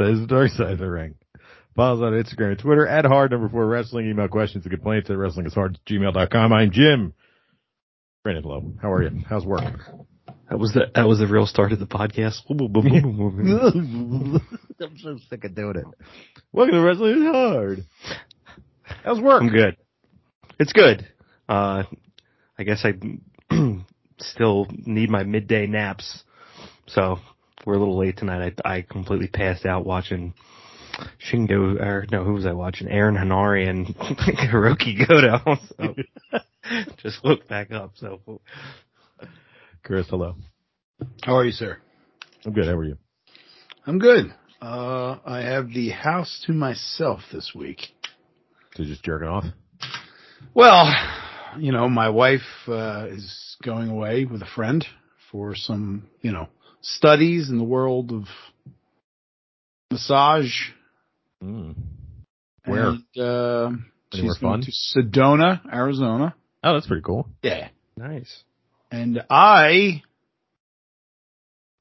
Side 0.00 0.14
is 0.14 0.20
the 0.20 0.26
dark 0.26 0.50
side 0.52 0.72
of 0.72 0.78
the 0.78 0.90
ring. 0.90 1.16
Follow 1.76 2.02
us 2.02 2.06
on 2.06 2.14
Instagram 2.14 2.52
and 2.52 2.58
Twitter 2.58 2.86
at 2.86 3.04
hard 3.04 3.32
number 3.32 3.50
four 3.50 3.66
wrestling. 3.66 4.08
Email 4.08 4.28
questions 4.28 4.64
and 4.64 4.72
complaints 4.72 5.10
at 5.10 5.18
wrestling 5.18 5.44
is 5.44 5.52
hard 5.52 5.78
gmail.com. 5.86 6.54
I'm 6.54 6.70
Jim. 6.70 7.12
Brandon 8.22 8.44
Lowe. 8.44 8.72
How 8.80 8.92
are 8.92 9.02
you? 9.02 9.20
How's 9.28 9.44
work? 9.44 9.78
That 10.48 10.58
was 10.58 10.72
the 10.72 10.86
that 10.94 11.06
was 11.06 11.18
the 11.18 11.26
real 11.26 11.44
start 11.44 11.72
of 11.72 11.80
the 11.80 11.86
podcast. 11.86 12.40
I'm 14.80 14.96
so 14.96 15.18
sick 15.28 15.44
of 15.44 15.54
doing 15.54 15.76
it. 15.76 15.84
Welcome 16.50 16.76
to 16.76 16.80
Wrestling 16.80 17.18
is 17.18 17.24
Hard. 17.24 17.84
How's 19.04 19.20
work? 19.20 19.42
I'm 19.42 19.50
good. 19.50 19.76
It's 20.58 20.72
good. 20.72 21.06
Uh, 21.46 21.82
I 22.58 22.62
guess 22.62 22.86
I 22.86 22.94
still 24.18 24.66
need 24.70 25.10
my 25.10 25.24
midday 25.24 25.66
naps, 25.66 26.24
so 26.86 27.18
we're 27.64 27.74
a 27.74 27.78
little 27.78 27.98
late 27.98 28.16
tonight. 28.16 28.60
I 28.64 28.76
I 28.76 28.82
completely 28.82 29.28
passed 29.28 29.66
out 29.66 29.84
watching 29.84 30.34
Shingo, 31.30 31.80
or 31.80 32.06
no, 32.10 32.24
who 32.24 32.34
was 32.34 32.46
I 32.46 32.52
watching? 32.52 32.88
Aaron 32.88 33.16
Henare 33.16 33.68
and 33.68 33.86
Hirooki 33.96 35.06
Goto. 35.06 35.56
So 35.76 36.38
just 37.02 37.24
look 37.24 37.48
back 37.48 37.70
up. 37.70 37.92
So 37.96 38.40
Chris, 39.82 40.06
hello. 40.08 40.36
How 41.22 41.36
are 41.36 41.44
you, 41.44 41.52
sir? 41.52 41.78
I'm 42.44 42.52
good. 42.52 42.66
How 42.66 42.74
are 42.74 42.84
you? 42.84 42.96
I'm 43.86 43.98
good. 43.98 44.32
Uh, 44.60 45.18
I 45.24 45.40
have 45.40 45.68
the 45.68 45.88
house 45.90 46.42
to 46.46 46.52
myself 46.52 47.20
this 47.32 47.52
week. 47.54 47.80
So 48.74 48.84
just 48.84 49.02
jerking 49.02 49.28
off? 49.28 49.44
Well, 50.54 50.92
you 51.58 51.72
know, 51.72 51.88
my 51.88 52.10
wife 52.10 52.40
uh, 52.68 53.06
is 53.10 53.56
going 53.62 53.88
away 53.88 54.26
with 54.26 54.42
a 54.42 54.48
friend 54.54 54.84
for 55.32 55.54
some, 55.54 56.08
you 56.20 56.32
know, 56.32 56.48
studies 56.82 57.50
in 57.50 57.58
the 57.58 57.64
world 57.64 58.12
of 58.12 58.24
massage. 59.90 60.52
Mm. 61.42 61.74
Where? 62.64 62.88
And, 62.88 63.04
uh, 63.18 63.70
she's 64.12 64.38
going 64.38 64.62
fun? 64.62 64.62
to 64.62 64.72
Sedona, 64.72 65.60
Arizona. 65.72 66.34
Oh, 66.62 66.74
that's 66.74 66.86
pretty 66.86 67.02
cool. 67.02 67.28
Yeah. 67.42 67.68
nice. 67.96 68.44
And 68.90 69.24
I 69.30 70.02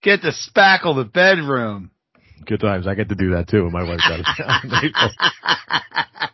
get 0.02 0.22
to 0.22 0.32
spackle 0.32 0.96
the 0.96 1.04
bedroom. 1.06 1.92
Good 2.46 2.62
times. 2.62 2.88
I 2.88 2.96
get 2.96 3.10
to 3.10 3.16
do 3.16 3.32
that 3.32 3.50
too 3.50 3.70
my 3.70 3.84
wife's 3.84 4.06
out 4.06 4.20
of. 4.20 4.26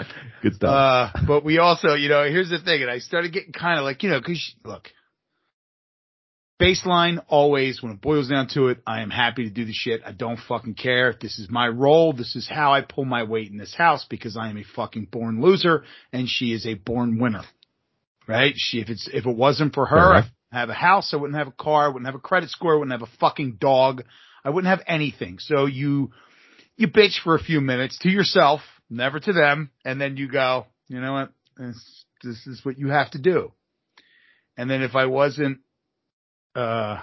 Good 0.42 0.54
stuff. 0.54 1.12
Uh, 1.14 1.20
but 1.26 1.44
we 1.44 1.58
also, 1.58 1.94
you 1.94 2.08
know, 2.08 2.24
here's 2.24 2.50
the 2.50 2.58
thing, 2.58 2.82
and 2.82 2.90
I 2.90 2.98
started 2.98 3.32
getting 3.32 3.52
kind 3.52 3.78
of 3.78 3.84
like, 3.84 4.02
you 4.02 4.10
know, 4.10 4.20
cause 4.20 4.54
look, 4.64 4.88
baseline 6.60 7.22
always, 7.28 7.82
when 7.82 7.92
it 7.92 8.00
boils 8.00 8.28
down 8.28 8.48
to 8.54 8.68
it, 8.68 8.78
I 8.86 9.02
am 9.02 9.10
happy 9.10 9.44
to 9.44 9.50
do 9.50 9.64
the 9.64 9.72
shit. 9.72 10.02
I 10.04 10.12
don't 10.12 10.38
fucking 10.38 10.74
care. 10.74 11.14
This 11.20 11.38
is 11.38 11.50
my 11.50 11.68
role. 11.68 12.12
This 12.12 12.36
is 12.36 12.48
how 12.48 12.72
I 12.72 12.80
pull 12.80 13.04
my 13.04 13.24
weight 13.24 13.50
in 13.50 13.58
this 13.58 13.74
house 13.74 14.06
because 14.08 14.36
I 14.36 14.50
am 14.50 14.58
a 14.58 14.64
fucking 14.76 15.08
born 15.10 15.40
loser 15.40 15.84
and 16.12 16.28
she 16.28 16.52
is 16.52 16.66
a 16.66 16.74
born 16.74 17.18
winner. 17.18 17.42
Right? 18.26 18.54
She, 18.56 18.80
if 18.80 18.88
it's, 18.88 19.08
if 19.12 19.26
it 19.26 19.36
wasn't 19.36 19.74
for 19.74 19.86
her, 19.86 20.22
Fair 20.22 20.30
I 20.52 20.60
have 20.60 20.70
a 20.70 20.74
house. 20.74 21.12
I 21.12 21.16
wouldn't 21.16 21.38
have 21.38 21.48
a 21.48 21.52
car. 21.52 21.86
I 21.86 21.88
wouldn't 21.88 22.06
have 22.06 22.14
a 22.14 22.20
credit 22.20 22.50
score. 22.50 22.74
I 22.74 22.78
wouldn't 22.78 22.98
have 22.98 23.08
a 23.08 23.18
fucking 23.18 23.56
dog. 23.60 24.04
I 24.44 24.50
wouldn't 24.50 24.70
have 24.70 24.84
anything. 24.86 25.38
So 25.40 25.66
you, 25.66 26.12
you 26.76 26.88
bitch 26.88 27.20
for 27.22 27.34
a 27.34 27.42
few 27.42 27.60
minutes 27.60 27.98
to 28.00 28.08
yourself, 28.08 28.60
never 28.88 29.18
to 29.18 29.32
them, 29.32 29.70
and 29.84 30.00
then 30.00 30.16
you 30.16 30.30
go, 30.30 30.66
you 30.88 31.00
know 31.00 31.12
what? 31.12 31.32
This, 31.56 32.04
this 32.22 32.46
is 32.46 32.64
what 32.64 32.78
you 32.78 32.88
have 32.88 33.10
to 33.12 33.18
do. 33.18 33.52
And 34.56 34.70
then 34.70 34.82
if 34.82 34.94
I 34.94 35.06
wasn't, 35.06 35.58
uh, 36.54 36.98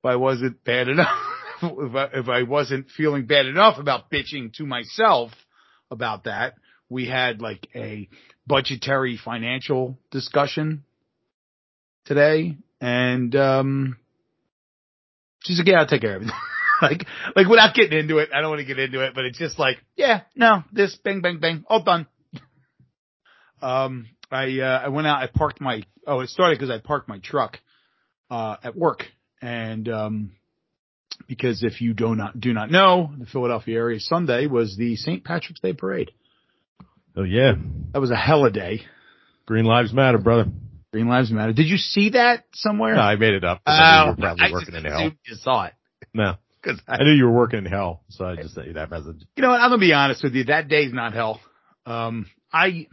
if 0.00 0.04
I 0.04 0.16
wasn't 0.16 0.62
bad 0.64 0.88
enough, 0.88 1.18
if 1.62 1.94
I, 1.94 2.08
if 2.12 2.28
I 2.28 2.42
wasn't 2.42 2.90
feeling 2.90 3.26
bad 3.26 3.46
enough 3.46 3.78
about 3.78 4.10
bitching 4.10 4.52
to 4.54 4.66
myself 4.66 5.30
about 5.90 6.24
that, 6.24 6.54
we 6.88 7.06
had 7.06 7.40
like 7.40 7.66
a 7.74 8.08
budgetary 8.46 9.18
financial 9.22 9.98
discussion 10.10 10.84
today 12.04 12.58
and, 12.80 13.34
um, 13.34 13.96
she's 15.44 15.58
like, 15.58 15.68
yeah, 15.68 15.80
I'll 15.80 15.86
take 15.86 16.02
care 16.02 16.16
of 16.16 16.22
it. 16.22 16.30
like, 16.82 17.06
like 17.34 17.46
without 17.46 17.74
getting 17.74 17.98
into 17.98 18.18
it, 18.18 18.30
I 18.34 18.40
don't 18.40 18.50
want 18.50 18.60
to 18.60 18.66
get 18.66 18.78
into 18.78 19.00
it, 19.04 19.14
but 19.14 19.24
it's 19.24 19.38
just 19.38 19.58
like, 19.58 19.78
yeah, 19.96 20.22
no, 20.34 20.64
this, 20.72 20.96
bang, 21.02 21.20
bang, 21.20 21.38
bang, 21.38 21.64
all 21.68 21.82
done. 21.82 22.06
um, 23.62 24.06
I, 24.34 24.60
uh, 24.60 24.82
I 24.84 24.88
went 24.88 25.06
out, 25.06 25.22
I 25.22 25.26
parked 25.28 25.60
my, 25.60 25.82
oh, 26.06 26.20
it 26.20 26.28
started 26.28 26.58
because 26.58 26.70
I 26.70 26.78
parked 26.78 27.08
my 27.08 27.18
truck, 27.18 27.58
uh, 28.30 28.56
at 28.62 28.76
work. 28.76 29.04
And, 29.40 29.88
um, 29.88 30.32
because 31.28 31.62
if 31.62 31.80
you 31.80 31.94
do 31.94 32.14
not, 32.14 32.38
do 32.40 32.52
not 32.52 32.70
know, 32.70 33.12
the 33.18 33.26
Philadelphia 33.26 33.76
area 33.76 34.00
Sunday 34.00 34.46
was 34.46 34.76
the 34.76 34.96
St. 34.96 35.22
Patrick's 35.24 35.60
Day 35.60 35.72
parade. 35.72 36.10
oh 37.16 37.22
yeah. 37.22 37.52
That 37.92 38.00
was 38.00 38.10
a 38.10 38.16
hell 38.16 38.44
of 38.44 38.52
a 38.52 38.54
day. 38.54 38.80
Green 39.46 39.64
Lives 39.64 39.92
Matter, 39.92 40.18
brother. 40.18 40.46
Green 40.92 41.06
Lives 41.08 41.30
Matter. 41.30 41.52
Did 41.52 41.66
you 41.66 41.76
see 41.76 42.10
that 42.10 42.44
somewhere? 42.54 42.94
No, 42.94 43.00
I 43.02 43.16
made 43.16 43.34
it 43.34 43.44
up. 43.44 43.62
'cause 43.64 43.74
I 43.78 43.82
knew 43.82 44.00
you 44.00 44.06
were 44.06 44.12
Oh, 44.12 44.20
probably 44.20 44.44
I 44.46 44.52
working 44.52 44.74
in 44.74 44.84
hell. 44.84 45.02
you 45.26 45.34
saw 45.36 45.64
it. 45.66 45.74
No. 46.12 46.34
Cause 46.62 46.80
I, 46.88 46.96
I 46.96 47.02
knew 47.04 47.12
you 47.12 47.24
were 47.26 47.32
working 47.36 47.58
in 47.58 47.66
hell, 47.66 48.02
so 48.08 48.24
I 48.24 48.36
just 48.36 48.54
sent 48.54 48.68
you 48.68 48.72
that 48.74 48.90
message. 48.90 49.22
You 49.36 49.42
know 49.42 49.50
what? 49.50 49.60
I'm 49.60 49.68
gonna 49.70 49.78
be 49.80 49.92
honest 49.92 50.22
with 50.24 50.34
you. 50.34 50.44
That 50.44 50.66
day's 50.68 50.92
not 50.94 51.12
hell. 51.12 51.40
Um, 51.84 52.26
I, 52.52 52.86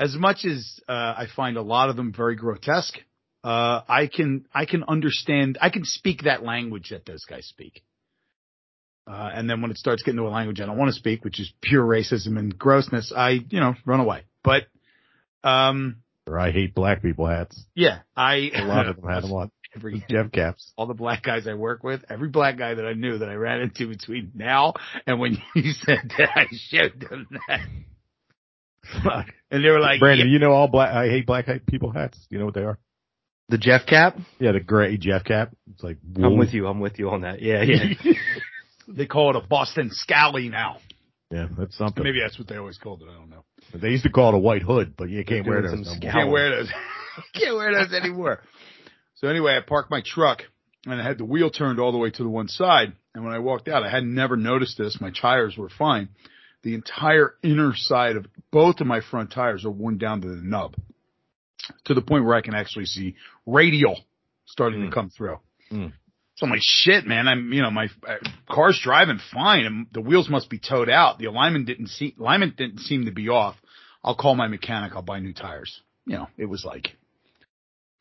as 0.00 0.16
much 0.16 0.46
as 0.46 0.80
uh, 0.88 0.92
I 0.92 1.26
find 1.36 1.58
a 1.58 1.62
lot 1.62 1.90
of 1.90 1.96
them 1.96 2.12
very 2.16 2.34
grotesque, 2.34 2.98
uh, 3.44 3.82
I 3.86 4.08
can 4.12 4.46
I 4.52 4.64
can 4.64 4.82
understand. 4.88 5.58
I 5.60 5.68
can 5.68 5.84
speak 5.84 6.22
that 6.22 6.42
language 6.42 6.88
that 6.90 7.04
those 7.04 7.24
guys 7.28 7.46
speak. 7.46 7.84
Uh, 9.06 9.30
and 9.34 9.48
then 9.48 9.60
when 9.60 9.70
it 9.70 9.76
starts 9.76 10.02
getting 10.02 10.18
to 10.18 10.26
a 10.26 10.30
language 10.30 10.60
I 10.60 10.66
don't 10.66 10.78
want 10.78 10.88
to 10.90 10.98
speak, 10.98 11.24
which 11.24 11.38
is 11.38 11.52
pure 11.60 11.84
racism 11.84 12.38
and 12.38 12.56
grossness, 12.58 13.12
I 13.14 13.40
you 13.50 13.60
know 13.60 13.74
run 13.84 14.00
away. 14.00 14.24
But 14.42 14.64
um, 15.44 15.96
Or 16.26 16.38
I 16.38 16.50
hate 16.50 16.74
black 16.74 17.02
people 17.02 17.26
hats. 17.26 17.62
yeah, 17.74 18.00
I 18.16 18.50
A 18.54 18.64
lot 18.64 18.88
of 18.88 18.96
them 18.96 19.08
had 19.08 19.22
them 19.24 19.32
on. 19.32 19.50
every 19.76 20.04
Jeff 20.08 20.32
caps. 20.32 20.72
all 20.76 20.86
the 20.86 20.94
black 20.94 21.22
guys 21.22 21.46
I 21.46 21.54
work 21.54 21.84
with, 21.84 22.02
every 22.08 22.28
black 22.28 22.56
guy 22.56 22.74
that 22.74 22.84
I 22.84 22.94
knew 22.94 23.18
that 23.18 23.28
I 23.28 23.34
ran 23.34 23.60
into 23.60 23.86
between 23.86 24.32
now 24.34 24.74
and 25.06 25.20
when 25.20 25.38
you 25.54 25.72
said 25.72 26.10
that, 26.18 26.30
I 26.34 26.46
showed 26.50 27.00
them 27.08 27.28
that. 27.48 27.60
Fuck. 29.04 29.26
And 29.50 29.64
they 29.64 29.68
were 29.68 29.80
like, 29.80 30.00
Brandon, 30.00 30.28
you 30.28 30.38
know 30.38 30.52
all 30.52 30.68
black, 30.68 30.94
I 30.94 31.08
hate 31.08 31.26
black 31.26 31.46
people 31.66 31.90
hats. 31.90 32.18
You 32.30 32.38
know 32.38 32.44
what 32.44 32.54
they 32.54 32.62
are? 32.62 32.78
The 33.48 33.58
Jeff 33.58 33.84
cap? 33.86 34.16
Yeah, 34.38 34.52
the 34.52 34.60
gray 34.60 34.96
Jeff 34.96 35.24
cap. 35.24 35.52
It's 35.72 35.82
like, 35.82 35.98
I'm 36.16 36.38
with 36.38 36.54
you. 36.54 36.68
I'm 36.68 36.78
with 36.78 37.00
you 37.00 37.10
on 37.10 37.22
that. 37.22 37.42
Yeah, 37.42 37.62
yeah. 37.62 38.12
they 38.88 39.06
call 39.06 39.30
it 39.30 39.36
a 39.36 39.46
Boston 39.46 39.90
Scally 39.92 40.48
now. 40.48 40.78
Yeah, 41.32 41.46
that's 41.58 41.76
something. 41.76 42.02
Maybe 42.02 42.20
that's 42.20 42.38
what 42.38 42.48
they 42.48 42.56
always 42.56 42.78
called 42.78 43.02
it. 43.02 43.08
I 43.08 43.14
don't 43.14 43.30
know. 43.30 43.44
They 43.74 43.88
used 43.88 44.04
to 44.04 44.10
call 44.10 44.30
it 44.30 44.34
a 44.34 44.38
white 44.38 44.62
hood, 44.62 44.94
but 44.96 45.10
you 45.10 45.24
can't 45.24 45.46
wear 45.46 45.62
doing 45.62 45.78
those. 45.78 45.90
some 45.90 46.00
no. 46.00 46.12
Can't 46.12 46.30
wear 46.30 46.50
those. 46.50 46.72
Can't 47.34 47.56
wear 47.56 47.74
those 47.74 47.92
anymore. 47.92 48.40
So 49.16 49.28
anyway, 49.28 49.56
I 49.56 49.60
parked 49.60 49.90
my 49.90 50.00
truck 50.04 50.44
and 50.86 51.00
I 51.00 51.04
had 51.04 51.18
the 51.18 51.24
wheel 51.24 51.50
turned 51.50 51.78
all 51.78 51.92
the 51.92 51.98
way 51.98 52.10
to 52.10 52.22
the 52.22 52.28
one 52.28 52.48
side. 52.48 52.94
And 53.14 53.24
when 53.24 53.34
I 53.34 53.40
walked 53.40 53.68
out, 53.68 53.82
I 53.82 53.90
had 53.90 54.04
never 54.04 54.36
noticed 54.36 54.78
this. 54.78 55.00
My 55.00 55.10
tires 55.10 55.56
were 55.56 55.68
fine. 55.68 56.08
The 56.62 56.74
entire 56.74 57.34
inner 57.42 57.72
side 57.74 58.16
of 58.16 58.26
both 58.50 58.80
of 58.80 58.86
my 58.86 59.00
front 59.00 59.32
tires 59.32 59.64
are 59.64 59.70
worn 59.70 59.96
down 59.98 60.20
to 60.22 60.28
the 60.28 60.42
nub 60.42 60.74
to 61.84 61.94
the 61.94 62.02
point 62.02 62.24
where 62.24 62.34
I 62.34 62.40
can 62.42 62.54
actually 62.54 62.86
see 62.86 63.14
radial 63.46 63.98
starting 64.46 64.80
Mm. 64.80 64.88
to 64.88 64.94
come 64.94 65.10
through. 65.10 65.38
Mm. 65.70 65.92
So 66.36 66.46
I'm 66.46 66.50
like, 66.50 66.60
shit, 66.62 67.06
man. 67.06 67.28
I'm, 67.28 67.52
you 67.52 67.62
know, 67.62 67.70
my 67.70 67.88
uh, 68.08 68.16
car's 68.50 68.78
driving 68.82 69.18
fine 69.32 69.64
and 69.66 69.86
the 69.92 70.00
wheels 70.00 70.28
must 70.28 70.48
be 70.50 70.58
towed 70.58 70.88
out. 70.88 71.18
The 71.18 71.26
alignment 71.26 71.66
didn't 71.66 71.88
see, 71.88 72.14
alignment 72.18 72.56
didn't 72.56 72.80
seem 72.80 73.04
to 73.04 73.10
be 73.12 73.28
off. 73.28 73.56
I'll 74.02 74.14
call 74.16 74.34
my 74.34 74.48
mechanic. 74.48 74.92
I'll 74.94 75.02
buy 75.02 75.20
new 75.20 75.34
tires. 75.34 75.80
You 76.06 76.16
know, 76.16 76.28
it 76.38 76.46
was 76.46 76.64
like 76.64 76.96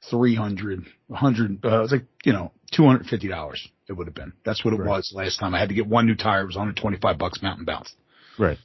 300, 0.09 0.85
100, 1.07 1.65
uh, 1.65 1.67
it 1.77 1.81
was 1.81 1.91
like, 1.91 2.05
you 2.23 2.31
know, 2.33 2.51
$250 2.73 3.55
it 3.89 3.93
would 3.93 4.07
have 4.07 4.15
been. 4.15 4.33
That's 4.45 4.63
what 4.63 4.73
it 4.73 4.77
Right. 4.79 4.87
was 4.89 5.11
last 5.13 5.39
time. 5.39 5.53
I 5.53 5.59
had 5.59 5.69
to 5.69 5.75
get 5.75 5.87
one 5.87 6.05
new 6.05 6.15
tire. 6.15 6.41
It 6.43 6.45
was 6.47 6.55
125 6.55 7.17
bucks 7.17 7.41
mountain 7.41 7.65
bounce. 7.65 7.93
Right. 8.39 8.57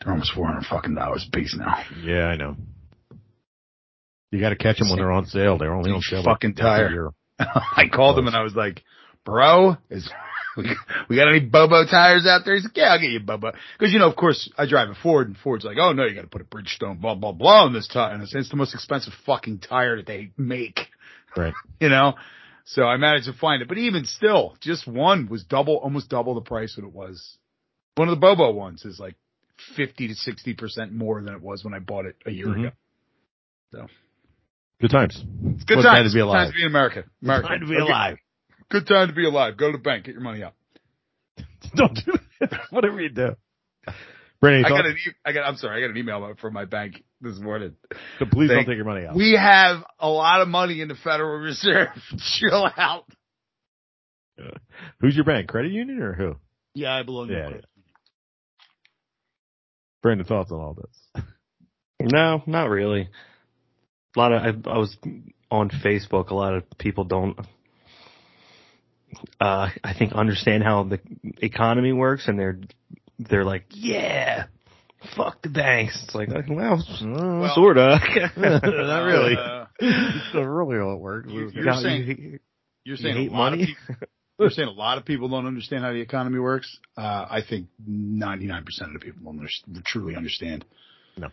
They're 0.00 0.12
almost 0.12 0.34
400 0.34 0.64
fucking 0.66 0.94
dollars 0.94 1.26
a 1.28 1.36
piece 1.36 1.56
now. 1.56 1.82
Yeah, 2.02 2.24
I 2.26 2.36
know. 2.36 2.56
You 4.30 4.40
got 4.40 4.50
to 4.50 4.56
catch 4.56 4.78
them 4.78 4.88
when 4.88 4.98
they're 4.98 5.12
on 5.12 5.26
sale. 5.26 5.58
They're 5.58 5.74
only 5.74 5.90
on 5.90 6.00
sale. 6.00 6.22
fucking 6.24 6.54
tire. 6.54 7.10
I 7.38 7.84
called 7.92 8.18
him 8.18 8.26
and 8.26 8.36
I 8.36 8.42
was 8.42 8.54
like, 8.54 8.82
bro, 9.24 9.76
is, 9.90 10.08
we, 10.56 10.64
we 11.08 11.16
got 11.16 11.28
any 11.28 11.40
Bobo 11.40 11.84
tires 11.86 12.26
out 12.26 12.42
there? 12.44 12.54
He's 12.54 12.64
like, 12.64 12.76
yeah, 12.76 12.92
I'll 12.94 13.00
get 13.00 13.10
you 13.10 13.20
Bobo. 13.20 13.52
Cause 13.78 13.92
you 13.92 13.98
know, 13.98 14.08
of 14.08 14.16
course 14.16 14.50
I 14.56 14.66
drive 14.66 14.88
a 14.88 14.94
Ford 14.94 15.28
and 15.28 15.36
Ford's 15.36 15.64
like, 15.64 15.76
oh 15.78 15.92
no, 15.92 16.04
you 16.04 16.14
got 16.14 16.22
to 16.22 16.28
put 16.28 16.40
a 16.40 16.44
Bridgestone 16.44 17.00
blah, 17.00 17.14
blah, 17.14 17.32
blah 17.32 17.64
on 17.64 17.72
this 17.72 17.88
tire. 17.88 18.12
And 18.14 18.22
it's, 18.22 18.34
it's 18.34 18.48
the 18.50 18.56
most 18.56 18.74
expensive 18.74 19.12
fucking 19.26 19.58
tire 19.60 19.96
that 19.96 20.06
they 20.06 20.30
make, 20.36 20.80
Right. 21.36 21.54
you 21.80 21.88
know? 21.88 22.14
So 22.64 22.84
I 22.84 22.96
managed 22.96 23.26
to 23.26 23.32
find 23.32 23.60
it, 23.62 23.68
but 23.68 23.78
even 23.78 24.04
still, 24.04 24.56
just 24.60 24.86
one 24.86 25.28
was 25.28 25.42
double, 25.44 25.76
almost 25.76 26.08
double 26.08 26.34
the 26.34 26.40
price 26.40 26.76
that 26.76 26.84
it 26.84 26.92
was. 26.92 27.36
One 27.96 28.08
of 28.08 28.12
the 28.14 28.20
Bobo 28.20 28.52
ones 28.52 28.84
is 28.84 28.98
like 29.00 29.16
50 29.76 30.08
to 30.08 30.14
60% 30.14 30.92
more 30.92 31.20
than 31.22 31.34
it 31.34 31.42
was 31.42 31.64
when 31.64 31.74
I 31.74 31.78
bought 31.80 32.06
it 32.06 32.16
a 32.24 32.30
year 32.30 32.46
Mhm. 32.48 32.60
ago. 32.60 32.70
So. 33.72 33.86
Good 34.80 34.90
times. 34.90 35.16
It's 35.54 35.64
good 35.64 35.76
What 35.78 35.82
time 35.84 36.04
to 36.04 36.08
be 36.10 36.14
Good 36.14 36.20
alive. 36.22 36.36
times 36.44 36.50
to 36.50 36.54
be 36.56 36.62
in 36.62 36.66
America. 36.68 37.04
America. 37.22 37.48
Good 37.48 37.48
Time 37.48 37.60
to 37.60 37.66
be 37.66 37.74
Okay. 37.76 37.82
alive. 37.92 38.18
Good 38.68 38.86
time 38.86 39.08
to 39.08 39.14
be 39.14 39.24
alive. 39.26 39.56
Go 39.56 39.70
to 39.70 39.76
the 39.78 39.82
bank. 39.82 40.04
Get 40.04 40.12
your 40.14 40.22
money 40.22 40.42
out. 40.42 40.54
Don't 41.74 41.94
do 41.94 42.12
that. 42.40 42.60
Whatever 42.70 43.00
you 43.00 43.10
do. 43.10 43.36
Brandon, 44.42 44.64
I 44.64 44.68
got 44.68 44.86
an 44.86 44.96
e- 44.96 45.12
I 45.24 45.32
got, 45.32 45.42
I'm 45.44 45.56
sorry. 45.56 45.78
I 45.78 45.86
got 45.86 45.92
an 45.92 45.96
email 45.96 46.34
from 46.40 46.52
my 46.52 46.64
bank 46.64 47.02
this 47.20 47.38
morning. 47.38 47.76
So 48.18 48.26
please 48.30 48.50
don't 48.50 48.66
take 48.66 48.74
your 48.76 48.84
money 48.84 49.06
out. 49.06 49.14
We 49.14 49.34
have 49.40 49.84
a 50.00 50.08
lot 50.08 50.40
of 50.42 50.48
money 50.48 50.80
in 50.80 50.88
the 50.88 50.96
Federal 50.96 51.38
Reserve. 51.38 51.90
Chill 52.40 52.68
out. 52.76 53.04
Who's 55.00 55.14
your 55.14 55.24
bank? 55.24 55.46
Credit 55.48 55.70
union 55.70 56.02
or 56.02 56.12
who? 56.14 56.34
Yeah, 56.74 56.92
I 56.92 57.04
belong 57.04 57.28
to 57.28 57.34
Yeah, 57.34 57.48
the 57.50 57.54
yeah. 57.54 57.60
Brandon, 60.02 60.26
thoughts 60.26 60.50
on 60.50 60.58
all 60.60 60.74
this? 60.74 61.24
No, 62.04 62.42
not 62.48 62.68
really. 62.68 63.08
A 64.16 64.18
lot 64.18 64.32
of 64.32 64.42
I, 64.42 64.70
I 64.70 64.78
was 64.78 64.96
on 65.52 65.70
Facebook. 65.70 66.30
A 66.30 66.34
lot 66.34 66.52
of 66.54 66.64
people 66.76 67.04
don't, 67.04 67.38
uh, 69.40 69.68
I 69.84 69.94
think, 69.96 70.12
understand 70.14 70.64
how 70.64 70.82
the 70.82 70.98
economy 71.40 71.92
works, 71.92 72.26
and 72.26 72.36
they're 72.36 72.58
they're 73.18 73.44
like, 73.44 73.64
yeah, 73.70 74.46
fuck 75.16 75.42
the 75.42 75.48
banks. 75.48 76.00
It's 76.04 76.14
like, 76.14 76.28
well, 76.48 76.82
Well, 77.02 77.52
sorta. 77.54 77.98
not 78.36 79.02
really. 79.04 79.36
Uh, 79.36 79.66
That's 79.80 80.34
not 80.34 80.42
really 80.46 80.76
how 80.76 80.92
it 80.92 81.00
works. 81.00 81.28
You- 81.30 81.50
You 81.54 81.62
You're 81.64 81.74
saying- 81.74 82.06
you- 82.06 82.38
You're 82.84 82.96
you 82.96 82.96
saying 82.96 83.16
hate 83.16 83.30
a 83.30 83.32
lot 83.32 83.50
money. 83.50 83.62
of 83.62 83.68
people, 83.68 84.06
you're 84.40 84.50
saying 84.58 84.68
a 84.68 84.72
lot 84.72 84.98
of 84.98 85.04
people 85.04 85.28
don't 85.28 85.46
understand 85.46 85.84
how 85.84 85.92
the 85.92 86.00
economy 86.00 86.38
works. 86.40 86.76
Uh, 86.96 87.26
I 87.30 87.40
think 87.48 87.68
99% 87.88 88.64
of 88.82 88.92
the 88.94 88.98
people 88.98 89.22
don't 89.24 89.38
under- 89.38 89.82
truly 89.84 90.16
understand. 90.16 90.64
No. 91.16 91.28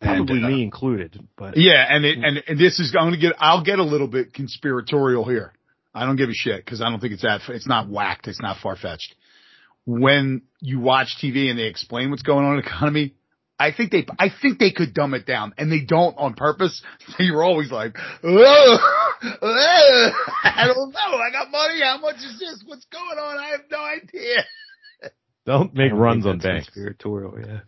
Probably 0.00 0.36
And, 0.38 0.46
uh, 0.46 0.48
me 0.48 0.62
included, 0.62 1.28
but 1.36 1.56
Yeah, 1.58 1.84
and 1.88 2.04
it, 2.06 2.18
and 2.24 2.42
and 2.48 2.58
this 2.58 2.80
is 2.80 2.94
I'm 2.98 3.04
gonna 3.06 3.18
get 3.18 3.34
I'll 3.38 3.62
get 3.62 3.78
a 3.78 3.84
little 3.84 4.06
bit 4.08 4.32
conspiratorial 4.32 5.24
here. 5.28 5.52
I 5.94 6.06
don't 6.06 6.16
give 6.16 6.30
a 6.30 6.32
shit 6.32 6.64
because 6.64 6.80
I 6.80 6.88
don't 6.88 7.00
think 7.00 7.12
it's 7.12 7.22
that 7.22 7.42
it's 7.48 7.66
not 7.68 7.88
whacked. 7.90 8.26
It's 8.26 8.40
not 8.40 8.56
far 8.62 8.76
fetched. 8.76 9.14
When 9.98 10.42
you 10.60 10.78
watch 10.78 11.16
TV 11.22 11.50
and 11.50 11.58
they 11.58 11.64
explain 11.64 12.10
what's 12.10 12.22
going 12.22 12.44
on 12.44 12.56
in 12.56 12.60
the 12.60 12.66
economy, 12.66 13.14
I 13.58 13.72
think 13.72 13.90
they 13.90 14.06
I 14.18 14.28
think 14.30 14.58
they 14.58 14.70
could 14.70 14.94
dumb 14.94 15.14
it 15.14 15.26
down 15.26 15.52
and 15.58 15.70
they 15.70 15.80
don't 15.80 16.16
on 16.16 16.34
purpose. 16.34 16.82
So 17.10 17.24
you're 17.24 17.42
always 17.42 17.70
like, 17.70 17.96
oh, 18.22 18.78
I 19.22 20.64
don't 20.66 20.92
know. 20.92 21.18
I 21.18 21.30
got 21.32 21.50
money. 21.50 21.80
How 21.82 21.98
much 21.98 22.16
is 22.16 22.38
this? 22.38 22.62
What's 22.66 22.86
going 22.86 23.18
on? 23.18 23.38
I 23.38 23.48
have 23.48 23.60
no 23.70 23.78
idea. 23.78 24.44
Don't 25.46 25.74
make 25.74 25.90
don't 25.90 25.98
runs 25.98 26.24
think 26.24 26.32
on 26.32 26.38
that's 26.38 26.46
banks. 26.46 26.66
Conspiratorial, 26.66 27.40
yeah. 27.40 27.60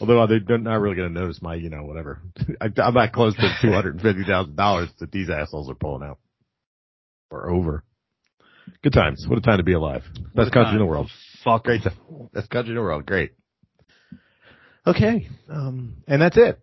Although 0.00 0.26
they're 0.26 0.58
not 0.58 0.80
really 0.80 0.94
going 0.94 1.12
to 1.12 1.20
notice 1.20 1.42
my, 1.42 1.56
you 1.56 1.68
know, 1.68 1.82
whatever. 1.82 2.22
I, 2.60 2.68
I'm 2.80 2.94
not 2.94 3.12
close 3.12 3.34
to 3.34 3.58
two 3.60 3.72
hundred 3.72 3.94
and 3.96 4.02
fifty 4.02 4.24
thousand 4.24 4.56
dollars 4.56 4.88
that 5.00 5.10
these 5.12 5.28
assholes 5.28 5.68
are 5.68 5.74
pulling 5.74 6.08
out, 6.08 6.18
or 7.30 7.50
over. 7.50 7.84
Good 8.82 8.92
times. 8.94 9.26
What 9.28 9.38
a 9.38 9.42
time 9.42 9.58
to 9.58 9.64
be 9.64 9.74
alive. 9.74 10.04
Best 10.34 10.48
a 10.48 10.50
country 10.52 10.74
in 10.74 10.78
the 10.78 10.86
world. 10.86 11.10
Fuck. 11.44 11.64
Great 11.64 11.82
time. 11.82 11.94
Best 12.32 12.50
country 12.50 12.70
in 12.70 12.76
the 12.76 12.82
world. 12.82 13.06
Great. 13.06 13.32
Okay. 14.86 15.28
Um, 15.48 16.02
and 16.06 16.20
that's 16.22 16.36
it 16.36 16.58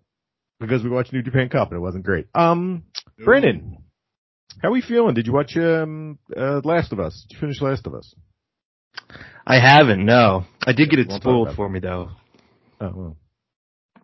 because 0.59 0.83
we 0.83 0.89
watched 0.89 1.13
New 1.13 1.21
Japan 1.21 1.49
Cup 1.49 1.69
and 1.71 1.77
it 1.77 1.81
wasn't 1.81 2.03
great. 2.03 2.27
Um, 2.33 2.83
Brennan, 3.23 3.77
how 4.61 4.69
are 4.69 4.71
we 4.71 4.81
feeling? 4.81 5.13
Did 5.13 5.27
you 5.27 5.33
watch 5.33 5.55
um 5.57 6.17
uh, 6.35 6.61
Last 6.63 6.91
of 6.91 6.99
Us? 6.99 7.25
Did 7.29 7.35
you 7.35 7.39
finish 7.39 7.61
Last 7.61 7.85
of 7.87 7.93
Us? 7.93 8.13
I 9.45 9.59
haven't. 9.59 10.05
No, 10.05 10.43
I 10.65 10.73
did 10.73 10.89
get 10.89 10.99
it 10.99 11.07
Won't 11.07 11.21
spoiled 11.21 11.47
about 11.47 11.55
for 11.55 11.69
me 11.69 11.79
though. 11.79 12.09
Oh, 12.81 12.91
well. 12.95 13.17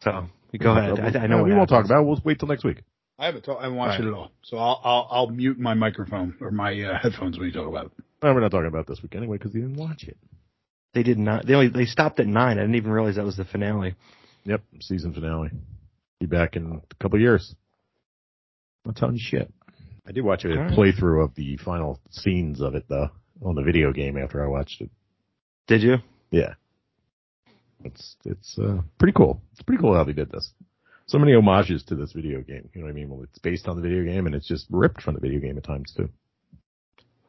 So 0.04 0.28
you 0.52 0.60
go 0.60 0.72
ahead. 0.78 1.00
I, 1.00 1.20
I 1.24 1.28
know 1.28 1.38
No, 1.38 1.38
what 1.44 1.46
we 1.50 1.56
won't 1.56 1.70
talk 1.70 1.86
about. 1.86 2.02
it. 2.02 2.06
We'll 2.06 2.22
wait 2.24 2.40
till 2.40 2.48
next 2.48 2.64
week. 2.64 2.84
I 3.20 3.26
haven't 3.28 3.44
talk, 3.44 3.60
I 3.60 3.64
haven't 3.64 3.78
watched 3.78 4.00
Right. 4.00 4.08
it 4.08 4.12
at 4.12 4.14
all. 4.14 4.32
So 4.44 4.58
I'll, 4.58 4.82
I'll 4.84 5.08
I'll 5.12 5.28
mute 5.30 5.60
my 5.60 5.74
microphone 5.74 6.36
or 6.42 6.52
my 6.52 6.80
uh, 6.82 7.00
headphones 7.00 7.38
when 7.38 7.48
you 7.48 7.54
talk 7.54 7.68
about 7.68 7.86
it. 7.88 7.92
No, 8.24 8.34
we're 8.34 8.42
not 8.42 8.52
talking 8.52 8.68
about 8.68 8.88
this 8.88 9.02
week 9.04 9.16
anyway 9.16 9.38
because 9.38 9.54
you 9.54 9.62
didn't 9.62 9.78
watch 9.78 10.04
it. 10.04 10.18
They 10.94 11.04
did 11.04 11.18
not. 11.18 11.46
They 11.46 11.54
only 11.54 11.70
they 11.70 11.86
stopped 11.86 12.20
at 12.20 12.28
nine. 12.28 12.58
I 12.58 12.62
didn't 12.62 12.76
even 12.76 12.92
realize 12.92 13.16
that 13.16 13.26
was 13.26 13.38
the 13.38 13.46
finale. 13.46 13.96
Yep, 14.46 14.62
season 14.82 15.14
finale. 15.14 15.50
Be 16.20 16.26
back 16.26 16.56
in 16.56 16.82
a 16.92 16.96
couple 17.02 17.20
years. 17.20 17.56
I'm 18.86 18.90
not 18.90 18.98
telling 18.98 19.16
you 19.16 19.22
shit. 19.24 19.52
I 20.06 20.12
did 20.12 20.24
watch 20.24 20.46
a 20.46 20.52
All 20.52 20.58
right. 20.58 20.72
playthrough 20.72 21.24
of 21.24 21.36
the 21.36 21.58
final 21.58 22.00
scenes 22.12 22.62
of 22.62 22.76
it 22.76 22.86
though 22.90 23.10
on 23.42 23.56
the 23.56 23.64
video 23.64 23.92
game 23.92 24.18
after 24.18 24.44
I 24.44 24.48
watched 24.48 24.82
it. 24.82 24.90
Did 25.68 25.82
you? 25.82 25.96
Yeah, 26.30 26.56
it's 27.84 28.16
it's 28.26 28.58
uh, 28.60 28.82
pretty 29.00 29.14
cool. 29.14 29.42
It's 29.54 29.62
pretty 29.62 29.82
cool 29.82 29.96
how 29.96 30.04
they 30.04 30.14
did 30.14 30.32
this. 30.32 30.52
So 31.06 31.18
many 31.18 31.34
homages 31.34 31.84
to 31.86 31.96
this 31.96 32.14
video 32.14 32.42
game. 32.42 32.70
You 32.74 32.82
know 32.82 32.86
what 32.86 32.92
I 32.92 32.94
mean? 32.94 33.10
Well, 33.10 33.24
it's 33.24 33.40
based 33.40 33.68
on 33.68 33.76
the 33.76 33.82
video 33.82 34.04
game 34.04 34.26
and 34.26 34.36
it's 34.36 34.48
just 34.48 34.68
ripped 34.70 35.02
from 35.02 35.16
the 35.16 35.22
video 35.22 35.40
game 35.40 35.58
at 35.58 35.64
times 35.64 35.94
too. 35.96 36.10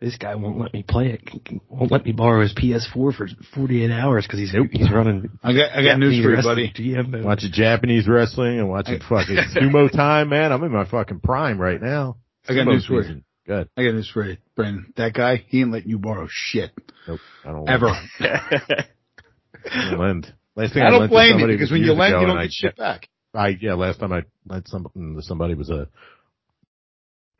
This 0.04 0.18
guy 0.18 0.34
won't 0.34 0.58
let 0.58 0.74
me 0.74 0.82
play 0.86 1.12
it. 1.12 1.62
Won't 1.70 1.90
let 1.90 2.04
me 2.04 2.12
borrow 2.12 2.42
his 2.42 2.52
PS4 2.52 2.92
for 2.92 3.26
48 3.54 3.90
hours 3.90 4.26
because 4.26 4.38
he's 4.38 4.52
he's 4.70 4.92
running. 4.92 5.30
I 5.42 5.54
got 5.54 5.72
I 5.72 5.82
got 5.82 5.98
news 5.98 6.22
for 6.22 6.30
you, 6.36 6.42
buddy. 6.42 6.70
GM 6.76 7.08
mode. 7.08 7.24
Watching 7.24 7.50
Japanese 7.50 8.06
wrestling 8.06 8.58
and 8.58 8.68
watching 8.68 9.00
fucking 9.00 9.34
sumo 9.56 9.90
time, 9.90 10.28
man. 10.28 10.52
I'm 10.52 10.62
in 10.62 10.72
my 10.72 10.84
fucking 10.84 11.20
prime 11.20 11.58
right 11.58 11.80
now. 11.80 12.18
I 12.46 12.52
got 12.52 12.66
Sumo 12.66 12.72
news 12.72 12.84
for 12.84 12.94
you. 12.96 13.02
season. 13.02 13.24
Good. 13.46 13.70
I 13.78 13.84
got 13.84 13.94
news 13.94 14.10
for 14.12 14.26
you, 14.26 14.36
Brandon. 14.54 14.92
That 14.98 15.14
guy, 15.14 15.42
he 15.48 15.62
ain't 15.62 15.72
letting 15.72 15.88
you 15.88 15.98
borrow 15.98 16.26
shit 16.30 16.72
Nope. 17.08 17.20
I 17.42 17.52
don't 17.52 17.66
ever. 17.70 17.88
I 17.88 18.60
don't 19.90 19.98
lend. 20.00 20.34
Last 20.54 20.74
thing 20.74 20.82
I 20.82 20.88
I, 20.88 20.90
don't 20.90 21.00
lent 21.00 21.12
to 21.12 21.14
blame 21.14 21.26
you 21.26 21.32
somebody 21.32 21.54
because 21.54 21.70
when 21.70 21.80
you 21.80 21.92
lend, 21.94 22.12
you 22.12 22.20
don't 22.20 22.30
and 22.30 22.38
I- 22.40 22.44
get 22.44 22.52
shit 22.52 22.76
back. 22.76 23.08
I 23.34 23.56
yeah, 23.58 23.72
last 23.72 24.00
time 24.00 24.12
I 24.12 24.22
lent 24.46 24.68
some 24.68 24.86
somebody 25.22 25.54
was 25.54 25.70
a, 25.70 25.88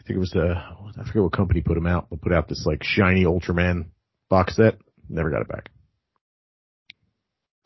I 0.05 0.07
think 0.07 0.17
it 0.17 0.21
was 0.21 0.35
a, 0.35 0.77
I 1.01 1.05
forget 1.07 1.23
what 1.23 1.33
company 1.33 1.63
put 1.63 1.75
them 1.77 1.87
out, 1.87 2.09
but 2.11 2.21
put 2.21 2.33
out 2.33 2.47
this 2.47 2.65
like 2.67 2.83
shiny 2.85 3.25
Ultraman 3.25 3.87
box 4.29 4.57
set. 4.57 4.77
Never 5.09 5.31
got 5.31 5.41
it 5.41 5.49
back. 5.49 5.71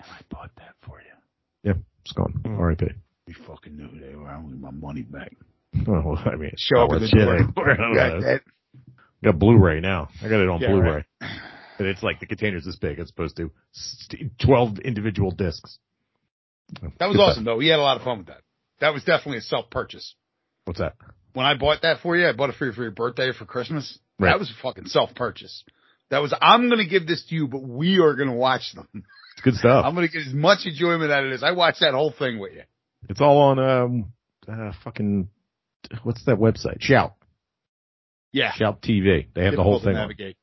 I 0.01 0.21
bought 0.31 0.51
that 0.57 0.75
for 0.83 1.01
you. 1.01 1.71
Yeah, 1.71 1.79
it's 2.03 2.13
gone. 2.13 2.41
Mm. 2.45 2.59
R.I.P. 2.59 2.87
You 3.27 3.35
fucking 3.47 3.77
knew 3.77 3.89
who 3.89 3.99
they 4.01 4.15
were. 4.15 4.29
I 4.29 4.37
want 4.39 4.61
my 4.61 4.71
money 4.71 5.03
back. 5.03 5.33
Well, 5.87 6.17
I 6.25 6.37
mean, 6.37 6.53
Show 6.57 6.83
up 6.85 6.91
not 6.91 6.97
at 6.97 7.01
the 7.03 7.09
shit. 7.09 7.55
door. 7.55 7.71
I 7.73 7.77
Got 7.95 8.13
know. 8.13 8.21
that? 8.21 8.41
got 9.25 9.39
Blu-ray 9.39 9.81
now. 9.81 10.09
I 10.23 10.29
got 10.29 10.41
it 10.41 10.49
on 10.49 10.61
Yeah, 10.61 10.69
Blu-ray. 10.69 11.05
And 11.21 11.87
it's 11.89 12.03
like 12.03 12.21
the 12.21 12.27
container's 12.27 12.65
this 12.65 12.77
big 12.77 12.99
as 13.01 13.11
opposed 13.11 13.37
to 13.37 13.51
12 14.45 14.79
individual 14.81 15.31
discs. 15.33 15.79
That 16.99 17.07
was 17.09 17.17
Good 17.17 17.23
awesome 17.23 17.45
though. 17.45 17.57
We 17.57 17.69
had 17.69 17.79
a 17.79 17.83
lot 17.83 17.97
of 17.97 18.03
fun 18.05 18.19
with 18.19 18.27
that. 18.29 18.43
That 18.81 18.95
was 18.95 19.03
definitely 19.05 19.39
a 19.39 19.43
self 19.43 19.71
purchase. 19.71 20.15
What's 20.65 20.79
that? 20.81 20.95
When 21.33 21.47
I 21.47 21.55
bought 21.57 21.83
that 21.83 22.01
for 22.01 22.17
you, 22.17 22.27
I 22.29 22.33
bought 22.33 22.51
it 22.51 22.57
for 22.57 22.67
you 22.67 22.73
for 22.73 22.83
your 22.83 22.91
birthday 22.91 23.25
or 23.29 23.33
for 23.35 23.45
Christmas. 23.45 23.99
Right. 24.19 24.31
That 24.31 24.39
was 24.39 24.51
a 24.51 24.63
fucking 24.63 24.87
self 24.87 25.15
purchase. 25.15 25.65
That 26.11 26.19
was 26.23 26.35
I'm 26.41 26.69
gonna 26.71 26.87
give 26.87 27.07
this 27.07 27.25
to 27.27 27.35
you, 27.35 27.47
but 27.49 27.63
we 27.63 27.99
are 28.01 28.15
gonna 28.15 28.35
watch 28.35 28.73
them. 28.75 28.89
It's 28.95 29.43
good 29.43 29.55
stuff. 29.55 29.85
I'm 29.85 29.95
gonna 29.95 30.09
get 30.09 30.27
as 30.27 30.33
much 30.33 30.61
enjoyment 30.65 31.13
out 31.13 31.25
of 31.25 31.31
this. 31.31 31.43
I 31.43 31.53
watched 31.53 31.81
that 31.81 31.95
whole 31.95 32.13
thing 32.19 32.39
with 32.39 32.53
you. 32.55 32.63
It's 33.09 33.21
all 33.21 33.39
on, 33.39 33.59
um, 33.59 34.13
uh, 34.51 34.73
fucking, 34.83 35.29
what's 36.03 36.25
that 36.25 36.37
website? 36.39 36.81
Shout. 36.81 37.15
Yeah. 38.33 38.53
Shout 38.55 38.83
TV. 38.83 39.29
They 39.35 39.45
have 39.45 39.55
the 39.55 39.63
whole 39.63 39.79
to 39.79 39.85
thing 39.85 39.95
on. 39.95 40.03
navigate. 40.03 40.37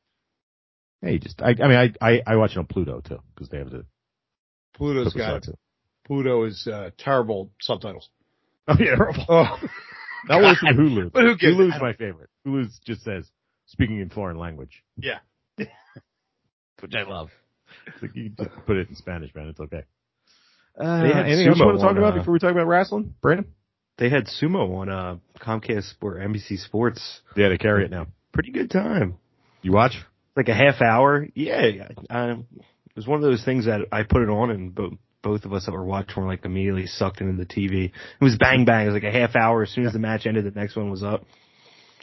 Hey, 1.01 1.17
just 1.17 1.41
I, 1.41 1.49
I 1.49 1.67
mean, 1.67 1.93
I, 2.01 2.07
I 2.09 2.21
I 2.25 2.35
watch 2.37 2.51
it 2.51 2.57
on 2.57 2.65
Pluto 2.65 3.01
too 3.01 3.19
because 3.33 3.49
they 3.49 3.57
have 3.57 3.69
the 3.69 3.85
Pluto's 4.75 5.13
got. 5.13 5.43
Pluto 6.05 6.45
is 6.45 6.67
uh, 6.67 6.91
terrible 6.97 7.51
subtitles. 7.61 8.09
Oh 8.67 8.75
yeah, 8.79 8.95
Oh, 9.29 9.57
that 10.27 10.41
was 10.41 10.57
from 10.57 10.75
Hulu. 10.77 11.11
But 11.11 11.23
who 11.23 11.37
gives 11.37 11.57
a- 11.57 11.61
Hulu's 11.61 11.81
my 11.81 11.93
favorite. 11.93 12.29
Hulu 12.45 12.67
just 12.85 13.03
says 13.03 13.29
speaking 13.67 13.99
in 13.99 14.09
foreign 14.09 14.37
language, 14.37 14.83
yeah. 14.97 15.19
which 15.57 16.93
I 16.95 17.03
love. 17.03 17.29
It's 17.87 18.01
like 18.01 18.15
you 18.15 18.29
can 18.31 18.45
just 18.45 18.65
put 18.65 18.77
it 18.77 18.89
in 18.89 18.95
Spanish, 18.95 19.33
man. 19.35 19.47
It's 19.47 19.59
okay. 19.59 19.83
They 20.77 20.83
Uh, 20.85 21.01
had 21.03 21.25
anything 21.25 21.47
else 21.47 21.57
you 21.57 21.63
sumo 21.63 21.67
want 21.67 21.77
to 21.77 21.81
talk 21.83 21.91
on, 21.91 21.97
about 21.97 22.13
uh, 22.13 22.17
before 22.19 22.33
we 22.33 22.39
talk 22.39 22.51
about 22.51 22.67
wrestling, 22.67 23.13
Brandon? 23.21 23.47
They 23.97 24.09
had 24.09 24.25
sumo 24.27 24.75
on 24.77 24.89
uh, 24.89 25.15
Comcast 25.39 25.89
Sport, 25.91 26.19
NBC 26.19 26.57
Sports. 26.59 27.21
Yeah, 27.37 27.49
they 27.49 27.57
carry 27.57 27.85
it 27.85 27.91
now. 27.91 28.07
Pretty 28.33 28.51
good 28.51 28.69
time. 28.69 29.15
You 29.61 29.71
watch? 29.71 29.93
Like 30.35 30.49
a 30.49 30.53
half 30.53 30.81
hour. 30.81 31.25
Yeah. 31.33 31.87
I, 32.09 32.31
it 32.31 32.95
was 32.95 33.07
one 33.07 33.17
of 33.17 33.23
those 33.23 33.43
things 33.45 33.65
that 33.65 33.81
I 33.91 34.03
put 34.03 34.21
it 34.21 34.29
on 34.29 34.51
and 34.51 34.75
both 34.75 34.93
both 35.25 35.43
of 35.43 35.53
us 35.53 35.65
that 35.65 35.71
were 35.71 35.83
watching 35.83 36.21
were 36.21 36.29
like 36.29 36.45
immediately 36.45 36.85
sucked 36.85 37.19
into 37.19 37.35
the 37.35 37.51
TV. 37.51 37.85
It 37.85 38.23
was 38.23 38.37
bang 38.37 38.63
bang. 38.63 38.85
It 38.85 38.91
was 38.91 39.03
like 39.03 39.11
a 39.11 39.17
half 39.17 39.35
hour. 39.35 39.63
As 39.63 39.71
soon 39.71 39.87
as 39.87 39.93
the 39.93 39.99
match 39.99 40.27
ended, 40.27 40.45
the 40.45 40.57
next 40.57 40.75
one 40.75 40.91
was 40.91 41.01
up. 41.01 41.25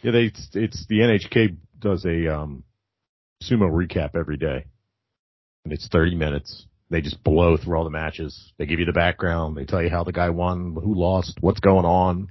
Yeah, 0.02 0.10
they 0.10 0.24
it's, 0.24 0.48
it's 0.54 0.86
the 0.88 0.98
NHK 0.98 1.56
does 1.78 2.04
a 2.04 2.34
um 2.34 2.64
sumo 3.44 3.70
recap 3.70 4.16
every 4.16 4.36
day, 4.36 4.66
and 5.64 5.72
it's 5.72 5.86
thirty 5.86 6.16
minutes. 6.16 6.66
They 6.90 7.00
just 7.00 7.22
blow 7.22 7.56
through 7.56 7.78
all 7.78 7.84
the 7.84 7.90
matches. 7.90 8.52
They 8.58 8.66
give 8.66 8.80
you 8.80 8.86
the 8.86 8.92
background. 8.92 9.56
They 9.56 9.64
tell 9.64 9.82
you 9.82 9.88
how 9.88 10.02
the 10.02 10.12
guy 10.12 10.30
won, 10.30 10.74
who 10.74 10.94
lost, 10.94 11.38
what's 11.40 11.60
going 11.60 11.86
on, 11.86 12.28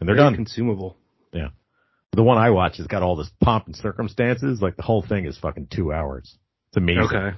and 0.00 0.08
they're 0.08 0.16
Very 0.16 0.30
done. 0.30 0.34
Consumable. 0.36 0.96
Yeah. 1.34 1.48
The 2.12 2.22
one 2.22 2.38
I 2.38 2.48
watch 2.50 2.78
has 2.78 2.86
got 2.86 3.02
all 3.02 3.14
this 3.14 3.30
pomp 3.42 3.66
and 3.66 3.76
circumstances. 3.76 4.62
Like 4.62 4.76
the 4.76 4.82
whole 4.82 5.02
thing 5.02 5.26
is 5.26 5.36
fucking 5.38 5.68
two 5.70 5.92
hours. 5.92 6.34
It's 6.70 6.78
amazing. 6.78 7.10
Okay. 7.12 7.36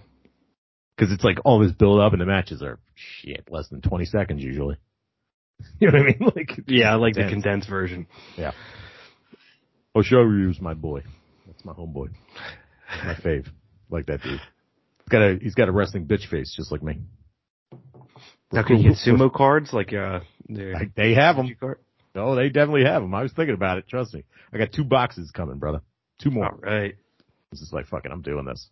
Because 1.00 1.14
it's 1.14 1.24
like 1.24 1.38
all 1.46 1.58
this 1.60 1.72
build 1.72 1.98
up 1.98 2.12
and 2.12 2.20
the 2.20 2.26
matches 2.26 2.62
are 2.62 2.78
shit, 2.94 3.48
less 3.50 3.68
than 3.68 3.80
20 3.80 4.04
seconds 4.04 4.42
usually. 4.42 4.76
You 5.78 5.90
know 5.90 5.98
what 5.98 6.02
I 6.02 6.18
mean? 6.18 6.32
Like, 6.36 6.60
Yeah, 6.68 6.92
I 6.92 6.94
like 6.94 7.14
the 7.14 7.28
condensed 7.28 7.68
version. 7.68 8.06
Hoshoryu 9.94 10.50
is 10.50 10.60
my 10.60 10.72
boy. 10.72 11.02
That's 11.46 11.62
my 11.66 11.74
homeboy. 11.74 12.08
My 13.04 13.14
fave. 13.14 13.46
Like 13.90 14.06
that 14.06 14.22
dude. 14.22 14.40
He's 14.40 15.08
got 15.10 15.22
a 15.22 15.38
he's 15.40 15.54
got 15.54 15.68
a 15.68 15.72
wrestling 15.72 16.06
bitch 16.06 16.28
face 16.28 16.54
just 16.56 16.72
like 16.72 16.82
me. 16.82 17.00
Now 18.52 18.62
can 18.62 18.78
you 18.78 18.90
get 18.90 18.98
sumo 19.06 19.30
cards 19.34 19.72
like 19.74 19.92
uh? 19.92 20.20
they 20.96 21.12
have 21.14 21.36
them. 21.36 21.54
No, 22.14 22.34
they 22.34 22.48
definitely 22.48 22.84
have 22.84 23.02
them. 23.02 23.14
I 23.14 23.22
was 23.22 23.32
thinking 23.32 23.54
about 23.54 23.76
it. 23.76 23.86
Trust 23.86 24.14
me. 24.14 24.24
I 24.52 24.58
got 24.58 24.72
two 24.72 24.84
boxes 24.84 25.30
coming, 25.30 25.58
brother. 25.58 25.82
Two 26.22 26.30
more. 26.30 26.46
All 26.46 26.58
right. 26.62 26.94
This 27.50 27.60
is 27.60 27.70
like 27.70 27.86
fucking. 27.86 28.10
I'm 28.10 28.22
doing 28.22 28.46
this. 28.46 28.66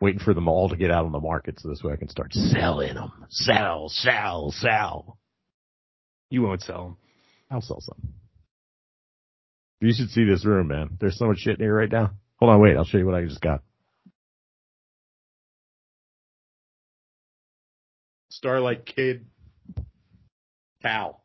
Waiting 0.00 0.20
for 0.20 0.32
them 0.32 0.48
all 0.48 0.68
to 0.68 0.76
get 0.76 0.90
out 0.90 1.04
on 1.04 1.12
the 1.12 1.20
market 1.20 1.60
so 1.60 1.68
this 1.68 1.82
way 1.82 1.92
I 1.92 1.96
can 1.96 2.08
start 2.08 2.32
selling 2.32 2.94
them. 2.94 3.12
Sell, 3.28 3.88
sell, 3.88 4.50
sell. 4.50 5.18
You 6.30 6.42
won't 6.42 6.62
sell 6.62 6.84
them. 6.84 6.96
I'll 7.50 7.60
sell 7.60 7.80
some. 7.80 8.14
You 9.80 9.92
should 9.94 10.10
see 10.10 10.24
this 10.24 10.44
room, 10.44 10.68
man. 10.68 10.96
There's 11.00 11.18
so 11.18 11.26
much 11.26 11.38
shit 11.38 11.58
in 11.58 11.64
here 11.64 11.74
right 11.74 11.90
now. 11.90 12.12
Hold 12.36 12.52
on, 12.52 12.60
wait. 12.60 12.76
I'll 12.76 12.84
show 12.84 12.98
you 12.98 13.06
what 13.06 13.14
I 13.14 13.24
just 13.24 13.40
got. 13.40 13.62
Starlight 18.30 18.86
Kid. 18.86 19.26
Cow. 20.82 21.20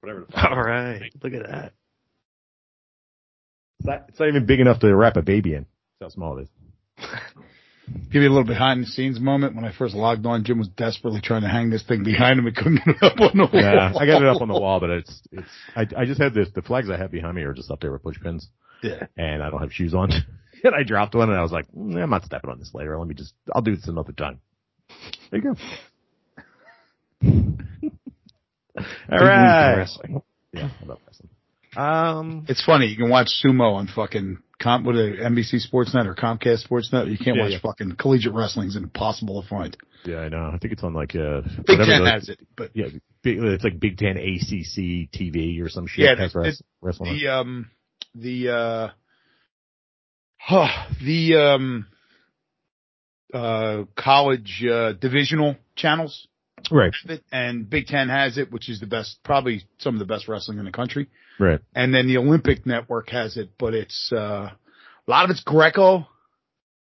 Whatever. 0.00 0.26
the 0.26 0.32
fuck. 0.32 0.50
All 0.50 0.62
right. 0.62 1.10
Look 1.22 1.32
at 1.32 1.48
that. 1.48 1.72
It's 3.78 3.86
not, 3.86 4.04
it's 4.08 4.20
not 4.20 4.28
even 4.28 4.46
big 4.46 4.60
enough 4.60 4.80
to 4.80 4.94
wrap 4.94 5.16
a 5.16 5.22
baby 5.22 5.54
in. 5.54 5.66
That's 5.98 6.12
how 6.12 6.14
small 6.14 6.38
it 6.38 6.42
is. 6.42 6.48
Give 8.12 8.22
you 8.22 8.28
a 8.28 8.30
little 8.34 8.44
behind 8.44 8.82
the 8.82 8.86
scenes 8.86 9.20
moment. 9.20 9.54
When 9.56 9.64
I 9.64 9.72
first 9.72 9.94
logged 9.94 10.26
on, 10.26 10.44
Jim 10.44 10.58
was 10.58 10.68
desperately 10.68 11.20
trying 11.20 11.42
to 11.42 11.48
hang 11.48 11.70
this 11.70 11.82
thing 11.84 12.02
behind 12.04 12.38
him 12.38 12.46
and 12.46 12.56
couldn't 12.56 12.76
get 12.84 12.96
it 12.96 13.02
up 13.02 13.20
on 13.20 13.36
the 13.36 13.44
wall. 13.44 13.62
Yeah, 13.62 13.92
I 13.98 14.06
got 14.06 14.22
it 14.22 14.28
up 14.28 14.40
on 14.42 14.48
the 14.48 14.54
wall, 14.58 14.80
but 14.80 14.90
it's 14.90 15.22
it's. 15.32 15.48
I 15.76 15.86
I 15.96 16.04
just 16.04 16.20
had 16.20 16.34
this. 16.34 16.48
The 16.54 16.62
flags 16.62 16.88
I 16.90 16.96
have 16.96 17.10
behind 17.10 17.36
me 17.36 17.42
are 17.42 17.52
just 17.54 17.70
up 17.70 17.80
there 17.80 17.92
with 17.92 18.02
push 18.02 18.18
pins, 18.20 18.48
Yeah. 18.82 19.06
and 19.16 19.42
I 19.42 19.50
don't 19.50 19.60
have 19.60 19.72
shoes 19.72 19.94
on. 19.94 20.10
and 20.64 20.74
I 20.74 20.82
dropped 20.82 21.14
one, 21.14 21.30
and 21.30 21.38
I 21.38 21.42
was 21.42 21.52
like, 21.52 21.66
"Mm, 21.72 22.02
I'm 22.02 22.10
not 22.10 22.24
stepping 22.24 22.50
on 22.50 22.58
this 22.58 22.70
later. 22.74 22.98
Let 22.98 23.08
me 23.08 23.14
just. 23.14 23.34
I'll 23.54 23.62
do 23.62 23.74
this 23.76 23.88
another 23.88 24.12
time. 24.12 24.40
There 25.30 25.40
you 25.40 25.54
go. 25.54 25.56
All 27.22 28.82
Big 28.82 28.84
week 29.08 29.08
in 29.10 29.16
right. 29.26 29.74
wrestling. 29.76 30.22
Yeah, 30.52 30.70
I 30.82 30.84
love 30.86 30.98
wrestling. 31.06 31.30
Um, 31.76 32.46
It's 32.48 32.64
funny. 32.64 32.86
You 32.86 32.96
can 32.96 33.08
watch 33.10 33.28
sumo 33.44 33.74
on 33.74 33.86
fucking 33.88 34.38
comp 34.60 34.86
with 34.86 34.96
a 34.96 35.16
NBC 35.22 35.60
Sportsnet 35.68 36.06
or 36.06 36.14
Comcast 36.14 36.68
Sportsnet. 36.68 37.10
You 37.10 37.18
can't 37.18 37.36
Yeah, 37.36 37.42
watch 37.44 37.52
yeah. 37.52 37.58
fucking 37.62 37.96
collegiate 37.96 38.34
wrestling. 38.34 38.66
It's 38.68 38.76
impossible 38.76 39.42
to 39.42 39.48
find. 39.48 39.76
yeah, 40.04 40.18
I 40.18 40.28
know. 40.28 40.50
I 40.54 40.58
think 40.58 40.72
it's 40.74 40.82
on 40.84 40.92
like 40.94 41.16
uh, 41.16 41.40
Big 41.66 41.78
Ten 41.78 42.04
has 42.04 42.28
it, 42.28 42.38
but 42.56 42.70
Yeah, 42.74 42.86
big, 43.22 43.38
it's 43.42 43.64
like 43.64 43.80
Big 43.80 43.96
Ten 43.98 44.16
ACC 44.16 45.10
TV 45.12 45.62
or 45.62 45.68
some 45.68 45.86
shit. 45.86 46.04
Yeah, 46.04 46.14
has 46.16 46.34
it- 46.34 46.38
wrest- 46.38 46.62
wrestling. 46.80 47.18
the 47.18 47.28
um 47.28 47.70
the 48.14 48.48
uh 48.50 48.88
huh, 50.38 50.86
the 51.04 51.36
um 51.36 51.86
uh 53.32 53.84
college 53.96 54.64
uh 54.70 54.92
divisional 54.92 55.56
channels 55.76 56.26
right, 56.70 56.92
and 57.30 57.68
Big 57.70 57.86
Ten 57.86 58.08
has 58.08 58.38
it, 58.38 58.50
which 58.50 58.68
is 58.68 58.80
the 58.80 58.86
best, 58.86 59.18
probably 59.24 59.62
some 59.78 59.94
of 59.94 59.98
the 60.00 60.04
best 60.06 60.28
wrestling 60.28 60.58
in 60.58 60.64
the 60.64 60.72
country. 60.72 61.08
Right. 61.40 61.60
And 61.74 61.92
then 61.92 62.06
the 62.06 62.18
Olympic 62.18 62.66
Network 62.66 63.10
has 63.10 63.36
it, 63.36 63.50
but 63.58 63.74
it's 63.74 64.10
uh 64.12 64.50
a 65.08 65.10
lot 65.10 65.24
of 65.24 65.30
it's 65.30 65.42
Greco, 65.42 66.06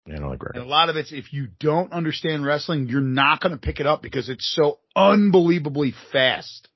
Yeah, 0.06 0.26
like 0.26 0.42
and 0.54 0.64
a 0.64 0.68
lot 0.68 0.90
of 0.90 0.98
it's 0.98 1.14
if 1.14 1.32
you 1.32 1.48
don't 1.60 1.94
understand 1.94 2.46
wrestling, 2.46 2.88
you're 2.90 3.00
not 3.02 3.40
going 3.40 3.54
to 3.54 3.58
pick 3.58 3.80
it 3.80 3.86
up 3.86 4.02
because 4.02 4.28
it's 4.28 4.54
so 4.54 4.80
unbelievably 4.96 5.94
fast. 6.12 6.68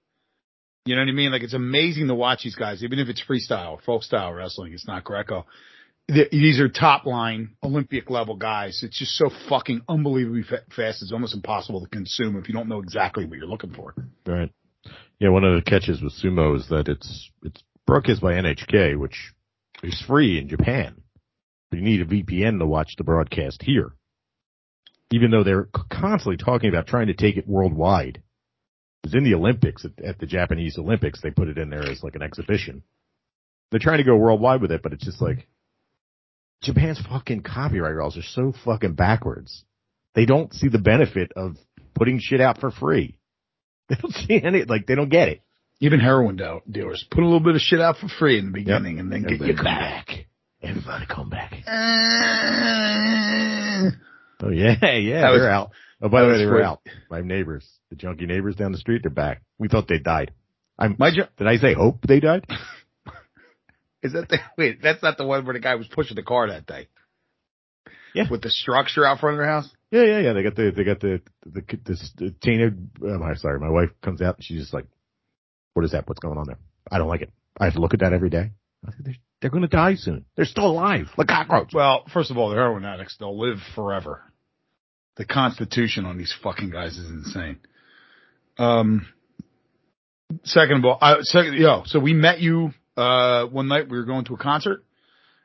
You 0.85 0.95
know 0.95 1.01
what 1.01 1.09
I 1.09 1.13
mean? 1.13 1.31
Like 1.31 1.43
it's 1.43 1.53
amazing 1.53 2.07
to 2.07 2.15
watch 2.15 2.43
these 2.43 2.55
guys, 2.55 2.83
even 2.83 3.00
if 3.00 3.07
it's 3.09 3.21
freestyle, 3.23 3.81
folk 3.83 4.03
style 4.03 4.31
wrestling. 4.33 4.73
It's 4.73 4.88
not 4.88 5.03
Greco. 5.03 5.45
Th- 6.07 6.31
These 6.31 6.59
are 6.59 6.69
top 6.69 7.05
line 7.05 7.55
Olympic 7.63 8.09
level 8.09 8.35
guys. 8.35 8.81
It's 8.83 8.97
just 8.97 9.11
so 9.11 9.29
fucking 9.50 9.81
unbelievably 9.88 10.43
fa- 10.43 10.63
fast. 10.75 11.03
It's 11.03 11.11
almost 11.11 11.35
impossible 11.35 11.81
to 11.81 11.88
consume 11.88 12.35
if 12.38 12.47
you 12.47 12.53
don't 12.55 12.67
know 12.67 12.79
exactly 12.79 13.25
what 13.25 13.38
you're 13.38 13.47
looking 13.47 13.73
for. 13.73 13.93
Right. 14.25 14.51
Yeah, 15.19 15.29
one 15.29 15.43
of 15.43 15.53
the 15.55 15.69
catches 15.69 16.01
with 16.01 16.13
sumo 16.13 16.55
is 16.55 16.67
that 16.69 16.88
it's 16.88 17.29
it's 17.43 17.61
broadcast 17.91 18.21
by 18.21 18.36
NHK, 18.36 18.98
which 18.98 19.33
is 19.83 20.01
free 20.07 20.39
in 20.39 20.48
Japan. 20.48 21.01
You 21.74 21.81
need 21.81 22.00
a 22.00 22.05
VPN 22.05 22.57
to 22.60 22.65
watch 22.65 22.93
the 22.98 23.03
broadcast 23.03 23.62
here. 23.62 23.91
Even 25.12 25.29
though 25.29 25.43
they're 25.43 25.67
constantly 25.91 26.38
talking 26.38 26.69
about 26.69 26.88
trying 26.88 27.07
to 27.07 27.13
take 27.13 27.36
it 27.36 27.45
worldwide. 27.45 28.24
Because 29.03 29.15
in 29.15 29.25
the 29.25 29.33
Olympics, 29.33 29.83
at, 29.83 30.01
at 30.05 30.19
the 30.19 30.25
Japanese 30.25 30.77
Olympics, 30.77 31.19
they 31.21 31.31
put 31.31 31.50
it 31.50 31.57
in 31.57 31.69
there 31.69 31.83
as 31.83 32.01
like 32.01 32.15
an 32.15 32.21
exhibition. 32.21 32.81
They're 33.71 33.79
trying 33.81 33.98
to 33.98 34.05
go 34.05 34.15
worldwide 34.15 34.62
with 34.62 34.71
it, 34.71 34.81
but 34.81 34.93
it's 34.93 35.03
just 35.03 35.21
like 35.21 35.50
Japan's 36.63 37.01
fucking 37.01 37.41
copyright 37.41 37.95
laws 37.95 38.15
are 38.15 38.21
so 38.21 38.53
fucking 38.63 38.93
backwards. 38.93 39.65
They 40.15 40.25
don't 40.25 40.53
see 40.53 40.69
the 40.69 40.79
benefit 40.79 41.33
of 41.36 41.57
putting 41.93 42.19
shit 42.21 42.39
out 42.39 42.62
for 42.62 42.71
free. 42.71 43.17
They 43.89 43.95
don't 43.95 44.13
see 44.13 44.41
any, 44.41 44.63
like, 44.63 44.88
they 44.88 44.95
don't 44.95 45.10
get 45.10 45.27
it. 45.27 45.41
Even 45.81 46.00
heroin 46.00 46.38
deal- 46.38 46.61
dealers 46.69 47.03
put 47.11 47.23
a 47.23 47.25
little 47.25 47.39
bit 47.41 47.55
of 47.55 47.61
shit 47.61 47.81
out 47.81 47.97
for 47.97 48.07
free 48.07 48.38
in 48.39 48.45
the 48.45 48.51
beginning 48.51 49.00
and 49.00 49.11
then 49.11 49.23
get 49.23 49.33
Everybody 49.41 49.51
you 49.51 49.55
come 49.57 49.65
back. 49.65 50.07
back. 50.07 50.25
Everybody 50.61 51.05
come 51.07 51.29
back. 51.29 51.53
Uh, 51.67 51.71
Oh 54.43 54.50
yeah, 54.50 54.73
yeah, 54.95 55.21
That 55.21 55.33
they're 55.38 55.51
out. 55.51 55.69
Oh, 56.01 56.09
by 56.09 56.23
the 56.23 56.27
way, 56.29 56.38
they 56.39 56.47
were 56.47 56.63
out. 56.63 56.81
My 57.11 57.21
neighbors, 57.21 57.69
the 57.91 57.95
junkie 57.95 58.25
neighbors 58.25 58.55
down 58.55 58.71
the 58.71 58.79
street, 58.79 59.03
they're 59.03 59.11
back. 59.11 59.43
We 59.59 59.67
thought 59.67 59.88
they 59.88 60.00
died. 60.00 60.31
I'm, 60.79 60.95
My 60.97 61.11
jo- 61.11 61.27
did 61.38 61.45
I 61.47 61.57
say 61.57 61.75
hope 61.75 62.01
they 62.07 62.19
died? 62.19 62.47
Is 64.01 64.13
that 64.13 64.29
the 64.29 64.39
wait? 64.57 64.81
That's 64.81 65.03
not 65.03 65.17
the 65.19 65.27
one 65.27 65.45
where 65.45 65.53
the 65.53 65.59
guy 65.59 65.75
was 65.75 65.85
pushing 65.88 66.15
the 66.15 66.23
car 66.23 66.50
that 66.50 66.65
day. 66.65 66.88
Yeah. 68.15 68.23
With 68.31 68.41
the 68.41 68.50
structure 68.50 69.05
out 69.05 69.19
front 69.19 69.35
of 69.35 69.39
their 69.39 69.47
house. 69.47 69.69
Yeah, 69.91 70.05
yeah, 70.05 70.19
yeah. 70.21 70.33
They 70.33 70.41
got 70.43 70.55
the, 70.55 70.71
they 70.75 70.83
got 70.83 71.00
the, 71.01 71.21
the, 71.45 71.61
the, 71.85 72.33
the 72.41 72.63
of, 72.63 72.73
um, 73.15 73.21
I'm 73.23 73.35
sorry, 73.35 73.59
my 73.59 73.69
wife 73.69 73.89
comes 74.01 74.23
out 74.23 74.38
and 74.38 74.43
she's 74.43 74.59
just 74.61 74.73
like, 74.73 74.88
what 75.73 75.85
is 75.85 75.91
that? 75.91 76.07
What's 76.07 76.19
going 76.19 76.37
on 76.37 76.45
there? 76.47 76.59
I 76.91 76.97
don't 76.97 77.07
like 77.07 77.21
it. 77.21 77.31
I 77.59 77.65
have 77.65 77.73
to 77.73 77.79
look 77.79 77.93
at 77.93 77.99
that 77.99 78.13
every 78.13 78.29
day. 78.29 78.51
I 78.85 78.91
think 78.91 79.05
they're, 79.05 79.15
they're 79.41 79.49
going 79.51 79.61
to 79.61 79.67
die 79.67 79.95
soon. 79.95 80.25
They're 80.35 80.45
still 80.45 80.65
alive. 80.65 81.07
Like 81.17 81.27
cockroaches. 81.27 81.73
Well, 81.73 82.05
first 82.13 82.31
of 82.31 82.37
all, 82.37 82.49
they're 82.49 82.59
heroin 82.59 82.85
addicts 82.85 83.17
they'll 83.19 83.39
live 83.39 83.59
forever. 83.75 84.21
The 85.17 85.25
constitution 85.25 86.05
on 86.05 86.17
these 86.17 86.33
fucking 86.43 86.69
guys 86.71 86.97
is 86.97 87.09
insane. 87.09 87.59
Um. 88.57 89.07
Second 90.45 90.77
of 90.77 90.85
all, 90.85 90.97
I, 91.01 91.17
second, 91.21 91.55
yo, 91.55 91.83
so 91.85 91.99
we 91.99 92.13
met 92.13 92.39
you 92.39 92.71
uh 92.95 93.45
one 93.45 93.67
night. 93.67 93.89
We 93.89 93.97
were 93.97 94.05
going 94.05 94.23
to 94.25 94.33
a 94.33 94.37
concert, 94.37 94.83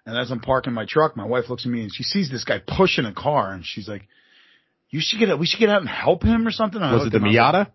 and 0.07 0.17
as 0.17 0.31
I'm 0.31 0.39
parking 0.39 0.73
my 0.73 0.87
truck, 0.89 1.17
my 1.17 1.27
wife 1.27 1.51
looks 1.51 1.67
at 1.67 1.73
me 1.73 1.83
and 1.83 1.93
she 1.93 2.05
sees 2.05 2.31
this 2.31 2.45
guy 2.45 2.61
pushing 2.65 3.05
a 3.05 3.13
car, 3.13 3.53
and 3.53 3.65
she's 3.67 3.89
like, 3.89 4.07
"You 4.91 5.01
should 5.03 5.19
get 5.19 5.29
out. 5.29 5.41
We 5.41 5.47
should 5.47 5.59
get 5.59 5.71
out 5.71 5.81
and 5.81 5.89
help 5.89 6.23
him 6.23 6.47
or 6.47 6.53
something." 6.53 6.81
I 6.81 6.93
Was 6.95 7.07
it 7.07 7.11
the 7.11 7.17
at 7.17 7.23
him, 7.23 7.25
I 7.25 7.29
was 7.29 7.37
like, 7.37 7.67
Miata? 7.67 7.73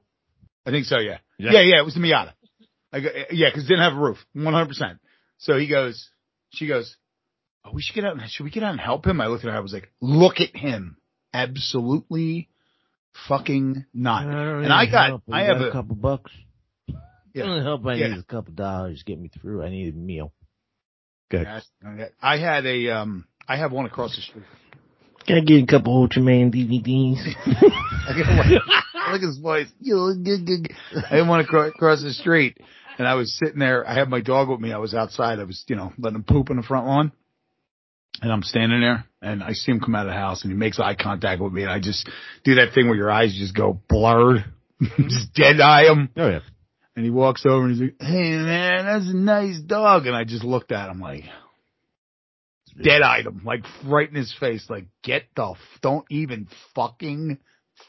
I 0.65 0.71
think 0.71 0.85
so, 0.85 0.99
yeah. 0.99 1.17
Yeah. 1.37 1.51
Yeah, 1.51 1.61
yeah, 1.61 1.79
it 1.79 1.85
was 1.85 1.95
the 1.95 1.99
Miata. 1.99 2.31
I 2.93 2.99
go, 2.99 3.09
yeah, 3.31 3.49
because 3.49 3.63
it 3.65 3.67
didn't 3.67 3.83
have 3.83 3.93
a 3.93 3.99
roof, 4.01 4.17
100%. 4.35 4.99
So 5.37 5.57
he 5.57 5.67
goes, 5.67 6.09
she 6.49 6.67
goes, 6.67 6.95
oh, 7.65 7.71
we 7.73 7.81
should 7.81 7.95
get 7.95 8.05
out 8.05 8.17
and, 8.17 8.29
should 8.29 8.43
we 8.43 8.49
get 8.51 8.63
out 8.63 8.71
and 8.71 8.79
help 8.79 9.05
him? 9.07 9.21
I 9.21 9.27
looked 9.27 9.45
at 9.45 9.51
her, 9.51 9.57
I 9.57 9.61
was 9.61 9.73
like, 9.73 9.91
look 10.01 10.39
at 10.39 10.55
him. 10.55 10.97
Absolutely 11.33 12.49
fucking 13.27 13.85
not. 13.93 14.25
And 14.25 14.71
I 14.73 14.85
got, 14.89 15.21
I 15.31 15.43
have 15.43 15.61
a, 15.61 15.71
couple 15.71 15.95
bucks. 15.95 16.31
Yeah. 16.87 16.95
The 17.33 17.43
only 17.43 17.63
help 17.63 17.85
I 17.85 17.93
Yeah. 17.93 18.07
need 18.07 18.17
is 18.17 18.23
a 18.23 18.25
couple 18.25 18.53
dollars 18.53 18.99
to 18.99 19.05
get 19.05 19.19
me 19.19 19.29
through. 19.29 19.63
I 19.63 19.69
need 19.69 19.93
a 19.93 19.97
meal. 19.97 20.33
Good. 21.29 21.47
I 22.21 22.37
had 22.37 22.65
a, 22.65 22.89
um, 22.89 23.25
I 23.47 23.55
have 23.55 23.71
one 23.71 23.85
across 23.85 24.15
the 24.15 24.21
street. 24.21 24.43
Can 25.25 25.37
I 25.37 25.41
get 25.41 25.63
a 25.63 25.65
couple 25.67 26.05
Ultraman 26.07 26.53
DVDs? 26.53 27.19
I 27.45 28.17
got 28.17 28.37
one- 28.37 28.61
Look 29.13 29.21
at 29.23 29.27
his 29.27 29.37
voice. 29.39 29.67
I 31.09 31.15
had 31.17 31.27
one 31.27 31.39
across, 31.41 31.69
across 31.69 32.01
the 32.01 32.13
street 32.13 32.57
and 33.01 33.07
I 33.07 33.15
was 33.15 33.35
sitting 33.35 33.57
there. 33.57 33.83
I 33.89 33.95
had 33.95 34.09
my 34.09 34.21
dog 34.21 34.47
with 34.47 34.59
me. 34.59 34.71
I 34.71 34.77
was 34.77 34.93
outside. 34.93 35.39
I 35.39 35.43
was, 35.43 35.63
you 35.67 35.75
know, 35.75 35.91
letting 35.97 36.17
him 36.17 36.23
poop 36.23 36.51
in 36.51 36.57
the 36.57 36.61
front 36.61 36.85
lawn. 36.85 37.11
And 38.21 38.31
I'm 38.31 38.43
standing 38.43 38.79
there 38.79 39.05
and 39.23 39.41
I 39.41 39.53
see 39.53 39.71
him 39.71 39.79
come 39.79 39.95
out 39.95 40.05
of 40.05 40.13
the 40.13 40.19
house 40.19 40.43
and 40.43 40.51
he 40.51 40.55
makes 40.55 40.79
eye 40.79 40.93
contact 40.93 41.41
with 41.41 41.51
me. 41.51 41.63
And 41.63 41.71
I 41.71 41.79
just 41.79 42.07
do 42.43 42.53
that 42.55 42.75
thing 42.75 42.85
where 42.85 42.95
your 42.95 43.09
eyes 43.09 43.35
just 43.35 43.55
go 43.55 43.81
blurred, 43.89 44.45
just 44.99 45.33
dead 45.33 45.59
eye 45.59 45.85
him. 45.91 46.09
Oh 46.15 46.29
yeah. 46.29 46.41
And 46.95 47.03
he 47.03 47.09
walks 47.09 47.43
over 47.43 47.65
and 47.65 47.71
he's 47.71 47.81
like, 47.81 47.95
Hey 47.99 48.37
man, 48.37 48.85
that's 48.85 49.11
a 49.11 49.17
nice 49.17 49.59
dog. 49.59 50.05
And 50.05 50.15
I 50.15 50.23
just 50.23 50.43
looked 50.43 50.71
at 50.71 50.91
him 50.91 50.99
like, 50.99 51.23
dead 52.83 53.01
eyed 53.01 53.25
him, 53.25 53.41
like 53.43 53.63
right 53.83 54.07
in 54.07 54.13
his 54.13 54.31
face, 54.39 54.63
like 54.69 54.85
get 55.03 55.23
the, 55.35 55.53
f- 55.53 55.81
don't 55.81 56.05
even 56.11 56.47
fucking 56.75 57.39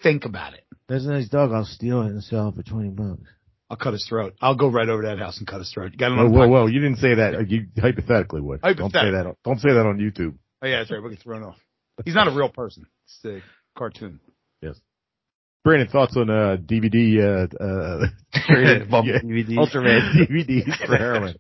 think 0.03 0.25
about 0.25 0.55
it. 0.55 0.65
That's 0.89 1.05
a 1.05 1.11
nice 1.11 1.29
dog. 1.29 1.53
I'll 1.53 1.67
steal 1.67 2.01
it 2.01 2.13
and 2.13 2.25
sell 2.25 2.49
it 2.49 2.55
for 2.55 2.63
20 2.63 2.89
bucks. 2.89 3.29
I'll 3.73 3.79
cut 3.79 3.95
his 3.95 4.07
throat. 4.07 4.35
I'll 4.43 4.55
go 4.55 4.69
right 4.69 4.87
over 4.87 5.01
to 5.01 5.09
that 5.09 5.19
house 5.19 5.39
and 5.39 5.47
cut 5.47 5.61
his 5.61 5.73
throat. 5.73 5.93
You 5.93 5.99
got 5.99 6.11
Whoa, 6.11 6.27
another 6.27 6.29
whoa, 6.29 6.47
podcast? 6.47 6.51
whoa! 6.51 6.67
You 6.67 6.81
didn't 6.81 6.99
say 6.99 7.15
that. 7.15 7.49
You 7.49 7.69
hypothetically 7.81 8.43
would. 8.43 8.61
Don't 8.61 8.77
say 8.77 8.83
Hypothetically. 8.83 9.13
that. 9.23 9.37
Don't 9.45 9.61
say 9.61 9.69
that 9.73 9.87
on 9.87 9.97
YouTube. 9.97 10.35
Oh 10.61 10.67
yeah, 10.67 10.81
that's 10.81 10.91
right. 10.91 11.01
We'll 11.01 11.11
get 11.11 11.21
thrown 11.21 11.43
off. 11.43 11.57
He's 12.05 12.15
not 12.15 12.29
a 12.29 12.37
real 12.37 12.51
person. 12.51 12.85
It's 13.07 13.25
a 13.25 13.43
cartoon. 13.79 14.21
Yes. 14.61 14.79
Brandon, 15.65 15.89
thoughts 15.89 16.15
on 16.19 16.29
uh, 16.29 16.59
DVD? 16.59 17.19
Uh, 17.19 17.65
uh, 17.65 18.85
Bump 18.91 19.07
yeah, 19.07 19.21
DVDs. 19.21 19.57
Ultraman 19.57 20.29
DVDs 20.31 20.87
for 20.87 20.97
heroin. 20.97 21.37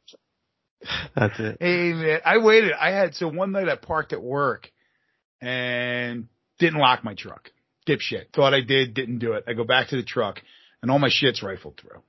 That's 1.14 1.38
it. 1.38 1.58
Hey 1.60 1.92
man, 1.92 2.20
I 2.24 2.38
waited. 2.38 2.72
I 2.72 2.92
had 2.92 3.14
so 3.14 3.28
one 3.28 3.52
night 3.52 3.68
I 3.68 3.76
parked 3.76 4.14
at 4.14 4.22
work 4.22 4.72
and 5.42 6.28
didn't 6.58 6.80
lock 6.80 7.04
my 7.04 7.12
truck. 7.14 7.50
Dipshit. 7.86 8.32
Thought 8.34 8.54
I 8.54 8.62
did, 8.62 8.94
didn't 8.94 9.18
do 9.18 9.34
it. 9.34 9.44
I 9.46 9.52
go 9.52 9.64
back 9.64 9.88
to 9.88 9.96
the 9.96 10.02
truck 10.02 10.40
and 10.80 10.90
all 10.90 10.98
my 10.98 11.10
shit's 11.10 11.42
rifled 11.42 11.78
through. 11.78 12.00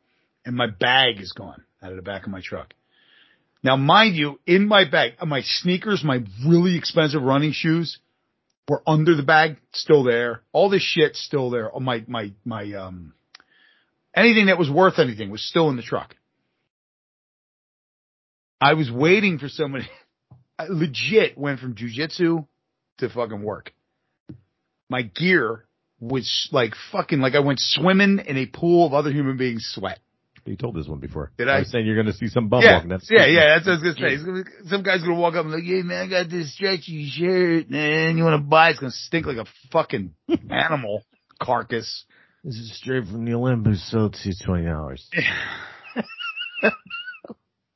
And 0.46 0.56
my 0.56 0.68
bag 0.68 1.20
is 1.20 1.32
gone 1.32 1.64
out 1.82 1.92
of 1.92 1.96
the 1.96 2.02
back 2.02 2.26
of 2.26 2.32
my 2.32 2.42
truck. 2.44 2.74
Now 3.64 3.78
mind 3.78 4.16
you, 4.16 4.40
in 4.46 4.68
my 4.68 4.84
bag, 4.90 5.14
my 5.26 5.42
sneakers, 5.42 6.04
my 6.04 6.20
really 6.46 6.78
expensive 6.78 7.22
running 7.22 7.54
shoes 7.54 7.98
were 8.68 8.84
under 8.86 9.16
the 9.16 9.24
bag, 9.24 9.58
still 9.72 10.04
there. 10.04 10.42
All 10.52 10.70
this 10.70 10.82
shit 10.82 11.16
still 11.16 11.50
there. 11.50 11.72
All 11.72 11.80
my, 11.80 12.04
my, 12.08 12.34
my, 12.44 12.74
um, 12.74 13.14
anything 14.16 14.48
that 14.48 14.60
was 14.60 14.70
worth 14.70 15.00
anything 15.00 15.30
was 15.30 15.48
still 15.48 15.70
in 15.70 15.78
the 15.78 15.82
truck. 15.82 16.16
I 18.60 18.74
was 18.74 18.92
waiting 18.92 19.40
for 19.40 19.50
somebody. 19.50 19.88
I 20.60 20.68
legit 20.70 21.38
went 21.38 21.60
from 21.60 21.76
jujitsu 21.76 22.48
to 23.00 23.10
fucking 23.10 23.42
work. 23.42 23.74
My 24.90 25.02
gear 25.02 25.66
was 26.00 26.50
like 26.52 26.74
fucking 26.92 27.20
like 27.20 27.34
I 27.34 27.40
went 27.40 27.60
swimming 27.60 28.20
in 28.26 28.38
a 28.38 28.46
pool 28.46 28.86
of 28.86 28.94
other 28.94 29.12
human 29.12 29.38
beings' 29.38 29.72
sweat. 29.74 30.00
You 30.46 30.58
told 30.58 30.76
this 30.76 30.88
one 30.88 31.00
before. 31.00 31.32
Did 31.38 31.48
I? 31.48 31.60
was 31.60 31.72
saying 31.72 31.86
you're 31.86 31.96
going 31.96 32.08
to 32.08 32.14
see 32.14 32.28
some 32.28 32.50
bum 32.50 32.62
Yeah, 32.64 32.74
walking. 32.76 32.90
That's 32.90 33.10
yeah, 33.10 33.26
yeah. 33.28 33.56
That's 33.56 33.66
what 33.66 33.74
I 33.74 33.76
was 33.84 33.96
gonna 33.96 34.10
say. 34.18 34.26
Gonna 34.26 34.44
be- 34.44 34.70
Some 34.70 34.84
guy's 34.84 35.02
gonna 35.02 35.16
walk 35.20 35.36
up 35.36 35.46
and 35.46 35.54
like, 35.54 35.64
"Hey 35.64 35.82
man, 35.84 36.06
I 36.06 36.10
got 36.10 36.30
this 36.30 36.54
stretchy 36.54 37.10
shirt, 37.10 37.70
man. 37.70 38.18
You 38.18 38.26
want 38.26 38.42
to 38.44 38.46
buy? 38.46 38.68
it? 38.68 38.72
It's 38.72 38.80
gonna 38.80 38.92
stink 38.92 39.26
like 39.26 39.38
a 39.38 39.46
fucking 39.72 40.14
animal 40.50 41.04
carcass." 41.42 42.04
This 42.44 42.56
is 42.56 42.76
straight 42.78 43.06
from 43.08 43.24
the 43.24 43.34
Olympus, 43.36 43.90
so 43.90 44.12
it's 44.14 44.44
twenty 44.44 44.66
dollars. 44.66 45.10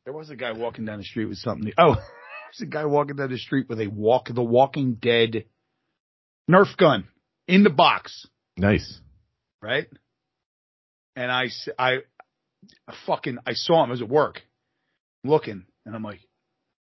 There 0.06 0.14
was 0.14 0.30
a 0.30 0.38
guy 0.38 0.54
walking 0.54 0.86
down 0.86 1.00
the 1.00 1.04
street 1.04 1.26
with 1.26 1.38
something. 1.38 1.74
Oh, 1.78 1.96
there's 1.96 2.62
a 2.62 2.66
guy 2.66 2.86
walking 2.86 3.18
down 3.18 3.30
the 3.30 3.38
street 3.38 3.68
with 3.68 3.82
a 3.82 3.88
walk 3.88 4.30
the 4.34 4.42
Walking 4.42 4.94
Dead 4.94 5.44
Nerf 6.50 6.78
gun 6.78 7.10
in 7.46 7.64
the 7.64 7.70
box, 7.70 8.26
nice. 8.58 9.02
right? 9.62 9.86
And 11.18 11.30
I, 11.30 11.48
I, 11.78 11.98
I 12.88 12.94
fucking, 13.06 13.38
I 13.46 13.54
saw 13.54 13.84
him. 13.84 13.90
I 13.90 13.92
was 13.92 14.02
at 14.02 14.10
work, 14.10 14.42
looking, 15.24 15.66
and 15.86 15.96
I'm 15.96 16.04
like, 16.04 16.20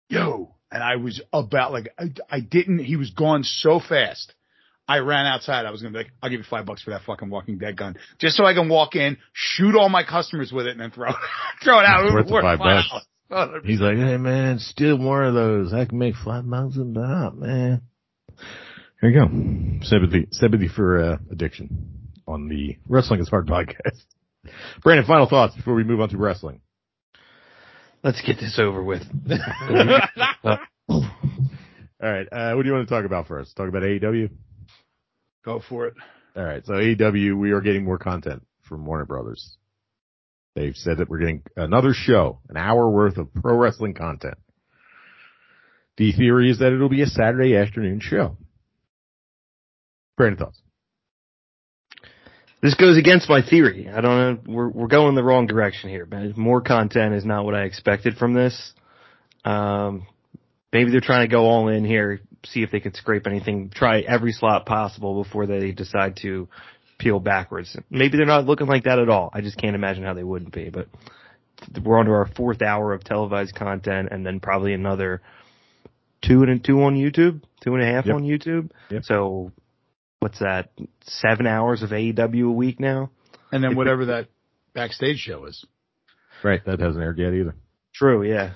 "Yo!" 0.10 0.55
And 0.72 0.82
I 0.84 0.96
was 0.98 1.22
about 1.32 1.72
like, 1.72 1.93
I, 1.98 2.05
I 2.29 2.39
didn't. 2.39 2.79
He 2.79 2.96
was 2.96 3.12
gone 3.12 3.43
so 3.43 3.79
fast. 3.79 4.34
I 4.88 4.98
ran 5.00 5.25
outside. 5.25 5.65
I 5.65 5.72
was 5.72 5.82
gonna 5.82 5.93
be 5.93 6.00
like, 6.00 6.12
"I'll 6.22 6.29
give 6.29 6.39
you 6.39 6.46
five 6.50 6.65
bucks 6.65 6.84
for 6.84 6.91
that 6.91 7.03
fucking 7.03 7.29
Walking 7.29 7.58
Dead 7.58 7.77
gun, 7.77 7.96
just 8.20 8.36
so 8.36 8.46
I 8.46 8.53
can 8.53 8.70
walk 8.70 8.96
in, 8.96 9.17
shoot 9.32 9.75
all 9.75 9.89
my 9.89 10.03
customers 10.03 10.51
with 10.51 10.67
it, 10.67 10.72
and 10.72 10.79
then 10.82 10.91
throw 10.91 11.09
it, 11.09 11.16
throw 11.64 11.79
it 11.79 11.85
out. 11.85 12.05
It 12.05 12.14
was 12.14 12.31
Worth 12.31 12.44
five 12.44 12.59
bucks. 12.59 12.90
dollars. 13.29 13.61
He's 13.66 13.79
like, 13.79 13.98
hey 13.98 14.18
man, 14.18 14.59
steal 14.59 14.98
more 14.98 15.24
of 15.24 15.33
those. 15.33 15.74
I 15.74 15.85
can 15.85 15.98
make 15.98 16.16
five 16.16 16.48
bucks 16.48 16.75
a 16.77 16.83
pop, 16.85 17.35
man. 17.35 17.81
Here 19.01 19.09
you 19.09 19.20
go. 19.20 19.85
Sympathy, 19.85 20.27
sympathy 20.31 20.68
for 20.68 21.01
uh, 21.03 21.18
addiction 21.31 22.09
on 22.27 22.48
the 22.48 22.77
Wrestling 22.87 23.22
is 23.22 23.29
Hard 23.29 23.48
podcast. 23.48 24.03
Brandon, 24.82 25.06
final 25.06 25.27
thoughts 25.27 25.56
before 25.56 25.74
we 25.74 25.84
move 25.84 26.01
on 26.01 26.10
to 26.10 26.18
wrestling. 26.18 26.62
Let's 28.03 28.22
get 28.22 28.38
this 28.38 28.60
over 28.60 28.84
with. 28.84 29.03
All 30.90 31.00
right. 32.01 32.27
Uh, 32.29 32.53
what 32.53 32.64
do 32.64 32.68
you 32.68 32.74
want 32.74 32.88
to 32.88 32.94
talk 32.94 33.06
about 33.06 33.27
first? 33.27 33.56
Talk 33.56 33.70
about 33.70 33.84
AEW? 33.84 34.29
Go 35.46 35.62
for 35.68 35.88
it. 35.88 35.94
All 36.36 36.44
right. 36.44 36.66
So 36.66 36.74
AEW, 36.74 37.38
we 37.38 37.51
are 37.51 37.62
getting 37.62 37.86
more 37.86 37.98
content 37.98 38.46
from 38.64 38.86
Warner 38.86 39.06
Brothers. 39.06 39.58
They've 40.56 40.75
said 40.75 40.98
that 40.98 41.10
we're 41.10 41.20
getting 41.20 41.44
another 41.56 41.94
show, 41.94 42.40
an 42.50 42.58
hour 42.58 42.90
worth 42.90 43.18
of 43.18 43.34
pro 43.34 43.56
wrestling 43.56 43.94
content. 43.94 44.38
The 45.98 46.12
theory 46.12 46.51
is 46.51 46.60
that 46.60 46.74
it'll 46.74 46.90
be 46.90 47.01
a 47.01 47.08
Saturday 47.08 47.56
afternoon 47.56 48.00
show. 48.01 48.38
Brandon 50.18 50.46
thoughts? 50.46 50.62
This 52.63 52.75
goes 52.75 52.97
against 52.97 53.29
my 53.29 53.41
theory. 53.41 53.89
I 53.93 53.99
don't 53.99 54.45
know. 54.47 54.53
We're 54.53 54.69
we're 54.69 54.87
going 54.87 55.15
the 55.15 55.23
wrong 55.23 55.47
direction 55.47 55.89
here, 55.89 56.05
but 56.05 56.37
more 56.37 56.61
content 56.61 57.13
is 57.13 57.25
not 57.25 57.43
what 57.43 57.55
I 57.55 57.63
expected 57.63 58.15
from 58.15 58.33
this. 58.33 58.73
Um, 59.43 60.07
maybe 60.71 60.89
they're 60.89 61.01
trying 61.01 61.27
to 61.27 61.31
go 61.31 61.43
all 61.43 61.67
in 61.67 61.83
here, 61.83 62.21
see 62.45 62.63
if 62.63 62.71
they 62.71 62.79
can 62.79 62.93
scrape 62.93 63.27
anything, 63.27 63.69
try 63.69 63.99
every 63.99 64.31
slot 64.31 64.65
possible 64.65 65.21
before 65.21 65.45
they 65.45 65.71
decide 65.73 66.15
to 66.21 66.47
peel 66.99 67.19
backwards. 67.19 67.75
Maybe 67.89 68.15
they're 68.15 68.25
not 68.25 68.45
looking 68.45 68.67
like 68.67 68.85
that 68.85 68.97
at 68.97 69.09
all. 69.09 69.29
I 69.33 69.41
just 69.41 69.57
can't 69.57 69.75
imagine 69.75 70.05
how 70.05 70.13
they 70.13 70.23
wouldn't 70.23 70.53
be. 70.53 70.69
But 70.69 70.87
we're 71.83 71.99
on 71.99 72.05
to 72.05 72.11
our 72.11 72.27
fourth 72.27 72.61
hour 72.61 72.93
of 72.93 73.03
televised 73.03 73.55
content, 73.55 74.07
and 74.09 74.25
then 74.25 74.39
probably 74.39 74.73
another 74.73 75.21
two 76.21 76.43
and 76.43 76.63
two 76.63 76.81
on 76.83 76.95
YouTube, 76.95 77.41
two 77.61 77.75
and 77.75 77.83
a 77.83 77.85
half 77.85 78.05
Yep. 78.05 78.15
on 78.15 78.23
YouTube. 78.23 78.71
Yep. 78.89 79.03
So 79.03 79.51
what's 80.24 80.40
that? 80.40 80.70
Seven 81.01 81.46
hours 81.46 81.83
of 81.83 81.90
AEW 81.90 82.48
a 82.48 82.51
week 82.51 82.79
now. 82.79 83.12
And 83.51 83.62
then 83.62 83.75
whatever 83.75 84.05
that 84.05 84.29
backstage 84.74 85.18
show 85.18 85.46
is. 85.46 85.66
Right. 86.44 86.64
That 86.66 86.79
hasn't 86.79 87.03
aired 87.03 87.20
yet 87.20 87.33
either. 87.33 87.55
True, 87.94 88.24
yeah. 88.24 88.53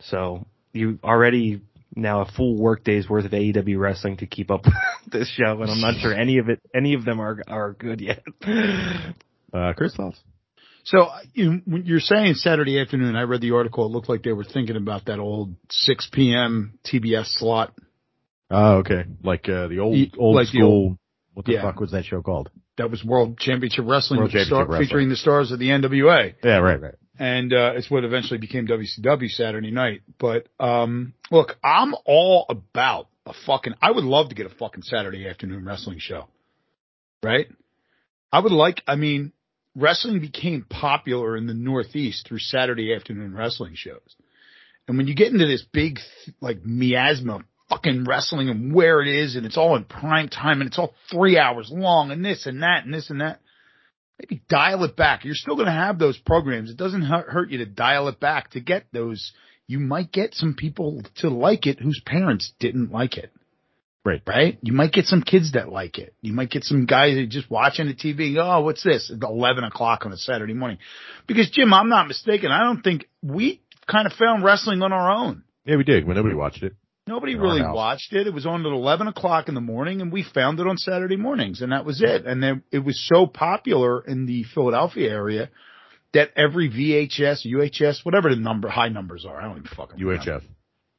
So 0.00 0.46
you 0.74 0.98
already 1.02 1.62
now 1.96 2.20
a 2.20 2.26
full 2.26 2.56
work 2.58 2.84
day's 2.84 3.08
worth 3.08 3.24
of 3.24 3.30
AEW 3.30 3.78
wrestling 3.78 4.18
to 4.18 4.26
keep 4.26 4.50
up 4.50 4.64
with 5.04 5.12
this 5.12 5.28
show, 5.30 5.62
and 5.62 5.70
I'm 5.70 5.80
not 5.80 6.00
sure 6.00 6.12
any 6.12 6.38
of 6.38 6.50
it, 6.50 6.60
any 6.74 6.94
of 6.94 7.04
them 7.04 7.20
are 7.20 7.42
are 7.48 7.72
good 7.72 8.00
yet. 8.00 8.22
Uh, 9.52 9.72
Chris 9.74 9.94
thoughts? 9.94 10.18
So 10.84 11.08
you, 11.32 11.62
when 11.64 11.86
you're 11.86 12.00
saying 12.00 12.34
Saturday 12.34 12.80
afternoon, 12.80 13.16
I 13.16 13.22
read 13.22 13.40
the 13.40 13.52
article. 13.52 13.86
It 13.86 13.92
looked 13.92 14.08
like 14.08 14.22
they 14.22 14.32
were 14.32 14.44
thinking 14.44 14.76
about 14.76 15.06
that 15.06 15.18
old 15.18 15.54
6 15.70 16.10
p.m. 16.12 16.78
TBS 16.84 17.38
slot. 17.38 17.72
Oh, 18.50 18.76
okay. 18.78 19.04
Like, 19.22 19.48
uh, 19.48 19.68
the 19.68 19.78
old, 19.80 19.96
old 20.18 20.36
like 20.36 20.48
school, 20.48 20.98
what 21.34 21.46
the 21.46 21.52
yeah. 21.52 21.62
fuck 21.62 21.80
was 21.80 21.90
that 21.92 22.04
show 22.04 22.22
called? 22.22 22.50
That 22.76 22.90
was 22.90 23.04
World 23.04 23.38
Championship 23.38 23.84
Wrestling, 23.86 24.20
World 24.20 24.32
the 24.32 24.44
star- 24.44 24.66
Wrestling. 24.66 24.86
featuring 24.86 25.08
the 25.08 25.16
stars 25.16 25.52
of 25.52 25.58
the 25.58 25.68
NWA. 25.68 26.34
Yeah, 26.42 26.58
right, 26.58 26.80
right. 26.80 26.94
and 27.18 27.52
uh, 27.52 27.72
it's 27.74 27.90
what 27.90 28.04
eventually 28.04 28.38
became 28.38 28.66
WCW 28.66 29.28
Saturday 29.30 29.70
Night. 29.70 30.02
But 30.18 30.48
um, 30.58 31.14
look, 31.30 31.56
I'm 31.62 31.94
all 32.04 32.46
about 32.48 33.08
a 33.26 33.32
fucking. 33.46 33.74
I 33.80 33.90
would 33.92 34.04
love 34.04 34.28
to 34.30 34.34
get 34.34 34.46
a 34.46 34.54
fucking 34.54 34.82
Saturday 34.82 35.28
afternoon 35.28 35.64
wrestling 35.64 35.98
show, 36.00 36.26
right? 37.22 37.46
I 38.32 38.40
would 38.40 38.52
like. 38.52 38.82
I 38.88 38.96
mean, 38.96 39.32
wrestling 39.76 40.20
became 40.20 40.66
popular 40.68 41.36
in 41.36 41.46
the 41.46 41.54
Northeast 41.54 42.26
through 42.28 42.40
Saturday 42.40 42.92
afternoon 42.94 43.34
wrestling 43.34 43.74
shows, 43.76 44.16
and 44.88 44.96
when 44.96 45.06
you 45.06 45.14
get 45.14 45.32
into 45.32 45.46
this 45.46 45.62
big 45.62 46.00
like 46.40 46.64
miasma. 46.64 47.44
Fucking 47.70 48.04
wrestling 48.04 48.50
and 48.50 48.74
where 48.74 49.00
it 49.00 49.08
is, 49.08 49.36
and 49.36 49.46
it's 49.46 49.56
all 49.56 49.76
in 49.76 49.84
prime 49.84 50.28
time, 50.28 50.60
and 50.60 50.68
it's 50.68 50.78
all 50.78 50.94
three 51.10 51.38
hours 51.38 51.70
long, 51.72 52.10
and 52.10 52.24
this 52.24 52.46
and 52.46 52.62
that, 52.62 52.84
and 52.84 52.92
this 52.92 53.08
and 53.08 53.20
that 53.20 53.40
maybe 54.18 54.42
dial 54.48 54.84
it 54.84 54.96
back. 54.96 55.24
You're 55.24 55.34
still 55.34 55.56
going 55.56 55.66
to 55.66 55.72
have 55.72 55.98
those 55.98 56.18
programs. 56.18 56.70
It 56.70 56.76
doesn't 56.76 57.02
hurt 57.02 57.28
hurt 57.28 57.50
you 57.50 57.58
to 57.58 57.66
dial 57.66 58.08
it 58.08 58.20
back 58.20 58.50
to 58.50 58.60
get 58.60 58.86
those. 58.92 59.32
You 59.66 59.80
might 59.80 60.12
get 60.12 60.34
some 60.34 60.54
people 60.54 61.02
to 61.16 61.30
like 61.30 61.66
it 61.66 61.80
whose 61.80 62.00
parents 62.04 62.52
didn't 62.58 62.92
like 62.92 63.16
it. 63.16 63.32
Right. 64.04 64.20
Right? 64.26 64.58
You 64.60 64.74
might 64.74 64.92
get 64.92 65.06
some 65.06 65.22
kids 65.22 65.52
that 65.52 65.70
like 65.70 65.98
it. 65.98 66.14
You 66.20 66.34
might 66.34 66.50
get 66.50 66.64
some 66.64 66.84
guys 66.84 67.14
that 67.16 67.30
just 67.30 67.50
watching 67.50 67.86
the 67.86 67.94
TV 67.94 68.26
and 68.26 68.34
go, 68.34 68.42
oh, 68.42 68.60
what's 68.60 68.82
this? 68.82 69.10
At 69.10 69.26
11 69.26 69.64
o'clock 69.64 70.04
on 70.04 70.12
a 70.12 70.18
Saturday 70.18 70.52
morning. 70.52 70.76
Because 71.26 71.50
Jim, 71.50 71.72
I'm 71.72 71.88
not 71.88 72.06
mistaken. 72.06 72.50
I 72.50 72.64
don't 72.64 72.82
think 72.82 73.06
we 73.22 73.62
kind 73.90 74.06
of 74.06 74.12
found 74.12 74.44
wrestling 74.44 74.82
on 74.82 74.92
our 74.92 75.10
own. 75.10 75.44
Yeah, 75.64 75.76
we 75.76 75.84
did, 75.84 76.06
but 76.06 76.16
nobody 76.16 76.34
watched 76.34 76.62
it. 76.62 76.74
Nobody 77.06 77.34
really 77.34 77.60
house. 77.60 77.74
watched 77.74 78.12
it. 78.14 78.26
It 78.26 78.32
was 78.32 78.46
on 78.46 78.64
at 78.64 78.72
11 78.72 79.08
o'clock 79.08 79.48
in 79.48 79.54
the 79.54 79.60
morning 79.60 80.00
and 80.00 80.10
we 80.10 80.22
found 80.22 80.58
it 80.58 80.66
on 80.66 80.78
Saturday 80.78 81.16
mornings 81.16 81.60
and 81.60 81.72
that 81.72 81.84
was 81.84 82.00
it. 82.02 82.24
And 82.24 82.42
then 82.42 82.62
it 82.72 82.78
was 82.78 82.98
so 83.12 83.26
popular 83.26 84.00
in 84.02 84.24
the 84.26 84.44
Philadelphia 84.54 85.10
area 85.10 85.50
that 86.14 86.30
every 86.36 86.70
VHS, 86.70 87.46
UHS, 87.46 88.04
whatever 88.04 88.30
the 88.30 88.36
number, 88.40 88.68
high 88.68 88.88
numbers 88.88 89.26
are. 89.28 89.38
I 89.38 89.42
don't 89.44 89.58
even 89.58 89.68
fucking 89.76 89.98
remember. 89.98 90.22
UHF. 90.24 90.42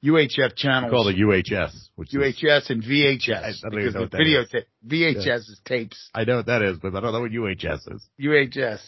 UHF 0.04 0.38
We 0.38 0.56
channels. 0.56 0.92
call 0.92 1.08
it 1.08 1.16
UHS, 1.16 1.72
which 1.96 2.14
is, 2.14 2.22
UHS 2.22 2.70
and 2.70 2.84
VHS. 2.84 3.32
I 3.32 3.54
don't 3.64 3.74
even 3.74 3.80
because 3.80 3.94
know 3.96 4.02
what 4.02 4.12
the 4.12 4.18
that 4.18 4.24
video 4.24 4.42
is. 4.42 4.50
tape, 4.50 4.68
VHS 4.88 5.38
is 5.50 5.62
tapes. 5.66 6.10
I 6.14 6.26
know 6.26 6.36
what 6.38 6.46
that 6.46 6.62
is, 6.62 6.78
but 6.80 6.96
I 6.96 7.00
don't 7.00 7.14
know 7.14 7.22
what 7.22 7.32
UHS 7.32 7.92
is. 7.96 8.08
UHS. 8.22 8.82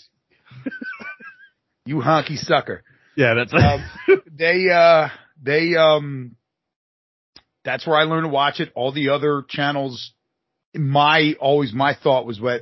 you 1.85 1.95
honky 1.95 2.37
sucker. 2.37 2.83
Yeah, 3.15 3.33
that's 3.33 3.51
Um, 3.53 3.83
they 4.31 4.69
uh 4.69 5.07
they 5.41 5.75
um 5.75 6.35
that's 7.67 7.85
where 7.85 7.97
I 7.97 8.03
learned 8.03 8.23
to 8.25 8.29
watch 8.29 8.59
it. 8.59 8.71
All 8.75 8.91
the 8.91 9.09
other 9.09 9.43
channels 9.47 10.13
my 10.73 11.33
always 11.39 11.73
my 11.73 11.93
thought 11.95 12.25
was 12.25 12.39
what 12.39 12.61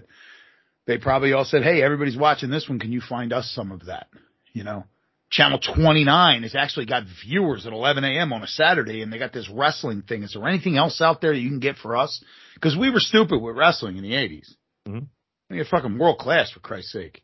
they 0.88 0.98
probably 0.98 1.34
all 1.34 1.46
said, 1.46 1.64
Hey, 1.64 1.82
everybody's 1.82 2.18
watching 2.18 2.50
this 2.50 2.68
one, 2.68 2.80
can 2.80 2.92
you 2.92 3.02
find 3.02 3.32
us 3.32 3.52
some 3.54 3.72
of 3.72 3.86
that? 3.86 4.08
You 4.54 4.64
know? 4.64 4.86
Channel 5.32 5.60
29 5.60 6.44
has 6.44 6.56
actually 6.56 6.86
got 6.86 7.04
viewers 7.26 7.66
at 7.66 7.74
11 7.74 8.04
a.m. 8.04 8.32
on 8.32 8.44
a 8.44 8.48
Saturday 8.48 9.02
and 9.02 9.12
they 9.12 9.18
got 9.18 9.34
this 9.34 9.50
wrestling 9.50 10.02
thing. 10.02 10.24
Is 10.24 10.34
there 10.34 10.48
anything 10.48 10.78
else 10.78 11.02
out 11.02 11.20
there 11.20 11.34
that 11.34 11.40
you 11.40 11.50
can 11.50 11.60
get 11.60 11.78
for 11.78 11.98
us? 11.98 12.24
Cause 12.62 12.78
we 12.78 12.90
were 12.90 13.00
stupid 13.00 13.42
with 13.42 13.56
wrestling 13.58 13.98
in 13.98 14.04
the 14.04 14.14
80s. 14.14 14.56
Mhm. 14.88 15.08
I 15.50 15.54
mean, 15.54 15.66
fucking 15.66 15.98
world 15.98 16.20
class 16.20 16.52
for 16.52 16.60
Christ's 16.62 16.92
sake. 16.94 17.22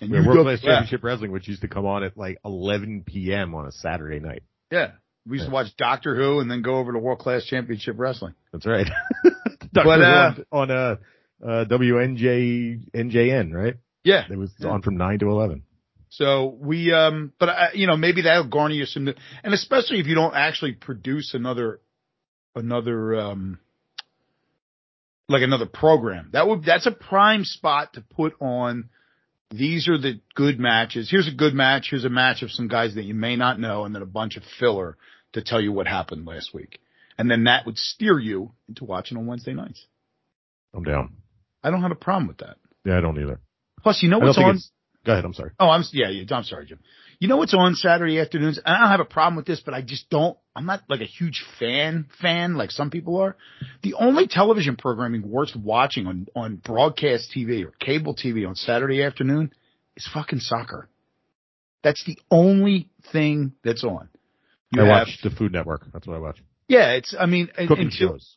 And 0.00 0.10
Yeah, 0.10 0.20
you 0.20 0.28
World 0.28 0.46
Class 0.46 0.60
Championship 0.60 1.02
Wrestling, 1.04 1.32
which 1.32 1.48
used 1.48 1.62
to 1.62 1.68
come 1.68 1.86
on 1.86 2.02
at 2.04 2.16
like 2.16 2.38
11 2.44 3.04
p.m. 3.06 3.54
on 3.54 3.66
a 3.66 3.72
Saturday 3.72 4.20
night. 4.20 4.42
yeah. 4.70 4.92
We 5.26 5.36
used 5.36 5.48
to 5.48 5.52
watch 5.54 5.68
Doctor 5.76 6.16
Who 6.16 6.40
and 6.40 6.50
then 6.50 6.62
go 6.62 6.76
over 6.76 6.92
to 6.92 6.98
World 6.98 7.20
Class 7.20 7.44
Championship 7.44 7.94
Wrestling. 7.98 8.34
That's 8.52 8.66
right. 8.66 8.86
But, 9.74 9.84
Doctor 9.84 9.94
Who 9.94 10.02
uh, 10.02 10.34
on, 10.58 10.70
on 10.70 10.76
uh, 10.76 10.96
uh, 11.46 11.64
WNJ 11.64 12.90
NJN, 12.92 13.54
right? 13.54 13.76
Yeah. 14.04 14.24
It 14.28 14.36
was 14.36 14.50
Yeah. 14.58 14.68
on 14.70 14.82
from 14.82 14.96
nine 14.96 15.18
to 15.20 15.30
eleven. 15.30 15.62
So 16.10 16.54
we, 16.60 16.92
um, 16.92 17.32
but 17.38 17.48
uh, 17.48 17.66
you 17.72 17.86
know, 17.86 17.96
maybe 17.96 18.22
that'll 18.22 18.48
garner 18.48 18.74
you 18.74 18.84
some, 18.84 19.08
and 19.42 19.54
especially 19.54 19.98
if 19.98 20.06
you 20.06 20.14
don't 20.14 20.34
actually 20.34 20.72
produce 20.72 21.32
another, 21.32 21.80
another, 22.54 23.18
um, 23.18 23.58
like 25.28 25.42
another 25.42 25.64
program. 25.64 26.28
That 26.34 26.46
would, 26.46 26.64
that's 26.64 26.86
a 26.86 26.90
prime 26.90 27.44
spot 27.44 27.94
to 27.94 28.02
put 28.02 28.34
on. 28.40 28.90
These 29.52 29.88
are 29.88 29.98
the 29.98 30.20
good 30.34 30.58
matches. 30.58 31.10
Here's 31.10 31.28
a 31.28 31.34
good 31.34 31.54
match. 31.54 31.88
Here's 31.90 32.04
a 32.04 32.10
match 32.10 32.42
of 32.42 32.50
some 32.50 32.68
guys 32.68 32.94
that 32.94 33.04
you 33.04 33.14
may 33.14 33.36
not 33.36 33.60
know, 33.60 33.84
and 33.84 33.94
then 33.94 34.02
a 34.02 34.06
bunch 34.06 34.36
of 34.36 34.42
filler 34.58 34.96
to 35.34 35.42
tell 35.42 35.60
you 35.60 35.72
what 35.72 35.86
happened 35.86 36.26
last 36.26 36.54
week. 36.54 36.80
And 37.18 37.30
then 37.30 37.44
that 37.44 37.66
would 37.66 37.76
steer 37.76 38.18
you 38.18 38.52
into 38.68 38.84
watching 38.84 39.18
on 39.18 39.26
Wednesday 39.26 39.52
nights. 39.52 39.86
I'm 40.74 40.84
down. 40.84 41.16
I 41.62 41.70
don't 41.70 41.82
have 41.82 41.90
a 41.90 41.96
problem 41.96 42.28
with 42.28 42.38
that. 42.38 42.56
Yeah, 42.84 42.98
I 42.98 43.00
don't 43.00 43.20
either. 43.20 43.40
Plus, 43.82 44.02
you 44.02 44.08
know 44.08 44.18
what's 44.18 44.38
on? 44.38 44.58
Go 45.04 45.12
ahead. 45.12 45.24
I'm 45.24 45.34
sorry. 45.34 45.50
Oh, 45.58 45.68
I'm 45.68 45.82
yeah, 45.92 46.08
yeah. 46.08 46.24
I'm 46.34 46.44
sorry, 46.44 46.66
Jim. 46.66 46.78
You 47.18 47.28
know 47.28 47.36
what's 47.36 47.54
on 47.54 47.74
Saturday 47.74 48.20
afternoons? 48.20 48.58
And 48.58 48.66
I 48.66 48.80
don't 48.80 48.90
have 48.90 49.00
a 49.00 49.04
problem 49.04 49.36
with 49.36 49.46
this, 49.46 49.60
but 49.60 49.74
I 49.74 49.82
just 49.82 50.08
don't. 50.10 50.36
I'm 50.54 50.66
not 50.66 50.82
like 50.88 51.00
a 51.00 51.04
huge 51.06 51.44
fan 51.58 52.06
fan 52.20 52.54
like 52.56 52.70
some 52.70 52.90
people 52.90 53.16
are. 53.20 53.36
The 53.82 53.94
only 53.94 54.26
television 54.28 54.76
programming 54.76 55.28
worth 55.30 55.56
watching 55.56 56.06
on 56.06 56.26
on 56.36 56.56
broadcast 56.56 57.32
TV 57.34 57.64
or 57.64 57.72
cable 57.80 58.14
TV 58.14 58.46
on 58.46 58.54
Saturday 58.54 59.02
afternoon 59.02 59.52
is 59.96 60.06
fucking 60.12 60.40
soccer. 60.40 60.88
That's 61.82 62.04
the 62.04 62.18
only 62.30 62.88
thing 63.12 63.52
that's 63.64 63.82
on. 63.82 64.08
You 64.70 64.82
I 64.82 64.86
have- 64.86 65.06
watch 65.08 65.18
the 65.22 65.30
Food 65.30 65.52
Network. 65.52 65.86
That's 65.92 66.06
what 66.06 66.16
I 66.16 66.20
watch. 66.20 66.38
Yeah, 66.68 66.92
it's. 66.92 67.14
I 67.18 67.26
mean, 67.26 67.48
and, 67.56 67.68
Cooking 67.68 67.90
shows. 67.90 68.36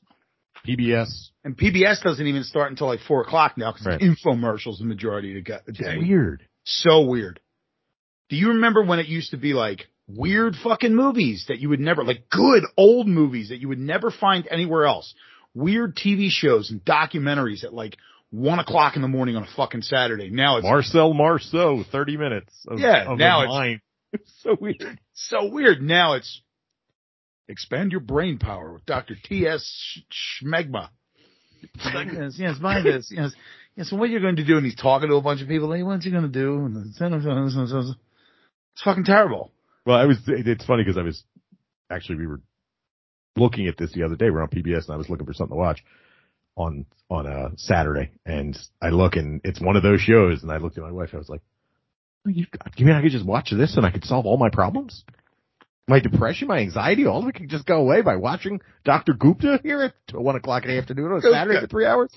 PBS. 0.65 1.29
and 1.43 1.55
PBS 1.55 2.01
doesn't 2.01 2.25
even 2.25 2.43
start 2.43 2.71
until 2.71 2.87
like 2.87 2.99
four 3.01 3.21
o'clock 3.21 3.55
now 3.57 3.71
because 3.71 3.85
Right. 3.85 4.01
infomercials 4.01 4.79
the 4.79 4.85
majority 4.85 5.37
of 5.37 5.43
the 5.65 5.71
day. 5.71 5.97
Weird. 5.99 6.47
So 6.63 7.01
weird. 7.01 7.39
Do 8.29 8.35
you 8.35 8.47
remember 8.49 8.83
when 8.83 8.97
it 8.99 9.05
used 9.07 9.29
to 9.31 9.37
be 9.37 9.53
like 9.53 9.87
weird 10.07 10.55
fucking 10.55 10.95
movies 10.95 11.45
that 11.47 11.59
you 11.59 11.69
would 11.69 11.79
never, 11.79 12.03
like 12.03 12.29
good 12.29 12.63
old 12.77 13.07
movies 13.07 13.49
that 13.49 13.57
you 13.59 13.67
would 13.69 13.79
never 13.79 14.11
find 14.11 14.47
anywhere 14.49 14.85
else? 14.85 15.13
Weird 15.53 15.95
TV 15.95 16.27
shows 16.29 16.69
and 16.71 16.83
documentaries 16.83 17.63
at 17.63 17.73
like 17.73 17.95
one 18.29 18.59
o'clock 18.59 18.95
in 18.97 19.01
the 19.01 19.07
morning 19.07 19.35
on 19.35 19.43
a 19.43 19.47
fucking 19.55 19.81
Saturday. 19.83 20.29
Now 20.29 20.57
it's 20.57 20.63
Marcel 20.65 21.13
Marceau, 21.13 21.83
30 21.91 22.17
minutes. 22.17 22.53
Of, 22.67 22.79
Yeah, 22.79 23.11
of 23.11 23.17
now 23.17 23.41
it's- 23.43 23.49
mind. 23.53 23.81
It's 24.13 24.31
so 24.43 24.55
weird. 24.61 24.97
so 25.13 25.47
weird. 25.49 25.81
Now 25.81 26.13
it's 26.13 26.41
expand 27.49 27.91
your 27.91 27.99
brain 27.99 28.37
power 28.37 28.71
with 28.71 28.85
Dr. 28.85 29.15
T.S. 29.21 29.99
Schmegma. 30.41 30.87
yes, 31.83 32.35
yes, 32.37 32.57
buy 32.57 32.81
this. 32.81 33.11
Yes, 33.11 33.31
yes. 33.75 33.89
So 33.89 33.97
what 33.97 34.09
you're 34.09 34.21
going 34.21 34.37
to 34.37 34.45
do? 34.45 34.55
And 34.55 34.65
he's 34.65 34.75
talking 34.75 35.09
to 35.09 35.15
a 35.15 35.21
bunch 35.21 35.41
of 35.41 35.49
people. 35.49 35.67
Like, 35.67 35.83
what's 35.83 36.05
he 36.05 36.11
going 36.11 36.23
to 36.23 36.29
do? 36.29 36.69
It's 36.97 38.81
fucking 38.83 39.03
terrible. 39.03 39.51
Well, 39.85 39.97
I 39.97 40.05
was, 40.05 40.17
it's 40.27 40.65
funny 40.65 40.83
because 40.83 40.97
I 40.97 41.03
was, 41.03 41.23
actually 41.91 42.17
we 42.17 42.27
were 42.27 42.41
looking 43.35 43.67
at 43.67 43.77
this 43.77 43.91
the 43.93 44.03
other 44.03 44.15
day. 44.15 44.29
We're 44.29 44.41
on 44.41 44.49
PBS 44.49 44.85
and 44.85 44.93
I 44.93 44.97
was 44.97 45.09
looking 45.09 45.25
for 45.25 45.33
something 45.33 45.55
to 45.55 45.59
watch 45.59 45.83
on, 46.55 46.85
on 47.09 47.27
a 47.27 47.51
Saturday 47.57 48.11
and 48.25 48.57
I 48.81 48.89
look 48.89 49.15
and 49.15 49.41
it's 49.43 49.61
one 49.61 49.75
of 49.75 49.83
those 49.83 50.01
shows 50.01 50.41
and 50.41 50.51
I 50.51 50.57
looked 50.57 50.77
at 50.77 50.83
my 50.83 50.91
wife. 50.91 51.09
I 51.13 51.17
was 51.17 51.29
like, 51.29 51.41
oh, 52.25 52.29
you, 52.29 52.45
you 52.77 52.85
mean 52.85 52.95
I 52.95 53.01
could 53.01 53.11
just 53.11 53.25
watch 53.25 53.51
this 53.51 53.77
and 53.77 53.85
I 53.85 53.91
could 53.91 54.05
solve 54.05 54.25
all 54.25 54.37
my 54.37 54.49
problems? 54.49 55.03
My 55.87 55.99
depression, 55.99 56.47
my 56.47 56.59
anxiety, 56.59 57.05
all 57.05 57.21
of 57.21 57.27
it 57.27 57.35
could 57.35 57.49
just 57.49 57.67
go 57.67 57.75
away 57.77 58.01
by 58.01 58.15
watching 58.15 58.59
Dr. 58.85 59.13
Gupta 59.13 59.59
here 59.61 59.81
at 59.83 60.19
one 60.19 60.35
o'clock 60.35 60.63
in 60.63 60.71
the 60.71 60.79
afternoon 60.79 61.11
on 61.11 61.17
a 61.19 61.21
Saturday 61.21 61.61
for 61.61 61.67
three 61.67 61.85
hours. 61.85 62.09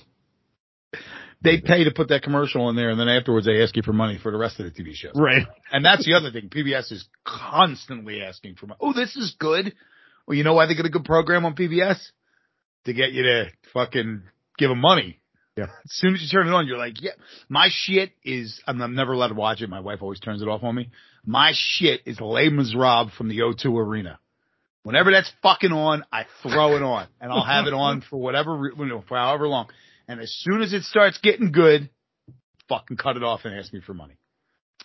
They 1.41 1.61
pay 1.61 1.85
to 1.85 1.93
put 1.93 2.09
that 2.09 2.23
commercial 2.23 2.69
in 2.69 2.77
there, 2.77 2.91
and 2.91 2.99
then 2.99 3.09
afterwards 3.09 3.47
they 3.47 3.63
ask 3.63 3.77
you 3.77 3.83
for 3.83 3.93
money 3.93 4.19
for 4.21 4.33
the 4.33 4.39
rest 4.39 4.59
of 4.59 4.67
the 4.67 4.71
TV 4.71 4.95
shows. 4.95 5.13
Right. 5.15 5.47
And 5.71 5.85
that's 5.85 6.05
the 6.05 6.15
other 6.15 6.31
thing. 6.33 6.49
PBS 6.49 6.91
is 6.91 7.09
constantly 7.25 8.23
asking 8.23 8.57
for 8.57 8.67
money. 8.67 8.79
Oh, 8.81 8.93
this 8.93 9.17
is 9.17 9.37
good. 9.39 9.75
Well, 10.27 10.37
you 10.37 10.45
know 10.45 10.55
why 10.55 10.67
they 10.67 10.75
get 10.75 10.85
a 10.85 10.91
good 10.91 11.05
program 11.05 11.45
on 11.45 11.55
PBS? 11.55 11.99
To 12.85 12.93
get 12.93 13.13
you 13.13 13.23
to 13.23 13.47
fucking 13.73 14.23
give 14.57 14.69
them 14.69 14.81
money. 14.81 15.21
Yeah. 15.57 15.65
As 15.65 15.91
soon 15.91 16.15
as 16.15 16.23
you 16.23 16.29
turn 16.29 16.47
it 16.47 16.55
on, 16.55 16.67
you're 16.67 16.79
like, 16.79 17.03
yeah, 17.03 17.13
my 17.49 17.69
shit 17.71 18.13
is, 18.23 18.61
I'm, 18.67 18.81
I'm 18.81 18.95
never 18.95 19.13
allowed 19.13 19.29
to 19.29 19.35
watch 19.35 19.61
it. 19.61 19.69
My 19.69 19.81
wife 19.81 19.99
always 20.03 20.21
turns 20.21 20.41
it 20.41 20.49
off 20.49 20.63
on 20.63 20.75
me. 20.75 20.91
My 21.27 21.53
shit 21.55 22.03
is 22.07 22.21
Les 22.21 22.49
Miserables 22.49 23.13
from 23.17 23.29
the 23.29 23.39
O2 23.41 23.67
Arena. 23.77 24.19
Whenever 24.85 25.11
that's 25.11 25.31
fucking 25.43 25.73
on, 25.73 26.05
I 26.13 26.27
throw 26.43 26.77
it 26.77 26.83
on 26.83 27.09
and 27.21 27.33
I'll 27.33 27.45
have 27.45 27.67
it 27.67 27.75
on 27.75 28.03
for 28.11 28.19
whatever, 28.19 28.73
you 28.77 28.87
know, 28.87 29.05
for 29.09 29.17
however 29.17 29.49
long. 29.49 29.69
And 30.09 30.21
as 30.21 30.33
soon 30.33 30.63
as 30.63 30.73
it 30.73 30.85
starts 30.85 31.19
getting 31.19 31.53
good, 31.53 31.91
fucking 32.69 32.97
cut 32.97 33.17
it 33.17 33.23
off 33.23 33.41
and 33.45 33.55
ask 33.55 33.73
me 33.73 33.81
for 33.81 33.95
money. 33.95 34.17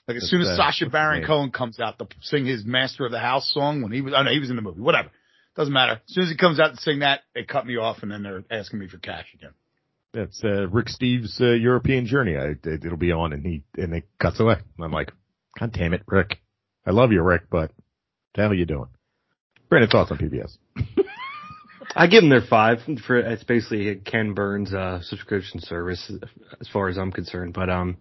Like 0.07 0.17
as 0.17 0.23
That's, 0.23 0.31
soon 0.31 0.41
as 0.41 0.57
Sacha 0.57 0.89
Baron? 0.89 1.25
Cohen 1.25 1.51
comes 1.51 1.79
out 1.79 1.97
to 1.99 2.07
sing 2.21 2.45
his 2.45 2.65
Master 2.65 3.05
of 3.05 3.11
the 3.11 3.19
House 3.19 3.51
song 3.53 3.81
when 3.81 3.91
he 3.93 4.01
was, 4.01 4.13
oh 4.15 4.23
no, 4.23 4.31
he 4.31 4.39
was 4.39 4.49
in 4.49 4.57
the 4.57 4.61
movie, 4.61 4.81
whatever. 4.81 5.09
Doesn't 5.55 5.73
matter. 5.73 6.01
As 6.07 6.13
soon 6.13 6.23
as 6.25 6.29
he 6.29 6.35
comes 6.35 6.59
out 6.59 6.75
to 6.75 6.81
sing 6.81 6.99
that, 6.99 7.21
they 7.33 7.43
cut 7.43 7.65
me 7.65 7.77
off 7.77 7.99
and 8.01 8.11
then 8.11 8.23
they're 8.23 8.43
asking 8.51 8.79
me 8.79 8.87
for 8.87 8.97
cash 8.97 9.27
again. 9.33 9.51
That's 10.13 10.43
uh, 10.43 10.67
Rick 10.67 10.87
Steves' 10.87 11.41
uh, 11.41 11.53
European 11.53 12.05
journey. 12.05 12.35
I, 12.37 12.49
it, 12.51 12.85
it'll 12.85 12.97
be 12.97 13.11
on, 13.11 13.33
and 13.33 13.43
he 13.43 13.63
and 13.75 13.95
it 13.95 14.07
cuts 14.19 14.39
away. 14.39 14.53
And 14.53 14.85
I'm 14.85 14.91
like, 14.91 15.11
God 15.59 15.71
damn 15.73 15.93
it, 15.93 16.03
Rick! 16.07 16.39
I 16.85 16.91
love 16.91 17.11
you, 17.11 17.23
Rick, 17.23 17.43
but 17.49 17.71
what 17.71 17.71
the 18.35 18.41
hell 18.41 18.51
are 18.51 18.55
you 18.55 18.65
doing? 18.65 18.89
Brandon, 19.69 19.89
thoughts 19.89 20.11
on 20.11 20.19
PBS? 20.19 20.55
I 21.95 22.07
give 22.07 22.21
them 22.21 22.29
their 22.29 22.41
five 22.41 22.79
for 23.05 23.17
it's 23.17 23.43
basically 23.43 23.89
a 23.89 23.95
Ken 23.95 24.33
Burns 24.33 24.73
uh, 24.73 25.01
subscription 25.01 25.59
service 25.59 26.11
as 26.59 26.67
far 26.69 26.89
as 26.89 26.97
I'm 26.97 27.11
concerned. 27.11 27.53
But 27.53 27.69
um, 27.69 27.97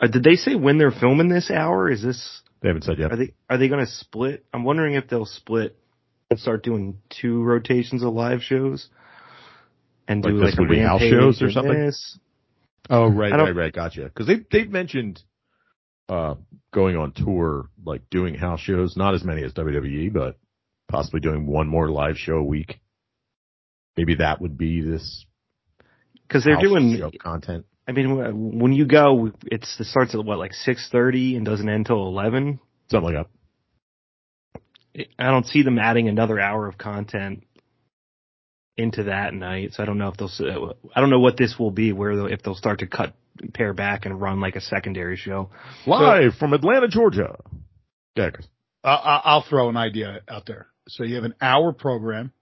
uh, 0.00 0.06
did 0.06 0.22
they 0.22 0.36
say 0.36 0.54
when 0.54 0.78
they're 0.78 0.90
filming 0.90 1.28
this 1.28 1.50
hour? 1.50 1.90
Is 1.90 2.02
this 2.02 2.42
They 2.62 2.68
haven't 2.68 2.82
said 2.84 2.98
yet. 2.98 3.12
are 3.12 3.16
they 3.16 3.34
are 3.50 3.58
they 3.58 3.68
going 3.68 3.84
to 3.84 3.90
split? 3.90 4.44
I'm 4.52 4.64
wondering 4.64 4.94
if 4.94 5.08
they'll 5.08 5.26
split 5.26 5.76
and 6.30 6.40
start 6.40 6.62
doing 6.62 6.98
two 7.20 7.42
rotations 7.42 8.02
of 8.02 8.12
live 8.14 8.42
shows 8.42 8.88
and 10.08 10.24
Like 10.24 10.32
do 10.32 10.62
like 10.62 10.78
a 10.78 10.82
house 10.82 11.00
shows 11.00 11.42
or 11.42 11.50
something? 11.50 11.72
this. 11.86 12.18
Oh, 12.90 13.06
right, 13.06 13.32
right, 13.32 13.54
right. 13.54 13.72
Gotcha. 13.72 14.04
Because 14.04 14.26
they 14.26 14.40
they've 14.50 14.70
mentioned 14.70 15.22
uh 16.08 16.34
going 16.72 16.96
on 16.96 17.12
tour, 17.12 17.68
like 17.84 18.08
doing 18.10 18.34
house 18.34 18.60
shows. 18.60 18.96
Not 18.96 19.14
as 19.14 19.22
many 19.22 19.44
as 19.44 19.52
WWE, 19.52 20.12
but 20.12 20.38
possibly 20.88 21.20
doing 21.20 21.46
one 21.46 21.68
more 21.68 21.90
live 21.90 22.16
show 22.16 22.34
a 22.34 22.42
week. 22.42 22.80
Maybe 23.96 24.16
that 24.16 24.40
would 24.40 24.56
be 24.56 24.80
this 24.80 25.24
Because 26.26 26.44
they're 26.44 26.54
house 26.54 26.62
doing. 26.62 26.96
show 26.98 27.10
content. 27.20 27.66
I 27.86 27.92
mean, 27.92 28.58
when 28.58 28.72
you 28.72 28.86
go, 28.86 29.32
it's 29.44 29.78
it 29.80 29.86
starts 29.86 30.14
at 30.14 30.24
what 30.24 30.38
like 30.38 30.52
six 30.54 30.88
thirty 30.90 31.36
and 31.36 31.44
doesn't 31.44 31.68
end 31.68 31.86
till 31.86 32.06
eleven. 32.06 32.60
Something 32.90 33.14
like 33.14 33.26
that. 33.26 34.60
I 35.18 35.30
don't 35.30 35.46
see 35.46 35.62
them 35.62 35.78
adding 35.78 36.08
another 36.08 36.38
hour 36.38 36.66
of 36.68 36.76
content 36.78 37.44
into 38.76 39.04
that 39.04 39.34
night. 39.34 39.72
So 39.72 39.82
I 39.82 39.86
don't 39.86 39.98
know 39.98 40.08
if 40.08 40.16
they'll. 40.16 40.28
s- 40.28 40.40
I 40.94 41.00
don't 41.00 41.10
know 41.10 41.20
what 41.20 41.36
this 41.36 41.58
will 41.58 41.70
be. 41.70 41.92
Where 41.92 42.14
they'll, 42.16 42.26
if 42.26 42.42
they'll 42.42 42.54
start 42.54 42.80
to 42.80 42.86
cut 42.86 43.14
pare 43.54 43.72
back 43.72 44.04
and 44.06 44.20
run 44.20 44.40
like 44.40 44.56
a 44.56 44.60
secondary 44.60 45.16
show. 45.16 45.50
Live 45.86 46.34
from 46.38 46.52
Atlanta, 46.52 46.86
Georgia. 46.88 47.36
Yeah, 48.14 48.30
Chris. 48.30 48.46
Uh, 48.84 48.88
I- 48.88 49.22
I'll 49.24 49.42
throw 49.42 49.68
an 49.70 49.76
idea 49.76 50.20
out 50.28 50.44
there. 50.46 50.66
So 50.88 51.02
you 51.04 51.14
have 51.16 51.24
an 51.24 51.34
hour 51.40 51.72
program. 51.72 52.32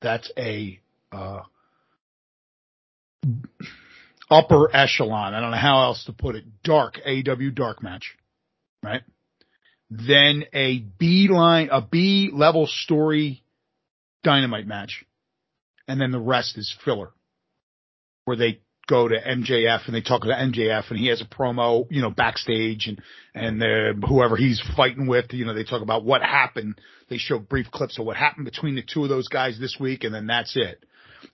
That's 0.00 0.30
a, 0.36 0.80
uh, 1.12 1.42
upper 4.30 4.74
echelon. 4.74 5.34
I 5.34 5.40
don't 5.40 5.50
know 5.50 5.56
how 5.56 5.82
else 5.84 6.04
to 6.04 6.12
put 6.12 6.36
it. 6.36 6.44
Dark, 6.62 6.98
AW 7.04 7.50
dark 7.54 7.82
match, 7.82 8.16
right? 8.82 9.02
Then 9.90 10.44
a 10.52 10.78
B 10.78 11.28
line, 11.30 11.70
a 11.72 11.80
B 11.80 12.30
level 12.32 12.66
story 12.66 13.42
dynamite 14.22 14.66
match. 14.66 15.04
And 15.86 16.00
then 16.00 16.10
the 16.10 16.20
rest 16.20 16.58
is 16.58 16.74
filler 16.84 17.10
where 18.26 18.36
they 18.36 18.60
go 18.88 19.06
to 19.06 19.14
MJF 19.14 19.86
and 19.86 19.94
they 19.94 20.00
talk 20.00 20.22
to 20.22 20.28
MJF 20.28 20.90
and 20.90 20.98
he 20.98 21.06
has 21.08 21.20
a 21.20 21.24
promo, 21.24 21.86
you 21.90 22.00
know, 22.00 22.10
backstage 22.10 22.88
and, 22.88 23.00
and 23.34 23.62
uh, 23.62 24.06
whoever 24.06 24.36
he's 24.36 24.60
fighting 24.76 25.06
with, 25.06 25.26
you 25.32 25.44
know, 25.44 25.54
they 25.54 25.62
talk 25.64 25.82
about 25.82 26.04
what 26.04 26.22
happened. 26.22 26.80
They 27.08 27.18
show 27.18 27.38
brief 27.38 27.70
clips 27.70 27.98
of 27.98 28.06
what 28.06 28.16
happened 28.16 28.46
between 28.46 28.74
the 28.74 28.82
two 28.82 29.02
of 29.04 29.08
those 29.10 29.28
guys 29.28 29.58
this 29.60 29.76
week 29.78 30.04
and 30.04 30.14
then 30.14 30.26
that's 30.26 30.56
it. 30.56 30.84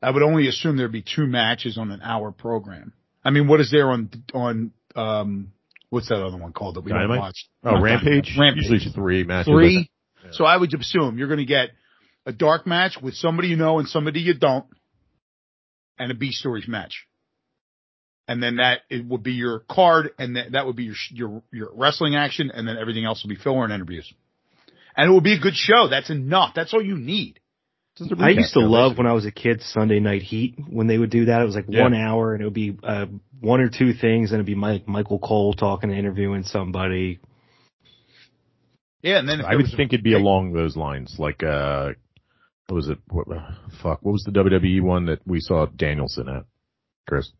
I 0.02 0.10
would 0.10 0.22
only 0.22 0.48
assume 0.48 0.76
there'd 0.76 0.92
be 0.92 1.02
two 1.02 1.26
matches 1.26 1.78
on 1.78 1.90
an 1.90 2.02
hour 2.02 2.32
program. 2.32 2.92
I 3.24 3.30
mean, 3.30 3.48
what 3.48 3.60
is 3.60 3.70
there 3.70 3.90
on, 3.90 4.10
on, 4.34 4.72
um, 4.96 5.52
what's 5.90 6.08
that 6.08 6.22
other 6.22 6.36
one 6.36 6.52
called 6.52 6.74
that 6.76 6.84
we 6.84 6.90
Dynamite? 6.90 7.08
don't 7.08 7.18
watch? 7.20 7.48
Oh, 7.64 7.80
Rampage. 7.80 8.34
Rampage 8.38 8.64
Usually 8.64 8.92
three 8.92 9.24
matches. 9.24 9.52
three. 9.52 9.90
Yeah. 10.24 10.30
So 10.32 10.44
I 10.44 10.56
would 10.56 10.74
assume 10.74 11.18
you're 11.18 11.28
going 11.28 11.38
to 11.38 11.44
get 11.44 11.68
a 12.26 12.32
dark 12.32 12.66
match 12.66 12.98
with 13.00 13.14
somebody 13.14 13.48
you 13.48 13.56
know 13.56 13.78
and 13.78 13.88
somebody 13.88 14.20
you 14.20 14.34
don't, 14.34 14.64
and 15.98 16.10
a 16.10 16.14
B 16.14 16.32
stories 16.32 16.66
match. 16.66 17.06
And 18.28 18.42
then 18.42 18.56
that 18.56 18.80
it 18.90 19.04
would 19.04 19.22
be 19.22 19.32
your 19.32 19.60
card, 19.70 20.10
and 20.18 20.36
that 20.36 20.52
that 20.52 20.66
would 20.66 20.76
be 20.76 20.84
your 20.84 20.94
your 21.10 21.42
your 21.52 21.70
wrestling 21.74 22.16
action, 22.16 22.50
and 22.52 22.66
then 22.66 22.76
everything 22.78 23.04
else 23.04 23.22
will 23.22 23.28
be 23.30 23.36
filler 23.36 23.64
and 23.64 23.72
interviews. 23.72 24.12
And 24.96 25.08
it 25.10 25.12
will 25.12 25.20
be 25.20 25.34
a 25.34 25.40
good 25.40 25.54
show. 25.56 25.88
That's 25.88 26.10
enough. 26.10 26.52
That's 26.54 26.72
all 26.72 26.82
you 26.84 26.96
need. 26.96 27.40
Just 27.98 28.10
a 28.12 28.16
I 28.16 28.30
recap 28.32 28.36
used 28.36 28.54
to 28.54 28.60
show, 28.60 28.66
love 28.66 28.90
basically. 28.92 29.04
when 29.04 29.10
I 29.10 29.14
was 29.14 29.26
a 29.26 29.30
kid 29.30 29.60
Sunday 29.62 30.00
Night 30.00 30.22
Heat 30.22 30.56
when 30.68 30.86
they 30.86 30.98
would 30.98 31.10
do 31.10 31.26
that. 31.26 31.42
It 31.42 31.44
was 31.44 31.54
like 31.54 31.66
Yeah. 31.68 31.82
one 31.82 31.94
hour 31.94 32.32
and 32.34 32.42
it 32.42 32.44
would 32.44 32.54
be 32.54 32.76
uh, 32.82 33.06
one 33.40 33.60
or 33.60 33.68
two 33.68 33.92
things, 33.92 34.30
and 34.30 34.36
it'd 34.38 34.46
be 34.46 34.54
Mike 34.54 34.88
Michael 34.88 35.18
Cole 35.18 35.52
talking, 35.54 35.90
and 35.90 35.98
interviewing 35.98 36.42
somebody. 36.44 37.20
Yeah, 39.02 39.18
and 39.18 39.28
then 39.28 39.40
if 39.40 39.46
I 39.46 39.54
would 39.56 39.64
was 39.66 39.74
a- 39.74 39.76
think 39.76 39.92
it'd 39.92 40.02
be 40.04 40.14
along 40.14 40.52
those 40.52 40.76
lines. 40.76 41.16
Like, 41.18 41.42
uh, 41.42 41.90
what 42.68 42.76
was 42.76 42.88
it? 42.88 42.98
What, 43.10 43.30
uh, 43.30 43.50
fuck, 43.82 43.98
what 44.02 44.12
was 44.12 44.24
the 44.24 44.32
WWE 44.32 44.80
one 44.80 45.06
that 45.06 45.20
we 45.26 45.40
saw 45.40 45.66
Danielson 45.66 46.28
at? 46.28 46.44
Chris 47.06 47.30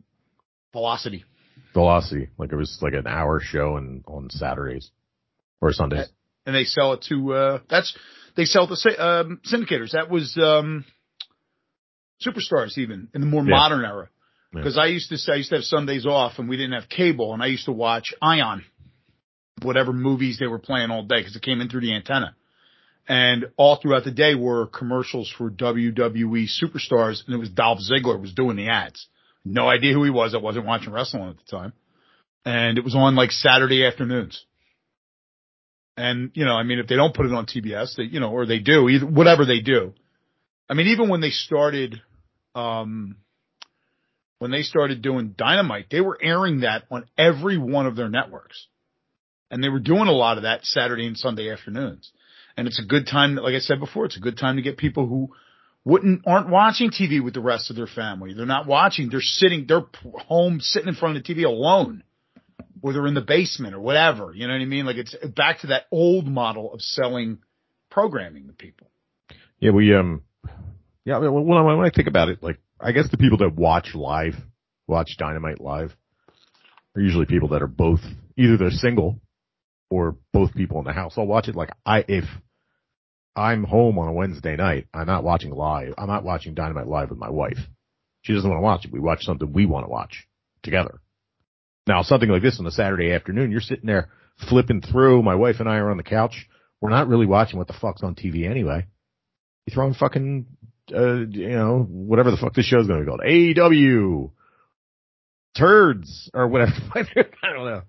velocity. 0.74 1.24
Velocity. 1.72 2.28
Like 2.36 2.52
it 2.52 2.56
was 2.56 2.78
like 2.82 2.92
an 2.92 3.06
hour 3.06 3.40
show 3.40 3.76
and 3.78 4.04
on 4.06 4.28
Saturdays 4.28 4.90
or 5.62 5.72
Sundays. 5.72 6.08
and 6.44 6.54
they 6.54 6.64
sell 6.64 6.92
it 6.92 7.02
to 7.08 7.32
uh 7.32 7.58
that's 7.70 7.96
they 8.36 8.44
sell 8.44 8.64
it 8.64 8.68
to 8.68 8.76
sy- 8.76 8.96
um, 8.96 9.40
syndicators. 9.50 9.92
That 9.92 10.10
was 10.10 10.36
um 10.36 10.84
superstars 12.24 12.78
even 12.78 13.08
in 13.14 13.20
the 13.20 13.26
more 13.26 13.42
Yeah. 13.42 13.50
modern 13.56 13.84
era. 13.84 14.08
Yeah. 14.52 14.60
Because 14.60 14.78
I 14.78 14.86
used 14.86 15.08
to 15.10 15.18
say 15.18 15.32
I 15.32 15.36
used 15.36 15.50
to 15.50 15.56
have 15.56 15.64
Sundays 15.64 16.06
off 16.06 16.38
and 16.38 16.48
we 16.48 16.56
didn't 16.56 16.72
have 16.80 16.88
cable 16.88 17.32
and 17.34 17.42
I 17.42 17.46
used 17.46 17.64
to 17.66 17.72
watch 17.72 18.14
Ion, 18.22 18.64
whatever 19.62 19.92
movies 19.92 20.38
they 20.38 20.46
were 20.46 20.58
playing 20.58 20.90
all 20.90 21.02
day 21.02 21.16
because 21.18 21.34
it 21.36 21.42
came 21.42 21.60
in 21.60 21.68
through 21.68 21.80
the 21.82 21.94
antenna. 21.94 22.34
And 23.06 23.46
all 23.56 23.76
throughout 23.76 24.04
the 24.04 24.10
day 24.12 24.34
were 24.34 24.66
commercials 24.66 25.30
for 25.36 25.50
WWE 25.50 26.46
superstars 26.62 27.24
and 27.26 27.34
it 27.34 27.38
was 27.38 27.50
Dolph 27.50 27.80
Ziggler 27.80 28.20
was 28.20 28.32
doing 28.32 28.56
the 28.56 28.68
ads. 28.68 29.08
No 29.44 29.68
idea 29.68 29.92
who 29.92 30.04
he 30.04 30.10
was. 30.10 30.34
I 30.34 30.38
wasn't 30.38 30.66
watching 30.66 30.92
wrestling 30.92 31.28
at 31.28 31.36
the 31.36 31.56
time. 31.56 31.72
And 32.44 32.78
it 32.78 32.84
was 32.84 32.94
on 32.94 33.14
like 33.14 33.30
Saturday 33.30 33.86
afternoons. 33.86 34.44
And, 35.96 36.32
you 36.34 36.44
know, 36.44 36.54
I 36.54 36.62
mean, 36.64 36.78
if 36.78 36.88
they 36.88 36.96
don't 36.96 37.14
put 37.14 37.26
it 37.26 37.32
on 37.32 37.46
TBS, 37.46 37.96
they, 37.96 38.04
you 38.04 38.20
know, 38.20 38.30
or 38.30 38.46
they 38.46 38.58
do, 38.58 38.88
either, 38.88 39.06
whatever 39.06 39.44
they 39.44 39.60
do. 39.60 39.92
I 40.68 40.74
mean, 40.74 40.88
even 40.88 41.08
when 41.08 41.20
they 41.20 41.30
started, 41.30 42.00
um, 42.54 43.16
when 44.38 44.50
they 44.50 44.62
started 44.62 45.02
doing 45.02 45.34
Dynamite, 45.36 45.86
they 45.90 46.00
were 46.00 46.18
airing 46.20 46.60
that 46.60 46.84
on 46.90 47.04
every 47.16 47.58
one 47.58 47.86
of 47.86 47.96
their 47.96 48.08
networks. 48.08 48.66
And 49.50 49.62
they 49.62 49.68
were 49.68 49.78
doing 49.78 50.08
a 50.08 50.12
lot 50.12 50.36
of 50.36 50.42
that 50.42 50.64
Saturday 50.64 51.06
and 51.06 51.16
Sunday 51.16 51.50
afternoons. 51.50 52.10
And 52.56 52.66
it's 52.66 52.80
a 52.80 52.86
good 52.86 53.06
time, 53.06 53.36
like 53.36 53.54
I 53.54 53.60
said 53.60 53.78
before, 53.78 54.06
it's 54.06 54.16
a 54.16 54.20
good 54.20 54.38
time 54.38 54.56
to 54.56 54.62
get 54.62 54.78
people 54.78 55.06
who 55.06 55.30
wouldn't, 55.84 56.22
aren't 56.26 56.48
watching 56.48 56.90
TV 56.90 57.22
with 57.22 57.34
the 57.34 57.40
rest 57.40 57.70
of 57.70 57.76
their 57.76 57.86
family. 57.86 58.34
They're 58.34 58.46
not 58.46 58.66
watching, 58.66 59.10
they're 59.10 59.20
sitting, 59.20 59.66
they're 59.66 59.84
home 60.26 60.60
sitting 60.60 60.88
in 60.88 60.94
front 60.94 61.16
of 61.16 61.24
the 61.24 61.34
TV 61.34 61.44
alone 61.44 62.02
or 62.84 62.92
they're 62.92 63.06
in 63.06 63.14
the 63.14 63.22
basement 63.22 63.74
or 63.74 63.80
whatever. 63.80 64.32
You 64.34 64.46
know 64.46 64.52
what 64.52 64.60
I 64.60 64.66
mean? 64.66 64.84
Like 64.84 64.96
it's 64.96 65.16
back 65.34 65.60
to 65.60 65.68
that 65.68 65.86
old 65.90 66.26
model 66.26 66.74
of 66.74 66.82
selling 66.82 67.38
programming 67.90 68.46
to 68.48 68.52
people. 68.52 68.90
Yeah, 69.58 69.70
we 69.70 69.94
um, 69.94 70.22
yeah. 71.06 71.16
When 71.16 71.56
I, 71.56 71.62
when 71.62 71.86
I 71.86 71.90
think 71.90 72.08
about 72.08 72.28
it, 72.28 72.42
like 72.42 72.58
I 72.78 72.92
guess 72.92 73.10
the 73.10 73.16
people 73.16 73.38
that 73.38 73.54
watch 73.54 73.94
live, 73.94 74.34
watch 74.86 75.16
Dynamite 75.18 75.62
live, 75.62 75.96
are 76.94 77.00
usually 77.00 77.24
people 77.24 77.48
that 77.48 77.62
are 77.62 77.66
both 77.66 78.00
either 78.36 78.58
they're 78.58 78.70
single 78.70 79.18
or 79.88 80.16
both 80.34 80.52
people 80.54 80.78
in 80.78 80.84
the 80.84 80.92
house. 80.92 81.14
I'll 81.16 81.26
watch 81.26 81.48
it 81.48 81.56
like 81.56 81.70
I 81.86 82.04
if 82.06 82.24
I'm 83.36 83.64
home 83.64 83.98
on 83.98 84.08
a 84.08 84.12
Wednesday 84.12 84.56
night, 84.56 84.86
I'm 84.94 85.06
not 85.06 85.24
watching 85.24 85.50
live. 85.50 85.94
I'm 85.98 86.08
not 86.08 86.24
watching 86.24 86.54
Dynamite 86.54 86.86
live 86.86 87.10
with 87.10 87.18
my 87.18 87.30
wife. 87.30 87.58
She 88.22 88.32
doesn't 88.32 88.48
want 88.48 88.58
to 88.58 88.64
watch 88.64 88.84
it. 88.84 88.92
We 88.92 89.00
watch 89.00 89.22
something 89.22 89.52
we 89.52 89.66
want 89.66 89.84
to 89.84 89.90
watch 89.90 90.26
together. 90.62 91.00
Now, 91.86 92.02
something 92.02 92.28
like 92.28 92.42
this 92.42 92.58
on 92.58 92.66
a 92.66 92.70
Saturday 92.70 93.12
afternoon, 93.12 93.50
you're 93.50 93.60
sitting 93.60 93.86
there 93.86 94.08
flipping 94.48 94.80
through. 94.80 95.22
My 95.22 95.34
wife 95.34 95.56
and 95.58 95.68
I 95.68 95.76
are 95.76 95.90
on 95.90 95.96
the 95.96 96.02
couch. 96.02 96.46
We're 96.80 96.90
not 96.90 97.08
really 97.08 97.26
watching 97.26 97.58
what 97.58 97.66
the 97.66 97.74
fuck's 97.78 98.02
on 98.02 98.14
TV 98.14 98.48
anyway. 98.48 98.86
You 99.66 99.74
throw 99.74 99.86
in 99.86 99.94
fucking, 99.94 100.46
uh, 100.94 101.26
you 101.28 101.50
know, 101.50 101.86
whatever 101.88 102.30
the 102.30 102.36
fuck 102.36 102.54
this 102.54 102.66
show's 102.66 102.86
going 102.86 103.00
to 103.00 103.04
be 103.04 103.08
called. 103.08 103.20
AEW. 103.20 104.30
Turds 105.56 106.30
or 106.34 106.48
whatever. 106.48 106.72
I 106.94 107.52
don't 107.52 107.66
know. 107.66 107.82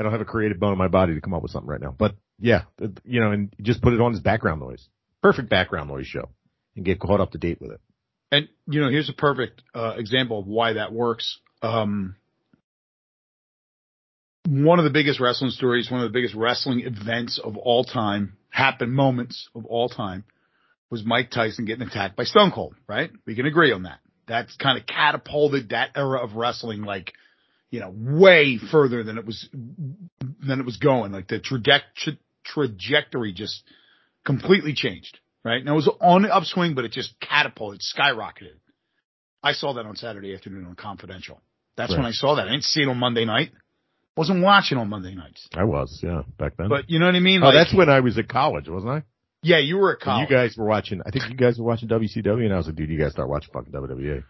I 0.00 0.02
don't 0.02 0.12
have 0.12 0.22
a 0.22 0.24
creative 0.24 0.58
bone 0.58 0.72
in 0.72 0.78
my 0.78 0.88
body 0.88 1.14
to 1.14 1.20
come 1.20 1.34
up 1.34 1.42
with 1.42 1.52
something 1.52 1.68
right 1.68 1.80
now. 1.80 1.94
But 1.96 2.14
yeah, 2.38 2.62
you 3.04 3.20
know, 3.20 3.32
and 3.32 3.54
just 3.60 3.82
put 3.82 3.92
it 3.92 4.00
on 4.00 4.14
as 4.14 4.20
background 4.20 4.58
noise. 4.58 4.88
Perfect 5.22 5.50
background 5.50 5.90
noise 5.90 6.06
show 6.06 6.30
and 6.74 6.86
get 6.86 6.98
caught 6.98 7.20
up 7.20 7.32
to 7.32 7.38
date 7.38 7.60
with 7.60 7.72
it. 7.72 7.80
And 8.32 8.48
you 8.66 8.80
know, 8.80 8.88
here's 8.88 9.10
a 9.10 9.12
perfect 9.12 9.60
uh, 9.74 9.96
example 9.98 10.38
of 10.38 10.46
why 10.46 10.72
that 10.72 10.94
works. 10.94 11.38
Um, 11.60 12.16
one 14.48 14.78
of 14.78 14.86
the 14.86 14.90
biggest 14.90 15.20
wrestling 15.20 15.50
stories, 15.50 15.90
one 15.90 16.00
of 16.00 16.10
the 16.10 16.18
biggest 16.18 16.34
wrestling 16.34 16.80
events 16.80 17.38
of 17.38 17.58
all 17.58 17.84
time, 17.84 18.38
happen 18.48 18.90
moments 18.90 19.50
of 19.54 19.66
all 19.66 19.90
time, 19.90 20.24
was 20.88 21.04
Mike 21.04 21.30
Tyson 21.30 21.66
getting 21.66 21.86
attacked 21.86 22.16
by 22.16 22.24
Stone 22.24 22.52
Cold. 22.52 22.74
Right? 22.88 23.10
We 23.26 23.34
can 23.34 23.44
agree 23.44 23.70
on 23.70 23.82
that. 23.82 23.98
That's 24.26 24.56
kind 24.56 24.78
of 24.78 24.86
catapulted 24.86 25.70
that 25.70 25.90
era 25.94 26.24
of 26.24 26.36
wrestling, 26.36 26.84
like 26.84 27.12
you 27.70 27.80
know, 27.80 27.92
way 27.94 28.58
further 28.70 29.02
than 29.04 29.18
it 29.18 29.24
was 29.26 29.48
than 29.52 30.60
it 30.60 30.66
was 30.66 30.76
going. 30.76 31.12
Like 31.12 31.28
the 31.28 31.40
traje- 31.40 32.18
trajectory 32.44 33.32
just 33.32 33.62
completely 34.24 34.74
changed. 34.74 35.18
Right? 35.44 35.64
Now 35.64 35.72
it 35.72 35.76
was 35.76 35.90
on 36.00 36.22
the 36.22 36.34
upswing, 36.34 36.74
but 36.74 36.84
it 36.84 36.92
just 36.92 37.14
catapulted, 37.20 37.80
skyrocketed. 37.80 38.56
I 39.42 39.52
saw 39.52 39.72
that 39.74 39.86
on 39.86 39.96
Saturday 39.96 40.34
afternoon 40.34 40.66
on 40.66 40.74
Confidential. 40.74 41.40
That's 41.76 41.92
when 41.92 42.04
I 42.04 42.10
saw 42.10 42.34
that. 42.34 42.46
I 42.46 42.50
didn't 42.50 42.64
see 42.64 42.82
it 42.82 42.88
on 42.88 42.98
Monday 42.98 43.24
night. 43.24 43.52
Wasn't 44.16 44.42
watching 44.42 44.76
on 44.76 44.90
Monday 44.90 45.14
nights. 45.14 45.48
I 45.54 45.64
was, 45.64 46.00
yeah, 46.02 46.22
back 46.38 46.58
then. 46.58 46.68
But 46.68 46.90
you 46.90 46.98
know 46.98 47.06
what 47.06 47.14
I 47.14 47.20
mean? 47.20 47.42
oh, 47.42 47.46
Like, 47.46 47.54
that's 47.54 47.74
when 47.74 47.88
I 47.88 48.00
was 48.00 48.18
at 48.18 48.28
college, 48.28 48.68
wasn't 48.68 48.92
I? 48.92 49.02
yeah, 49.42 49.56
you 49.58 49.78
were 49.78 49.92
at 49.92 49.94
And 49.94 50.02
college. 50.02 50.28
You 50.30 50.36
guys 50.36 50.56
were 50.58 50.66
watching, 50.66 51.00
I 51.06 51.10
think 51.10 51.30
you 51.30 51.36
guys 51.36 51.58
were 51.58 51.64
watching 51.64 51.88
WCW 51.88 52.44
and 52.44 52.52
I 52.52 52.58
was 52.58 52.66
like, 52.66 52.76
dude, 52.76 52.90
you 52.90 52.98
guys 52.98 53.12
start 53.12 53.30
watching 53.30 53.50
fucking 53.54 53.72
WWE. 53.72 54.22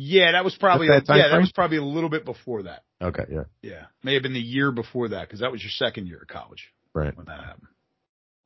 Yeah, 0.00 0.30
that 0.30 0.44
was 0.44 0.54
probably 0.54 0.88
What's 0.88 1.08
that 1.08 1.12
time 1.12 1.18
yeah, 1.18 1.28
that 1.30 1.40
was 1.40 1.50
probably 1.50 1.78
a 1.78 1.82
little 1.82 2.08
bit 2.08 2.24
before 2.24 2.62
that. 2.62 2.84
Okay, 3.02 3.24
yeah, 3.28 3.42
Yeah, 3.62 3.86
may 4.04 4.14
have 4.14 4.22
been 4.22 4.32
the 4.32 4.38
year 4.38 4.70
before 4.70 5.08
that 5.08 5.26
because 5.26 5.40
that 5.40 5.50
was 5.50 5.60
your 5.60 5.72
second 5.72 6.06
year 6.06 6.20
of 6.22 6.28
college 6.28 6.72
right. 6.94 7.16
when 7.16 7.26
that 7.26 7.40
happened. 7.40 7.66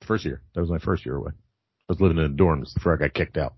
First 0.07 0.25
year. 0.25 0.41
That 0.55 0.63
was 0.63 0.71
my 0.71 0.79
first 0.79 1.05
year 1.05 1.15
away. 1.15 1.33
I 1.35 1.93
was 1.93 2.01
living 2.01 2.17
in 2.17 2.35
the 2.35 2.43
dorms 2.43 2.73
before 2.73 2.95
I 2.95 2.97
got 2.97 3.13
kicked 3.13 3.37
out. 3.37 3.53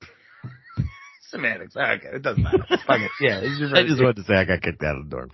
Semantics. 1.28 1.76
Okay, 1.76 2.08
it 2.14 2.22
doesn't 2.22 2.42
matter. 2.42 2.64
Fuck 2.66 3.00
it. 3.00 3.10
Yeah, 3.20 3.40
it's 3.42 3.60
your 3.60 3.76
I 3.76 3.86
just 3.86 4.00
wanted 4.00 4.16
to 4.16 4.24
say 4.24 4.36
I 4.36 4.46
got 4.46 4.62
kicked 4.62 4.82
out 4.82 4.96
of 4.96 5.10
the 5.10 5.10
dorm. 5.10 5.30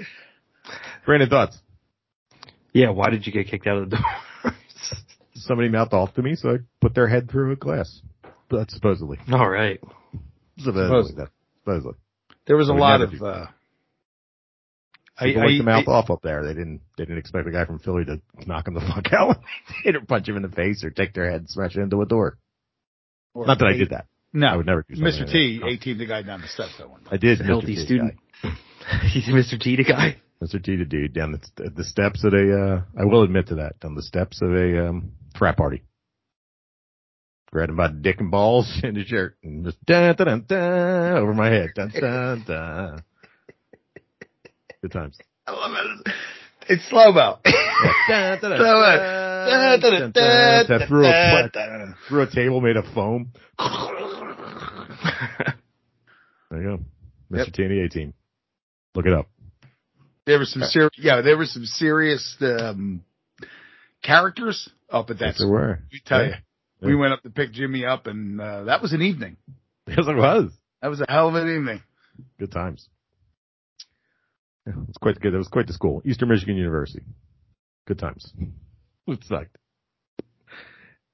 Brandon, 1.07 1.31
thoughts? 1.31 1.59
Yeah, 2.73 2.91
why 2.91 3.11
did 3.11 3.25
you 3.25 3.33
get 3.33 3.47
kicked 3.47 3.69
out 3.69 3.79
of 3.79 3.91
the 3.91 3.97
dorm? 3.97 4.57
Somebody 5.35 5.69
mouthed 5.69 5.95
off 5.95 6.13
to 6.15 6.23
me, 6.23 6.35
so 6.35 6.51
I 6.51 6.57
put 6.81 6.97
their 6.97 7.07
head 7.07 7.31
through 7.31 7.53
a 7.53 7.57
glass. 7.57 8.03
That's 8.51 8.75
supposedly. 8.75 9.19
All 9.33 9.49
right. 9.49 9.79
Supposedly. 10.59 11.23
That, 11.23 11.31
supposedly. 11.71 11.99
There 12.47 12.57
was 12.57 12.69
a 12.69 12.75
lot 12.75 13.01
of. 13.01 13.11
do 13.13 13.25
uh 13.25 13.47
People 15.21 15.43
I- 15.43 15.47
like 15.47 15.55
to 15.57 15.63
I- 15.63 15.65
mouth 15.65 15.89
I- 15.89 15.93
off 15.93 16.11
up 16.11 16.23
there. 16.23 16.43
They 16.45 16.55
didn't. 16.55 16.81
They 16.97 17.05
didn't 17.05 17.19
expect 17.19 17.47
a 17.47 17.51
guy 17.51 17.65
from 17.67 17.79
Philly 17.79 18.05
to 18.07 18.21
knock 18.47 18.67
him 18.69 18.75
the 18.75 18.81
fuck 18.95 19.13
out. 19.13 19.37
Hit 19.85 19.97
or 19.97 20.01
punch 20.01 20.29
him 20.29 20.37
in 20.37 20.43
the 20.43 20.49
face 20.49 20.83
or 20.83 20.91
take 20.91 21.13
their 21.15 21.31
head, 21.31 21.41
and 21.41 21.51
smash 21.51 21.77
it 21.77 21.81
into 21.81 22.01
a 22.03 22.07
door. 22.07 22.39
or- 23.35 23.47
Not 23.47 23.59
that 23.59 23.69
I 23.69 23.73
did 23.77 23.91
that. 23.91 24.07
No, 24.33 24.47
I 24.47 24.57
would 24.57 24.67
never 24.67 24.85
do 24.89 24.95
something 24.95 25.13
Mr. 25.13 25.21
like 25.25 25.33
T, 25.33 25.59
that. 25.59 25.67
18 25.67 25.99
the 25.99 26.07
guy 26.07 26.23
down 26.23 26.41
the 26.41 26.47
steps 26.49 26.79
that 26.79 26.89
one. 26.89 27.01
I 27.11 27.17
did. 27.17 27.41
A 27.41 27.43
Mr. 27.43 27.47
healthy 27.47 27.75
T 27.75 27.85
student. 27.85 28.15
He's 29.13 29.27
Mr. 29.27 29.59
T, 29.61 29.77
the 29.77 29.85
guy. 29.85 30.13
guy. 30.13 30.17
Mr. 30.43 30.63
T, 30.63 30.77
the 30.77 30.85
dude, 30.87 31.13
down 31.13 31.33
the, 31.33 31.71
the 31.71 31.85
steps 31.85 32.25
at 32.25 32.33
a. 32.33 32.85
Uh, 32.97 33.01
I 33.01 33.05
will 33.05 33.23
admit 33.25 33.49
to 33.49 33.57
that. 33.57 33.79
Down 33.81 33.95
the 33.97 34.03
steps 34.03 34.41
of 34.41 34.53
a 34.55 34.89
um, 34.89 35.13
frat 35.37 35.57
party. 35.59 35.83
Grabbed 37.53 37.71
him 37.71 37.77
by 37.77 37.89
dick 37.89 38.21
and 38.21 38.31
balls 38.31 38.81
in 38.85 38.95
his 38.95 39.07
shirt 39.09 39.37
and 39.43 39.65
just 39.65 39.85
dun, 39.85 40.15
dun, 40.15 40.27
dun, 40.27 40.45
dun, 40.47 41.17
over 41.19 41.35
my 41.35 41.49
head. 41.49 41.71
Dun, 41.75 41.91
dun, 41.91 42.45
dun. 42.47 43.03
Good 44.83 44.93
times. 44.93 45.19
I 45.47 45.53
love 45.53 45.73
it. 46.07 46.13
It's 46.69 46.89
slow 46.89 47.13
mo. 47.13 47.39
Threw 50.87 51.07
a, 51.07 51.95
threw 52.09 52.23
a 52.23 52.31
table 52.31 52.61
made 52.61 52.77
of 52.77 52.85
foam. 52.95 53.33
There 56.51 56.63
you 56.63 56.69
go. 56.69 56.79
Mr. 57.31 57.47
Yep. 57.47 57.53
T 57.53 57.63
and 57.63 57.71
the 57.71 57.81
A 57.85 57.89
team. 57.89 58.13
Look 58.97 59.07
it 59.07 59.13
up. 59.13 59.29
There 60.27 60.39
was 60.41 60.53
some 60.53 60.63
serious, 60.63 60.91
yeah, 60.99 61.21
there 61.21 61.37
were 61.37 61.45
some 61.47 61.65
serious 61.65 62.37
um, 62.41 63.05
characters 64.03 64.69
up 64.91 65.11
at 65.11 65.19
that. 65.21 65.27
Yes, 65.27 65.39
there 65.39 65.47
were. 65.49 65.79
We 65.93 66.01
tell 66.05 66.23
Yeah. 66.23 66.29
you, 66.29 66.35
we 66.81 66.95
went 66.95 67.13
up 67.13 67.23
to 67.23 67.31
pick 67.31 67.53
Jimmy 67.53 67.85
up, 67.85 68.07
and 68.07 68.41
uh, 68.41 68.65
that 68.65 68.83
was 68.83 68.93
an 68.93 69.03
evening. 69.03 69.37
Yes, 69.89 70.07
it 70.07 70.17
was. 70.17 70.53
That 70.83 70.89
was 70.89 71.01
a 71.01 71.07
hell 71.09 71.29
of 71.29 71.35
an 71.35 71.53
evening. 71.53 71.83
Good 72.39 72.53
times. 72.53 72.89
Yeah, 74.65 74.75
it 74.75 74.87
was 74.87 74.97
quite 75.01 75.19
good. 75.19 75.35
It 75.35 75.39
was 75.39 75.49
quite 75.49 75.67
the 75.67 75.73
school. 75.73 76.01
Eastern 76.05 76.29
Michigan 76.29 76.55
University. 76.57 77.03
Good 77.87 77.99
times. 77.99 78.33
It 79.09 79.25
sucked. 79.25 79.57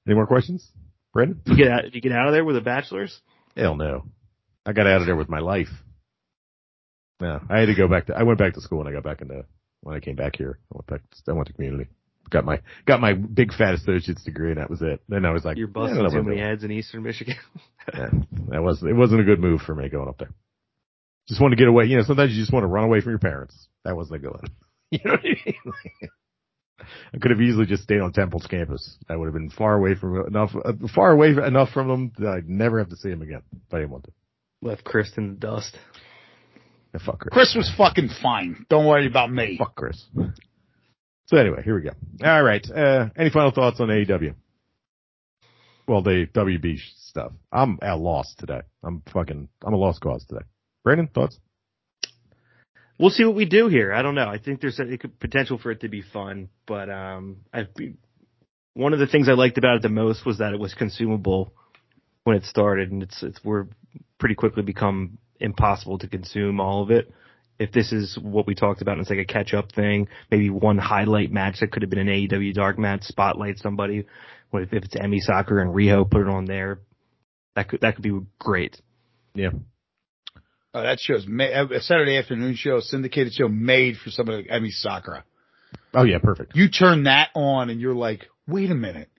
Any 0.05 0.13
more 0.13 0.27
questions? 0.27 0.69
Brendan? 1.13 1.41
You 1.47 1.55
get 1.57 1.71
out, 1.71 1.81
did 1.83 1.95
you 1.95 2.01
get 2.01 2.11
out 2.11 2.27
of 2.27 2.33
there 2.33 2.45
with 2.45 2.57
a 2.57 2.61
bachelor's? 2.61 3.19
Hell 3.55 3.75
no. 3.75 4.05
I 4.63 4.73
got 4.73 4.85
out 4.85 5.01
of 5.01 5.07
there 5.07 5.15
with 5.15 5.29
my 5.29 5.39
life. 5.39 5.71
Yeah, 7.19 7.39
I 7.49 7.59
had 7.59 7.65
to 7.67 7.73
go 7.75 7.87
back 7.87 8.05
to. 8.07 8.15
I 8.15 8.21
went 8.21 8.37
back 8.37 8.53
to 8.53 8.61
school 8.61 8.79
when 8.79 8.87
I 8.87 8.91
got 8.91 9.03
back 9.03 9.21
into 9.21 9.45
when 9.81 9.95
I 9.95 9.99
came 9.99 10.15
back 10.15 10.35
here. 10.35 10.59
I 10.71 10.75
went 10.75 10.87
back. 10.87 11.01
I 11.27 11.31
went 11.31 11.47
to 11.47 11.53
community. 11.53 11.89
Got 12.29 12.45
my 12.45 12.61
got 12.85 12.99
my 12.99 13.13
big 13.13 13.53
fat 13.53 13.73
associate's 13.73 14.23
degree, 14.23 14.49
and 14.49 14.59
that 14.59 14.69
was 14.69 14.81
it. 14.81 15.01
Then 15.07 15.25
I 15.25 15.31
was 15.31 15.45
like, 15.45 15.57
You're 15.57 15.67
busting 15.67 15.97
I 15.97 16.01
don't 16.03 16.11
too 16.11 16.23
many 16.23 16.41
what 16.41 16.45
heads 16.45 16.63
in 16.63 16.71
Eastern 16.71 17.03
Michigan. 17.03 17.35
Yeah, 17.93 18.09
that 18.49 18.61
was 18.61 18.83
it. 18.83 18.93
Wasn't 18.93 19.21
a 19.21 19.23
good 19.23 19.39
move 19.39 19.61
for 19.61 19.73
me 19.73 19.87
going 19.87 20.09
up 20.09 20.17
there. 20.17 20.31
Just 21.29 21.39
want 21.39 21.53
to 21.53 21.55
get 21.55 21.69
away. 21.69 21.85
You 21.85 21.95
know, 21.95 22.03
sometimes 22.03 22.33
you 22.33 22.41
just 22.41 22.51
want 22.51 22.63
to 22.63 22.67
run 22.67 22.83
away 22.83 22.99
from 22.99 23.13
your 23.13 23.19
parents. 23.19 23.55
That 23.85 23.95
wasn't 23.95 24.17
a 24.17 24.19
good 24.19 24.31
one. 24.31 24.43
You 24.89 24.99
know 25.03 25.11
what 25.11 25.19
I 25.19 25.23
mean? 25.23 25.55
I 27.13 27.17
could 27.17 27.31
have 27.31 27.41
easily 27.41 27.65
just 27.65 27.83
stayed 27.83 27.99
on 27.99 28.13
Temple's 28.13 28.47
campus. 28.47 28.97
I 29.09 29.15
would 29.15 29.25
have 29.25 29.33
been 29.33 29.49
far 29.49 29.75
away 29.75 29.95
from 29.95 30.25
enough, 30.27 30.51
uh, 30.63 30.73
far 30.93 31.11
away 31.11 31.29
enough 31.29 31.71
from 31.71 31.87
them 31.89 32.11
that 32.19 32.29
I'd 32.29 32.49
never 32.49 32.79
have 32.79 32.89
to 32.89 32.95
see 32.95 33.09
him 33.09 33.21
again 33.21 33.41
if 33.51 33.73
I 33.73 33.79
didn't 33.79 33.91
want 33.91 34.05
to. 34.05 34.11
Left 34.61 34.83
Chris 34.83 35.11
in 35.17 35.29
the 35.29 35.35
dust. 35.35 35.77
Yeah, 36.93 37.01
fuck 37.05 37.19
Chris. 37.19 37.33
Chris 37.33 37.55
was 37.55 37.73
fucking 37.77 38.09
fine. 38.21 38.65
Don't 38.69 38.85
worry 38.85 39.07
about 39.07 39.31
me. 39.31 39.57
Fuck 39.57 39.75
Chris. 39.75 40.05
So 41.27 41.37
anyway, 41.37 41.61
here 41.63 41.75
we 41.75 41.81
go. 41.81 41.91
All 42.23 42.43
right. 42.43 42.65
Uh, 42.69 43.09
any 43.17 43.29
final 43.29 43.51
thoughts 43.51 43.79
on 43.79 43.89
AEW? 43.89 44.33
Well, 45.87 46.01
the 46.01 46.25
WB 46.33 46.79
stuff. 46.97 47.33
I'm 47.51 47.79
at 47.81 47.99
loss 47.99 48.33
today. 48.37 48.61
I'm 48.83 49.03
fucking, 49.13 49.49
I'm 49.63 49.73
a 49.73 49.77
lost 49.77 50.01
cause 50.01 50.25
today. 50.27 50.45
Brandon, 50.83 51.07
thoughts? 51.07 51.37
We'll 52.97 53.09
see 53.09 53.25
what 53.25 53.35
we 53.35 53.45
do 53.45 53.67
here. 53.67 53.93
I 53.93 54.01
don't 54.01 54.15
know. 54.15 54.27
I 54.27 54.39
think 54.39 54.61
there's 54.61 54.79
a 54.79 54.97
potential 55.19 55.57
for 55.57 55.71
it 55.71 55.81
to 55.81 55.89
be 55.89 56.01
fun, 56.01 56.49
but 56.65 56.89
um, 56.89 57.37
I 57.53 57.67
one 58.73 58.93
of 58.93 58.99
the 58.99 59.07
things 59.07 59.29
I 59.29 59.33
liked 59.33 59.57
about 59.57 59.77
it 59.77 59.81
the 59.81 59.89
most 59.89 60.25
was 60.25 60.39
that 60.39 60.53
it 60.53 60.59
was 60.59 60.73
consumable 60.73 61.53
when 62.23 62.37
it 62.37 62.43
started, 62.45 62.91
and 62.91 63.03
it's 63.03 63.21
it's 63.21 63.39
we're 63.43 63.67
pretty 64.19 64.33
quickly 64.33 64.63
become 64.63 65.19
impossible 65.39 65.99
to 65.99 66.07
consume 66.07 66.59
all 66.59 66.81
of 66.81 66.89
it. 66.89 67.11
If 67.59 67.71
this 67.71 67.91
is 67.91 68.17
what 68.21 68.45
we 68.45 68.53
talked 68.53 68.81
about, 68.81 68.93
and 68.93 69.01
it's 69.01 69.09
like 69.09 69.19
a 69.19 69.25
catch 69.25 69.53
up 69.53 69.71
thing, 69.71 70.07
maybe 70.29 70.49
one 70.49 70.77
highlight 70.77 71.31
match 71.31 71.59
that 71.59 71.71
could 71.71 71.81
have 71.81 71.89
been 71.89 71.99
an 71.99 72.07
AEW 72.07 72.53
dark 72.53 72.77
match, 72.77 73.03
spotlight 73.03 73.57
somebody. 73.57 74.05
If, 74.53 74.73
if 74.73 74.83
it's 74.83 74.95
Emi 74.95 75.19
Sakura 75.19 75.63
and 75.63 75.73
Riho 75.73 76.09
put 76.09 76.21
it 76.21 76.27
on 76.27 76.45
there? 76.45 76.79
That 77.55 77.69
could 77.69 77.81
that 77.81 77.95
could 77.95 78.03
be 78.03 78.19
great. 78.37 78.79
Yeah. 79.33 79.49
Oh, 80.73 80.83
that 80.83 80.99
show's 80.99 81.25
ma- 81.27 81.65
a 81.71 81.81
Saturday 81.81 82.17
afternoon 82.17 82.55
show, 82.55 82.79
syndicated 82.79 83.33
show 83.33 83.47
made 83.47 83.97
for 83.97 84.11
somebody 84.11 84.43
like 84.43 84.47
Emi 84.61 84.69
Sakura. 84.69 85.23
Oh 85.93 86.03
yeah, 86.03 86.19
perfect. 86.19 86.55
You 86.55 86.69
turn 86.69 87.05
that 87.05 87.29
on 87.33 87.71
and 87.71 87.81
you're 87.81 87.95
like, 87.95 88.27
wait 88.47 88.69
a 88.69 88.75
minute. 88.75 89.09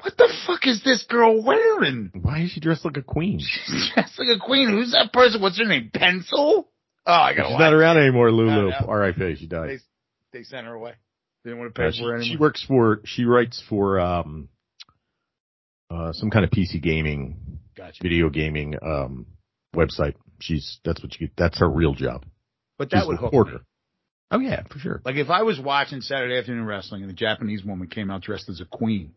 What 0.00 0.16
the 0.16 0.32
fuck 0.46 0.66
is 0.66 0.82
this 0.82 1.04
girl 1.04 1.42
wearing? 1.42 2.10
Why 2.20 2.40
is 2.40 2.50
she 2.50 2.60
dressed 2.60 2.84
like 2.84 2.96
a 2.96 3.02
queen? 3.02 3.38
She's 3.38 3.90
dressed 3.94 4.18
like 4.18 4.36
a 4.36 4.40
queen. 4.40 4.68
Who's 4.68 4.92
that 4.92 5.12
person? 5.12 5.40
What's 5.40 5.58
her 5.58 5.64
name? 5.64 5.90
Pencil? 5.94 6.68
Oh, 7.06 7.12
I 7.12 7.34
gotta 7.34 7.50
She's 7.50 7.58
not 7.58 7.72
around 7.74 7.98
anymore, 7.98 8.30
Lulu. 8.32 8.70
no. 8.70 8.86
R.I.P. 8.88 9.36
She 9.36 9.46
died. 9.46 9.80
They, 10.32 10.38
they 10.38 10.42
sent 10.44 10.66
her 10.66 10.72
away. 10.74 10.94
They 11.44 11.50
didn't 11.50 11.60
want 11.60 11.74
to 11.74 11.78
pay 11.80 11.86
Uh, 11.88 11.90
for 11.90 11.94
she, 11.94 12.02
her 12.04 12.22
she 12.24 12.36
works 12.38 12.64
for, 12.66 13.00
she 13.04 13.24
writes 13.24 13.62
for, 13.68 14.00
um, 14.00 14.48
uh, 15.90 16.12
some 16.12 16.30
kind 16.30 16.44
of 16.44 16.50
PC 16.50 16.82
gaming, 16.82 17.58
Gotcha. 17.76 18.02
video 18.02 18.30
gaming, 18.30 18.74
um, 18.82 19.26
website. 19.76 20.14
She's, 20.40 20.78
that's 20.84 21.02
what 21.02 21.12
she, 21.14 21.30
that's 21.36 21.58
her 21.58 21.68
real 21.68 21.94
job. 21.94 22.24
But 22.78 22.88
She's 22.90 23.00
that 23.00 23.06
would 23.06 23.14
a 23.18 23.20
hook 23.20 23.32
reporter. 23.32 23.60
Oh 24.30 24.38
yeah, 24.40 24.62
for 24.70 24.78
sure. 24.78 25.00
Like 25.04 25.16
if 25.16 25.28
I 25.30 25.42
was 25.42 25.60
watching 25.60 26.00
Saturday 26.00 26.36
afternoon 26.38 26.64
wrestling 26.66 27.02
and 27.02 27.10
the 27.10 27.14
Japanese 27.14 27.62
woman 27.62 27.86
came 27.86 28.10
out 28.10 28.22
dressed 28.22 28.48
as 28.48 28.60
a 28.60 28.64
queen. 28.64 29.12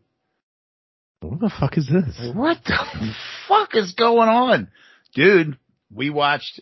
What 1.20 1.40
the 1.40 1.50
fuck 1.58 1.76
is 1.76 1.88
this? 1.88 2.30
What 2.34 2.58
the 2.64 3.12
fuck 3.48 3.74
is 3.74 3.94
going 3.94 4.28
on? 4.28 4.68
Dude, 5.14 5.58
we 5.92 6.10
watched 6.10 6.60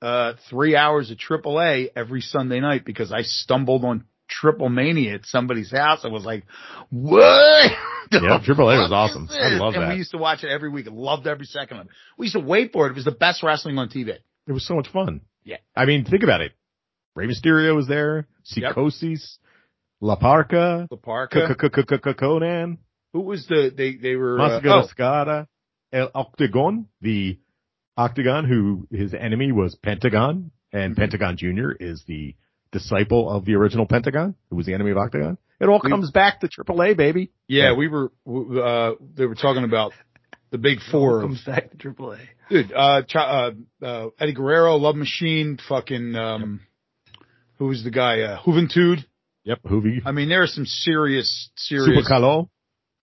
uh 0.00 0.34
three 0.48 0.76
hours 0.76 1.10
of 1.10 1.18
AAA 1.18 1.88
every 1.96 2.20
Sunday 2.20 2.60
night 2.60 2.84
because 2.84 3.12
I 3.12 3.22
stumbled 3.22 3.84
on 3.84 4.04
Triple 4.28 4.68
Mania 4.68 5.14
at 5.14 5.26
somebody's 5.26 5.70
house 5.70 6.04
and 6.04 6.12
was 6.12 6.24
like, 6.24 6.44
what? 6.90 7.70
Yeah, 8.10 8.40
Triple 8.42 8.70
A 8.70 8.78
was 8.78 8.90
awesome. 8.90 9.28
I 9.30 9.50
love 9.58 9.74
and 9.74 9.82
that. 9.82 9.90
we 9.90 9.96
used 9.96 10.12
to 10.12 10.16
watch 10.16 10.42
it 10.42 10.48
every 10.48 10.70
week. 10.70 10.86
Loved 10.90 11.26
every 11.26 11.44
second 11.44 11.76
of 11.76 11.86
it. 11.86 11.92
We 12.16 12.24
used 12.24 12.36
to 12.36 12.40
wait 12.40 12.72
for 12.72 12.86
it. 12.86 12.92
It 12.92 12.94
was 12.94 13.04
the 13.04 13.10
best 13.10 13.42
wrestling 13.42 13.76
on 13.76 13.90
TV. 13.90 14.16
It 14.46 14.52
was 14.52 14.66
so 14.66 14.76
much 14.76 14.88
fun. 14.88 15.20
Yeah. 15.44 15.58
I 15.76 15.84
mean, 15.84 16.06
think 16.06 16.22
about 16.22 16.40
it. 16.40 16.52
Rey 17.14 17.26
Mysterio 17.26 17.76
was 17.76 17.86
there. 17.86 18.26
Yep. 18.56 18.76
La 20.00 20.16
Parca. 20.16 20.86
La 20.90 20.96
Parka. 20.96 21.54
Konnan. 22.14 22.78
Who 23.12 23.20
was 23.20 23.46
the, 23.46 23.70
they, 23.76 23.96
they 23.96 24.16
were, 24.16 24.40
uh, 24.40 24.48
Mascara 24.48 24.82
oh, 24.82 24.86
Escada. 24.86 25.46
El 25.92 26.10
Octagon. 26.14 26.86
The 27.02 27.38
Octagon 27.98 28.44
who 28.46 28.86
his 28.90 29.12
enemy 29.12 29.52
was 29.52 29.74
Pentagon. 29.74 30.50
And 30.72 30.94
Mhm. 30.94 30.98
Pentagon 30.98 31.36
Jr. 31.36 31.70
is 31.80 32.04
the 32.04 32.34
disciple 32.72 33.30
of 33.30 33.44
the 33.46 33.54
original 33.54 33.86
Pentagon, 33.86 34.34
who 34.50 34.56
was 34.56 34.66
the 34.66 34.74
enemy 34.74 34.90
of 34.90 34.98
Octagon. 34.98 35.38
It 35.60 35.68
all 35.68 35.80
We- 35.82 35.90
comes 35.90 36.10
back 36.10 36.40
to 36.40 36.48
AAA, 36.48 36.92
baby. 36.94 37.30
yeah, 37.48 37.70
Yeah. 37.70 37.72
we 37.72 37.88
were, 37.88 38.12
uh, 38.26 38.94
they 39.14 39.26
were 39.26 39.34
talking 39.34 39.64
about 39.64 39.92
the 40.50 40.58
big 40.58 40.80
four 40.80 41.22
comes 41.22 41.42
back 41.44 41.70
to 41.70 41.76
AAA. 41.78 42.18
Dude, 42.50 42.72
uh, 42.72 43.02
uh, 43.14 43.50
uh, 43.82 44.06
Eddie 44.20 44.32
Guerrero, 44.34 44.76
Love 44.76 44.96
Machine, 44.96 45.56
fucking, 45.68 46.14
um, 46.14 46.60
who 47.56 47.66
was 47.66 47.82
the 47.82 47.90
guy, 47.90 48.20
uh, 48.20 48.38
Juventud. 48.40 49.04
Yep. 49.44 49.62
Juvi. 49.64 50.02
I 50.04 50.12
mean, 50.12 50.28
there 50.28 50.42
are 50.42 50.46
some 50.46 50.66
serious, 50.66 51.50
Super 51.56 51.84
serious, 51.86 52.08
Calo. 52.08 52.48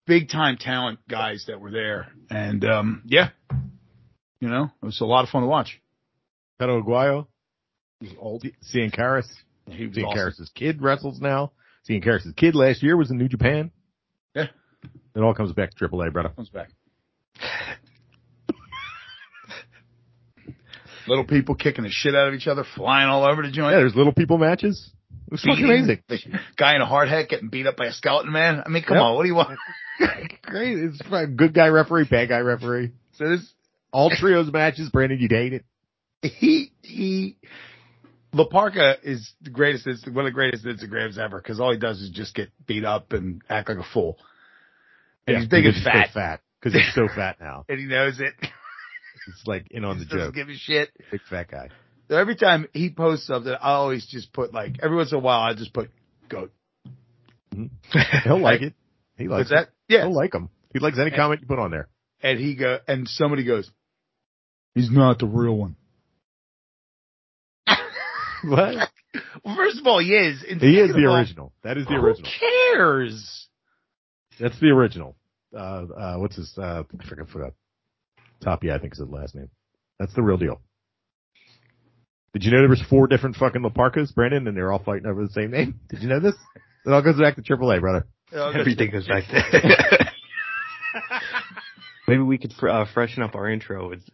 big 0.06 0.28
time 0.30 0.56
talent 0.56 1.00
guys 1.08 1.44
that 1.48 1.60
were 1.60 1.72
there. 1.72 2.06
And, 2.30 2.64
um, 2.64 3.02
yeah, 3.06 3.30
you 4.46 4.52
know, 4.52 4.70
it 4.82 4.86
was 4.86 5.00
a 5.00 5.04
lot 5.04 5.24
of 5.24 5.30
fun 5.30 5.42
to 5.42 5.48
watch. 5.48 5.80
Pedro 6.58 6.82
Aguayo. 6.82 7.26
He 8.00 8.06
was 8.08 8.16
old. 8.18 8.44
Cien 8.72 8.94
Caras. 8.94 9.26
He 9.68 9.86
was 9.86 9.94
Cian 9.96 10.04
awesome. 10.04 10.46
Kid 10.54 10.80
wrestles 10.82 11.20
now. 11.20 11.52
Cien 11.88 12.02
Caras' 12.02 12.32
kid 12.36 12.54
last 12.54 12.82
year 12.82 12.96
was 12.96 13.10
in 13.10 13.18
New 13.18 13.28
Japan. 13.28 13.70
Yeah. 14.34 14.46
It 15.14 15.20
all 15.20 15.34
comes 15.34 15.52
back 15.52 15.74
to 15.74 15.88
AAA, 15.88 16.12
brother. 16.12 16.28
Comes 16.30 16.50
back. 16.50 16.70
Little 21.08 21.24
people 21.24 21.54
kicking 21.54 21.84
the 21.84 21.90
shit 21.90 22.14
out 22.16 22.26
of 22.28 22.34
each 22.34 22.48
other, 22.48 22.64
flying 22.74 23.08
all 23.08 23.24
over 23.24 23.42
the 23.42 23.50
joint. 23.52 23.72
Yeah, 23.72 23.78
there's 23.78 23.94
little 23.94 24.12
people 24.12 24.38
matches. 24.38 24.90
It 25.26 25.32
was 25.32 25.42
fucking 25.42 25.64
amazing. 25.70 26.02
Guy 26.56 26.74
in 26.74 26.80
a 26.82 26.86
hard 26.86 27.08
hat 27.08 27.28
getting 27.28 27.48
beat 27.48 27.66
up 27.66 27.76
by 27.76 27.86
a 27.86 27.92
skeleton 27.92 28.32
man. 28.32 28.60
I 28.66 28.68
mean, 28.68 28.82
come 28.82 28.96
Yep. 28.96 29.02
on, 29.04 29.14
what 29.14 29.22
do 29.22 29.28
you 29.28 29.36
want? 29.36 29.56
Great. 30.42 30.78
It's 30.78 31.00
a 31.10 31.26
good 31.28 31.54
guy 31.54 31.68
referee, 31.68 32.04
bad 32.10 32.28
guy 32.28 32.38
referee. 32.40 32.90
so 33.12 33.28
this, 33.28 33.52
All 33.96 34.10
trios 34.10 34.52
matches, 34.52 34.90
Brandon, 34.90 35.18
you'd 35.18 35.30
hate 35.32 35.54
it. 35.54 35.64
he 36.22 36.70
he 36.82 37.38
La 38.34 38.46
Parka 38.46 38.96
is 39.02 39.32
the 39.40 39.48
greatest 39.50 39.86
one 40.06 40.26
of 40.26 40.30
the 40.30 40.34
greatest 40.34 40.64
Instagrams 40.66 41.16
ever 41.18 41.38
because 41.40 41.60
all 41.60 41.72
he 41.72 41.78
does 41.78 42.00
is 42.02 42.10
just 42.10 42.34
get 42.34 42.50
beat 42.66 42.84
up 42.84 43.12
and 43.14 43.40
act 43.48 43.68
like 43.70 43.78
a 43.78 43.86
fool. 43.94 44.18
And 45.26 45.38
he's 45.38 45.48
big 45.48 45.64
and 45.64 45.74
fat, 45.82 46.08
So 46.08 46.12
fat. 46.14 46.40
Because 46.60 46.74
he's 46.74 46.94
so 46.94 47.08
fat 47.14 47.36
now. 47.40 47.64
and 47.70 47.78
he 47.78 47.86
knows 47.86 48.20
it. 48.20 48.34
It's 49.28 49.46
like 49.46 49.66
in 49.70 49.84
on 49.84 49.96
he 49.98 50.04
the 50.04 50.10
doesn't 50.10 50.26
joke. 50.28 50.34
give 50.34 50.48
a 50.48 50.54
shit. 50.56 50.90
Big 51.10 51.20
fat 51.30 51.50
guy. 51.50 51.68
So 52.10 52.16
every 52.16 52.36
time 52.36 52.66
he 52.74 52.90
posts 52.90 53.26
something, 53.26 53.52
I 53.52 53.70
always 53.72 54.06
just 54.06 54.32
put 54.32 54.52
like 54.52 54.76
every 54.82 54.96
once 54.96 55.10
in 55.12 55.18
a 55.18 55.20
while 55.22 55.40
I 55.40 55.54
just 55.54 55.72
put 55.72 55.90
goat. 56.28 56.52
Mm-hmm. 57.54 58.28
He'll 58.28 58.40
like 58.40 58.60
it. 58.62 58.74
He 59.16 59.28
likes 59.28 59.48
that? 59.50 59.62
it. 59.62 59.68
Yeah. 59.88 60.02
He'll 60.02 60.14
like 60.14 60.34
him. 60.34 60.50
He 60.72 60.80
likes 60.80 60.98
any 60.98 61.10
comment 61.10 61.40
you 61.40 61.46
put 61.46 61.58
on 61.58 61.70
there. 61.70 61.88
And 62.22 62.38
he 62.38 62.54
go 62.54 62.78
and 62.86 63.08
somebody 63.08 63.44
goes, 63.44 63.70
he's 64.76 64.90
not 64.92 65.18
the 65.18 65.26
real 65.26 65.56
one. 65.56 65.74
What? 68.44 68.90
Well, 69.44 69.56
first 69.56 69.80
of 69.80 69.86
all, 69.86 69.98
he 69.98 70.10
is. 70.14 70.44
And 70.48 70.60
He 70.60 70.78
is 70.78 70.92
the 70.94 71.06
all, 71.06 71.16
original. 71.16 71.52
That 71.64 71.78
is 71.78 71.86
the 71.86 71.94
Who 71.94 72.00
original. 72.00 72.30
cares? 72.74 73.48
That's 74.38 74.60
the 74.60 74.68
original. 74.68 75.16
Uh, 75.56 75.58
uh, 75.98 76.16
what's 76.18 76.36
his, 76.36 76.52
uh, 76.58 76.82
I 77.00 77.04
forgot, 77.08 77.28
forgot. 77.30 77.52
Tapia, 78.42 78.76
I 78.76 78.78
think 78.78 78.92
is 78.92 78.98
his 79.00 79.08
last 79.08 79.34
name. 79.34 79.48
That's 79.98 80.12
the 80.14 80.22
real 80.22 80.36
deal. 80.36 80.60
Did 82.34 82.44
you 82.44 82.50
know 82.52 82.58
there 82.60 82.68
was 82.68 82.82
four 82.88 83.06
different 83.06 83.36
fucking 83.36 83.62
La 83.62 83.70
Parkas, 83.70 84.12
Brandon, 84.12 84.46
and 84.46 84.56
they're 84.56 84.70
all 84.70 84.82
fighting 84.84 85.06
over 85.06 85.22
the 85.24 85.32
same 85.32 85.50
name? 85.50 85.80
Did 85.88 86.02
you 86.02 86.08
know 86.08 86.20
this? 86.20 86.34
It 86.84 86.92
all 86.92 87.02
goes 87.02 87.18
back 87.18 87.36
to 87.36 87.42
AAA, 87.42 87.80
brother. 87.80 88.06
Everything 88.32 88.90
goes 88.90 89.08
back 89.08 89.24
there. 89.32 89.42
Maybe 92.08 92.22
we 92.22 92.36
could 92.38 92.52
fr- 92.52 92.68
uh, 92.68 92.84
freshen 92.92 93.22
up 93.22 93.34
our 93.34 93.48
intro. 93.48 93.92
It's, 93.92 94.04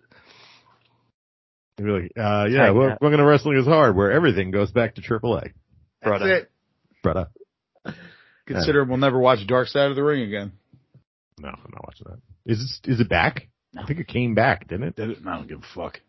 They're 1.77 2.01
like, 2.03 2.13
uh, 2.17 2.47
yeah, 2.51 2.69
Like 2.69 2.75
well, 2.75 2.89
that. 2.89 2.99
we're 3.01 3.09
going 3.11 3.19
to 3.21 3.25
wrestling 3.27 3.59
is 3.59 3.67
hard, 3.67 3.97
where 3.97 4.13
everything 4.13 4.51
goes 4.51 4.71
back 4.71 4.95
to 4.97 5.01
AAA, 5.03 5.43
That's 5.43 5.55
brother. 6.03 6.35
it. 6.35 6.51
brother. 7.03 7.29
Consider 8.47 8.85
we'll 8.85 8.99
never 8.99 9.19
watch 9.19 9.47
Dark 9.47 9.69
Side 9.69 9.89
of 9.91 9.97
the 9.97 10.03
Ring 10.03 10.23
again. 10.23 10.53
No, 11.39 11.49
I'm 11.49 11.71
not 11.73 11.85
watching 11.85 12.07
that. 12.11 12.19
Is 12.45 12.81
it, 12.85 12.91
is 12.91 13.01
it 13.01 13.09
back? 13.09 13.49
I 13.79 13.87
think 13.87 14.01
it 14.01 14.09
came 14.09 14.35
back, 14.35 14.69
didn't 14.69 14.89
it? 14.89 14.97
Did 14.97 15.11
it? 15.11 15.19
I 15.27 15.37
don't 15.37 15.49
give 15.49 15.61
a 15.61 15.75
fuck. 15.75 16.01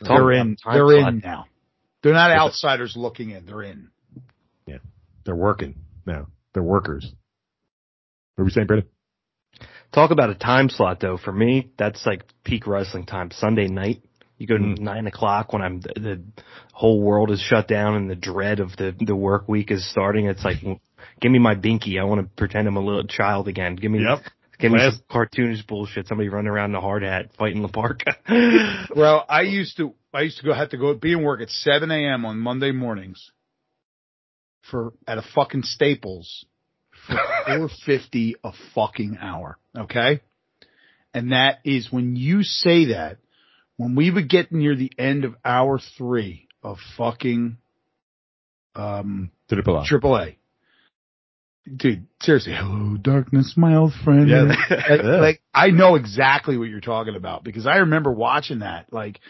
Talk 0.00 0.08
They're 0.08 0.32
in. 0.32 0.56
They're 0.70 0.92
in 1.08 1.20
now. 1.24 1.46
They're 2.02 2.12
not 2.12 2.30
Yeah. 2.30 2.42
outsiders 2.42 2.94
looking 2.96 3.30
in. 3.30 3.46
They're 3.46 3.62
in. 3.62 3.88
Yeah. 4.66 4.78
They're 5.24 5.36
working 5.36 5.76
now. 6.04 6.26
They're 6.52 6.62
workers. 6.62 7.04
What 8.34 8.42
were 8.42 8.44
we 8.44 8.50
saying, 8.50 8.66
Brandon? 8.66 8.88
Talk 9.92 10.10
about 10.10 10.28
a 10.30 10.34
time 10.34 10.68
slot 10.68 11.00
though. 11.00 11.16
For 11.16 11.32
me, 11.32 11.70
that's 11.78 12.04
like 12.04 12.24
peak 12.44 12.66
wrestling 12.66 13.06
time. 13.06 13.30
Sunday 13.30 13.68
night, 13.68 14.02
You 14.38 14.46
go 14.46 14.58
to 14.58 14.62
Mm. 14.64 14.78
nine 14.80 15.06
o'clock 15.06 15.52
when 15.52 15.62
I'm 15.62 15.80
the, 15.80 15.92
the 15.96 16.22
whole 16.72 17.00
world 17.00 17.30
is 17.30 17.40
shut 17.40 17.66
down 17.68 17.94
and 17.94 18.10
the 18.10 18.14
dread 18.16 18.60
of 18.60 18.76
the 18.76 18.94
the 19.00 19.16
work 19.16 19.48
week 19.48 19.70
is 19.70 19.88
starting. 19.90 20.26
It's 20.26 20.44
like, 20.44 20.58
give 21.20 21.32
me 21.32 21.38
my 21.38 21.54
binky. 21.54 21.98
I 21.98 22.04
want 22.04 22.20
to 22.20 22.28
pretend 22.36 22.68
I'm 22.68 22.76
a 22.76 22.80
little 22.80 23.04
child 23.06 23.48
again. 23.48 23.76
Give 23.76 23.90
me, 23.90 24.02
Yep. 24.02 24.22
give 24.58 24.72
me 24.72 24.78
some 24.80 25.00
cartoonish 25.10 25.66
bullshit. 25.66 26.06
Somebody 26.06 26.28
running 26.28 26.48
around 26.48 26.70
in 26.72 26.76
a 26.76 26.80
hard 26.82 27.02
hat 27.02 27.30
fighting 27.38 27.62
the 27.62 27.68
park. 27.68 28.02
well, 28.94 29.24
I 29.28 29.42
used 29.42 29.78
to, 29.78 29.94
I 30.12 30.20
used 30.22 30.38
to 30.38 30.44
go, 30.44 30.52
have 30.52 30.70
to 30.70 30.76
go, 30.76 30.92
be 30.94 31.12
in 31.12 31.22
work 31.22 31.40
at 31.40 31.48
7 31.48 31.90
a.m. 31.90 32.26
on 32.26 32.38
Monday 32.38 32.72
mornings 32.72 33.30
for, 34.70 34.92
at 35.06 35.18
a 35.18 35.22
fucking 35.34 35.62
Staples 35.62 36.44
for 37.06 37.16
450 37.46 38.36
a 38.44 38.52
fucking 38.74 39.18
hour. 39.20 39.58
Okay. 39.76 40.20
And 41.14 41.32
that 41.32 41.60
is 41.64 41.90
when 41.90 42.16
you 42.16 42.42
say 42.42 42.86
that, 42.86 43.18
when 43.76 43.94
we 43.94 44.10
would 44.10 44.28
get 44.28 44.52
near 44.52 44.74
the 44.74 44.92
end 44.98 45.24
of 45.24 45.34
hour 45.44 45.78
three 45.98 46.48
of 46.62 46.78
fucking, 46.96 47.58
um, 48.74 49.30
Triple 49.48 49.80
A. 49.80 49.84
triple 49.86 50.16
A. 50.16 50.38
Dude, 51.74 52.06
seriously, 52.22 52.54
hello 52.54 52.96
darkness, 52.96 53.54
my 53.56 53.74
old 53.74 53.92
friend. 53.92 54.28
Yeah. 54.70 55.20
like, 55.20 55.42
I 55.52 55.70
know 55.70 55.96
exactly 55.96 56.56
what 56.56 56.68
you're 56.68 56.80
talking 56.80 57.16
about 57.16 57.42
because 57.42 57.66
I 57.66 57.78
remember 57.78 58.12
watching 58.12 58.60
that. 58.60 58.92
Like 58.92 59.20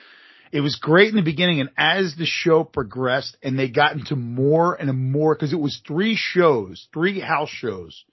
it 0.53 0.61
was 0.61 0.77
great 0.77 1.11
in 1.11 1.17
the 1.17 1.23
beginning 1.23 1.61
and 1.61 1.71
as 1.77 2.15
the 2.17 2.27
show 2.27 2.63
progressed 2.65 3.37
and 3.43 3.59
they 3.59 3.69
got 3.69 3.93
into 3.93 4.17
more 4.17 4.75
and 4.75 5.13
more 5.13 5.35
because 5.35 5.53
it 5.53 5.61
was 5.61 5.81
three 5.87 6.17
shows, 6.17 6.89
three 6.93 7.21
house 7.21 7.49
shows 7.49 8.05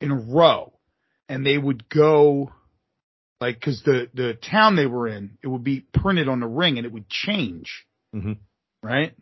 in 0.00 0.10
a 0.10 0.16
row 0.16 0.72
and 1.28 1.44
they 1.44 1.58
would 1.58 1.88
go 1.88 2.52
like 3.44 3.60
cause 3.60 3.82
the, 3.84 4.08
the 4.14 4.38
town 4.50 4.74
they 4.74 4.86
were 4.86 5.06
in, 5.06 5.36
it 5.42 5.48
would 5.48 5.62
be 5.64 5.80
printed 5.92 6.28
on 6.28 6.40
the 6.40 6.46
ring 6.46 6.78
and 6.78 6.86
it 6.86 6.92
would 6.92 7.08
change. 7.10 7.84
Mhm. 8.14 8.38
Right? 8.82 9.14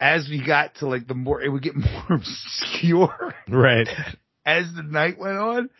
As 0.00 0.26
we 0.28 0.44
got 0.44 0.76
to 0.76 0.86
like 0.88 1.06
the 1.06 1.14
more, 1.14 1.42
it 1.42 1.48
would 1.50 1.62
get 1.62 1.74
more 1.76 2.04
obscure 2.10 3.34
Right. 3.48 3.88
as 4.46 4.64
the 4.74 4.82
night 4.82 5.18
went 5.18 5.36
on. 5.36 5.70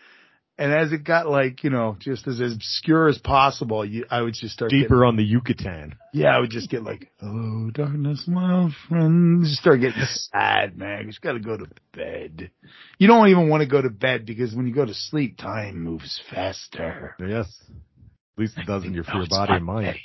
And 0.58 0.72
as 0.72 0.90
it 0.90 1.04
got 1.04 1.28
like, 1.28 1.64
you 1.64 1.70
know, 1.70 1.96
just 1.98 2.26
as 2.26 2.40
obscure 2.40 3.08
as 3.08 3.18
possible, 3.18 3.84
you, 3.84 4.06
I 4.10 4.22
would 4.22 4.32
just 4.32 4.54
start 4.54 4.70
Deeper 4.70 5.04
on 5.04 5.16
the 5.16 5.22
Yucatan. 5.22 5.96
Yeah, 6.14 6.34
I 6.34 6.40
would 6.40 6.50
just 6.50 6.70
get 6.70 6.82
like, 6.82 7.10
hello, 7.20 7.70
darkness, 7.70 8.24
my 8.26 8.60
old 8.60 8.72
friend. 8.88 9.44
Just 9.44 9.60
start 9.60 9.80
getting 9.80 10.02
sad, 10.32 10.78
man. 10.78 11.00
You 11.00 11.06
just 11.08 11.20
got 11.20 11.32
to 11.32 11.40
go 11.40 11.58
to 11.58 11.66
bed. 11.92 12.50
You 12.98 13.06
don't 13.06 13.28
even 13.28 13.50
want 13.50 13.62
to 13.62 13.68
go 13.68 13.82
to 13.82 13.90
bed 13.90 14.24
because 14.24 14.54
when 14.54 14.66
you 14.66 14.74
go 14.74 14.86
to 14.86 14.94
sleep, 14.94 15.36
time 15.36 15.78
moves 15.78 16.22
faster. 16.30 17.16
Yes. 17.20 17.54
At 17.68 18.40
least 18.40 18.56
it 18.56 18.66
does 18.66 18.84
in 18.84 18.94
your 18.94 19.04
your 19.12 19.26
body 19.28 19.54
and 19.54 19.64
mind. 19.64 19.96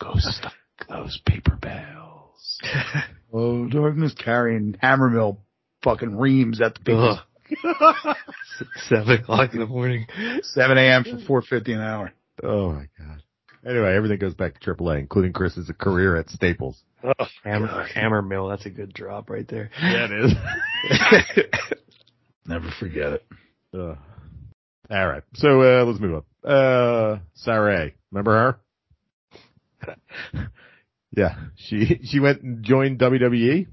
Go 0.00 0.12
stuff 0.16 0.52
those 0.88 1.20
paper 1.26 1.56
bells. 1.60 2.60
oh, 3.32 3.66
darkness 3.68 4.14
carrying 4.14 4.74
Hammermill 4.82 5.38
fucking 5.82 6.16
reams 6.16 6.60
at 6.60 6.78
the 6.84 6.96
Ugh. 6.96 7.18
People. 7.54 7.94
Seven 8.88 9.10
o'clock 9.20 9.54
in 9.54 9.60
the 9.60 9.66
morning. 9.66 10.06
7 10.42 10.78
a.m. 10.78 11.04
for 11.04 11.18
450 11.18 11.72
an 11.72 11.80
hour. 11.80 12.12
Oh 12.42 12.72
my 12.72 12.88
god. 12.98 13.22
Anyway, 13.64 13.94
everything 13.94 14.18
goes 14.18 14.34
back 14.34 14.58
to 14.58 14.74
AAA, 14.74 14.98
including 14.98 15.32
Chris's 15.32 15.70
career 15.78 16.16
at 16.16 16.28
Staples. 16.30 16.82
Hammer, 17.44 17.86
hammer 17.94 18.22
mill. 18.22 18.48
That's 18.48 18.66
a 18.66 18.70
good 18.70 18.92
drop 18.92 19.30
right 19.30 19.46
there. 19.46 19.70
Yeah, 19.80 20.08
it 20.10 20.24
is. 20.24 21.44
Never 22.46 22.70
forget 22.80 23.12
it. 23.12 23.24
Uh, 23.72 23.94
all 24.90 25.06
right. 25.06 25.22
So 25.34 25.62
uh, 25.62 25.84
let's 25.84 26.00
move 26.00 26.22
on. 26.44 26.50
Uh, 26.50 27.18
Sareee, 27.46 27.92
remember 28.10 28.58
her? 29.82 29.98
yeah, 31.16 31.36
she 31.56 32.00
she 32.04 32.20
went 32.20 32.42
and 32.42 32.64
joined 32.64 32.98
WWE, 32.98 33.66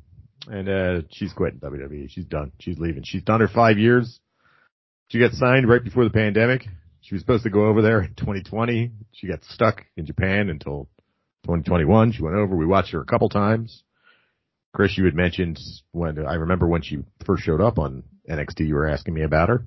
and 0.50 0.68
uh, 0.70 1.02
she's 1.12 1.34
quitting 1.34 1.60
WWE. 1.60 2.10
She's 2.10 2.26
done. 2.26 2.52
She's 2.60 2.80
leaving. 2.80 3.04
She's 3.04 3.24
done 3.24 3.42
her 3.42 3.48
five 3.48 3.78
years. 3.78 4.20
She 5.10 5.20
got 5.20 5.32
signed 5.34 5.70
right 5.70 5.84
before 5.84 6.04
the 6.04 6.10
pandemic. 6.10 6.66
She 7.02 7.16
was 7.16 7.22
supposed 7.22 7.44
to 7.44 7.50
go 7.50 7.68
over 7.68 7.82
there 7.82 8.02
in 8.02 8.14
2020. 8.16 8.92
She 9.14 9.28
got 9.28 9.44
stuck 9.44 9.86
in 9.96 10.06
Japan 10.06 10.50
until 10.50 10.90
2021. 11.44 12.14
She 12.14 12.24
went 12.24 12.36
over. 12.36 12.56
We 12.56 12.66
watched 12.66 12.92
her 12.92 13.02
a 13.02 13.06
couple 13.06 13.30
times. 13.30 13.84
Chris, 14.74 14.98
you 14.98 15.06
had 15.06 15.16
mentioned 15.16 15.60
when 15.92 16.26
I 16.26 16.36
remember 16.36 16.68
when 16.68 16.82
she 16.82 17.00
first 17.26 17.44
showed 17.44 17.62
up 17.62 17.80
on 17.80 18.04
NXT, 18.30 18.68
you 18.68 18.76
were 18.76 18.88
asking 18.88 19.14
me 19.14 19.24
about 19.24 19.50
her. 19.50 19.66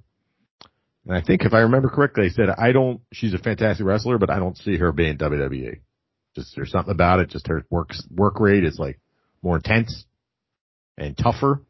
And 1.06 1.16
I 1.16 1.20
think 1.20 1.42
if 1.42 1.52
I 1.52 1.60
remember 1.60 1.88
correctly, 1.88 2.26
I 2.26 2.28
said 2.28 2.48
I 2.50 2.70
don't. 2.70 3.00
She's 3.12 3.34
a 3.34 3.38
fantastic 3.38 3.84
wrestler, 3.84 4.18
but 4.18 4.30
I 4.30 4.38
don't 4.38 4.56
see 4.56 4.76
her 4.76 4.92
being 4.92 5.18
WWE. 5.18 5.80
Just 6.36 6.54
there's 6.54 6.70
something 6.70 6.92
about 6.92 7.18
it. 7.18 7.30
Just 7.30 7.48
her 7.48 7.66
work 7.70 7.90
work 8.14 8.38
rate 8.38 8.64
is 8.64 8.78
like 8.78 9.00
more 9.42 9.56
intense 9.56 10.04
and 11.02 11.16
tougher, 11.16 11.60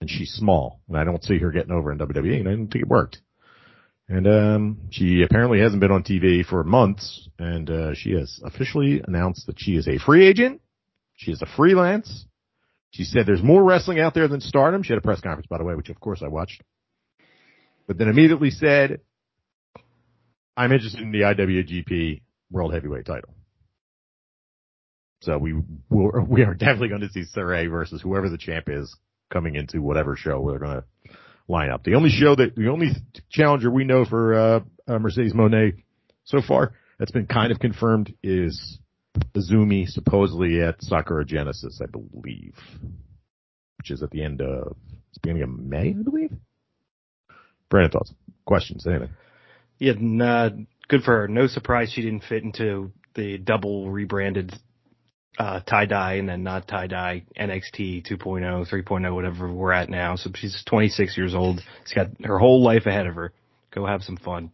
and 0.00 0.08
she's 0.08 0.32
small, 0.32 0.80
and 0.88 0.96
I 0.96 1.04
don't 1.04 1.24
see 1.24 1.38
her 1.38 1.50
getting 1.50 1.72
over 1.72 1.92
in 1.92 1.98
WWE, 1.98 2.40
and 2.40 2.48
I 2.48 2.52
don't 2.52 2.68
think 2.68 2.84
it 2.84 2.88
worked. 2.88 3.18
And 4.08 4.26
um, 4.26 4.78
she 4.90 5.22
apparently 5.22 5.60
hasn't 5.60 5.80
been 5.80 5.90
on 5.90 6.02
TV 6.02 6.44
for 6.44 6.64
months, 6.64 7.28
and 7.38 7.68
uh, 7.68 7.94
she 7.94 8.12
has 8.12 8.40
officially 8.44 9.02
announced 9.06 9.46
that 9.46 9.58
she 9.58 9.72
is 9.72 9.86
a 9.86 9.98
free 9.98 10.26
agent. 10.26 10.60
She 11.16 11.30
is 11.30 11.42
a 11.42 11.46
freelance. 11.56 12.24
She 12.90 13.04
said 13.04 13.26
there's 13.26 13.42
more 13.42 13.62
wrestling 13.62 14.00
out 14.00 14.14
there 14.14 14.28
than 14.28 14.40
Stardom. 14.40 14.82
She 14.82 14.92
had 14.92 14.98
a 14.98 15.02
press 15.02 15.20
conference, 15.20 15.46
by 15.46 15.58
the 15.58 15.64
way, 15.64 15.74
which 15.74 15.90
of 15.90 16.00
course 16.00 16.22
I 16.22 16.28
watched 16.28 16.62
but 17.88 17.98
then 17.98 18.08
immediately 18.08 18.50
said, 18.50 19.00
I'm 20.56 20.70
interested 20.70 21.00
in 21.00 21.10
the 21.10 21.22
IWGP 21.22 22.20
World 22.50 22.74
Heavyweight 22.74 23.06
title. 23.06 23.34
So 25.20 25.38
we 25.38 25.54
we're, 25.88 26.20
we 26.28 26.42
are 26.42 26.54
definitely 26.54 26.88
going 26.88 27.02
to 27.02 27.10
see 27.10 27.24
Sareee 27.34 27.70
versus 27.70 28.02
whoever 28.02 28.28
the 28.28 28.38
champ 28.38 28.68
is 28.68 28.94
coming 29.30 29.56
into 29.56 29.82
whatever 29.82 30.16
show 30.16 30.40
we're 30.40 30.58
going 30.58 30.82
to 30.82 30.84
line 31.48 31.70
up. 31.70 31.84
The 31.84 31.94
only 31.94 32.10
show 32.10 32.34
that 32.36 32.54
the 32.54 32.68
only 32.68 32.90
challenger 33.30 33.70
we 33.70 33.84
know 33.84 34.04
for 34.04 34.34
uh, 34.34 34.60
uh, 34.86 34.98
Mercedes 34.98 35.32
Moné 35.32 35.82
so 36.24 36.40
far 36.46 36.72
that's 36.98 37.10
been 37.10 37.26
kind 37.26 37.52
of 37.52 37.58
confirmed 37.58 38.14
is 38.22 38.78
AZM, 39.34 39.88
supposedly 39.88 40.60
at 40.60 40.82
Sakura 40.82 41.24
Genesis, 41.24 41.80
I 41.82 41.86
believe, 41.86 42.54
which 43.78 43.90
is 43.90 44.02
at 44.02 44.10
the 44.10 44.22
end 44.22 44.40
of 44.40 44.76
it's 45.08 45.18
beginning 45.18 45.42
of 45.42 45.50
May, 45.50 45.90
I 45.90 46.02
believe. 46.02 46.32
Brandon 47.70 47.90
thoughts, 47.92 48.12
questions, 48.44 48.86
anything? 48.86 49.10
Yeah, 49.78 49.92
nah, 49.98 50.50
good 50.88 51.02
for 51.02 51.20
her. 51.20 51.28
No 51.28 51.46
surprise 51.46 51.92
she 51.92 52.02
didn't 52.02 52.24
fit 52.28 52.42
into 52.42 52.92
the 53.14 53.38
double 53.38 53.90
rebranded 53.90 54.54
uh, 55.38 55.60
tie 55.60 55.86
dye 55.86 56.14
and 56.14 56.28
then 56.28 56.42
not 56.42 56.66
tie 56.66 56.88
dye 56.88 57.22
NXT 57.38 58.10
2.0, 58.10 58.68
3.0, 58.68 59.14
whatever 59.14 59.52
we're 59.52 59.72
at 59.72 59.88
now. 59.88 60.16
So 60.16 60.30
she's 60.34 60.62
26 60.66 61.16
years 61.16 61.34
old. 61.34 61.60
She's 61.84 61.94
got 61.94 62.08
her 62.24 62.38
whole 62.38 62.62
life 62.62 62.86
ahead 62.86 63.06
of 63.06 63.14
her. 63.14 63.32
Go 63.70 63.86
have 63.86 64.02
some 64.02 64.16
fun. 64.16 64.50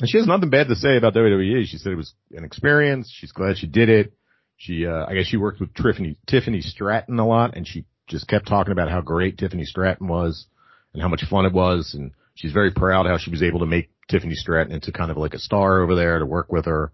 And 0.00 0.08
she 0.08 0.18
has 0.18 0.26
nothing 0.26 0.50
bad 0.50 0.68
to 0.68 0.76
say 0.76 0.96
about 0.96 1.14
WWE. 1.14 1.66
She 1.66 1.78
said 1.78 1.92
it 1.92 1.96
was 1.96 2.14
an 2.30 2.44
experience. 2.44 3.12
She's 3.12 3.32
glad 3.32 3.58
she 3.58 3.66
did 3.66 3.88
it. 3.88 4.12
She, 4.56 4.86
uh, 4.86 5.06
I 5.06 5.14
guess 5.14 5.26
she 5.26 5.36
worked 5.36 5.60
with 5.60 5.74
Tiffany, 5.74 6.16
Tiffany 6.28 6.60
Stratton 6.60 7.18
a 7.18 7.26
lot 7.26 7.56
and 7.56 7.66
she 7.66 7.84
just 8.06 8.28
kept 8.28 8.46
talking 8.46 8.72
about 8.72 8.90
how 8.90 9.00
great 9.00 9.36
Tiffany 9.36 9.64
Stratton 9.64 10.06
was 10.06 10.46
and 10.92 11.02
how 11.02 11.08
much 11.08 11.24
fun 11.28 11.44
it 11.44 11.52
was. 11.52 11.94
And 11.94 12.12
she's 12.34 12.52
very 12.52 12.70
proud 12.70 13.06
how 13.06 13.18
she 13.18 13.30
was 13.30 13.42
able 13.42 13.60
to 13.60 13.66
make 13.66 13.90
Tiffany 14.08 14.34
Stratton 14.34 14.72
into 14.72 14.92
kind 14.92 15.10
of 15.10 15.16
like 15.16 15.34
a 15.34 15.38
star 15.38 15.82
over 15.82 15.96
there 15.96 16.20
to 16.20 16.26
work 16.26 16.52
with 16.52 16.66
her. 16.66 16.92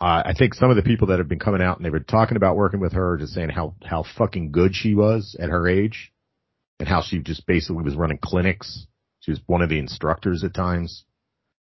Uh, 0.00 0.22
I 0.26 0.34
think 0.36 0.54
some 0.54 0.68
of 0.68 0.76
the 0.76 0.82
people 0.82 1.08
that 1.08 1.18
have 1.18 1.28
been 1.28 1.38
coming 1.38 1.62
out 1.62 1.76
and 1.76 1.84
they've 1.84 1.92
been 1.92 2.04
talking 2.04 2.36
about 2.36 2.56
working 2.56 2.80
with 2.80 2.92
her 2.92 3.16
just 3.16 3.32
saying 3.32 3.48
how, 3.48 3.74
how 3.82 4.04
fucking 4.18 4.52
good 4.52 4.74
she 4.74 4.94
was 4.94 5.36
at 5.40 5.48
her 5.48 5.66
age 5.66 6.12
and 6.78 6.88
how 6.88 7.02
she 7.02 7.18
just 7.20 7.46
basically 7.46 7.82
was 7.82 7.96
running 7.96 8.18
clinics. 8.22 8.86
She 9.20 9.30
was 9.30 9.40
one 9.46 9.62
of 9.62 9.70
the 9.70 9.78
instructors 9.78 10.44
at 10.44 10.52
times. 10.54 11.04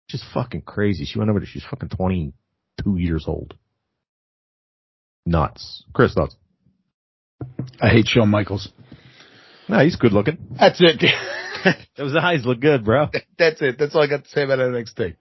Just 0.10 0.24
fucking 0.34 0.64
crazy. 0.64 1.06
She 1.06 1.20
went 1.20 1.30
over 1.30 1.40
to, 1.40 1.46
she's 1.46 1.66
fucking 1.70 1.90
22 1.90 2.98
years 2.98 3.26
old. 3.28 3.54
Nuts. 5.26 5.84
Chris, 5.94 6.14
thoughts? 6.14 6.36
I 7.80 7.90
hate 7.90 8.08
Shawn 8.08 8.30
Michaels. 8.30 8.70
No, 9.70 9.80
he's 9.80 9.98
good 9.98 10.14
looking. 10.14 10.38
That's 10.58 10.80
it. 10.82 11.04
Those 11.98 12.16
eyes 12.16 12.46
look 12.46 12.62
good, 12.62 12.86
bro. 12.86 13.10
That's 13.38 13.62
it. 13.62 13.78
That's 13.78 13.94
all 13.94 14.02
I 14.02 14.08
got 14.08 14.24
to 14.24 14.30
say 14.30 14.44
about 14.44 14.60
NXT. 14.60 15.16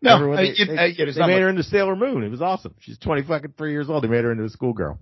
No, 0.00 0.14
Everyone- 0.16 0.38
I- 0.38 0.42
they, 0.42 0.48
it- 0.50 0.66
they- 0.68 0.78
I- 0.78 0.84
yeah, 0.86 1.04
they 1.06 1.12
made 1.12 1.18
much- 1.34 1.40
her 1.40 1.48
into 1.48 1.62
Sailor 1.64 1.96
Moon. 1.96 2.22
It 2.22 2.30
was 2.30 2.40
awesome. 2.42 2.74
She's 2.80 2.98
20 2.98 3.22
fucking 3.22 3.54
three 3.58 3.72
years 3.72 3.90
old. 3.90 4.04
They 4.04 4.08
made 4.08 4.24
her 4.24 4.32
into 4.32 4.44
a 4.44 4.48
schoolgirl. 4.50 4.98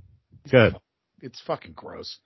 Good. 0.51 0.77
it's 1.21 1.41
fucking 1.47 1.73
gross. 1.73 2.19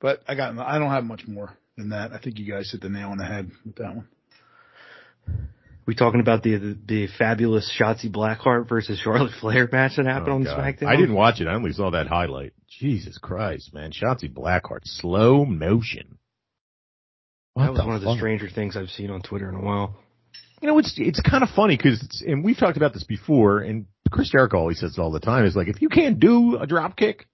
But 0.00 0.22
I 0.28 0.34
got, 0.34 0.56
I 0.58 0.78
don't 0.78 0.90
have 0.90 1.04
much 1.04 1.26
more 1.26 1.56
than 1.76 1.90
that. 1.90 2.12
I 2.12 2.18
think 2.18 2.38
you 2.38 2.50
guys 2.52 2.70
hit 2.70 2.80
the 2.80 2.88
nail 2.88 3.08
on 3.10 3.18
the 3.18 3.24
head 3.24 3.50
with 3.64 3.76
that 3.76 3.94
one. 3.96 4.08
We 5.84 5.94
talking 5.96 6.20
about 6.20 6.42
the, 6.44 6.56
the 6.58 6.78
the 6.86 7.06
fabulous 7.18 7.68
Shotzi 7.78 8.08
Blackheart 8.10 8.68
versus 8.68 9.00
Charlotte 9.00 9.32
Flair 9.40 9.68
match 9.72 9.96
that 9.96 10.06
happened 10.06 10.28
Oh, 10.28 10.34
on 10.36 10.44
God. 10.44 10.58
SmackDown? 10.58 10.86
I 10.86 10.94
didn't 10.96 11.14
watch 11.14 11.40
it. 11.40 11.48
I 11.48 11.54
only 11.54 11.72
saw 11.72 11.90
that 11.90 12.06
highlight. 12.06 12.52
Jesus 12.68 13.18
Christ, 13.18 13.74
man. 13.74 13.90
Shotzi 13.90 14.32
Blackheart. 14.32 14.84
Slow 14.84 15.44
motion. 15.44 16.18
What 17.54 17.64
That 17.64 17.70
was 17.72 17.80
the 17.80 17.86
one 17.86 17.96
of 17.96 18.02
the 18.02 18.14
stranger 18.16 18.48
things 18.48 18.76
I've 18.76 18.90
seen 18.90 19.10
on 19.10 19.22
Twitter 19.22 19.48
in 19.48 19.56
a 19.56 19.60
while. 19.60 19.96
You 20.62 20.68
know, 20.68 20.78
it's 20.78 20.94
it's 20.96 21.20
kind 21.20 21.42
of 21.42 21.50
funny 21.50 21.76
because 21.76 22.22
and 22.24 22.44
we've 22.44 22.56
talked 22.56 22.76
about 22.76 22.94
this 22.94 23.02
before, 23.02 23.58
and 23.58 23.86
Chris 24.12 24.30
Jericho 24.30 24.58
always 24.58 24.78
says 24.78 24.96
it 24.96 25.00
all 25.00 25.10
the 25.10 25.18
time. 25.18 25.44
Is 25.44 25.56
like 25.56 25.66
if 25.66 25.82
you 25.82 25.88
can't 25.88 26.20
do 26.20 26.56
a 26.56 26.68
drop 26.68 26.96
kick, 26.96 27.26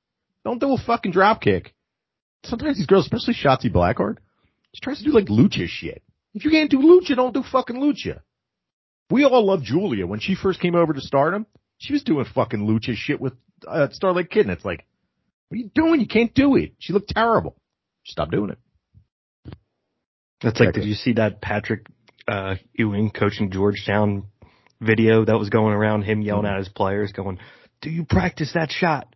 don't 0.47 0.59
do 0.59 0.73
a 0.73 0.79
fucking 0.79 1.13
drop 1.13 1.43
kick. 1.43 1.75
Sometimes 2.45 2.79
these 2.79 2.87
girls, 2.87 3.05
especially 3.05 3.35
Shotzi 3.35 3.71
Blackheart, 3.71 4.17
she 4.73 4.81
tries 4.81 4.99
to 4.99 5.05
do 5.05 5.11
like 5.11 5.27
lucha 5.27 5.67
shit. 5.69 6.03
If 6.33 6.47
you 6.47 6.51
can't 6.51 6.71
do 6.71 6.79
lucha, 6.79 7.17
don't 7.17 7.35
do 7.35 7.43
fucking 7.43 7.77
lucha. 7.77 8.21
We 9.11 9.25
all 9.25 9.45
love 9.45 9.63
Giulia 9.63 10.07
when 10.07 10.21
she 10.21 10.35
first 10.35 10.59
came 10.59 10.75
over 10.75 10.95
to 10.95 11.01
Stardom. 11.01 11.45
She 11.77 11.93
was 11.93 12.03
doing 12.03 12.25
fucking 12.35 12.61
lucha 12.61 12.95
shit 12.95 13.21
with 13.21 13.35
uh, 13.67 13.89
Starlight 13.91 14.31
Kid, 14.31 14.47
and 14.47 14.51
it's 14.51 14.65
like, 14.65 14.87
what 15.49 15.57
are 15.57 15.61
you 15.61 15.71
doing? 15.75 16.01
You 16.01 16.07
can't 16.07 16.33
do 16.33 16.57
it. 16.57 16.73
She 16.79 16.95
looked 16.95 17.11
terrible. 17.11 17.57
Stop 18.05 18.31
doing 18.31 18.51
it. 18.51 18.59
That's 20.41 20.61
like, 20.61 20.73
did 20.73 20.85
you 20.85 20.95
see 20.95 21.15
that 21.15 21.43
Patrick 21.43 21.87
uh, 22.29 22.57
Ewing 22.75 23.11
coaching 23.11 23.51
Georgetown 23.51 24.25
video 24.81 25.25
that 25.25 25.39
was 25.39 25.49
going 25.51 25.75
around? 25.75 26.03
Him 26.03 26.23
yelling 26.23 26.47
at 26.47 26.59
his 26.59 26.69
players, 26.69 27.13
going, 27.13 27.39
"Do 27.81 27.91
you 27.91 28.05
practice 28.05 28.53
that 28.55 28.71
shot? 28.71 29.15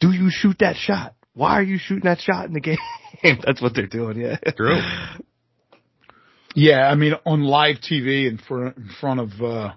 Do 0.00 0.10
you 0.12 0.30
shoot 0.30 0.56
that 0.60 0.76
shot? 0.76 1.14
Why 1.34 1.52
are 1.52 1.62
you 1.62 1.78
shooting 1.78 2.04
that 2.04 2.20
shot 2.20 2.46
in 2.46 2.52
the 2.52 2.60
game?" 2.60 2.78
That's 3.22 3.62
what 3.62 3.74
they're 3.74 3.86
doing. 3.86 4.20
Yeah, 4.20 4.36
True. 4.56 4.80
Yeah, 6.54 6.88
I 6.88 6.96
mean, 6.96 7.12
on 7.24 7.42
live 7.42 7.76
TV 7.76 8.28
in 8.28 8.38
front, 8.38 8.76
in 8.76 8.90
front 9.00 9.20
of, 9.20 9.40
uh, 9.40 9.72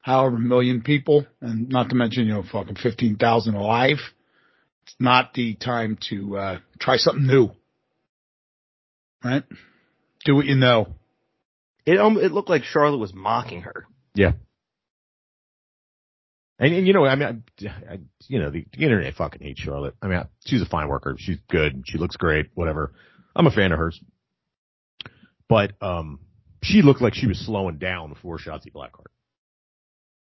however 0.00 0.38
million 0.38 0.82
people, 0.82 1.26
and 1.40 1.68
not 1.68 1.88
to 1.88 1.96
mention, 1.96 2.26
you 2.26 2.34
know, 2.34 2.44
fucking 2.50 2.76
15,000 2.76 3.54
alive, 3.54 3.98
it's 4.84 4.94
not 5.00 5.34
the 5.34 5.54
time 5.54 5.98
to, 6.10 6.36
uh, 6.36 6.58
try 6.78 6.98
something 6.98 7.26
new. 7.26 7.50
Right? 9.24 9.42
Do 10.24 10.36
what 10.36 10.46
you 10.46 10.54
know. 10.54 10.94
It 11.86 11.98
um, 11.98 12.18
it 12.18 12.32
looked 12.32 12.48
like 12.48 12.64
Charlotte 12.64 12.98
was 12.98 13.12
mocking 13.14 13.62
her. 13.62 13.86
Yeah. 14.14 14.32
And, 16.58 16.72
and 16.72 16.86
you 16.86 16.92
know, 16.92 17.04
I 17.04 17.16
mean, 17.16 17.42
I, 17.62 17.68
I, 17.68 17.98
you 18.28 18.38
know, 18.38 18.50
the, 18.50 18.64
the 18.72 18.84
internet 18.84 19.14
fucking 19.14 19.42
hates 19.42 19.60
Charlotte. 19.60 19.94
I 20.00 20.06
mean, 20.06 20.18
I, 20.18 20.26
she's 20.46 20.62
a 20.62 20.66
fine 20.66 20.88
worker. 20.88 21.16
She's 21.18 21.38
good. 21.50 21.82
She 21.86 21.98
looks 21.98 22.16
great. 22.16 22.46
Whatever. 22.54 22.92
I'm 23.34 23.46
a 23.46 23.50
fan 23.50 23.72
of 23.72 23.78
hers. 23.78 24.00
But 25.48 25.72
um, 25.82 26.20
she 26.62 26.82
looked 26.82 27.02
like 27.02 27.14
she 27.14 27.26
was 27.26 27.44
slowing 27.44 27.78
down 27.78 28.08
before 28.10 28.38
Shotzi 28.38 28.72
Blackheart. 28.72 29.10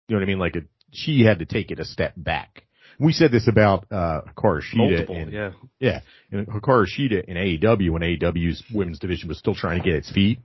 You 0.09 0.16
know 0.16 0.20
what 0.20 0.22
I 0.22 0.26
mean? 0.26 0.38
Like 0.38 0.57
it, 0.57 0.64
she 0.92 1.22
had 1.22 1.38
to 1.38 1.46
take 1.46 1.70
it 1.70 1.78
a 1.78 1.84
step 1.84 2.14
back. 2.16 2.64
We 2.98 3.12
said 3.12 3.32
this 3.32 3.48
about 3.48 3.86
uh 3.90 4.20
Hikaru 4.36 4.61
Shida 4.61 4.76
Multiple, 4.76 5.16
and 5.16 5.32
yeah. 5.32 5.50
yeah, 5.80 6.00
and 6.30 6.46
Hikaru 6.46 6.86
Shida 6.86 7.24
in 7.24 7.36
AEW 7.36 7.90
when 7.90 8.02
AEW's 8.02 8.62
women's 8.72 9.00
division 9.00 9.28
was 9.28 9.38
still 9.38 9.55
trying 9.55 9.80
to 9.80 9.84
get 9.84 9.96
its 9.96 10.11
feet. 10.12 10.38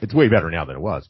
It's 0.00 0.14
way 0.14 0.28
better 0.28 0.50
now 0.50 0.64
than 0.64 0.76
it 0.76 0.82
was. 0.82 1.08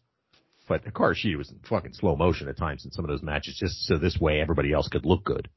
But 0.68 0.84
Hikaru 0.84 1.36
was 1.38 1.50
in 1.50 1.60
fucking 1.68 1.94
slow 1.94 2.16
motion 2.16 2.48
at 2.48 2.56
times 2.56 2.84
in 2.84 2.90
some 2.90 3.04
of 3.04 3.08
those 3.08 3.22
matches 3.22 3.56
just 3.56 3.86
so 3.86 3.98
this 3.98 4.18
way 4.18 4.40
everybody 4.40 4.72
else 4.72 4.88
could 4.88 5.06
look 5.06 5.24
good. 5.24 5.48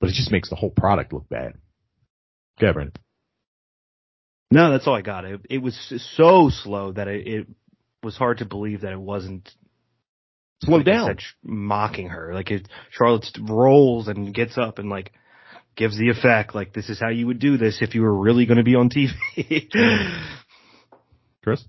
But 0.00 0.10
it 0.10 0.14
just 0.14 0.32
makes 0.32 0.50
the 0.50 0.56
whole 0.56 0.70
product 0.70 1.12
look 1.12 1.28
bad. 1.28 1.54
Kevin. 2.58 2.92
No, 4.50 4.70
that's 4.70 4.86
all 4.86 4.94
I 4.94 5.02
got. 5.02 5.24
It, 5.24 5.40
it 5.48 5.58
was 5.58 5.76
so 6.16 6.50
slow 6.50 6.92
that 6.92 7.08
it, 7.08 7.26
it 7.26 7.46
was 8.02 8.16
hard 8.16 8.38
to 8.38 8.44
believe 8.44 8.82
that 8.82 8.92
it 8.92 9.00
wasn't 9.00 9.50
Slow 10.62 10.78
like 10.78 10.86
down. 10.86 11.06
said, 11.06 11.20
mocking 11.42 12.08
her. 12.08 12.34
Like 12.34 12.50
it, 12.50 12.68
Charlotte 12.90 13.26
rolls 13.40 14.08
and 14.08 14.34
gets 14.34 14.58
up 14.58 14.78
and 14.78 14.88
like 14.88 15.12
gives 15.76 15.98
the 15.98 16.10
effect 16.10 16.54
like 16.54 16.72
this 16.72 16.88
is 16.88 17.00
how 17.00 17.10
you 17.10 17.26
would 17.26 17.38
do 17.38 17.56
this 17.56 17.78
if 17.80 17.94
you 17.94 18.02
were 18.02 18.14
really 18.16 18.46
going 18.46 18.58
to 18.58 18.64
be 18.64 18.74
on 18.74 18.90
TV. 18.90 19.10
Chris? 21.42 21.64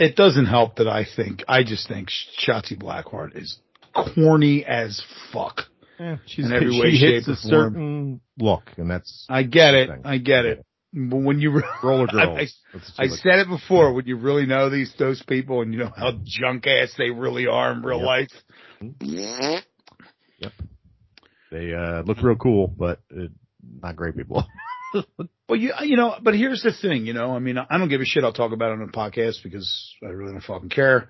It 0.00 0.16
doesn't 0.16 0.46
help 0.46 0.76
that 0.76 0.88
I 0.88 1.04
think, 1.04 1.44
I 1.46 1.62
just 1.62 1.86
think 1.86 2.08
Shotzi 2.44 2.76
Blackheart 2.76 3.36
is 3.36 3.58
corny 3.94 4.64
as 4.64 5.00
fuck. 5.32 5.62
Yeah, 5.98 6.16
she's 6.26 6.46
In 6.46 6.52
every 6.52 6.72
she 6.72 6.80
way, 6.80 6.90
hits 6.96 7.26
shape, 7.26 7.28
a 7.28 7.32
or 7.32 7.36
form. 7.36 7.72
certain 7.72 8.20
look, 8.38 8.62
and 8.78 8.90
that's 8.90 9.26
I 9.28 9.42
get 9.42 9.74
it. 9.74 9.90
Thing. 9.90 10.00
I 10.04 10.16
get 10.16 10.46
it. 10.46 10.64
But 10.94 11.18
when 11.18 11.38
you, 11.40 11.60
roller 11.84 12.06
I- 12.08 12.12
girls. 12.12 12.38
I, 12.38 12.46
what 12.72 12.82
I 12.98 13.06
said 13.08 13.38
it 13.40 13.48
before. 13.48 13.92
When 13.92 14.06
you 14.06 14.16
really 14.16 14.46
know 14.46 14.70
these 14.70 14.92
those 14.98 15.22
people 15.22 15.60
and 15.60 15.74
you 15.74 15.80
know 15.80 15.92
how 15.94 16.12
junk 16.24 16.66
ass 16.66 16.94
they 16.96 17.10
really 17.10 17.46
are 17.46 17.72
in 17.72 17.82
real 17.82 17.98
Yep. 17.98 18.06
life. 18.06 18.28
Yep. 19.00 20.52
They 21.52 21.74
uh 21.74 22.02
look 22.02 22.22
real 22.22 22.36
cool, 22.36 22.66
but 22.68 23.00
uh, 23.14 23.24
not 23.82 23.96
great 23.96 24.16
people. 24.16 24.46
Well, 25.48 25.58
you 25.58 25.72
you 25.82 25.96
know, 25.96 26.14
but 26.22 26.36
here's 26.36 26.62
the 26.62 26.72
thing. 26.72 27.06
You 27.06 27.12
know, 27.12 27.34
I 27.34 27.40
mean, 27.40 27.58
I 27.58 27.76
don't 27.76 27.88
give 27.88 28.00
a 28.00 28.04
shit. 28.04 28.22
I'll 28.22 28.32
talk 28.32 28.52
about 28.52 28.70
it 28.70 28.74
on 28.74 28.86
the 28.86 28.92
podcast 28.92 29.42
because 29.42 29.96
I 30.00 30.06
really 30.06 30.30
don't 30.30 30.44
fucking 30.44 30.68
care. 30.68 31.08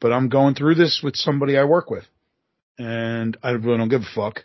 But 0.00 0.12
I'm 0.12 0.28
going 0.28 0.54
through 0.54 0.76
this 0.76 1.00
with 1.02 1.16
somebody 1.16 1.58
I 1.58 1.64
work 1.64 1.90
with, 1.90 2.04
and 2.78 3.36
I 3.42 3.50
really 3.50 3.78
don't 3.78 3.88
give 3.88 4.02
a 4.02 4.14
fuck. 4.14 4.44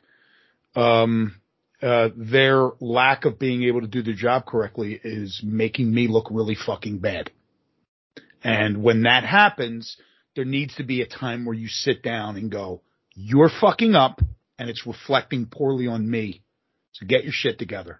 Um, 0.75 1.39
uh, 1.79 2.09
their 2.17 2.71
lack 2.79 3.25
of 3.25 3.37
being 3.37 3.65
able 3.65 3.81
to 3.81 3.87
do 3.87 4.01
their 4.01 4.15
job 4.15 4.47
correctly 4.47 4.99
is 5.03 5.41
making 5.43 5.93
me 5.93 6.07
look 6.07 6.29
really 6.31 6.55
fucking 6.55 6.97
bad. 6.97 7.29
And 8.43 8.81
when 8.81 9.03
that 9.03 9.23
happens, 9.25 9.95
there 10.35 10.45
needs 10.45 10.73
to 10.77 10.83
be 10.83 11.01
a 11.01 11.07
time 11.07 11.45
where 11.45 11.55
you 11.55 11.67
sit 11.67 12.01
down 12.01 12.35
and 12.37 12.51
go, 12.51 12.81
you're 13.13 13.51
fucking 13.61 13.93
up 13.93 14.21
and 14.57 14.69
it's 14.69 14.87
reflecting 14.87 15.45
poorly 15.45 15.85
on 15.85 16.09
me. 16.09 16.41
So 16.93 17.05
get 17.05 17.23
your 17.23 17.33
shit 17.33 17.59
together. 17.59 17.99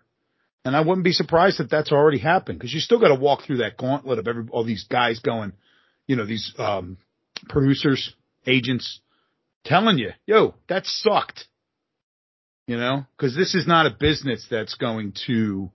And 0.66 0.76
I 0.76 0.82
wouldn't 0.82 1.03
be 1.03 1.11
surprised 1.11 1.59
if 1.59 1.70
that's 1.70 1.91
already 1.91 2.18
happened 2.18 2.57
because 2.57 2.74
you 2.74 2.80
still 2.80 2.99
got 2.99 3.09
to 3.09 3.16
walk 3.16 3.43
through 3.43 3.57
that 3.57 3.78
gauntlet 3.78 4.18
of 4.18 4.28
every, 4.28 4.45
all 4.49 4.66
these 4.66 4.86
guys 4.89 5.20
going, 5.20 5.53
you 6.07 6.16
know, 6.16 6.26
these, 6.26 6.53
um, 6.57 6.97
producers, 7.47 8.13
agents 8.47 8.99
telling 9.63 9.99
you, 9.99 10.11
yo, 10.26 10.55
that 10.68 10.86
sucked. 10.86 11.45
You 12.68 12.78
know, 12.78 13.05
cause 13.20 13.36
this 13.36 13.53
is 13.53 13.68
not 13.68 13.86
a 13.86 13.91
business 13.91 14.47
that's 14.49 14.74
going 14.74 15.13
to, 15.28 15.70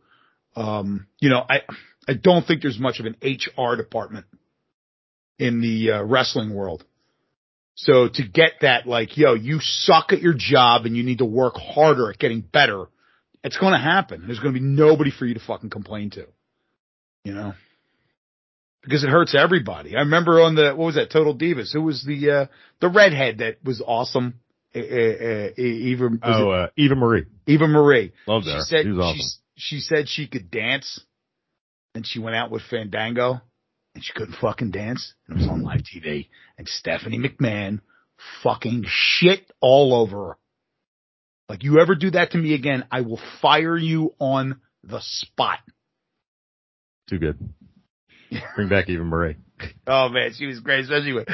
um, 0.57 1.07
you 1.21 1.31
know, 1.31 1.45
I, 1.49 1.61
I 2.09 2.15
don't 2.15 2.45
think 2.45 2.63
there's 2.63 2.81
much 2.81 2.99
of 2.99 3.07
an 3.07 3.15
HR 3.23 3.77
department 3.77 4.27
in 5.39 5.61
the 5.61 5.93
uh, 5.93 6.03
wrestling 6.03 6.53
world. 6.53 6.85
So 7.77 8.09
to 8.09 8.29
get 8.29 8.55
that, 8.63 8.87
like, 8.89 9.17
yo, 9.17 9.35
you 9.35 9.61
suck 9.61 10.13
at 10.13 10.21
your 10.21 10.35
job 10.37 10.85
and 10.85 10.97
you 10.97 11.05
need 11.05 11.19
to 11.19 11.25
work 11.25 11.55
harder 11.57 12.11
at 12.11 12.19
getting 12.19 12.41
better. 12.41 12.87
It's 13.43 13.57
going 13.57 13.73
to 13.73 13.79
happen. 13.79 14.25
There's 14.27 14.39
going 14.41 14.55
to 14.55 14.61
be 14.61 14.65
nobody 14.67 15.11
for 15.11 15.25
you 15.27 15.35
to 15.35 15.41
fucking 15.41 15.71
complain 15.71 16.11
to, 16.11 16.27
you 17.25 17.33
know, 17.33 17.55
because 18.83 19.03
it 19.03 19.09
hurts 19.11 19.35
everybody. 19.35 19.97
I 19.97 20.01
remember 20.01 20.41
on 20.43 20.55
the, 20.55 20.75
what 20.75 20.87
was 20.87 20.95
that, 20.97 21.11
Total 21.11 21.35
Divas? 21.37 21.73
Who 21.73 21.83
was 21.83 22.05
the, 22.05 22.31
uh, 22.31 22.47
the 22.81 22.89
redhead 22.89 23.39
that 23.39 23.57
was 23.65 23.83
awesome? 23.85 24.35
Uh, 24.75 24.79
uh, 24.79 24.83
uh, 24.83 25.61
Eva, 25.61 26.09
oh, 26.23 26.51
uh, 26.51 26.69
Eva 26.77 26.95
Marie. 26.95 27.25
Eva 27.47 27.67
Marie. 27.67 28.13
Loved 28.27 28.45
She 28.47 28.53
her. 28.53 28.61
said, 28.61 28.83
she 28.85 28.91
was 28.91 28.99
awesome. 29.05 29.19
she, 29.57 29.77
she 29.77 29.81
said 29.81 30.09
she 30.09 30.27
could 30.29 30.51
dance 30.51 31.01
and 31.95 32.07
she 32.07 32.19
went 32.21 32.37
out 32.37 32.51
with 32.51 32.63
Fandango 32.71 33.41
and 33.95 34.05
she 34.05 34.13
couldn't 34.13 34.37
fucking 34.41 34.71
dance. 34.71 35.15
And 35.27 35.37
it 35.37 35.41
was 35.41 35.49
on 35.51 35.63
live 35.63 35.81
TV 35.81 36.29
and 36.57 36.69
Stephanie 36.69 37.19
McMahon 37.19 37.81
fucking 38.45 38.85
shit 38.87 39.51
all 39.61 39.95
over 39.95 40.27
her. 40.29 40.37
Like 41.51 41.65
you 41.65 41.81
ever 41.81 41.97
do 41.97 42.13
that 42.13 42.31
to 42.31 42.39
me 42.39 42.55
again, 42.55 42.85
I 42.93 43.01
will 43.01 43.19
fire 43.43 43.77
you 43.77 44.15
on 44.21 44.61
the 44.85 45.01
spot. 45.03 45.59
Too 47.09 47.19
good. 47.19 47.39
Bring 48.55 48.69
back 48.69 48.89
Eva 48.89 49.03
Marie. 49.03 49.35
Oh 49.85 50.09
man, 50.11 50.31
she 50.33 50.47
was 50.47 50.61
great, 50.61 50.85
especially 50.85 51.13
when 51.13 51.25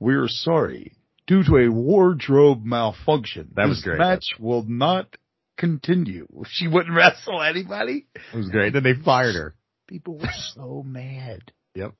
we're 0.00 0.26
sorry. 0.26 0.94
Due 1.26 1.44
to 1.44 1.56
a 1.58 1.68
wardrobe 1.70 2.64
malfunction, 2.64 3.50
That 3.54 3.68
was 3.68 3.76
this 3.80 3.84
great. 3.84 3.98
match 3.98 4.24
will 4.40 4.64
not 4.66 5.14
continue. 5.58 6.26
She 6.48 6.66
wouldn't 6.66 6.96
wrestle 6.96 7.42
anybody. 7.42 8.06
It 8.32 8.36
was 8.36 8.48
great. 8.48 8.72
Then 8.72 8.82
they 8.84 8.94
fired 8.94 9.34
her. 9.34 9.54
People 9.86 10.16
were 10.16 10.30
so 10.54 10.82
mad. 10.82 11.40
Yep. 11.74 11.92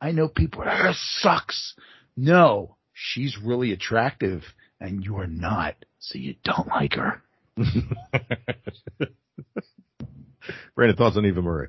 I 0.00 0.12
know 0.12 0.28
people 0.28 0.62
are, 0.62 0.66
that 0.66 0.94
sucks. 0.94 1.74
No, 2.16 2.76
she's 2.92 3.36
really 3.42 3.72
attractive 3.72 4.44
and 4.80 5.04
you 5.04 5.18
are 5.18 5.26
not, 5.26 5.74
so 5.98 6.18
you 6.18 6.34
don't 6.44 6.68
like 6.68 6.94
her. 6.94 7.22
Brandon, 10.74 10.96
thoughts 10.96 11.16
on 11.16 11.24
Eva 11.26 11.42
Marie? 11.42 11.68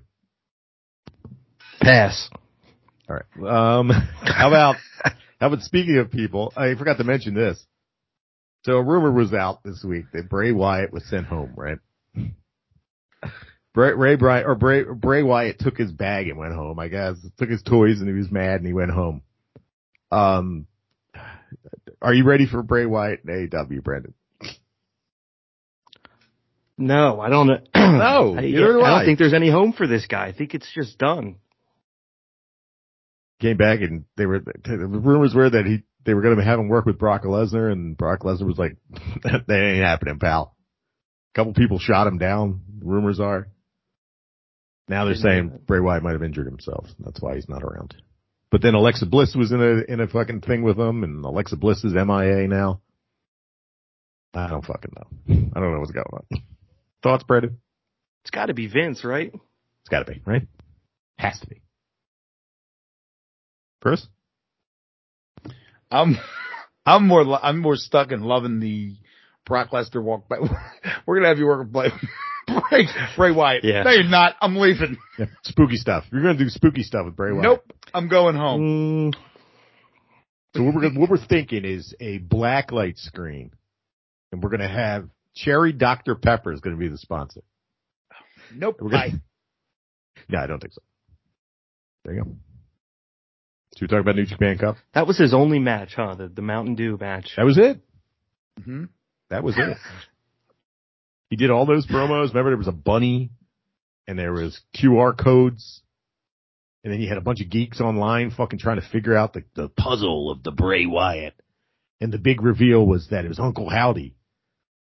Pass. 1.82 2.30
All 3.10 3.16
right. 3.16 3.24
Um, 3.49 3.89
how 4.24 4.47
about, 4.47 4.76
how 5.39 5.47
about 5.47 5.62
speaking 5.62 5.97
of 5.97 6.12
people, 6.12 6.53
I 6.55 6.76
forgot 6.76 6.97
to 6.97 7.03
mention 7.03 7.34
this. 7.34 7.64
So 8.64 8.74
a 8.74 8.84
rumor 8.84 9.12
was 9.12 9.34
out 9.34 9.64
this 9.64 9.84
week 9.84 10.05
that 10.14 10.30
Bray 10.30 10.51
Wyatt 10.51 10.91
was 10.91 11.05
sent 11.10 11.26
home, 11.26 11.53
right? 11.55 11.78
Bray, 13.74 13.93
Ray 13.93 14.43
or 14.43 14.55
Bray, 14.55 14.84
Bray 14.84 15.22
Wyatt 15.24 15.60
took 15.60 15.78
his 15.78 15.91
bag 15.91 16.28
and 16.28 16.38
went 16.38 16.55
home, 16.55 16.80
I 16.80 16.88
guess. 16.88 17.16
Took 17.38 17.49
his 17.49 17.62
toys 17.62 17.99
and 17.99 18.10
he 18.10 18.16
was 18.16 18.32
mad 18.32 18.55
and 18.55 18.66
he 18.66 18.74
went 18.74 18.91
home. 18.91 19.22
Um, 20.12 20.66
are 22.01 22.13
you 22.13 22.23
ready 22.23 22.45
for 22.47 22.61
Bray 22.63 22.85
Wyatt 22.85 23.23
and 23.23 23.49
AEW, 23.51 23.83
Brandon? 23.83 24.13
No, 26.77 27.19
I 27.19 27.29
don't 27.29 27.47
know. 27.47 27.59
No, 27.75 28.35
I, 28.37 28.41
neither 28.41 28.73
do 28.73 28.81
I 28.81 28.87
I. 28.87 28.97
don't 28.97 29.05
think 29.05 29.17
there's 29.17 29.33
any 29.33 29.49
home 29.49 29.71
for 29.73 29.87
this 29.87 30.05
guy. 30.07 30.27
I 30.27 30.33
think 30.33 30.53
it's 30.53 30.71
just 30.75 30.97
done. 30.99 31.37
came 33.39 33.57
back 33.57 33.79
and 33.81 34.03
they 34.17 34.25
were 34.25 34.39
the 34.39 34.77
rumors 34.87 35.33
were 35.33 35.49
that 35.49 35.65
he 35.65 35.83
they 36.05 36.13
were 36.13 36.21
going 36.21 36.37
to 36.37 36.43
have 36.43 36.59
him 36.59 36.67
work 36.69 36.85
with 36.85 36.99
Brock 36.99 37.23
Lesnar, 37.23 37.71
and 37.71 37.97
Brock 37.97 38.21
Lesnar 38.21 38.45
was 38.45 38.57
like, 38.57 38.77
"That 39.23 39.49
ain't 39.49 39.83
happening, 39.83 40.19
pal." 40.19 40.55
A 41.33 41.37
couple 41.37 41.53
people 41.53 41.79
shot 41.79 42.07
him 42.07 42.17
down. 42.17 42.61
Rumors 42.81 43.19
are. 43.19 43.47
Now 44.87 45.05
they're 45.05 45.15
saying. 45.15 45.59
Bray 45.65 45.79
Wyatt 45.79 46.03
might 46.03 46.13
have 46.13 46.23
injured 46.23 46.45
himself. 46.45 46.85
That's 46.99 47.21
why 47.21 47.35
he's 47.35 47.49
not 47.49 47.63
around. 47.63 47.95
But 48.49 48.61
then 48.61 48.75
Alexa 48.75 49.05
Bliss 49.05 49.35
was 49.35 49.51
in 49.51 49.61
a 49.61 49.91
in 49.91 49.99
a 49.99 50.07
fucking 50.07 50.41
thing 50.41 50.63
with 50.63 50.77
him, 50.79 51.03
and 51.03 51.23
Alexa 51.23 51.57
Bliss 51.57 51.83
is 51.83 51.93
MIA 51.93 52.47
now. 52.47 52.81
I 54.33 54.47
don't 54.47 54.65
fucking 54.65 54.93
know. 54.95 55.49
I 55.55 55.59
don't 55.59 55.73
know 55.73 55.79
what's 55.79 55.91
going 55.91 56.05
on. 56.13 56.41
Thoughts, 57.03 57.23
Brandon? 57.23 57.57
It's 58.23 58.31
got 58.31 58.47
to 58.47 58.53
be 58.53 58.67
Vince, 58.67 59.03
right? 59.03 59.33
It's 59.33 59.89
got 59.89 60.05
to 60.05 60.11
be 60.11 60.21
right. 60.25 60.47
Has 61.17 61.39
to 61.39 61.47
be. 61.47 61.61
Chris? 63.81 64.05
I'm 65.89 66.17
I'm 66.85 67.07
more 67.07 67.43
I'm 67.43 67.59
more 67.59 67.75
stuck 67.75 68.11
in 68.11 68.21
loving 68.21 68.59
the 68.59 68.95
Brock 69.45 69.71
Lesnar 69.71 70.03
walk 70.03 70.27
by. 70.27 70.37
We're 71.05 71.17
gonna 71.17 71.29
have 71.29 71.39
you 71.39 71.47
work 71.47 71.59
with 71.59 71.73
Bray, 71.73 71.91
Bray, 72.70 72.88
Bray 73.16 73.32
Wyatt. 73.32 73.64
Yeah. 73.64 73.84
No, 73.84 73.91
you're 73.91 74.03
not. 74.03 74.36
I'm 74.41 74.55
leaving. 74.55 74.97
Yeah, 75.20 75.26
spooky 75.43 75.78
stuff. 75.78 76.05
You're 76.12 76.22
gonna 76.22 76.38
do 76.38 76.49
spooky 76.49 76.84
stuff 76.84 77.05
with 77.05 77.16
Bray 77.16 77.32
Wyatt. 77.32 77.43
Nope. 77.43 77.74
I'm 77.93 78.08
going 78.08 78.36
home. 78.36 79.12
Mm, 79.12 79.16
So 80.55 80.64
what 80.64 80.76
we're 80.76 80.82
gonna, 80.82 80.99
what 80.99 81.10
we're 81.10 81.18
thinking 81.26 81.66
is 81.66 81.93
a 81.99 82.18
black 82.20 82.72
light 82.72 82.97
screen, 82.97 83.51
and 84.32 84.41
we're 84.43 84.49
gonna 84.49 84.68
have 84.68 85.10
Cherry 85.36 85.72
Dr 85.74 86.16
Pepper 86.16 86.51
is 86.51 86.60
gonna 86.62 86.78
be 86.78 86.88
the 86.88 86.97
sponsor. 86.97 87.41
Nope. 88.53 88.78
We're 88.82 88.89
gonna, 88.91 89.03
I, 89.03 89.12
no, 90.30 90.39
I 90.39 90.47
don't 90.47 90.60
think 90.60 90.74
so. 90.74 90.82
There 92.05 92.14
you 92.16 92.24
go. 92.24 92.30
So 93.76 93.80
we 93.82 93.88
talk 93.88 93.99
about 94.01 94.16
New 94.16 94.26
Japan 94.26 94.58
Cup. 94.58 94.78
that 94.93 95.05
was 95.05 95.18
his 95.20 95.34
only 95.34 95.60
match, 95.60 95.93
huh? 95.95 96.16
The 96.16 96.28
the 96.30 96.41
Mountain 96.41 96.76
Dew 96.76 96.97
match. 96.99 97.34
That 97.38 97.45
was 97.45 97.58
it. 97.58 97.80
Mhm. 98.62 98.89
That 99.30 99.43
was 99.43 99.55
it. 99.58 99.78
he 101.30 101.36
did 101.36 101.49
all 101.49 101.65
those 101.65 101.86
promos. 101.88 102.30
Remember, 102.30 102.51
there 102.51 102.57
was 102.57 102.67
a 102.67 102.71
bunny, 102.71 103.32
and 104.07 104.17
there 104.17 104.34
was 104.34 104.59
QR 104.75 105.17
codes, 105.17 105.82
and 106.84 106.93
then 106.93 107.01
you 107.01 107.09
had 107.09 107.17
a 107.17 107.21
bunch 107.21 107.41
of 107.41 107.49
geeks 107.49 107.82
online 107.82 108.32
fucking 108.32 108.59
trying 108.59 108.80
to 108.80 108.88
figure 108.88 109.15
out 109.15 109.34
the, 109.34 109.43
the 109.55 109.69
puzzle 109.69 110.32
of 110.32 110.43
the 110.43 110.51
Bray 110.51 110.86
Wyatt. 110.86 111.34
And 111.99 112.13
the 112.13 112.17
big 112.19 112.41
reveal 112.41 112.86
was 112.86 113.07
that 113.09 113.25
it 113.25 113.28
was 113.30 113.39
Uncle 113.39 113.69
Howdy, 113.69 114.15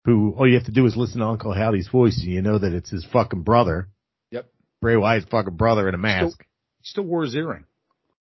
who 0.05 0.33
all 0.37 0.47
you 0.47 0.55
have 0.55 0.65
to 0.65 0.71
do 0.73 0.85
is 0.85 0.97
listen 0.97 1.21
to 1.21 1.25
Uncle 1.25 1.53
Howdy's 1.53 1.87
voice, 1.87 2.17
and 2.21 2.31
you 2.31 2.41
know 2.41 2.59
that 2.59 2.73
it's 2.73 2.89
his 2.89 3.05
fucking 3.11 3.43
brother. 3.43 3.87
Yep. 4.31 4.49
Bray 4.81 4.97
Wyatt's 4.97 5.25
fucking 5.31 5.55
brother 5.55 5.87
in 5.87 5.95
a 5.95 5.97
mask. 5.97 6.43
still 6.83 7.05
wore 7.05 7.23
his 7.23 7.33
earring. 7.35 7.65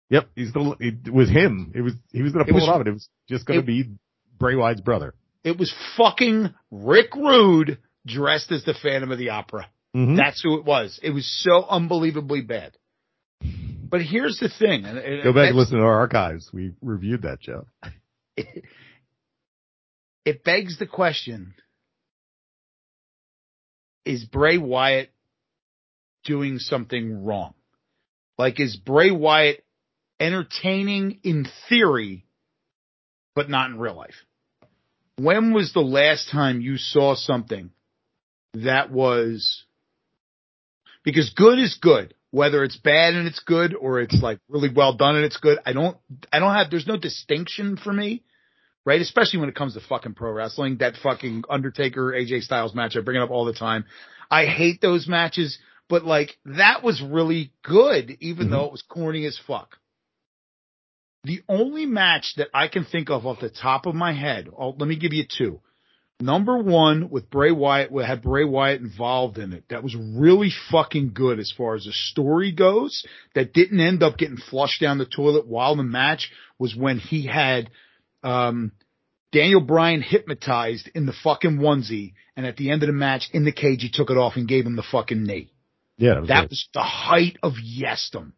Yep, 0.09 0.29
he's 0.35 0.49
still. 0.49 0.75
It 0.79 1.11
was 1.11 1.29
him. 1.29 1.71
It 1.73 1.81
was 1.81 1.93
he 2.11 2.21
was 2.21 2.33
gonna 2.33 2.45
pull 2.45 2.57
it, 2.57 2.61
was- 2.61 2.69
off, 2.69 2.79
and 2.79 2.87
it 2.87 2.93
was 2.93 3.09
just 3.29 3.45
gonna 3.45 3.61
be 3.63 3.91
Bray 4.37 4.55
Wyatt's 4.55 4.81
brother. 4.81 5.13
It 5.43 5.57
was 5.57 5.73
fucking 5.97 6.53
Rick 6.71 7.15
Rude 7.15 7.77
dressed 8.05 8.51
as 8.51 8.63
the 8.65 8.73
Phantom 8.73 9.11
of 9.11 9.17
the 9.17 9.29
Opera. 9.29 9.67
Mhm. 9.95 10.17
That's 10.17 10.41
who 10.41 10.57
it 10.57 10.65
was. 10.65 10.99
It 11.03 11.11
was 11.11 11.25
so 11.43 11.63
unbelievably 11.65 12.41
bad. 12.41 12.77
But 13.41 14.01
here's 14.01 14.39
the 14.39 14.49
thing. 14.49 14.85
and- 14.85 14.97
and 14.97 15.23
Go 15.23 15.33
back 15.33 15.49
and 15.49 15.57
listen 15.57 15.77
to 15.77 15.83
our 15.83 15.99
archives. 15.99 16.51
We 16.51 16.71
reviewed 16.81 17.21
that 17.23 17.43
show. 17.43 17.67
it, 18.35 18.65
it 20.25 20.43
begs 20.43 20.79
the 20.79 20.87
question 20.87 21.53
is 24.05 24.25
Bray 24.25 24.57
Wyatt 24.57 25.11
doing 26.25 26.59
something 26.59 27.23
wrong? 27.23 27.53
Like, 28.37 28.59
is 28.59 28.75
Bray 28.75 29.11
Wyatt 29.11 29.63
entertaining 30.19 31.19
in 31.23 31.47
theory, 31.69 32.25
but 33.35 33.49
not 33.49 33.69
in 33.69 33.77
real 33.79 33.95
life? 33.95 34.25
When 35.17 35.53
was 35.53 35.71
the 35.73 35.81
last 35.81 36.29
time 36.31 36.59
you 36.61 36.77
saw 36.77 37.15
something 37.15 37.69
that 38.53 38.91
was, 38.91 39.63
because 41.03 41.31
good 41.31 41.59
is 41.59 41.77
good, 41.81 42.13
whether 42.31 42.63
it's 42.63 42.77
bad 42.77 43.13
and 43.13 43.27
it's 43.27 43.39
good 43.39 43.75
or 43.75 43.99
it's 43.99 44.21
like 44.21 44.39
really 44.49 44.69
well 44.73 44.93
done 44.93 45.15
and 45.15 45.25
it's 45.25 45.37
good. 45.37 45.59
I 45.65 45.73
don't, 45.73 45.97
I 46.31 46.39
don't 46.39 46.53
have, 46.53 46.69
there's 46.69 46.87
no 46.87 46.97
distinction 46.97 47.77
for 47.77 47.91
me 47.93 48.23
right? 48.85 49.01
Especially 49.01 49.39
when 49.39 49.49
it 49.49 49.55
comes 49.55 49.73
to 49.73 49.79
fucking 49.81 50.13
pro 50.13 50.31
wrestling, 50.31 50.77
that 50.77 50.95
fucking 51.01 51.43
Undertaker 51.49 52.11
AJ 52.11 52.41
Styles 52.41 52.75
match, 52.75 52.95
I 52.95 53.01
bring 53.01 53.17
it 53.17 53.23
up 53.23 53.31
all 53.31 53.45
the 53.45 53.53
time. 53.53 53.85
I 54.29 54.45
hate 54.45 54.81
those 54.81 55.07
matches, 55.07 55.57
but 55.89 56.03
like 56.03 56.37
that 56.45 56.83
was 56.83 57.01
really 57.01 57.53
good, 57.63 58.17
even 58.19 58.47
Mhm. 58.47 58.51
though 58.51 58.65
it 58.65 58.71
was 58.71 58.81
corny 58.81 59.25
as 59.25 59.37
fuck. 59.37 59.77
The 61.23 61.41
only 61.47 61.85
match 61.85 62.35
that 62.35 62.49
I 62.53 62.67
can 62.67 62.83
think 62.83 63.09
of 63.09 63.25
off 63.25 63.39
the 63.39 63.49
top 63.49 63.85
of 63.85 63.95
my 63.95 64.11
head, 64.11 64.49
oh, 64.57 64.71
let 64.71 64.87
me 64.87 64.97
give 64.97 65.13
you 65.13 65.23
two. 65.25 65.61
Number 66.19 66.57
one 66.57 67.09
with 67.09 67.29
Bray 67.29 67.51
Wyatt, 67.51 67.91
we 67.91 68.03
had 68.03 68.21
Bray 68.21 68.45
Wyatt 68.45 68.81
involved 68.81 69.37
in 69.37 69.51
it. 69.51 69.65
That 69.69 69.83
was 69.83 69.95
really 69.95 70.51
fucking 70.71 71.11
good 71.13 71.39
as 71.39 71.51
far 71.55 71.75
as 71.75 71.85
the 71.85 71.91
story 71.91 72.51
goes. 72.51 73.03
That 73.35 73.53
didn't 73.53 73.79
end 73.79 74.03
up 74.03 74.17
getting 74.17 74.37
flushed 74.37 74.79
down 74.79 74.99
the 74.99 75.05
toilet 75.05 75.47
while 75.47 75.75
the 75.75 75.83
match 75.83 76.31
was 76.57 76.75
when 76.75 76.99
he 76.99 77.25
had 77.27 77.69
um, 78.23 78.71
Daniel 79.33 79.61
Bryan 79.61 80.01
hypnotized 80.01 80.89
in 80.93 81.05
the 81.05 81.13
fucking 81.23 81.57
onesie, 81.57 82.13
and 82.37 82.45
at 82.45 82.55
the 82.55 82.71
end 82.71 82.83
of 82.83 82.87
the 82.87 82.93
match 82.93 83.29
in 83.33 83.45
the 83.45 83.51
cage, 83.51 83.81
he 83.81 83.89
took 83.91 84.09
it 84.09 84.17
off 84.17 84.35
and 84.35 84.47
gave 84.47 84.65
him 84.65 84.75
the 84.75 84.83
fucking 84.83 85.23
knee. 85.23 85.51
Yeah, 85.97 86.13
that 86.13 86.19
was, 86.21 86.29
That 86.29 86.49
was 86.49 86.69
the 86.73 86.83
height 86.83 87.37
of 87.43 87.53
yesdom. 87.53 88.33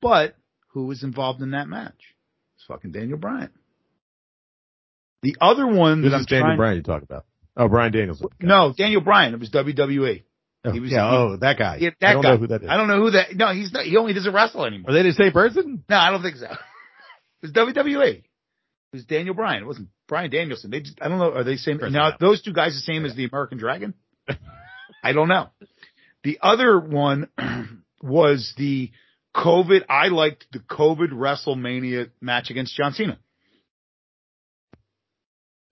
But 0.00 0.36
who 0.68 0.86
was 0.86 1.02
involved 1.02 1.42
in 1.42 1.50
that 1.52 1.68
match? 1.68 1.98
It's 2.56 2.64
fucking 2.66 2.92
Daniel 2.92 3.18
Bryan. 3.18 3.50
The 5.22 5.36
other 5.40 5.66
one 5.66 6.02
This 6.02 6.10
that 6.12 6.16
I'm 6.16 6.20
is 6.22 6.26
Daniel 6.26 6.46
trying, 6.46 6.56
Bryan 6.58 6.76
you 6.76 6.82
talk 6.82 7.02
about. 7.02 7.24
Oh, 7.56 7.68
Brian 7.68 7.92
Daniels. 7.92 8.24
no, 8.40 8.72
Daniel 8.76 9.00
Bryan. 9.00 9.34
It 9.34 9.40
was 9.40 9.50
WWE. 9.50 10.22
Oh, 10.64 10.70
he 10.72 10.80
was- 10.80 10.90
yeah, 10.92 11.10
he- 11.10 11.16
oh, 11.16 11.36
that 11.40 11.58
guy. 11.58 11.78
Yeah, 11.80 11.90
that 12.00 12.10
I 12.10 12.12
don't 12.12 12.22
guy. 12.22 12.30
know 12.32 12.36
who 12.38 12.46
that 12.48 12.62
is. 12.62 12.68
I 12.68 12.76
don't 12.76 12.88
know 12.88 13.00
who 13.00 13.10
that. 13.12 13.34
No, 13.34 13.52
he's 13.52 13.72
not. 13.72 13.84
He 13.84 13.96
only 13.96 14.12
doesn't 14.12 14.32
wrestle 14.32 14.64
anymore. 14.64 14.90
Are 14.90 14.94
they 14.94 15.02
the 15.02 15.12
same 15.12 15.32
person? 15.32 15.82
No, 15.88 15.96
I 15.96 16.10
don't 16.10 16.22
think 16.22 16.36
so. 16.36 16.46
It 17.40 17.46
was 17.46 17.52
WWE. 17.52 18.14
It 18.16 18.24
was 18.92 19.04
Daniel 19.04 19.32
Bryan. 19.34 19.62
It 19.62 19.66
wasn't 19.66 19.88
Bryan 20.08 20.28
Danielson. 20.30 20.70
They 20.72 20.80
just, 20.80 20.98
I 21.00 21.06
don't 21.08 21.18
know. 21.18 21.32
Are 21.32 21.44
they 21.44 21.54
same? 21.56 21.78
Chris 21.78 21.92
Now 21.92 22.16
those 22.18 22.42
two 22.42 22.52
guys 22.52 22.74
the 22.74 22.80
same 22.80 23.04
as 23.04 23.14
the 23.14 23.26
American 23.26 23.58
Dragon? 23.58 23.94
I 25.04 25.12
don't 25.12 25.28
know. 25.28 25.48
The 26.24 26.38
other 26.42 26.80
one 26.80 27.28
was 28.02 28.54
the 28.56 28.90
COVID. 29.36 29.84
I 29.88 30.08
liked 30.08 30.46
the 30.52 30.58
COVID 30.58 31.10
WrestleMania 31.12 32.10
match 32.20 32.50
against 32.50 32.74
John 32.76 32.92
Cena, 32.92 33.18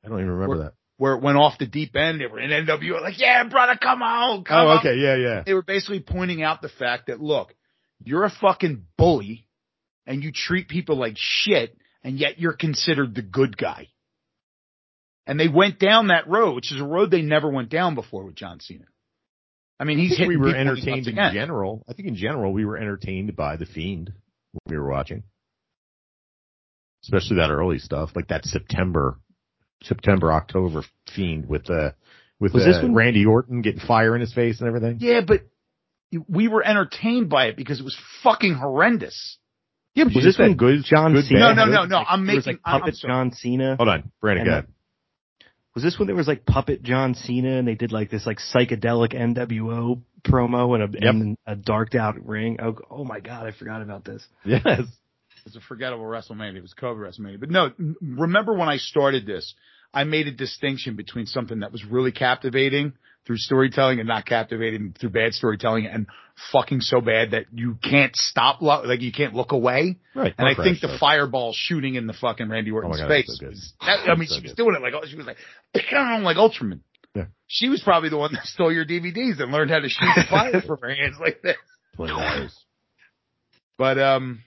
I 0.06 0.08
don't 0.08 0.18
even 0.20 0.30
remember 0.30 0.58
that. 0.64 0.74
where 0.98 1.14
it 1.14 1.22
went 1.22 1.36
off 1.36 1.58
the 1.58 1.66
deep 1.66 1.96
end. 1.96 2.20
They 2.20 2.26
were 2.26 2.38
in 2.40 2.50
NWO, 2.50 3.02
like, 3.02 3.18
yeah, 3.20 3.42
brother, 3.48 3.76
come 3.80 4.02
on, 4.02 4.44
come 4.44 4.66
Oh, 4.66 4.70
on. 4.70 4.78
okay, 4.78 4.94
yeah, 4.96 5.16
yeah. 5.16 5.42
They 5.44 5.52
were 5.52 5.62
basically 5.62 6.00
pointing 6.00 6.42
out 6.42 6.62
the 6.62 6.68
fact 6.68 7.08
that 7.08 7.20
look, 7.20 7.52
you're 8.04 8.24
a 8.24 8.30
fucking 8.30 8.84
bully, 8.96 9.46
and 10.06 10.22
you 10.22 10.30
treat 10.32 10.68
people 10.68 10.96
like 10.96 11.14
shit, 11.16 11.76
and 12.04 12.18
yet 12.18 12.38
you're 12.38 12.52
considered 12.54 13.14
the 13.14 13.22
good 13.22 13.56
guy. 13.58 13.88
And 15.26 15.40
they 15.40 15.48
went 15.48 15.80
down 15.80 16.08
that 16.08 16.28
road, 16.28 16.54
which 16.54 16.70
is 16.72 16.80
a 16.80 16.84
road 16.84 17.10
they 17.10 17.22
never 17.22 17.50
went 17.50 17.68
down 17.68 17.96
before 17.96 18.24
with 18.24 18.36
John 18.36 18.60
Cena. 18.60 18.84
I 19.80 19.84
mean, 19.84 19.98
he's 19.98 20.12
I 20.12 20.18
think 20.18 20.28
we 20.28 20.36
were 20.36 20.54
entertained 20.54 21.08
in 21.08 21.16
general. 21.34 21.84
I 21.88 21.94
think 21.94 22.06
in 22.08 22.14
general 22.14 22.52
we 22.52 22.64
were 22.64 22.76
entertained 22.78 23.34
by 23.34 23.56
the 23.56 23.66
Fiend 23.66 24.12
when 24.52 24.60
we 24.76 24.78
were 24.78 24.88
watching, 24.88 25.24
especially 27.04 27.36
that 27.36 27.50
early 27.50 27.78
stuff, 27.78 28.10
like 28.14 28.28
that 28.28 28.44
September, 28.44 29.18
September 29.88 30.32
October 30.32 30.82
Fiend 31.14 31.48
with 31.48 31.68
uh 31.70 31.90
with 32.40 32.52
Was 32.54 32.64
uh, 32.64 32.66
this 32.66 32.82
when- 32.82 32.94
Randy 32.94 33.24
Orton 33.26 33.62
getting 33.62 33.80
fire 33.80 34.14
in 34.14 34.20
his 34.20 34.32
face 34.34 34.60
and 34.60 34.68
everything. 34.68 34.98
Yeah, 35.00 35.20
but 35.26 35.42
we 36.28 36.48
were 36.48 36.64
entertained 36.64 37.28
by 37.28 37.46
it 37.46 37.56
because 37.56 37.80
it 37.80 37.84
was 37.84 37.96
fucking 38.22 38.54
horrendous. 38.54 39.38
Yeah, 39.94 40.04
but 40.04 40.14
Was 40.14 40.24
this 40.24 40.24
just 40.24 40.36
said 40.38 40.48
when 40.48 40.56
good, 40.56 40.84
John 40.84 41.12
good, 41.14 41.24
Cena- 41.24 41.40
No, 41.40 41.54
bad, 41.54 41.66
no, 41.68 41.72
no, 41.72 41.84
no. 41.86 41.96
I'm 42.06 42.26
There 42.26 42.36
was 42.36 42.46
making. 42.46 42.58
like 42.58 42.60
I'm, 42.64 42.74
I'm 42.74 42.80
puppet 42.82 42.94
sorry. 42.96 43.12
John 43.12 43.32
Cena. 43.32 43.76
Hold 43.76 43.88
on, 43.88 44.12
Brandon, 44.20 44.42
And 44.42 44.48
go 44.48 44.52
ahead. 44.58 44.66
Was 45.74 45.82
this 45.84 45.98
when 45.98 46.06
there 46.06 46.16
was 46.16 46.28
like 46.28 46.46
puppet 46.46 46.82
John 46.82 47.14
Cena 47.14 47.58
and 47.58 47.66
they 47.68 47.74
did 47.74 47.92
like 47.92 48.10
this 48.10 48.26
like 48.26 48.38
psychedelic 48.38 49.12
NWO 49.14 50.00
promo 50.26 50.74
and 50.74 50.94
a, 50.94 50.98
Yep. 51.04 51.14
and 51.14 51.38
a 51.46 51.56
darked 51.56 51.94
out 51.94 52.24
ring? 52.26 52.58
Oh, 52.62 52.76
oh 52.90 53.04
my 53.04 53.20
god, 53.20 53.46
I 53.46 53.52
forgot 53.52 53.82
about 53.82 54.04
this. 54.04 54.26
Yes. 54.44 54.62
It 54.64 55.44
was 55.44 55.56
a 55.56 55.60
forgettable 55.60 56.04
WrestleMania. 56.04 56.56
It 56.56 56.62
was 56.62 56.74
COVID 56.80 56.96
WrestleMania. 57.18 57.38
But 57.40 57.50
no, 57.50 57.70
remember 58.00 58.54
when 58.54 58.68
I 58.68 58.78
started 58.78 59.26
this, 59.26 59.54
I 59.96 60.04
made 60.04 60.26
a 60.26 60.32
distinction 60.32 60.94
between 60.96 61.26
something 61.26 61.60
that 61.60 61.72
was 61.72 61.84
really 61.84 62.12
captivating 62.12 62.92
through 63.26 63.38
storytelling 63.38 63.98
and 63.98 64.06
not 64.06 64.24
captivating 64.26 64.94
through 64.98 65.10
bad 65.10 65.32
storytelling 65.34 65.86
and 65.86 66.06
fucking 66.52 66.80
so 66.80 67.00
bad 67.00 67.32
that 67.32 67.46
you 67.52 67.76
can't 67.82 68.14
stop, 68.14 68.62
lo- 68.62 68.82
like 68.84 69.00
you 69.00 69.10
can't 69.10 69.34
look 69.34 69.50
away. 69.52 69.96
Right. 70.14 70.32
And 70.38 70.46
I 70.46 70.54
think 70.54 70.80
the 70.80 70.96
fireball 71.00 71.52
shooting 71.54 71.96
in 71.96 72.06
the 72.06 72.12
fucking 72.12 72.48
Randy 72.48 72.70
Orton's 72.70 72.98
God, 73.00 73.10
that's 73.10 73.26
face. 73.26 73.36
so 73.38 73.44
good. 73.46 73.50
was- 73.54 73.72
that- 73.80 74.08
I 74.08 74.14
mean, 74.14 74.28
So 74.28 74.36
she 74.36 74.42
was 74.42 74.52
good. 74.52 74.56
doing 74.62 74.76
it 74.76 74.82
like, 74.82 74.92
oh, 74.94 75.04
she 75.08 75.16
was 75.16 75.26
like, 75.26 75.38
like 75.74 76.36
Ultraman. 76.36 76.80
Yeah. 77.16 77.24
She 77.48 77.68
was 77.68 77.80
probably 77.82 78.10
the 78.10 78.18
one 78.18 78.32
that 78.34 78.44
stole 78.44 78.70
your 78.72 78.84
DVDs 78.84 79.40
and 79.40 79.50
learned 79.50 79.70
how 79.70 79.80
to 79.80 79.88
shoot 79.88 80.12
the 80.14 80.24
fire 80.30 80.60
from 80.60 80.78
her 80.82 80.94
hands 80.94 81.16
like 81.18 81.40
this. 81.42 81.56
But 83.78 83.98
um, 83.98 84.42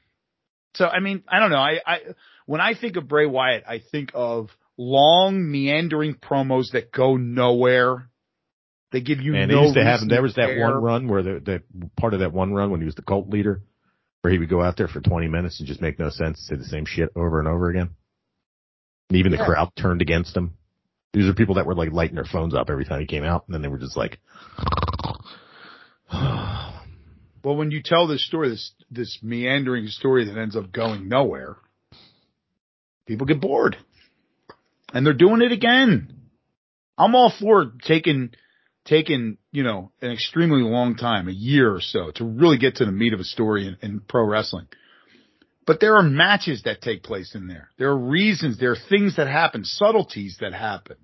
So 0.76 0.86
I 0.88 1.00
mean, 1.00 1.24
I 1.28 1.40
don't 1.40 1.50
know. 1.52 1.58
I, 1.58 1.80
I 1.86 1.98
when 2.46 2.62
I 2.62 2.74
think 2.76 2.96
of 2.96 3.08
Bray 3.08 3.26
Wyatt, 3.26 3.64
I 3.68 3.80
think 3.92 4.12
of 4.14 4.50
long 4.80 5.52
meandering 5.52 6.16
promos 6.16 6.72
that 6.72 6.92
go 6.92 7.18
nowhere. 7.18 8.10
They 8.92 9.02
give 9.02 9.20
you 9.20 9.36
And 9.36 9.52
no 9.52 9.64
used 9.64 9.76
to 9.76 9.84
have 9.84 10.00
there 10.08 10.24
was 10.24 10.36
that 10.36 10.58
one 10.58 10.74
run 10.74 11.08
where 11.08 11.22
the, 11.22 11.40
the 11.40 11.90
part 12.00 12.16
of 12.16 12.22
that 12.22 12.34
one 12.34 12.54
run 12.54 12.72
when 12.72 12.80
he 12.80 12.86
was 12.86 12.96
the 12.96 13.04
cult 13.04 13.30
leader, 13.30 13.62
where 14.22 14.32
he 14.34 14.40
would 14.40 14.50
go 14.50 14.64
out 14.64 14.78
there 14.78 14.88
for 14.88 15.02
20 15.02 15.28
minutes 15.28 15.60
and 15.60 15.68
just 15.68 15.82
make 15.82 16.00
no 16.00 16.10
sense, 16.10 16.40
say 16.48 16.56
the 16.56 16.64
same 16.64 16.86
shit 16.86 17.12
over 17.16 17.38
and 17.40 17.48
over 17.48 17.70
again. 17.70 17.90
And 19.10 19.18
even 19.20 19.32
the 19.32 19.38
crowd 19.38 19.72
turned 19.76 20.02
against 20.02 20.36
him. 20.36 20.56
These 21.14 21.28
are 21.28 21.34
people 21.34 21.56
that 21.56 21.66
were 21.66 21.76
like 21.76 21.92
lighting 21.92 22.16
their 22.16 22.26
phones 22.26 22.56
up 22.56 22.70
every 22.70 22.86
time 22.86 23.02
he 23.02 23.06
came 23.06 23.24
out, 23.24 23.44
and 23.48 23.54
then 23.54 23.62
they 23.62 23.68
were 23.68 23.80
just 23.80 23.98
like, 23.98 24.20
Well, 27.42 27.56
when 27.56 27.72
you 27.72 27.82
tell 27.84 28.08
this 28.08 28.26
story, 28.26 28.50
this 28.50 28.74
this 28.92 29.20
meandering 29.22 29.88
story 29.88 30.26
that 30.26 30.38
ends 30.38 30.56
up 30.58 30.74
going 30.74 31.08
nowhere, 31.08 31.56
people 33.08 33.26
get 33.26 33.40
bored, 33.40 33.78
and 34.94 35.06
they're 35.06 35.14
doing 35.14 35.42
it 35.42 35.52
again. 35.52 36.14
I'm 36.98 37.16
all 37.16 37.32
for 37.40 37.72
taking 37.82 38.32
taking 38.86 39.38
you 39.52 39.64
know 39.64 39.92
an 40.02 40.12
extremely 40.12 40.62
long 40.62 40.96
time, 40.96 41.28
a 41.28 41.34
year 41.34 41.74
or 41.74 41.82
so, 41.82 42.12
to 42.16 42.26
really 42.26 42.58
get 42.58 42.76
to 42.78 42.86
the 42.86 42.92
meat 42.92 43.14
of 43.14 43.20
a 43.20 43.26
story 43.26 43.68
in, 43.68 43.78
in 43.82 44.00
pro 44.02 44.26
wrestling. 44.26 44.68
But 45.66 45.80
there 45.80 45.96
are 45.96 46.04
matches 46.04 46.64
that 46.64 46.82
take 46.82 47.04
place 47.04 47.36
in 47.36 47.48
there. 47.48 47.70
There 47.78 47.90
are 47.90 47.98
reasons. 47.98 48.58
There 48.60 48.72
are 48.72 48.90
things 48.90 49.18
that 49.18 49.28
happen, 49.28 49.64
subtleties 49.64 50.38
that 50.42 50.54
happen. 50.54 50.96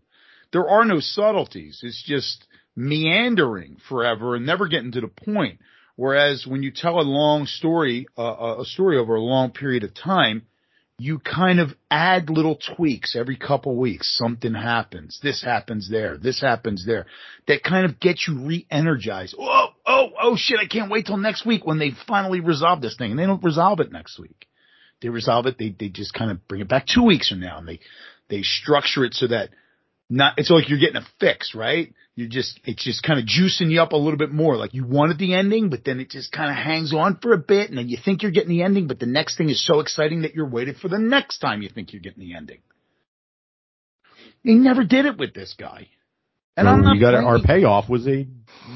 There 0.52 0.68
are 0.68 0.86
no 0.86 1.00
subtleties. 1.00 1.82
It's 1.84 2.04
just 2.04 2.46
meandering 2.76 3.78
forever 3.88 4.36
and 4.36 4.46
never 4.46 4.68
getting 4.68 4.92
to 4.94 5.02
the 5.02 5.08
point. 5.08 5.60
Whereas 5.96 6.46
when 6.48 6.64
you 6.64 6.72
tell 6.72 7.00
a 7.00 7.04
long 7.04 7.46
story, 7.46 8.08
uh, 8.18 8.56
a 8.60 8.66
story 8.66 8.98
over 8.98 9.16
a 9.16 9.22
long 9.22 9.52
period 9.52 9.84
of 9.84 9.94
time, 9.94 10.48
you 10.98 11.20
kind 11.20 11.60
of 11.60 11.72
add 11.92 12.30
little 12.30 12.58
tweaks 12.76 13.16
every 13.16 13.36
couple 13.36 13.76
weeks. 13.76 14.18
Something 14.18 14.54
happens. 14.54 15.20
This 15.22 15.44
happens 15.44 15.90
there. 15.90 16.18
This 16.18 16.40
happens 16.40 16.86
there. 16.86 17.06
That 17.48 17.64
kind 17.64 17.86
of 17.86 18.00
gets 18.00 18.28
you 18.28 18.46
re-energized. 18.46 19.36
Oh, 19.38 19.68
oh, 19.86 20.10
oh 20.22 20.36
shit. 20.38 20.60
I 20.60 20.68
can't 20.68 20.90
wait 20.90 21.08
till 21.08 21.18
next 21.18 21.46
week 21.46 21.66
when 21.66 21.80
they 21.80 21.92
finally 22.08 22.40
resolve 22.40 22.82
this 22.82 22.96
thing. 22.96 23.12
And 23.12 23.20
they 23.20 23.26
don't 23.26 23.44
resolve 23.44 23.82
it 23.82 23.92
next 23.92 24.18
week. 24.20 24.48
They 25.02 25.10
resolve 25.10 25.48
it. 25.48 25.58
They, 25.58 25.76
they 25.78 25.90
just 25.90 26.14
kind 26.14 26.32
of 26.32 26.48
bring 26.48 26.62
it 26.62 26.70
back 26.70 26.86
two 26.88 27.04
weeks 27.04 27.28
from 27.30 27.42
now 27.42 27.58
and 27.58 27.68
they, 27.68 27.82
they 28.30 28.42
structure 28.42 29.04
it 29.04 29.14
so 29.16 29.28
that 29.28 29.50
not, 30.10 30.36
it's 30.38 30.50
like 30.50 30.70
you're 30.70 30.80
getting 30.80 30.96
a 30.96 31.08
fix, 31.20 31.54
right? 31.54 31.94
You 32.16 32.30
just, 32.30 32.60
it's 32.64 32.84
just 32.84 33.04
kind 33.04 33.20
of 33.20 33.26
juicing 33.26 33.70
you 33.70 33.82
up 33.82 33.92
a 33.92 33.98
little 33.98 34.18
bit 34.18 34.32
more. 34.32 34.56
Like 34.56 34.74
you 34.74 34.86
wanted 34.86 35.18
the 35.18 35.34
ending, 35.34 35.70
but 35.70 35.84
then 35.84 36.00
it 36.00 36.10
just 36.10 36.32
kind 36.32 36.50
of 36.50 36.56
hangs 36.56 36.94
on 36.94 37.18
for 37.22 37.34
a 37.34 37.38
bit 37.38 37.70
and 37.70 37.78
then 37.78 37.90
you 37.90 37.98
think 38.04 38.24
you're 38.24 38.32
getting 38.32 38.50
the 38.50 38.64
ending, 38.64 38.88
but 38.88 39.00
the 39.00 39.06
next 39.06 39.38
thing 39.38 39.50
is 39.50 39.66
so 39.66 39.82
exciting 39.82 40.22
that 40.22 40.34
you're 40.34 40.50
waiting 40.50 40.76
for 40.76 40.88
the 40.88 40.98
next 40.98 41.40
time 41.40 41.62
you 41.62 41.70
think 41.70 41.92
you're 41.92 42.02
getting 42.02 42.24
the 42.24 42.34
ending. 42.36 42.60
He 44.44 44.56
never 44.56 44.84
did 44.84 45.06
it 45.06 45.18
with 45.18 45.34
this 45.34 45.56
guy. 45.60 45.90
And 46.56 46.70
I'm 46.70 46.82
not 46.82 46.96
you 46.96 47.02
got 47.02 47.16
our 47.16 47.40
payoff 47.42 47.90
was 47.90 48.08
a 48.08 48.28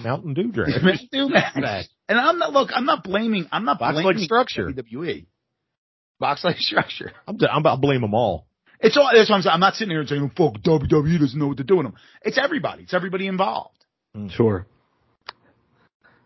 Mountain 0.04 0.34
Dew 0.34 0.52
drink. 0.52 0.76
do 1.12 1.30
match. 1.30 1.88
And 2.10 2.20
I'm 2.20 2.38
not 2.40 2.52
look. 2.52 2.72
I'm 2.74 2.86
not 2.86 3.04
blaming. 3.04 3.48
I'm 3.52 3.64
not 3.64 3.80
Box-like 3.80 4.04
blaming 4.04 4.24
structure. 4.24 4.70
WWE. 4.70 5.28
Box 6.20 6.44
like 6.44 6.58
structure. 6.60 7.14
I'm, 7.28 7.38
I'm 7.50 7.60
about 7.60 7.76
to 7.76 7.82
blame 7.82 8.02
them 8.02 8.14
all. 8.14 8.48
It's 8.80 8.96
all. 8.98 9.10
That's 9.14 9.30
what 9.30 9.38
I'm 9.38 9.42
saying. 9.42 9.54
I'm 9.54 9.60
not 9.60 9.76
sitting 9.76 9.92
here 9.92 10.00
and 10.00 10.10
saying, 10.10 10.32
"Fuck 10.38 10.62
WWE 10.62 11.20
doesn't 11.20 11.38
know 11.38 11.48
what 11.48 11.58
they're 11.58 11.66
doing." 11.66 11.92
It's 12.22 12.38
everybody. 12.38 12.84
It's 12.84 12.94
everybody 12.94 13.28
involved. 13.28 13.76
Sure. 14.30 14.66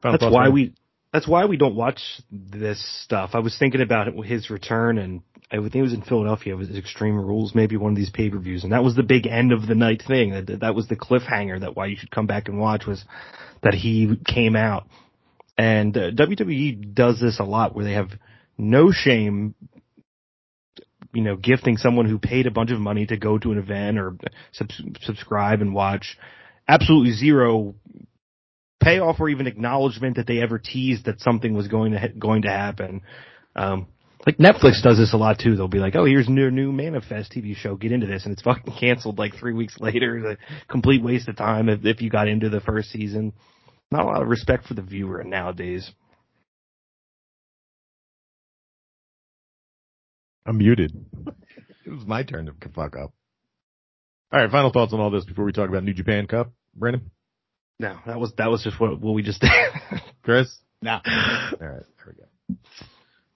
Final 0.01 0.19
That's 0.19 0.33
why 0.33 0.43
man? 0.45 0.53
we. 0.53 0.73
That's 1.11 1.27
why 1.27 1.45
we 1.45 1.57
don't 1.57 1.75
watch 1.75 2.01
this 2.31 2.83
stuff. 3.03 3.31
I 3.33 3.39
was 3.39 3.55
thinking 3.57 3.81
about 3.81 4.07
it, 4.07 4.25
his 4.25 4.49
return, 4.49 4.97
and 4.97 5.21
I 5.51 5.57
think 5.57 5.75
it 5.75 5.81
was 5.83 5.93
in 5.93 6.01
Philadelphia. 6.01 6.53
It 6.53 6.57
was 6.57 6.75
Extreme 6.75 7.17
Rules, 7.17 7.53
maybe 7.53 7.77
one 7.77 7.91
of 7.91 7.95
these 7.95 8.09
pay 8.09 8.29
per 8.29 8.39
views, 8.39 8.63
and 8.63 8.73
that 8.73 8.83
was 8.83 8.95
the 8.95 9.03
big 9.03 9.27
end 9.27 9.51
of 9.51 9.67
the 9.67 9.75
night 9.75 10.01
thing. 10.05 10.31
That 10.31 10.59
that 10.61 10.75
was 10.75 10.87
the 10.87 10.95
cliffhanger. 10.95 11.59
That 11.59 11.75
why 11.75 11.87
you 11.87 11.95
should 11.95 12.11
come 12.11 12.25
back 12.25 12.47
and 12.47 12.59
watch 12.59 12.87
was 12.87 13.03
that 13.61 13.75
he 13.75 14.17
came 14.25 14.55
out, 14.55 14.87
and 15.57 15.95
uh, 15.95 16.11
WWE 16.11 16.93
does 16.93 17.19
this 17.19 17.39
a 17.39 17.43
lot, 17.43 17.75
where 17.75 17.85
they 17.85 17.93
have 17.93 18.09
no 18.57 18.91
shame. 18.91 19.53
You 21.13 21.21
know, 21.21 21.35
gifting 21.35 21.77
someone 21.77 22.07
who 22.07 22.17
paid 22.17 22.47
a 22.47 22.51
bunch 22.51 22.71
of 22.71 22.79
money 22.79 23.05
to 23.05 23.17
go 23.17 23.37
to 23.37 23.51
an 23.51 23.59
event 23.59 23.99
or 23.99 24.17
sub- 24.51 24.69
subscribe 25.01 25.61
and 25.61 25.73
watch, 25.73 26.17
absolutely 26.67 27.13
zero 27.13 27.75
payoff 28.81 29.19
or 29.19 29.29
even 29.29 29.47
acknowledgement 29.47 30.17
that 30.17 30.27
they 30.27 30.41
ever 30.41 30.59
teased 30.59 31.05
that 31.05 31.21
something 31.21 31.53
was 31.53 31.67
going 31.67 31.93
to 31.93 31.99
ha- 31.99 32.07
going 32.17 32.41
to 32.43 32.49
happen. 32.49 33.01
Um, 33.55 33.87
like 34.25 34.37
Netflix 34.37 34.81
does 34.81 34.97
this 34.97 35.13
a 35.13 35.17
lot 35.17 35.39
too. 35.39 35.55
They'll 35.55 35.67
be 35.67 35.79
like, 35.79 35.95
"Oh, 35.95 36.05
here's 36.05 36.29
new 36.29 36.49
new 36.49 36.71
Manifest 36.71 37.33
TV 37.33 37.55
show. 37.55 37.75
Get 37.75 37.91
into 37.91 38.07
this," 38.07 38.25
and 38.25 38.33
it's 38.33 38.41
fucking 38.41 38.73
canceled 38.79 39.17
like 39.17 39.35
three 39.35 39.53
weeks 39.53 39.79
later. 39.79 40.17
It's 40.17 40.39
a 40.39 40.71
complete 40.71 41.03
waste 41.03 41.27
of 41.27 41.35
time 41.35 41.69
if 41.69 41.85
if 41.85 42.01
you 42.01 42.09
got 42.09 42.27
into 42.27 42.49
the 42.49 42.61
first 42.61 42.89
season. 42.89 43.33
Not 43.91 44.03
a 44.03 44.07
lot 44.07 44.21
of 44.21 44.27
respect 44.27 44.65
for 44.65 44.73
the 44.73 44.81
viewer 44.81 45.23
nowadays. 45.23 45.91
I'm 50.45 50.57
muted. 50.57 50.93
it 51.85 51.89
was 51.89 52.05
my 52.05 52.23
turn 52.23 52.45
to 52.47 52.69
fuck 52.69 52.95
up. 52.95 53.13
All 54.31 54.39
right, 54.41 54.49
final 54.49 54.71
thoughts 54.71 54.93
on 54.93 54.99
all 54.99 55.11
this 55.11 55.25
before 55.25 55.45
we 55.45 55.51
talk 55.51 55.69
about 55.69 55.83
New 55.83 55.93
Japan 55.93 56.27
Cup. 56.27 56.51
Brandon, 56.75 57.11
No, 57.79 57.97
that 58.07 58.19
was 58.19 58.33
that 58.37 58.49
was 58.49 58.63
just 58.63 58.79
what 58.79 58.99
what 58.99 59.13
we 59.13 59.21
just 59.21 59.41
did. 59.41 59.51
Chris. 60.23 60.55
Now, 60.81 61.01
All 61.05 61.67
right, 61.67 61.83
there 61.97 62.07
we 62.07 62.13
go. 62.13 62.57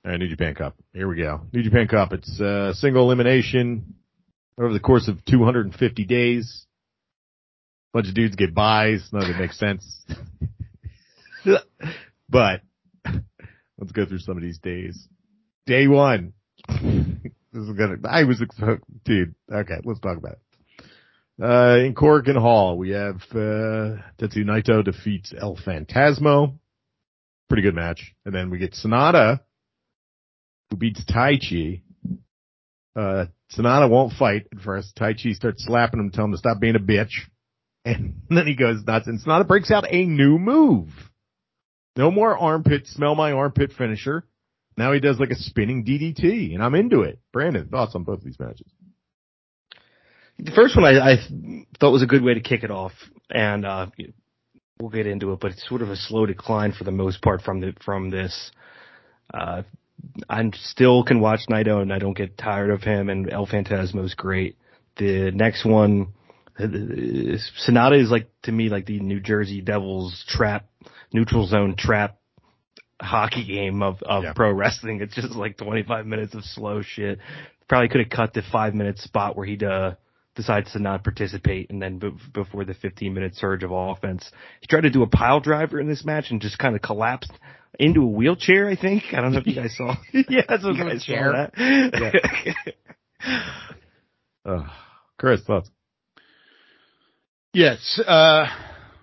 All 0.04 0.12
right, 0.12 0.20
New 0.20 0.28
Japan 0.28 0.56
Cup. 0.56 0.76
Here 0.94 1.08
we 1.08 1.18
go. 1.18 1.42
New 1.54 1.64
Japan 1.64 1.88
Cup. 1.88 2.14
It's 2.14 2.42
uh, 2.42 2.74
single 2.74 3.04
elimination 3.04 3.96
over 4.60 4.74
the 4.74 4.80
course 4.80 5.08
of 5.08 5.24
250 5.26 6.04
days. 6.06 6.66
Bunch 7.94 8.08
of 8.10 8.16
dudes 8.16 8.36
get 8.36 8.54
buys. 8.54 9.08
None 9.14 9.24
of 9.24 9.30
it 9.30 9.40
makes 9.40 9.58
sense. 9.58 10.06
but 12.30 12.62
let's 13.78 13.92
go 13.94 14.06
through 14.06 14.20
some 14.20 14.36
of 14.36 14.44
these 14.44 14.60
days. 14.60 15.08
Day 15.66 15.88
one. 15.88 16.34
this 17.54 17.64
is 17.64 17.70
gonna. 17.78 17.98
I 18.08 18.24
was, 18.24 18.42
dude. 19.06 19.36
Okay, 19.52 19.78
let's 19.84 20.00
talk 20.00 20.18
about 20.18 20.34
it. 20.34 20.40
Uh, 21.42 21.86
in 21.86 21.94
Korakuen 21.94 22.40
Hall, 22.40 22.78
we 22.78 22.90
have 22.92 23.22
uh, 23.32 24.02
Tetsu 24.20 24.44
Naito 24.44 24.84
defeats 24.84 25.34
El 25.40 25.56
Fantasmo 25.56 26.58
pretty 27.48 27.64
good 27.64 27.76
match. 27.76 28.14
And 28.26 28.34
then 28.34 28.50
we 28.50 28.58
get 28.58 28.74
Sanada, 28.74 29.42
who 30.70 30.78
beats 30.78 31.04
Taichi. 31.06 31.82
Uh, 32.96 33.26
Sanada 33.56 33.90
won't 33.90 34.14
fight 34.14 34.48
at 34.52 34.62
first. 34.62 34.96
Taichi 34.96 35.34
starts 35.34 35.66
slapping 35.66 36.00
him, 36.00 36.12
telling 36.12 36.30
him 36.30 36.34
to 36.34 36.38
stop 36.40 36.60
being 36.60 36.76
a 36.76 36.80
bitch. 36.80 37.12
And 37.86 38.16
then 38.30 38.46
he 38.46 38.54
goes 38.54 38.84
nuts 38.86 39.08
and 39.08 39.18
Sanada 39.18 39.48
breaks 39.48 39.72
out 39.72 39.86
a 39.90 40.04
new 40.04 40.38
move. 40.38 40.90
No 41.96 42.12
more 42.12 42.38
armpit, 42.38 42.86
smell 42.86 43.16
my 43.16 43.32
armpit 43.32 43.72
finisher. 43.72 44.26
Now 44.78 44.94
he 44.94 45.00
does 45.00 45.20
like 45.20 45.32
a 45.32 45.36
spinning 45.36 45.84
DDT 45.84 46.54
and 46.54 46.64
I'm 46.64 46.76
into 46.76 47.02
it. 47.02 47.20
Brandon, 47.34 47.68
thoughts 47.68 47.96
on 47.96 48.04
both 48.04 48.20
of 48.20 48.24
these 48.24 48.40
matches? 48.40 48.68
The 50.40 50.52
first 50.52 50.76
one 50.76 50.86
I, 50.86 51.14
I 51.14 51.16
thought 51.80 51.92
was 51.92 52.04
a 52.04 52.08
good 52.08 52.22
way 52.22 52.36
to 52.36 52.42
kick 52.42 52.64
it 52.64 52.70
off, 52.70 52.92
and 53.32 53.66
uh, 53.66 53.88
we'll 54.80 54.92
get 54.92 55.08
into 55.08 55.34
it. 55.34 55.40
But 55.40 55.52
it's 55.52 55.68
sort 55.68 55.82
of 55.82 55.90
a 55.90 55.96
slow 55.96 56.28
decline 56.28 56.74
for 56.74 56.84
the 56.84 56.92
most 56.92 57.24
part 57.24 57.42
from 57.42 57.60
the 57.60 57.74
from 57.84 58.12
this. 58.12 58.52
Uh, 59.34 59.64
I 60.30 60.52
still 60.54 61.04
can 61.04 61.22
watch 61.22 61.42
Naito, 61.50 61.82
and 61.82 61.92
I 61.92 61.98
don't 61.98 62.16
get 62.16 62.38
tired 62.38 62.70
of 62.70 62.84
him. 62.84 63.10
And 63.10 63.32
El 63.32 63.48
Fantasmo 63.48 64.06
is 64.06 64.14
great. 64.14 64.58
The 64.98 65.32
next 65.32 65.66
one, 65.66 66.14
uh, 66.60 66.68
Sanada 67.68 68.00
is 68.00 68.12
like 68.12 68.30
to 68.44 68.52
me 68.52 68.70
like 68.70 68.86
the 68.86 69.00
New 69.00 69.20
Jersey 69.20 69.62
Devils 69.62 70.24
trap, 70.28 70.68
neutral 71.12 71.48
zone 71.48 71.76
trap 71.76 72.20
hockey 73.02 73.46
game 73.46 73.82
of, 73.84 74.02
of 74.04 74.24
Yeah. 74.24 74.34
pro 74.34 74.52
wrestling. 74.52 75.02
It's 75.02 75.16
just 75.16 75.32
like 75.36 75.58
25 75.58 76.06
minutes 76.06 76.34
of 76.36 76.44
slow 76.44 76.82
shit. 76.82 77.20
Probably 77.68 77.90
could 77.90 78.02
have 78.02 78.10
cut 78.10 78.34
the 78.34 78.42
five 78.52 78.74
minute 78.74 78.98
spot 79.00 79.36
where 79.36 79.46
he'd, 79.46 79.64
uh, 79.64 79.96
decides 80.36 80.72
to 80.74 80.80
not 80.80 81.04
participate 81.04 81.70
and 81.72 81.82
then 81.82 81.98
b- 81.98 82.12
before 82.34 82.64
the 82.64 82.76
15 82.76 83.14
minute 83.14 83.36
surge 83.36 83.64
of 83.64 83.72
offense. 83.72 84.30
He 84.62 84.68
tried 84.68 84.82
to 84.82 84.90
do 84.92 85.02
a 85.04 85.08
pile 85.08 85.40
driver 85.40 85.80
in 85.80 85.88
this 85.88 86.06
match 86.06 86.30
and 86.32 86.40
just 86.40 86.60
kind 86.60 86.76
of 86.76 86.82
collapsed 86.84 87.32
into 87.80 88.02
a 88.04 88.08
wheelchair, 88.08 88.68
I 88.70 88.76
think. 88.76 89.04
I 89.14 89.22
don't 89.22 89.32
know 89.34 89.40
if 89.40 89.48
you 89.48 89.56
guys 89.56 89.76
saw. 89.76 89.96
yeah, 90.14 90.42
that's 90.48 90.64
you 90.64 90.76
guys 90.78 91.06
saw 91.06 91.48
that. 91.54 92.74
Uh, 94.46 94.68
Chris, 95.18 95.42
thoughts? 95.44 95.70
yes. 97.54 98.00
Uh, 98.06 98.46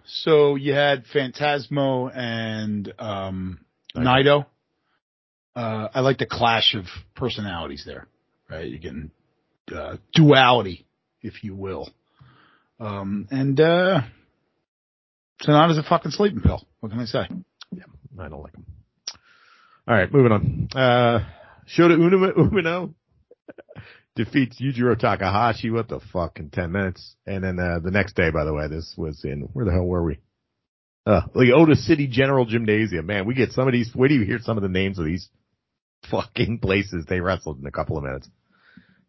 so 0.07 0.55
you 0.55 0.73
had 0.73 1.05
Fantasmo 1.07 2.11
and 2.15 2.93
um, 2.99 3.59
Naito. 3.97 4.47
Uh, 5.57 5.89
I 5.95 6.01
like 6.01 6.19
the 6.19 6.27
clash 6.27 6.75
of 6.75 6.85
personalities 7.15 7.85
there. 7.87 8.07
Right, 8.51 8.69
you're 8.69 8.79
getting 8.79 9.11
uh, 9.75 9.97
duality, 10.13 10.85
if 11.23 11.45
you 11.45 11.55
will. 11.55 11.91
Um, 12.81 13.29
and 13.31 13.59
uh, 13.59 14.03
Sanada's 15.43 15.79
a 15.79 15.83
fucking 15.83 16.11
sleeping 16.11 16.41
pill. 16.41 16.67
What 16.81 16.91
can 16.93 17.01
I 17.01 17.05
say? 17.05 17.29
Yeah, 17.73 17.85
I 18.19 18.29
don't 18.29 18.43
like 18.43 18.53
them. 18.53 18.67
All 19.87 19.95
right, 19.95 20.13
moving 20.13 20.33
on. 20.33 20.69
Uh, 20.75 21.25
Shota 21.77 21.97
Umino, 21.97 22.95
defeats 24.17 24.61
Yujiro 24.61 24.99
Takahashi. 24.99 25.71
What 25.71 25.89
the 25.89 26.01
fuck 26.13 26.39
in 26.39 26.51
10 26.51 26.73
minutes. 26.73 27.17
And 27.27 27.45
then, 27.45 27.59
uh, 27.59 27.79
the 27.81 27.91
next 27.91 28.17
day, 28.17 28.31
by 28.31 28.45
the 28.45 28.53
way, 28.53 28.69
this 28.69 28.95
was 28.97 29.25
in, 29.25 29.43
where 29.53 29.65
the 29.65 29.73
hell 29.73 29.85
were 29.85 30.03
we? 30.03 30.19
Uh, 31.07 31.23
Leota 31.35 31.77
City 31.77 32.07
General 32.07 32.47
Gymnasium. 32.47 33.07
Man, 33.07 33.27
we 33.27 33.35
get 33.35 33.53
some 33.53 33.67
of 33.69 33.73
these, 33.73 33.91
where 33.95 34.09
do 34.09 34.15
you 34.15 34.25
hear 34.25 34.39
some 34.41 34.57
of 34.57 34.63
the 34.63 34.69
names 34.69 34.99
of 34.99 35.05
these 35.05 35.29
fucking 36.11 36.61
places 36.61 37.05
they 37.07 37.21
wrestled 37.21 37.61
in 37.61 37.67
a 37.67 37.71
couple 37.71 37.99
of 37.99 38.05
minutes? 38.05 38.29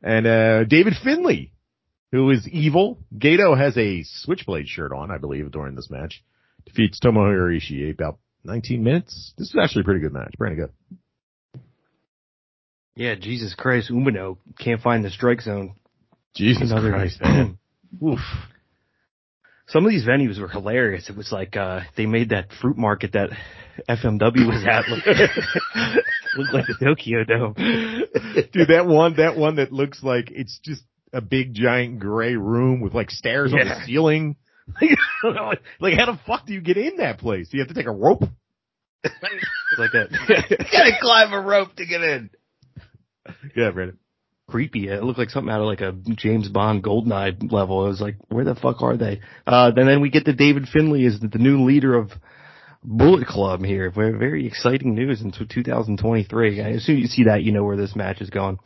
And, 0.03 0.27
uh, 0.27 0.63
David 0.65 0.93
Finlay, 1.03 1.51
who 2.11 2.29
is 2.31 2.47
evil. 2.49 2.99
Gato 3.17 3.55
has 3.55 3.77
a 3.77 4.03
switchblade 4.03 4.67
shirt 4.67 4.91
on, 4.91 5.09
I 5.09 5.17
believe, 5.17 5.51
during 5.51 5.75
this 5.75 5.89
match. 5.89 6.21
Defeats 6.65 6.99
Tomohiro 6.99 7.55
Ishii 7.55 7.91
about 7.93 8.17
19 8.43 8.83
minutes. 8.83 9.33
This 9.37 9.49
is 9.49 9.55
actually 9.61 9.81
a 9.81 9.85
pretty 9.85 10.01
good 10.01 10.13
match. 10.13 10.33
Pretty 10.37 10.55
good. 10.57 10.71
Yeah, 12.95 13.15
Jesus 13.15 13.53
Christ, 13.55 13.91
Umino 13.91 14.37
can't 14.59 14.81
find 14.81 15.03
the 15.03 15.09
strike 15.09 15.41
zone. 15.41 15.75
Jesus 16.35 16.71
Another- 16.71 16.91
Christ, 16.91 17.21
man. 17.21 17.57
Oof. 18.03 18.19
Some 19.67 19.85
of 19.85 19.91
these 19.91 20.05
venues 20.05 20.39
were 20.39 20.47
hilarious. 20.47 21.09
It 21.09 21.17
was 21.17 21.31
like 21.31 21.57
uh 21.57 21.81
they 21.97 22.05
made 22.05 22.29
that 22.29 22.51
fruit 22.61 22.77
market 22.77 23.13
that 23.13 23.29
FMW 23.89 24.47
was 24.47 24.63
at 24.65 24.87
look, 24.87 25.05
looked 26.37 26.53
like 26.53 26.65
the 26.67 26.85
Tokyo 26.85 27.23
Dome. 27.23 27.53
Dude, 28.53 28.67
that 28.69 28.85
one, 28.85 29.15
that 29.17 29.35
one 29.35 29.55
that 29.55 29.71
looks 29.71 30.03
like 30.03 30.29
it's 30.31 30.59
just 30.63 30.83
a 31.11 31.21
big 31.21 31.53
giant 31.53 31.99
gray 31.99 32.35
room 32.35 32.81
with 32.81 32.93
like 32.93 33.09
stairs 33.09 33.53
on 33.53 33.59
the 33.59 33.81
ceiling. 33.85 34.35
like 35.79 35.93
how 35.97 36.05
the 36.05 36.19
fuck 36.27 36.45
do 36.45 36.53
you 36.53 36.61
get 36.61 36.77
in 36.77 36.97
that 36.97 37.19
place? 37.19 37.49
Do 37.49 37.57
you 37.57 37.63
have 37.63 37.69
to 37.69 37.75
take 37.75 37.87
a 37.87 37.91
rope? 37.91 38.23
It's 39.03 39.15
like 39.77 39.93
a 39.93 40.07
Gotta 40.71 40.97
climb 41.01 41.33
a 41.33 41.41
rope 41.41 41.75
to 41.75 41.85
get 41.85 42.01
in. 42.01 42.29
Yeah, 43.55 43.71
Brandon. 43.71 43.97
Creepy. 44.47 44.87
It 44.87 45.03
looked 45.03 45.17
like 45.17 45.31
something 45.31 45.51
out 45.51 45.61
of 45.61 45.67
like 45.67 45.81
a 45.81 45.93
James 46.15 46.49
Bond 46.49 46.83
Goldeneye 46.83 47.51
level. 47.51 47.85
It 47.85 47.89
was 47.89 48.01
like, 48.01 48.17
where 48.29 48.45
the 48.45 48.55
fuck 48.55 48.81
are 48.81 48.95
they? 48.95 49.21
Uh, 49.45 49.71
and 49.75 49.87
then 49.87 50.01
we 50.01 50.09
get 50.09 50.25
to 50.25 50.33
David 50.33 50.67
Finlay 50.67 51.05
as 51.05 51.19
the, 51.19 51.39
new 51.39 51.63
leader 51.63 51.95
of 51.95 52.11
Bullet 52.83 53.27
Club 53.27 53.63
here. 53.63 53.89
Very, 53.89 54.17
very 54.17 54.45
exciting 54.45 54.93
news 54.93 55.21
in 55.21 55.31
2023. 55.31 56.59
As 56.59 56.83
soon 56.85 56.97
as 56.97 57.01
you 57.01 57.07
see 57.07 57.23
that, 57.23 57.41
you 57.41 57.51
know 57.51 57.63
where 57.63 57.77
this 57.77 57.95
match 57.95 58.21
is 58.21 58.29
going. 58.29 58.59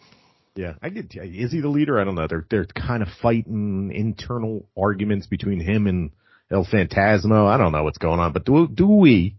Yeah, 0.55 0.73
I 0.81 0.89
get. 0.89 1.15
Is 1.15 1.53
he 1.53 1.61
the 1.61 1.69
leader? 1.69 1.99
I 1.99 2.03
don't 2.03 2.15
know. 2.15 2.27
They're 2.27 2.45
they're 2.49 2.65
kind 2.65 3.01
of 3.01 3.07
fighting 3.21 3.91
internal 3.93 4.67
arguments 4.77 5.27
between 5.27 5.61
him 5.61 5.87
and 5.87 6.11
El 6.51 6.65
Fantasmo. 6.65 7.47
I 7.47 7.57
don't 7.57 7.71
know 7.71 7.83
what's 7.83 7.99
going 7.99 8.19
on, 8.19 8.33
but 8.33 8.43
do 8.43 8.67
do 8.67 8.87
we 8.87 9.37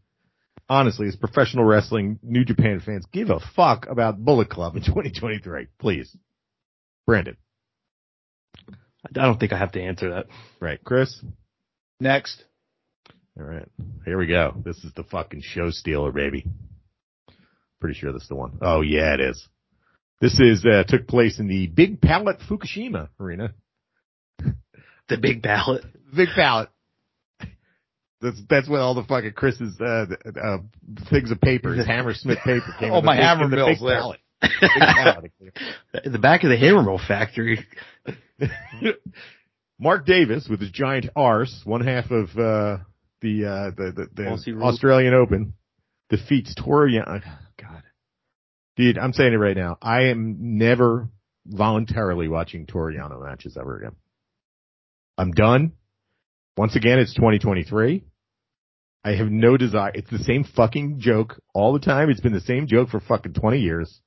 honestly, 0.70 1.08
as 1.08 1.16
professional 1.16 1.64
wrestling 1.64 2.18
New 2.22 2.44
Japan 2.44 2.80
fans, 2.80 3.04
give 3.12 3.28
a 3.28 3.40
fuck 3.54 3.86
about 3.88 4.24
Bullet 4.24 4.48
Club 4.48 4.76
in 4.76 4.82
2023? 4.82 5.66
Please, 5.78 6.16
Brandon. 7.06 7.36
I 8.68 9.12
don't 9.12 9.38
think 9.40 9.52
I 9.52 9.58
have 9.58 9.72
to 9.72 9.82
answer 9.82 10.10
that. 10.10 10.26
Right, 10.60 10.82
Chris. 10.84 11.20
Next. 12.00 12.44
All 13.38 13.46
right, 13.46 13.66
here 14.04 14.18
we 14.18 14.26
go. 14.26 14.54
This 14.64 14.78
is 14.84 14.92
the 14.94 15.04
fucking 15.04 15.42
show 15.42 15.70
stealer, 15.70 16.12
baby. 16.12 16.44
Pretty 17.80 17.98
sure 17.98 18.12
this 18.12 18.22
is 18.22 18.28
the 18.28 18.34
one. 18.34 18.58
Oh 18.60 18.82
yeah, 18.82 19.14
it 19.14 19.20
is. 19.20 19.48
This 20.20 20.38
is 20.38 20.64
uh, 20.66 20.84
took 20.86 21.06
place 21.06 21.38
in 21.38 21.48
the 21.48 21.66
Big 21.66 22.00
Palette 22.00 22.40
Fukushima 22.48 23.08
Arena. 23.18 23.54
The 25.08 25.16
big 25.16 25.42
ballot. 25.42 25.84
Big 26.14 26.28
pallet. 26.36 26.68
That's 28.20 28.40
that's 28.48 28.68
what 28.68 28.78
all 28.80 28.94
the 28.94 29.02
fucking 29.02 29.32
Chris's 29.32 29.76
uh, 29.80 30.06
uh 30.40 30.58
things 31.10 31.32
of 31.32 31.40
paper, 31.40 31.74
his 31.74 31.84
Hammersmith 31.88 32.38
paper 32.44 32.72
came. 32.78 32.92
Oh, 32.92 32.98
in 32.98 33.04
my 33.04 33.16
big- 33.16 33.24
hammer 33.24 33.48
mill's 33.48 33.78
big 33.80 33.88
there. 33.88 33.98
pallet. 33.98 34.20
Big 34.42 34.50
pallet. 34.60 35.32
The 36.04 36.18
back 36.18 36.44
of 36.44 36.50
the 36.50 36.56
hammermill 36.56 37.04
factory. 37.06 37.66
Mark 39.78 40.06
Davis 40.06 40.46
with 40.48 40.60
his 40.60 40.70
giant 40.70 41.06
arse, 41.16 41.62
one 41.64 41.82
half 41.82 42.10
of 42.10 42.28
uh 42.36 42.78
the 43.20 43.44
uh 43.46 43.70
the 43.76 43.92
the, 43.94 44.06
the 44.14 44.22
Aussie 44.22 44.54
rules. 44.54 44.74
Australian 44.74 45.14
Open, 45.14 45.54
defeats 46.08 46.54
Toru 46.54 46.90
Yano. 46.90 47.22
oh, 47.26 47.38
God, 47.58 47.82
dude, 48.76 48.98
I'm 48.98 49.12
saying 49.12 49.32
it 49.32 49.36
right 49.36 49.56
now. 49.56 49.78
I 49.80 50.04
am 50.04 50.58
never 50.58 51.08
voluntarily 51.46 52.28
watching 52.28 52.66
Toru 52.66 52.96
Yano 52.96 53.22
matches 53.24 53.56
ever 53.58 53.78
again. 53.78 53.96
I'm 55.16 55.32
done. 55.32 55.72
Once 56.56 56.76
again, 56.76 56.98
it's 56.98 57.14
2023. 57.14 58.04
I 59.02 59.12
have 59.12 59.30
no 59.30 59.56
desire. 59.56 59.92
It's 59.94 60.10
the 60.10 60.18
same 60.18 60.44
fucking 60.44 61.00
joke 61.00 61.40
all 61.54 61.72
the 61.72 61.78
time. 61.78 62.10
It's 62.10 62.20
been 62.20 62.34
the 62.34 62.40
same 62.40 62.66
joke 62.66 62.90
for 62.90 63.00
fucking 63.00 63.32
20 63.32 63.58
years. 63.58 64.00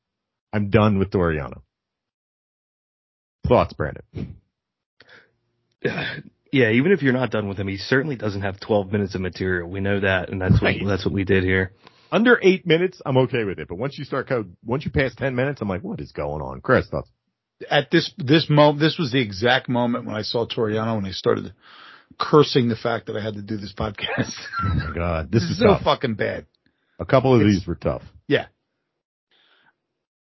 I'm 0.54 0.70
done 0.70 0.99
with 0.99 1.12
Toru 1.12 1.36
Yano. 1.38 1.62
Thoughts, 3.47 3.74
Brandon? 3.74 4.04
Yeah, 6.56 6.70
even 6.70 6.91
if 6.91 7.01
you're 7.01 7.14
not 7.14 7.32
done 7.32 7.47
with 7.47 7.58
him, 7.58 7.68
he 7.68 7.78
certainly 7.78 8.16
doesn't 8.16 8.43
have 8.43 8.60
12 8.60 8.91
minutes 8.91 9.16
of 9.16 9.22
material. 9.22 9.68
We 9.68 9.80
know 9.80 10.01
that, 10.01 10.30
and 10.30 10.39
that's 10.39 10.62
what 10.62 10.76
that's 10.86 11.04
what 11.04 11.12
we 11.12 11.24
did 11.24 11.43
here. 11.43 11.72
Under 12.12 12.38
eight 12.43 12.68
minutes, 12.68 13.01
I'm 13.04 13.18
okay 13.18 13.43
with 13.43 13.58
it. 13.58 13.68
But 13.68 13.80
once 13.80 13.97
you 13.97 14.06
start 14.06 14.28
code, 14.30 14.56
once 14.64 14.86
you 14.86 14.91
pass 14.91 15.16
10 15.16 15.34
minutes, 15.34 15.62
I'm 15.64 15.68
like, 15.68 15.82
what 15.82 15.99
is 15.99 16.12
going 16.12 16.43
on? 16.43 16.62
Chris, 16.62 16.88
thoughts? 16.89 17.10
At 17.72 17.89
this, 17.89 18.14
this 18.20 18.51
moment, 18.51 18.82
this 18.82 18.99
was 18.99 19.12
the 19.12 19.20
exact 19.20 19.68
moment 19.68 20.06
when 20.06 20.14
I 20.16 20.22
saw 20.22 20.45
Toru 20.45 20.74
Yano 20.76 20.95
and 20.99 21.08
I 21.08 21.12
started 21.12 21.54
cursing 22.20 22.70
the 22.70 22.76
fact 22.76 23.08
that 23.08 23.16
I 23.18 23.24
had 23.24 23.34
to 23.34 23.41
do 23.41 23.58
this 23.58 23.74
podcast. 23.76 24.32
Oh 24.64 24.76
my 24.76 24.93
God. 24.93 25.30
This, 25.32 25.41
This 25.41 25.49
is 25.49 25.56
is 25.58 25.60
so 25.60 25.66
tough. 25.70 25.82
fucking 25.84 26.14
bad. 26.14 26.45
A 26.99 27.06
couple 27.06 27.34
of 27.34 27.41
It's- 27.41 27.56
these 27.56 27.66
were 27.68 27.74
tough. 27.74 28.04
Yeah. 28.28 28.45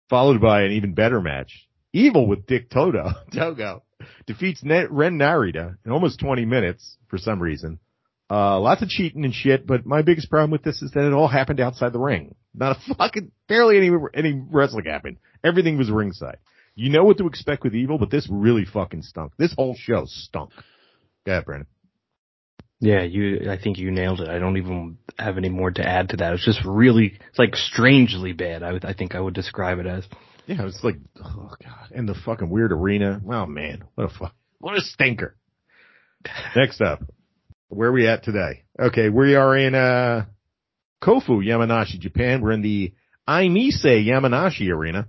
Followed 0.08 0.40
by 0.40 0.62
an 0.62 0.72
even 0.72 0.94
better 0.94 1.20
match. 1.20 1.68
Evil 1.92 2.26
with 2.26 2.46
Dick 2.46 2.70
Togo, 2.70 3.10
Togo 3.32 3.82
defeats 4.26 4.62
Ren 4.62 5.18
Narita 5.18 5.76
in 5.84 5.92
almost 5.92 6.20
20 6.20 6.44
minutes 6.44 6.96
for 7.08 7.18
some 7.18 7.40
reason. 7.40 7.78
Uh, 8.30 8.60
lots 8.60 8.82
of 8.82 8.88
cheating 8.88 9.24
and 9.24 9.32
shit, 9.32 9.66
but 9.66 9.86
my 9.86 10.02
biggest 10.02 10.28
problem 10.28 10.50
with 10.50 10.62
this 10.62 10.82
is 10.82 10.90
that 10.92 11.06
it 11.06 11.14
all 11.14 11.28
happened 11.28 11.60
outside 11.60 11.92
the 11.92 11.98
ring. 11.98 12.34
Not 12.54 12.76
a 12.76 12.94
fucking, 12.98 13.32
barely 13.48 13.78
any, 13.78 13.90
any 14.14 14.42
wrestling 14.50 14.84
happened. 14.84 15.16
Everything 15.42 15.78
was 15.78 15.90
ringside. 15.90 16.38
You 16.74 16.90
know 16.90 17.04
what 17.04 17.18
to 17.18 17.26
expect 17.26 17.64
with 17.64 17.74
Evil, 17.74 17.98
but 17.98 18.10
this 18.10 18.28
really 18.30 18.64
fucking 18.64 19.02
stunk. 19.02 19.32
This 19.38 19.54
whole 19.54 19.74
show 19.74 20.04
stunk. 20.06 20.52
Go 21.24 21.32
ahead, 21.32 21.44
Brandon. 21.46 21.66
Yeah, 22.80 23.02
you. 23.02 23.50
I 23.50 23.58
think 23.58 23.78
you 23.78 23.90
nailed 23.90 24.20
it. 24.20 24.28
I 24.28 24.38
don't 24.38 24.56
even 24.56 24.98
have 25.18 25.36
any 25.36 25.48
more 25.48 25.70
to 25.70 25.86
add 25.86 26.10
to 26.10 26.16
that. 26.18 26.34
It's 26.34 26.44
just 26.44 26.64
really, 26.64 27.18
it's 27.28 27.38
like 27.38 27.56
strangely 27.56 28.32
bad. 28.32 28.62
I 28.62 28.72
would, 28.72 28.84
I 28.84 28.92
think 28.92 29.14
I 29.14 29.20
would 29.20 29.34
describe 29.34 29.78
it 29.78 29.86
as. 29.86 30.06
Yeah, 30.46 30.66
it's 30.66 30.82
like, 30.82 30.96
oh 31.22 31.54
god, 31.62 31.90
and 31.94 32.08
the 32.08 32.14
fucking 32.14 32.48
weird 32.48 32.72
arena. 32.72 33.20
Oh 33.28 33.46
man, 33.46 33.84
what 33.94 34.10
a 34.10 34.14
fuck, 34.16 34.34
what 34.60 34.78
a 34.78 34.80
stinker. 34.80 35.36
Next 36.56 36.80
up, 36.80 37.02
where 37.68 37.90
are 37.90 37.92
we 37.92 38.06
at 38.06 38.22
today? 38.22 38.62
Okay, 38.78 39.08
we 39.08 39.34
are 39.34 39.56
in 39.56 39.74
uh 39.74 40.26
Kofu, 41.02 41.44
Yamanashi, 41.44 41.98
Japan. 41.98 42.40
We're 42.40 42.52
in 42.52 42.62
the 42.62 42.94
Aimise 43.28 43.84
Yamanashi 43.84 44.70
arena. 44.70 45.08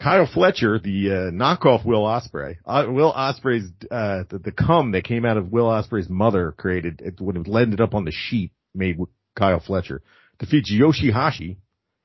Kyle 0.00 0.26
Fletcher, 0.32 0.78
the 0.78 1.10
uh, 1.10 1.14
knockoff 1.30 1.84
Will 1.84 2.04
Ospreay. 2.04 2.56
Uh, 2.64 2.86
Will 2.88 3.12
Ospreay's 3.12 3.70
uh, 3.90 4.24
the, 4.30 4.38
the 4.38 4.52
cum 4.52 4.92
that 4.92 5.04
came 5.04 5.26
out 5.26 5.36
of 5.36 5.52
Will 5.52 5.66
Ospreay's 5.66 6.08
mother 6.08 6.52
created 6.52 7.02
it 7.04 7.20
would 7.20 7.36
have 7.36 7.46
landed 7.46 7.80
up 7.80 7.94
on 7.94 8.04
the 8.04 8.12
sheet 8.12 8.52
made 8.74 8.98
with 8.98 9.10
Kyle 9.36 9.60
Fletcher 9.60 10.02
defeats 10.38 10.72
Yoshihashi 10.72 11.58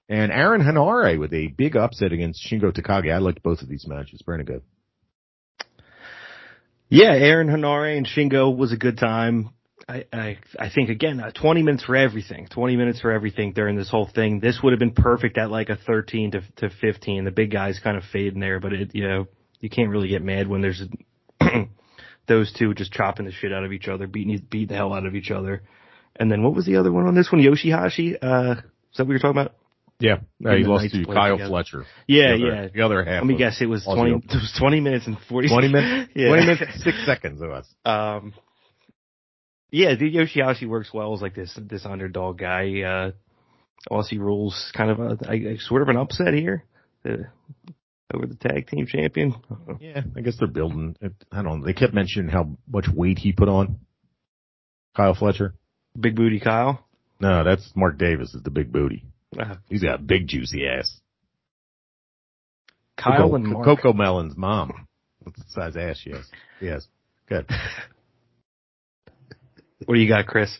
and 0.10 0.32
Aaron 0.32 0.62
Henare 0.62 1.18
with 1.18 1.34
a 1.34 1.48
big 1.48 1.76
upset 1.78 2.12
against 2.12 2.46
Shingo 2.46 2.72
Takagi. 2.72 3.14
I 3.14 3.18
liked 3.20 3.42
both 3.42 3.62
of 3.62 3.70
these 3.70 3.88
matches. 3.88 4.22
Brandon 4.22 4.46
good. 4.46 4.62
Yeah, 6.90 7.14
Aaron 7.14 7.48
Henare 7.48 7.98
and 7.98 8.06
Shingo 8.06 8.56
was 8.56 8.72
a 8.72 8.78
good 8.78 8.98
time. 8.98 9.50
I, 9.88 10.06
I, 10.12 10.38
I 10.58 10.70
think 10.70 10.90
again, 10.90 11.20
uh, 11.20 11.32
20 11.32 11.62
minutes 11.62 11.84
for 11.84 11.96
everything. 11.96 12.48
20 12.48 12.76
minutes 12.76 13.02
for 13.02 13.12
everything 13.12 13.54
during 13.54 13.76
this 13.76 13.90
whole 13.90 14.10
thing. 14.14 14.40
This 14.40 14.60
would 14.64 14.74
have 14.74 14.80
been 14.80 14.94
perfect 14.94 15.38
at 15.38 15.52
like 15.52 15.70
a 15.70 15.76
13 15.76 16.32
to, 16.32 16.42
to 16.58 16.70
15. 16.70 17.24
The 17.24 17.32
big 17.32 17.52
guys 17.52 17.80
kind 17.84 17.96
of 17.96 18.04
fade 18.12 18.34
in 18.34 18.40
there, 18.40 18.60
but 18.60 18.74
it, 18.74 18.96
you 18.96 19.08
know, 19.08 19.28
you 19.60 19.70
can't 19.70 19.90
really 19.90 20.08
get 20.08 20.24
mad 20.24 20.48
when 20.48 20.62
there's 20.62 20.82
those 22.28 22.52
two 22.54 22.74
just 22.74 22.92
chopping 22.92 23.26
the 23.26 23.32
shit 23.32 23.54
out 23.54 23.64
of 23.64 23.72
each 23.72 23.88
other, 23.88 24.08
beating, 24.08 24.44
beating 24.50 24.70
the 24.70 24.76
hell 24.76 24.94
out 24.94 25.06
of 25.06 25.16
each 25.16 25.30
other. 25.30 25.62
And 26.16 26.32
then 26.32 26.42
what 26.42 26.56
was 26.56 26.66
the 26.66 26.78
other 26.78 26.92
one 26.92 27.06
on 27.06 27.14
this 27.14 27.32
one? 27.32 27.42
Yoshihashi? 27.42 28.18
Uh, 28.22 28.62
is 28.62 28.98
that 28.98 29.06
what 29.06 29.10
you're 29.10 29.20
talking 29.20 29.40
about? 29.42 29.56
Yeah, 30.00 30.18
he 30.40 30.58
he 30.58 30.64
lost 30.66 30.92
to 30.92 31.06
Kyle 31.06 31.36
together. 31.36 31.50
Fletcher. 31.50 31.86
Yeah, 32.06 32.28
the 32.28 32.34
other, 32.34 32.46
yeah. 32.46 32.68
The 32.74 32.82
other 32.82 33.06
half. 33.06 33.22
Let 33.22 33.28
me 33.28 33.38
guess, 33.38 33.62
it 33.62 33.68
was 33.68 33.86
20, 33.86 34.12
it 34.12 34.24
was 34.28 34.54
20 34.60 34.82
minutes 34.82 35.08
and 35.08 35.18
40 35.30 35.48
20 35.48 35.68
minutes. 35.70 36.12
Yeah. 36.16 36.28
20 36.30 36.46
minutes, 36.46 36.84
six 36.84 37.06
seconds 37.06 37.42
of 37.42 37.52
us. 37.52 37.68
Um, 37.86 38.34
yeah, 39.76 39.94
dude, 39.96 40.14
Yoshihashi 40.14 40.68
works 40.68 40.94
well 40.94 41.14
as 41.14 41.22
like 41.22 41.36
this 41.36 41.58
this 41.62 41.86
underdog 41.86 42.38
guy. 42.38 42.82
Uh, 42.82 43.12
Aussie 43.92 44.20
rules 44.20 44.72
kind 44.76 44.90
of 44.90 45.00
a 45.00 45.18
I, 45.30 45.34
I- 45.34 45.58
sort 45.60 45.82
of 45.82 45.90
an 45.90 45.98
upset 45.98 46.34
here 46.34 46.64
uh, 47.06 47.28
over 48.14 48.26
the 48.26 48.36
tag 48.36 48.68
team 48.68 48.88
champion. 48.88 49.36
Yeah, 49.82 50.02
I 50.16 50.22
guess 50.22 50.38
they're 50.40 50.48
building. 50.48 50.96
It, 51.02 51.14
I 51.32 51.42
don't 51.42 51.60
know. 51.60 51.66
They 51.66 51.74
kept 51.74 51.94
mentioning 51.94 52.30
how 52.30 52.58
much 52.68 52.86
weight 52.88 53.18
he 53.20 53.34
put 53.34 53.50
on. 53.50 53.80
Kyle 54.96 55.14
Fletcher. 55.14 55.54
Big 56.00 56.16
booty 56.16 56.40
Kyle. 56.40 56.88
No, 57.20 57.44
that's 57.44 57.70
Mark 57.76 57.98
Davis 57.98 58.34
is 58.34 58.44
the 58.44 58.50
big 58.52 58.72
booty. 58.72 59.04
Uh, 59.38 59.56
He's 59.68 59.84
got 59.84 59.96
a 60.00 60.04
big 60.04 60.28
juicy 60.28 60.66
ass. 60.68 61.00
Kyle 62.98 63.24
Coco, 63.24 63.36
and 63.36 63.48
Mark. 63.48 63.66
Cocomelon's 63.80 64.38
mom. 64.38 64.88
That's 65.26 65.38
the 65.38 65.46
size 65.50 65.76
ass 65.76 65.98
she 66.00 66.12
has. 66.12 66.26
Yes. 66.62 66.88
Good. 67.28 67.50
What 69.84 69.96
do 69.96 70.02
you 70.02 70.08
got, 70.08 70.26
Chris? 70.26 70.58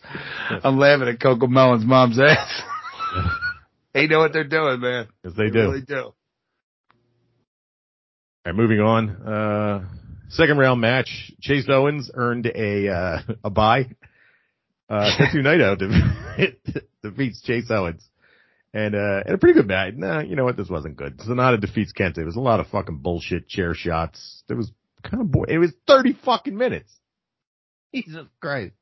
I'm 0.62 0.78
laughing 0.78 1.08
at 1.08 1.18
Cocomelon's 1.18 1.84
mom's 1.86 2.20
ass. 2.20 2.62
they 3.94 4.06
know 4.06 4.18
what 4.18 4.32
they're 4.32 4.44
doing, 4.44 4.80
man. 4.80 5.08
Yes, 5.24 5.32
they 5.36 5.48
do. 5.48 5.60
really 5.60 5.80
do. 5.80 5.96
All 5.96 6.12
right, 8.44 8.54
moving 8.54 8.80
on. 8.80 9.10
Uh, 9.10 9.84
second 10.28 10.58
round 10.58 10.80
match. 10.80 11.32
Chase 11.40 11.66
Owens 11.68 12.10
earned 12.12 12.46
a, 12.46 12.88
uh, 12.88 13.18
a 13.44 13.50
bye. 13.50 13.86
Uh, 14.88 15.10
Tetsu 15.18 15.36
Naito 15.36 15.76
de- 15.78 16.82
defeats 17.02 17.40
Chase 17.42 17.70
Owens. 17.70 18.06
And, 18.74 18.94
uh, 18.94 19.22
and 19.24 19.34
a 19.34 19.38
pretty 19.38 19.54
good 19.54 19.66
match. 19.66 19.94
Nah, 19.96 20.20
you 20.20 20.36
know 20.36 20.44
what? 20.44 20.58
This 20.58 20.68
wasn't 20.68 20.96
good. 20.96 21.18
Sanada 21.18 21.58
defeats 21.58 21.92
Kenta. 21.98 22.18
It 22.18 22.26
was 22.26 22.36
a 22.36 22.40
lot 22.40 22.60
of 22.60 22.66
fucking 22.66 22.98
bullshit 22.98 23.48
chair 23.48 23.72
shots. 23.72 24.42
It 24.50 24.54
was 24.54 24.70
kind 25.02 25.22
of 25.22 25.30
boring. 25.30 25.54
It 25.54 25.58
was 25.58 25.72
30 25.86 26.18
fucking 26.22 26.56
minutes. 26.56 26.92
Jesus 27.94 28.26
Christ. 28.40 28.74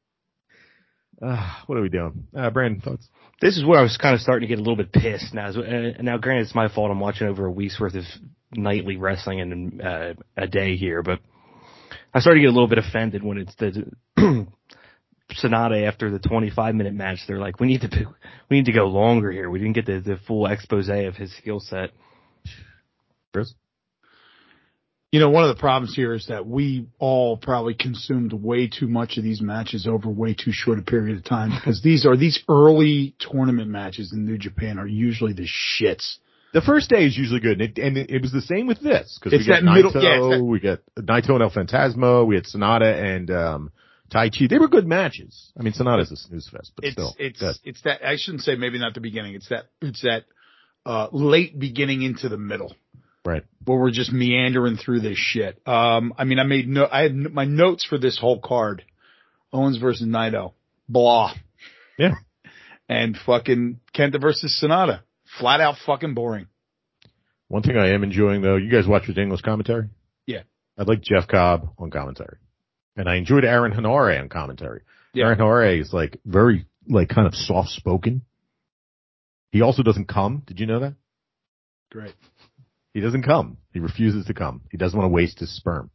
Uh, 1.21 1.55
what 1.67 1.79
are 1.79 1.83
we 1.83 1.89
doing? 1.89 2.27
Uh, 2.37 2.51
Brandon, 2.51 2.81
thoughts? 2.81 3.09
This 3.41 3.57
is 3.57 3.65
where 3.65 3.79
I 3.79 3.83
was 3.83 3.97
kind 3.97 4.15
of 4.15 4.21
starting 4.21 4.49
to 4.49 4.55
get 4.55 4.59
a 4.59 4.63
little 4.63 4.77
bit 4.77 4.93
pissed 4.93 5.35
now. 5.35 5.49
Uh, 5.49 6.03
now, 6.03 6.19
granted, 6.19 6.43
it's 6.43 6.55
my 6.55 6.69
fault. 6.69 6.91
I'm 6.91 7.01
watching 7.01 7.29
over 7.29 7.47
a 7.47 7.51
week's 7.51 7.79
worth 7.79 7.95
of 7.95 8.05
nightly 8.53 8.97
wrestling 8.97 9.39
in 9.39 9.81
uh, 9.81 10.15
a 10.37 10.47
day 10.47 10.77
here, 10.77 11.03
but 11.03 11.21
I 12.13 12.21
started 12.21 12.41
to 12.41 12.43
get 12.43 12.51
a 12.51 12.55
little 12.55 12.69
bit 12.69 12.79
offended 12.79 13.23
when 13.23 13.39
it's 13.39 13.55
the 13.57 13.91
Sanada 15.43 15.87
after 15.87 16.11
the 16.11 16.19
25 16.19 16.75
minute 16.75 16.95
match. 16.95 17.19
They're 17.27 17.39
like, 17.39 17.61
we 17.61 17.67
need 17.67 17.81
to 17.83 17.89
we 18.51 18.57
need 18.57 18.67
to 18.67 18.73
go 18.73 18.87
longer 18.87 19.31
here. 19.31 19.51
We 19.51 19.59
didn't 19.59 19.75
get 19.75 19.87
the, 19.87 20.01
the 20.01 20.19
full 20.27 20.47
expose 20.47 20.89
of 20.89 21.17
his 21.17 21.37
skill 21.37 21.61
set. 21.61 21.91
Chris? 23.33 23.55
You 25.15 25.21
know, 25.21 25.31
one 25.31 25.45
of 25.49 25.57
the 25.57 25.61
problems 25.61 25.95
here 25.95 26.13
is 26.13 26.27
that 26.27 26.45
we 26.45 26.89
all 26.99 27.37
probably 27.37 27.75
consumed 27.75 28.33
way 28.33 28.67
too 28.67 28.89
much 28.89 29.17
of 29.17 29.23
these 29.23 29.41
matches 29.41 29.87
over 29.87 30.09
way 30.09 30.35
too 30.35 30.51
short 30.51 30.81
a 30.81 30.83
period 30.83 31.17
of 31.17 31.23
time 31.23 31.51
because 31.55 31.81
these 31.83 32.05
are 32.05 32.17
these 32.17 32.43
early 32.49 33.15
tournament 33.21 33.71
matches 33.71 34.13
in 34.13 34.27
New 34.27 34.39
Japan 34.39 34.77
are 34.77 34.89
usually 34.89 35.33
the 35.33 35.47
shits. 35.47 36.17
The 36.53 36.63
first 36.63 36.91
day 36.91 37.05
is 37.07 37.17
usually 37.17 37.39
good, 37.39 37.61
and 37.61 37.79
it, 37.79 37.79
and 37.81 37.97
it 37.97 38.23
was 38.23 38.33
the 38.33 38.41
same 38.41 38.67
with 38.67 38.81
this 38.81 39.17
because 39.23 39.39
we 39.39 39.47
got 39.47 39.63
that 39.63 39.73
middle- 39.73 39.93
Naito, 39.93 40.33
yeah, 40.33 40.41
we 40.43 40.59
got 40.59 40.81
Naito 40.99 41.31
and 41.35 41.43
El 41.45 41.51
Fantasmo, 41.53 42.27
we 42.27 42.35
had 42.35 42.47
Sanada 42.47 42.93
and 43.17 43.31
um, 43.31 43.73
Taichi. 44.13 44.49
They 44.49 44.59
were 44.59 44.67
good 44.67 44.89
matches. 44.89 45.53
I 45.57 45.63
mean, 45.63 45.75
Sanada's 45.75 46.11
a 46.11 46.17
snooze 46.17 46.49
fest, 46.49 46.73
but 46.75 46.87
It's 46.87 46.95
still, 46.95 47.15
it's 47.21 47.39
good. 47.39 47.55
it's 47.63 47.83
that 47.83 48.05
I 48.05 48.17
shouldn't 48.17 48.43
say 48.43 48.57
maybe 48.57 48.81
not 48.81 48.95
the 48.95 49.01
beginning. 49.01 49.37
It's 49.37 49.49
that 49.51 49.67
it's 49.81 50.03
that 50.03 50.25
uh 50.85 51.07
late 51.13 51.57
beginning 51.57 52.03
into 52.03 52.29
the 52.29 52.37
middle. 52.37 52.75
Right. 53.25 53.43
where 53.65 53.79
we're 53.79 53.91
just 53.91 54.13
meandering 54.13 54.77
through 54.77 55.01
this 55.01 55.17
shit. 55.17 55.61
Um, 55.67 56.13
I 56.19 56.25
mean, 56.25 56.39
I 56.39 56.43
made 56.45 56.69
no, 56.69 56.87
I 56.91 57.05
had 57.05 57.15
my 57.15 57.47
notes 57.47 57.85
for 57.85 57.97
this 57.97 58.19
whole 58.19 58.39
card. 58.39 58.85
Owens 59.53 59.79
versus 59.79 60.07
Naito. 60.07 60.53
Blah. 60.89 61.33
Yeah. 61.99 62.15
And 62.89 63.17
fucking 63.17 63.81
Kenta 63.97 64.21
versus 64.21 64.61
Sanada. 64.63 65.01
Flat 65.39 65.61
out 65.61 65.77
fucking 65.87 66.15
boring. 66.15 66.49
One 67.49 67.63
thing 67.63 67.77
I 67.77 67.93
am 67.95 68.03
enjoying 68.05 68.43
though, 68.43 68.57
you 68.57 68.71
guys 68.71 68.87
watch 68.87 69.05
English 69.09 69.43
commentary? 69.43 69.89
Yeah. 70.27 70.43
I 70.77 70.83
like 70.83 71.01
Jeff 71.03 71.29
Cobb 71.29 71.71
on 71.79 71.91
commentary, 71.91 72.39
and 72.97 73.09
I 73.09 73.15
enjoyed 73.17 73.45
Aaron 73.45 73.73
Henare 73.73 74.21
on 74.21 74.29
commentary. 74.29 74.83
Yeah. 75.13 75.27
Aaron 75.27 75.39
Henare 75.39 75.81
is 75.81 75.93
like 75.93 76.19
very 76.25 76.67
like 76.89 77.09
kind 77.09 77.27
of 77.27 77.35
soft 77.35 77.71
spoken. 77.71 78.23
He 79.53 79.63
also 79.63 79.83
doesn't 79.85 80.09
come. 80.09 80.43
Did 80.47 80.59
you 80.59 80.67
know 80.67 80.81
that? 80.81 80.95
Great. 81.93 82.13
He 82.95 83.01
doesn't 83.01 83.25
come. 83.25 83.59
He 83.73 83.81
refuses 83.81 84.25
to 84.27 84.35
come. 84.35 84.63
He 84.71 84.79
doesn't 84.79 84.99
want 84.99 85.11
to 85.11 85.15
waste 85.15 85.41
his 85.41 85.55
sperm. 85.55 85.91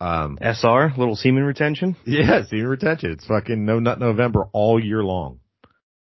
Um, 0.00 0.38
SR, 0.40 0.94
little 0.96 1.16
semen 1.16 1.42
retention. 1.44 1.96
Yeah, 2.06 2.44
semen 2.46 2.68
retention. 2.68 3.10
It's 3.12 3.26
fucking 3.26 3.66
no 3.66 3.80
nut 3.80 3.98
November 4.00 4.46
all 4.52 4.82
year 4.82 5.02
long. 5.04 5.40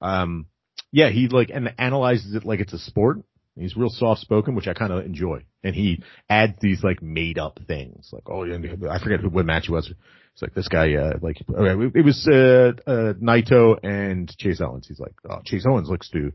Um, 0.03 0.47
yeah, 0.93 1.09
he 1.09 1.29
like 1.29 1.51
and 1.53 1.73
analyzes 1.79 2.35
it 2.35 2.45
like 2.45 2.61
it's 2.61 2.73
a 2.75 2.79
sport. 2.79 3.19
He's 3.57 3.77
real 3.77 3.89
soft 3.89 4.21
spoken, 4.21 4.55
which 4.55 4.69
I 4.69 4.75
kind 4.75 4.93
of 4.93 5.05
enjoy. 5.05 5.45
And 5.65 5.75
he 5.75 6.03
adds 6.29 6.55
these 6.61 6.83
like 6.85 7.03
made 7.03 7.39
up 7.39 7.59
things, 7.67 8.11
like 8.13 8.25
oh, 8.29 8.45
yeah, 8.45 8.57
I 8.91 9.03
forget 9.03 9.21
who- 9.21 9.31
what 9.31 9.47
match 9.47 9.69
it 9.69 9.73
was. 9.73 9.91
It's 10.33 10.43
like 10.43 10.55
this 10.55 10.69
guy, 10.69 10.95
uh, 10.95 11.15
like 11.21 11.39
okay, 11.53 11.99
it 11.99 12.05
was 12.05 12.29
uh, 12.31 12.73
uh, 12.89 13.13
Naito 13.15 13.77
and 13.83 14.29
Chase 14.39 14.61
Owens. 14.61 14.87
He's 14.87 15.01
like, 15.01 15.15
oh, 15.29 15.41
Chase 15.45 15.65
Owens 15.69 15.89
looks 15.89 16.09
to 16.11 16.33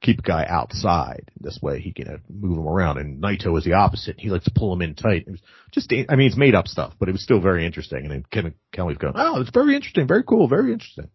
keep 0.00 0.18
a 0.20 0.22
guy 0.22 0.46
outside. 0.48 1.30
This 1.40 1.58
way 1.60 1.80
he 1.80 1.92
can 1.92 2.08
uh, 2.08 2.16
move 2.28 2.56
him 2.58 2.66
around. 2.66 2.98
And 2.98 3.22
Naito 3.22 3.56
is 3.58 3.64
the 3.64 3.74
opposite. 3.74 4.16
He 4.18 4.30
likes 4.30 4.44
to 4.44 4.52
pull 4.54 4.72
him 4.72 4.82
in 4.82 4.94
tight. 4.94 5.24
It 5.26 5.30
was 5.30 5.40
just, 5.72 5.92
I 5.92 6.16
mean, 6.16 6.26
it's 6.26 6.36
made 6.36 6.54
up 6.54 6.66
stuff, 6.68 6.94
but 6.98 7.08
it 7.08 7.12
was 7.12 7.22
still 7.22 7.40
very 7.40 7.66
interesting. 7.66 7.98
And 8.02 8.10
then 8.10 8.24
Kevin 8.30 8.54
Kelly's 8.72 8.98
going, 8.98 9.14
oh, 9.16 9.40
it's 9.40 9.50
very 9.50 9.74
interesting, 9.74 10.06
very 10.08 10.22
cool, 10.22 10.48
very 10.48 10.72
interesting. 10.72 11.08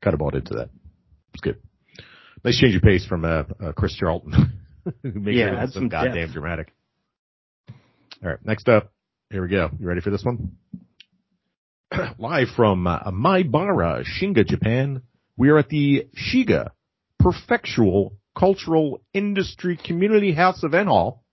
Kind 0.00 0.14
of 0.14 0.20
bought 0.20 0.34
into 0.34 0.54
that. 0.54 0.70
It's 1.34 1.40
good. 1.40 1.56
Nice 2.44 2.58
change 2.58 2.76
of 2.76 2.82
pace 2.82 3.04
from 3.04 3.24
uh, 3.24 3.44
uh, 3.60 3.72
Chris 3.72 3.94
Charlton, 3.94 4.32
who 5.02 5.12
makes 5.20 5.36
Yeah, 5.38 5.66
so 5.66 5.72
some 5.72 5.88
goddamn 5.88 6.14
depth. 6.14 6.32
dramatic. 6.32 6.72
All 8.22 8.30
right, 8.30 8.38
next 8.44 8.68
up, 8.68 8.92
here 9.30 9.42
we 9.42 9.48
go. 9.48 9.70
You 9.78 9.86
ready 9.86 10.00
for 10.00 10.10
this 10.10 10.24
one? 10.24 10.56
Live 12.18 12.48
from 12.56 12.86
uh, 12.86 13.10
Maibara, 13.10 14.04
Shiga, 14.04 14.46
Japan, 14.46 15.02
we 15.36 15.48
are 15.50 15.58
at 15.58 15.68
the 15.68 16.06
Shiga 16.16 16.70
Perfectual 17.18 18.16
Cultural 18.38 19.02
Industry 19.12 19.76
Community 19.76 20.32
House 20.32 20.62
Event 20.62 20.88
Hall. 20.88 21.24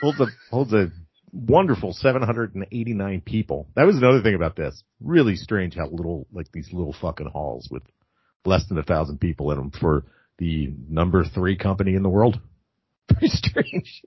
holds 0.00 0.20
a 0.20 0.26
holds 0.50 0.72
a 0.72 0.90
wonderful 1.32 1.92
789 1.92 3.20
people. 3.22 3.68
That 3.74 3.84
was 3.84 3.96
another 3.96 4.22
thing 4.22 4.34
about 4.34 4.56
this. 4.56 4.82
Really 5.00 5.36
strange 5.36 5.74
how 5.74 5.88
little 5.88 6.26
like 6.32 6.50
these 6.52 6.70
little 6.72 6.94
fucking 6.98 7.28
halls 7.28 7.68
with 7.70 7.82
less 8.44 8.66
than 8.68 8.78
a 8.78 8.82
thousand 8.82 9.18
people 9.18 9.50
in 9.50 9.58
them 9.58 9.70
for 9.70 10.04
the 10.38 10.72
number 10.88 11.24
three 11.24 11.56
company 11.56 11.94
in 11.94 12.02
the 12.02 12.08
world. 12.08 12.40
Very 13.12 13.28
strange. 13.28 14.02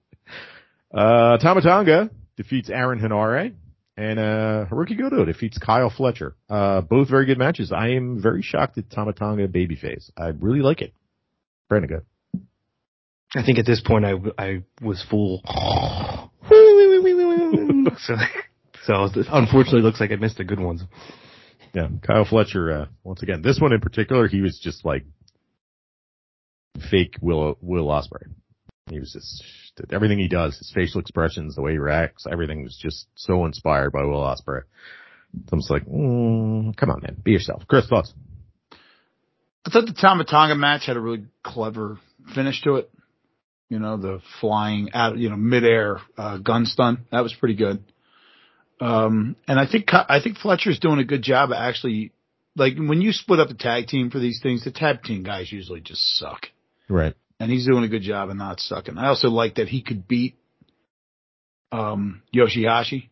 Uh, 0.94 1.38
Tama 1.38 1.62
Tonga 1.62 2.10
defeats 2.38 2.70
Aaron 2.70 3.00
Henare 3.00 3.54
and, 3.98 4.20
uh, 4.20 4.66
Hirooki 4.70 4.98
Goto 4.98 5.26
defeats 5.26 5.58
Kyle 5.58 5.90
Fletcher. 5.90 6.36
Uh, 6.50 6.82
both 6.82 7.10
very 7.10 7.26
good 7.26 7.38
matches. 7.38 7.72
I 7.72 7.90
am 7.90 8.22
very 8.22 8.42
shocked 8.42 8.78
at 8.78 8.90
Tama 8.90 9.14
Tonga 9.14 9.48
babyface. 9.48 10.12
I 10.18 10.28
really 10.28 10.60
like 10.60 10.82
it. 10.82 10.94
Brandon, 11.70 11.90
good. 11.90 12.42
I 13.36 13.44
think 13.44 13.60
at 13.60 13.66
this 13.66 13.82
point 13.82 14.06
I, 14.06 14.14
I 14.38 14.64
was 14.82 15.04
full. 15.10 15.42
so, 18.00 18.16
so 18.86 19.10
unfortunately, 19.32 19.80
it 19.80 19.84
looks 19.84 20.00
like 20.00 20.12
I 20.12 20.16
missed 20.16 20.38
the 20.38 20.44
good 20.44 20.60
ones. 20.60 20.84
Yeah, 21.74 21.88
Kyle 22.06 22.26
Fletcher. 22.26 22.72
Uh, 22.72 22.86
once 23.04 23.22
again, 23.24 23.42
this 23.42 23.60
one 23.60 23.74
in 23.74 23.82
particular, 23.82 24.28
he 24.28 24.42
was 24.42 24.60
just 24.60 24.86
like 24.86 25.04
fake 26.90 27.16
Will 27.22 27.58
Will 27.62 27.88
Ospreay. 27.88 28.28
He 28.90 29.00
was 29.00 29.14
just 29.14 29.44
everything 29.92 30.20
he 30.20 30.28
does, 30.28 30.58
his 30.58 30.72
facial 30.72 31.02
expressions, 31.02 31.56
the 31.56 31.62
way 31.62 31.72
he 31.72 31.78
reacts, 31.80 32.28
everything 32.32 32.64
was 32.64 32.78
just 32.78 33.08
so 33.16 33.46
inspired 33.46 33.92
by 33.92 34.04
Will 34.04 34.22
Ospreay. 34.22 34.62
So 35.34 35.54
I'm 35.54 35.60
just 35.60 35.72
like, 35.72 35.86
mm, 35.86 36.76
come 36.78 36.92
on, 36.92 37.02
man, 37.02 37.18
be 37.22 37.32
yourself. 37.32 37.64
Chris, 37.68 37.88
thoughts? 37.88 38.14
I 39.66 39.72
thought 39.72 39.88
the 39.88 39.94
Tama 39.94 40.24
Tonga 40.24 40.56
match 40.56 40.86
had 40.86 40.98
a 40.98 41.00
really 41.00 41.26
clever 41.44 42.00
finish 42.36 42.62
to 42.62 42.76
it. 42.76 42.92
You 43.70 43.80
know, 43.80 43.98
the 43.98 44.22
flying 44.40 44.92
out, 44.94 45.18
you 45.18 45.32
know, 45.32 45.36
midair, 45.36 46.00
uh, 46.16 46.38
gun 46.38 46.68
stun. 46.68 47.06
That 47.12 47.22
was 47.22 47.34
pretty 47.34 47.56
good. 47.56 47.84
Um, 48.80 49.36
and 49.48 49.60
I 49.60 49.66
think, 49.66 49.90
I 49.92 50.20
think 50.22 50.38
Fletcher's 50.38 50.78
doing 50.78 51.00
a 51.00 51.04
good 51.04 51.24
job 51.24 51.50
of 51.50 51.58
actually, 51.58 52.12
like 52.56 52.78
when 52.78 53.02
you 53.02 53.12
split 53.12 53.40
up 53.40 53.50
a 53.50 53.56
tag 53.56 53.88
team 53.88 54.12
for 54.12 54.20
these 54.20 54.42
things, 54.44 54.64
the 54.64 54.72
tag 54.72 55.02
team 55.02 55.24
guys 55.24 55.52
usually 55.52 55.82
just 55.82 56.02
suck. 56.18 56.50
Right. 56.88 57.16
And 57.40 57.52
he's 57.52 57.66
doing 57.66 57.84
a 57.84 57.88
good 57.88 58.02
job 58.02 58.30
of 58.30 58.38
not 58.38 58.60
sucking. 58.60 58.98
I 58.98 59.08
also 59.08 59.30
like 59.30 59.56
that 59.56 59.68
he 59.68 59.82
could 59.82 60.08
beat 60.08 60.36
um 61.72 62.22
Yoshihashi, 62.34 63.10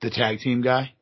the 0.00 0.10
tag 0.10 0.38
team 0.38 0.62
guy. 0.62 0.94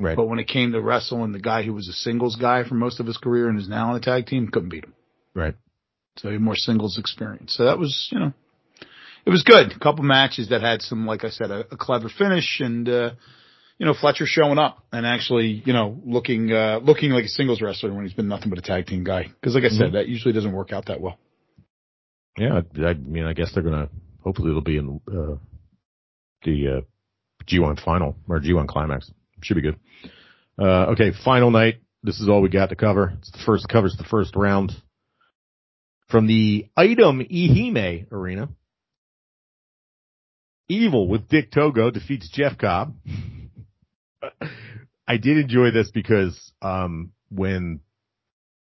Right. 0.00 0.16
But 0.16 0.26
when 0.26 0.38
it 0.38 0.48
came 0.48 0.72
to 0.72 0.80
wrestling, 0.80 1.32
the 1.32 1.38
guy 1.38 1.62
who 1.62 1.72
was 1.72 1.88
a 1.88 1.92
singles 1.92 2.36
guy 2.36 2.64
for 2.64 2.74
most 2.74 2.98
of 2.98 3.06
his 3.06 3.16
career 3.16 3.48
and 3.48 3.60
is 3.60 3.68
now 3.68 3.90
on 3.90 3.96
a 3.96 4.00
tag 4.00 4.26
team 4.26 4.48
couldn't 4.48 4.70
beat 4.70 4.84
him. 4.84 4.94
Right. 5.34 5.54
So 6.16 6.28
he 6.28 6.34
had 6.34 6.42
more 6.42 6.56
singles 6.56 6.98
experience. 6.98 7.54
So 7.56 7.64
that 7.64 7.78
was, 7.78 8.08
you 8.10 8.18
know, 8.18 8.32
it 9.24 9.30
was 9.30 9.42
good. 9.42 9.72
A 9.72 9.78
couple 9.78 10.04
matches 10.04 10.48
that 10.50 10.62
had 10.62 10.82
some, 10.82 11.06
like 11.06 11.24
I 11.24 11.30
said, 11.30 11.50
a, 11.50 11.60
a 11.72 11.76
clever 11.76 12.08
finish 12.08 12.60
and, 12.60 12.88
uh, 12.88 13.10
you 13.78 13.86
know, 13.86 13.94
Fletcher 13.94 14.26
showing 14.26 14.58
up 14.58 14.84
and 14.92 15.06
actually, 15.06 15.62
you 15.64 15.72
know, 15.72 16.00
looking, 16.04 16.52
uh, 16.52 16.80
looking 16.82 17.10
like 17.10 17.24
a 17.24 17.28
singles 17.28 17.60
wrestler 17.60 17.92
when 17.92 18.04
he's 18.04 18.14
been 18.14 18.28
nothing 18.28 18.50
but 18.50 18.58
a 18.58 18.62
tag 18.62 18.86
team 18.86 19.02
guy. 19.02 19.30
Cause 19.42 19.54
like 19.54 19.64
I 19.64 19.68
said, 19.68 19.92
that 19.92 20.08
usually 20.08 20.32
doesn't 20.32 20.52
work 20.52 20.72
out 20.72 20.86
that 20.86 21.00
well. 21.00 21.18
Yeah. 22.38 22.60
I, 22.76 22.88
I 22.88 22.94
mean, 22.94 23.24
I 23.24 23.32
guess 23.32 23.52
they're 23.52 23.62
gonna. 23.62 23.88
Hopefully, 24.22 24.50
it'll 24.50 24.62
be 24.62 24.78
in 24.78 25.00
uh, 25.08 25.36
the 26.42 26.78
uh, 26.78 26.80
G1 27.46 27.82
final 27.84 28.16
or 28.28 28.40
G1 28.40 28.68
climax. 28.68 29.10
Should 29.42 29.56
be 29.56 29.60
good. 29.62 29.78
Uh, 30.58 30.92
okay, 30.92 31.12
final 31.24 31.50
night. 31.50 31.80
this 32.02 32.20
is 32.20 32.28
all 32.28 32.40
we 32.40 32.48
got 32.48 32.70
to 32.70 32.76
cover. 32.76 33.12
It's 33.18 33.30
the 33.30 33.42
first 33.44 33.68
covers 33.68 33.96
the 33.96 34.04
first 34.04 34.34
round 34.36 34.72
from 36.08 36.26
the 36.26 36.66
item 36.76 37.20
Ehime 37.20 38.10
arena. 38.12 38.48
Evil 40.68 41.08
with 41.08 41.28
Dick 41.28 41.50
Togo 41.50 41.90
defeats 41.90 42.30
Jeff 42.30 42.56
Cobb. 42.56 42.94
I 45.06 45.18
did 45.18 45.36
enjoy 45.36 45.70
this 45.70 45.90
because 45.90 46.52
um, 46.62 47.12
when 47.30 47.80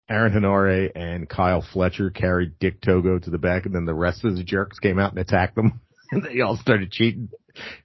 Aaron 0.09 0.33
Henare 0.33 0.91
and 0.95 1.27
Kyle 1.27 1.65
Fletcher 1.73 2.09
carried 2.11 2.59
Dick 2.59 2.81
Togo 2.81 3.17
to 3.17 3.29
the 3.29 3.37
back, 3.37 3.65
and 3.65 3.73
then 3.73 3.85
the 3.85 3.93
rest 3.93 4.23
of 4.23 4.35
the 4.35 4.43
jerks 4.43 4.79
came 4.79 4.99
out 4.99 5.11
and 5.11 5.19
attacked 5.19 5.55
them, 5.55 5.81
and 6.11 6.23
they 6.23 6.41
all 6.41 6.57
started 6.57 6.91
cheating. 6.91 7.29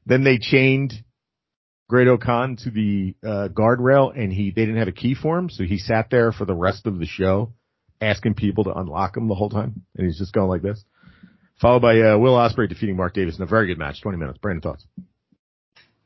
Then 0.05 0.25
they 0.25 0.39
chained 0.39 0.93
Great-O-Khan 1.89 2.57
to 2.65 2.71
the 2.71 3.15
uh, 3.25 3.49
guardrail, 3.49 4.17
and 4.17 4.33
he 4.33 4.51
they 4.51 4.67
didn't 4.67 4.79
have 4.79 4.89
a 4.89 4.93
key 4.93 5.15
for 5.15 5.39
him, 5.39 5.49
so 5.49 5.65
he 5.65 5.79
sat 5.79 6.11
there 6.11 6.33
for 6.33 6.45
the 6.45 6.55
rest 6.55 6.87
of 6.87 6.99
the 6.99 7.07
show, 7.07 7.53
asking 8.01 8.35
people 8.35 8.65
to 8.65 8.73
unlock 8.73 9.17
him 9.17 9.29
the 9.29 9.35
whole 9.35 9.51
time, 9.51 9.83
and 9.97 10.07
he's 10.07 10.19
just 10.19 10.35
going 10.35 10.49
like 10.49 10.63
this. 10.63 10.85
Followed 11.61 11.83
by 11.83 12.01
uh, 12.01 12.19
Will 12.19 12.35
Ospreay 12.35 12.69
defeating 12.69 12.97
Mark 12.97 13.13
Davis 13.15 13.37
in 13.37 13.43
a 13.43 13.47
very 13.47 13.67
good 13.67 13.79
match, 13.79 14.01
20 14.03 14.17
minutes. 14.17 14.39
Brandon 14.39 14.63
thoughts? 14.63 14.87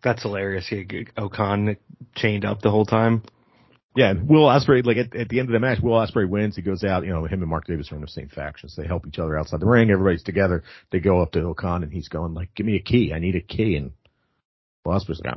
That's 0.03 0.23
hilarious. 0.23 0.67
He 0.67 1.07
O-Khan 1.17 1.77
chained 2.15 2.45
up 2.45 2.61
the 2.61 2.71
whole 2.71 2.85
time. 2.85 3.23
Yeah, 3.97 4.11
and 4.11 4.29
Will 4.29 4.47
Ospreay, 4.47 4.85
like 4.85 4.97
at, 4.97 5.15
at 5.15 5.29
the 5.29 5.39
end 5.39 5.49
of 5.49 5.53
the 5.53 5.61
match, 5.61 5.79
Will 5.81 5.93
Ospreay 5.93 6.29
wins. 6.29 6.57
He 6.57 6.63
goes 6.63 6.83
out. 6.83 7.05
You 7.05 7.13
know, 7.13 7.27
him 7.27 7.43
and 7.43 7.49
Mark 7.49 7.67
Davis 7.67 7.93
are 7.93 7.95
in 7.95 8.01
the 8.01 8.09
same 8.09 8.29
factions. 8.29 8.75
They 8.77 8.87
help 8.87 9.07
each 9.07 9.21
other 9.21 9.39
outside 9.39 9.61
the 9.61 9.67
ring. 9.67 9.91
Everybody's 9.91 10.25
together. 10.25 10.65
They 10.91 10.99
go 10.99 11.21
up 11.21 11.33
to 11.33 11.43
O-Khan, 11.43 11.85
and 11.85 11.93
he's 11.93 12.09
going 12.09 12.35
like, 12.35 12.55
"Give 12.55 12.67
me 12.67 12.77
a 12.77 12.81
key. 12.81 13.13
I 13.15 13.21
need 13.21 13.37
a 13.37 13.41
key." 13.41 13.77
And 13.77 13.93
Will 14.85 14.99
Ospreay's 14.99 15.21
like, 15.25 15.37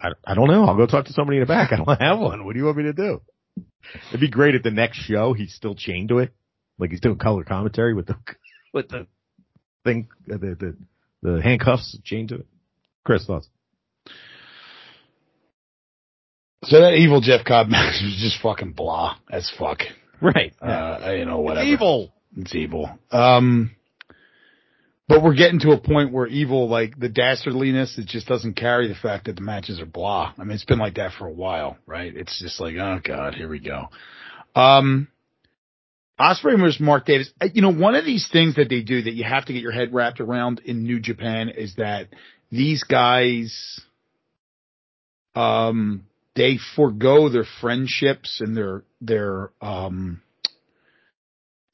I, 0.00 0.10
I 0.24 0.34
don't 0.34 0.48
know. 0.48 0.64
I'll 0.64 0.76
go 0.76 0.86
talk 0.86 1.06
to 1.06 1.12
somebody 1.12 1.38
in 1.38 1.42
the 1.42 1.46
back. 1.46 1.72
I 1.72 1.76
don't 1.76 2.00
have 2.00 2.18
one. 2.18 2.44
What 2.44 2.52
do 2.52 2.58
you 2.58 2.66
want 2.66 2.76
me 2.76 2.84
to 2.84 2.92
do? 2.92 3.22
It'd 4.08 4.20
be 4.20 4.28
great 4.28 4.54
if 4.54 4.62
the 4.62 4.70
next 4.70 4.98
show 4.98 5.32
he's 5.32 5.54
still 5.54 5.74
chained 5.74 6.10
to 6.10 6.18
it, 6.18 6.32
like 6.78 6.90
he's 6.90 7.00
doing 7.00 7.16
color 7.16 7.44
commentary 7.44 7.94
with 7.94 8.06
the 8.06 8.16
with 8.72 8.88
the 8.88 9.06
thing, 9.84 10.08
uh, 10.30 10.36
the 10.36 10.56
the 10.60 10.76
the 11.22 11.42
handcuffs 11.42 11.98
chained 12.04 12.28
to 12.30 12.36
it. 12.36 12.46
Chris 13.04 13.24
thoughts? 13.24 13.48
So 16.64 16.80
that 16.80 16.94
evil 16.94 17.20
Jeff 17.20 17.44
Cobb 17.44 17.68
match 17.68 18.00
was 18.02 18.18
just 18.20 18.42
fucking 18.42 18.72
blah 18.72 19.16
as 19.30 19.50
fuck. 19.58 19.80
Right. 20.20 20.52
Uh, 20.60 21.12
you 21.16 21.24
know, 21.24 21.38
whatever. 21.40 21.66
It's 21.66 21.72
evil. 21.74 22.12
It's 22.36 22.54
evil. 22.54 22.90
Um, 23.12 23.72
but 25.06 25.22
we're 25.22 25.34
getting 25.34 25.60
to 25.60 25.70
a 25.70 25.78
point 25.80 26.12
where 26.12 26.26
evil, 26.26 26.68
like 26.68 26.98
the 26.98 27.08
dastardliness, 27.08 27.98
it 27.98 28.06
just 28.06 28.26
doesn't 28.26 28.54
carry 28.54 28.88
the 28.88 28.94
fact 28.94 29.26
that 29.26 29.36
the 29.36 29.42
matches 29.42 29.80
are 29.80 29.86
blah. 29.86 30.34
I 30.36 30.44
mean, 30.44 30.52
it's 30.52 30.64
been 30.64 30.78
like 30.78 30.96
that 30.96 31.12
for 31.18 31.26
a 31.26 31.32
while, 31.32 31.78
right? 31.86 32.14
It's 32.14 32.38
just 32.40 32.60
like, 32.60 32.74
oh 32.76 33.00
god, 33.02 33.34
here 33.34 33.48
we 33.48 33.60
go. 33.60 33.86
Um, 34.54 35.08
Ospreay 36.20 36.58
versus 36.58 36.80
Mark 36.80 37.06
Davis. 37.06 37.30
Uh, 37.40 37.46
You 37.54 37.62
know, 37.62 37.72
one 37.72 37.94
of 37.94 38.04
these 38.04 38.28
things 38.30 38.56
that 38.56 38.68
they 38.68 38.82
do 38.82 39.00
that 39.02 39.14
you 39.14 39.24
have 39.24 39.46
to 39.46 39.52
get 39.52 39.62
your 39.62 39.72
head 39.72 39.94
wrapped 39.94 40.20
around 40.20 40.60
in 40.64 40.82
New 40.82 41.00
Japan 41.00 41.48
is 41.48 41.76
that 41.76 42.08
these 42.50 42.82
guys, 42.82 43.80
um, 45.34 46.04
they 46.38 46.58
forego 46.76 47.28
their 47.28 47.44
friendships 47.60 48.40
and 48.40 48.56
their 48.56 48.84
their 49.02 49.50
um 49.60 50.22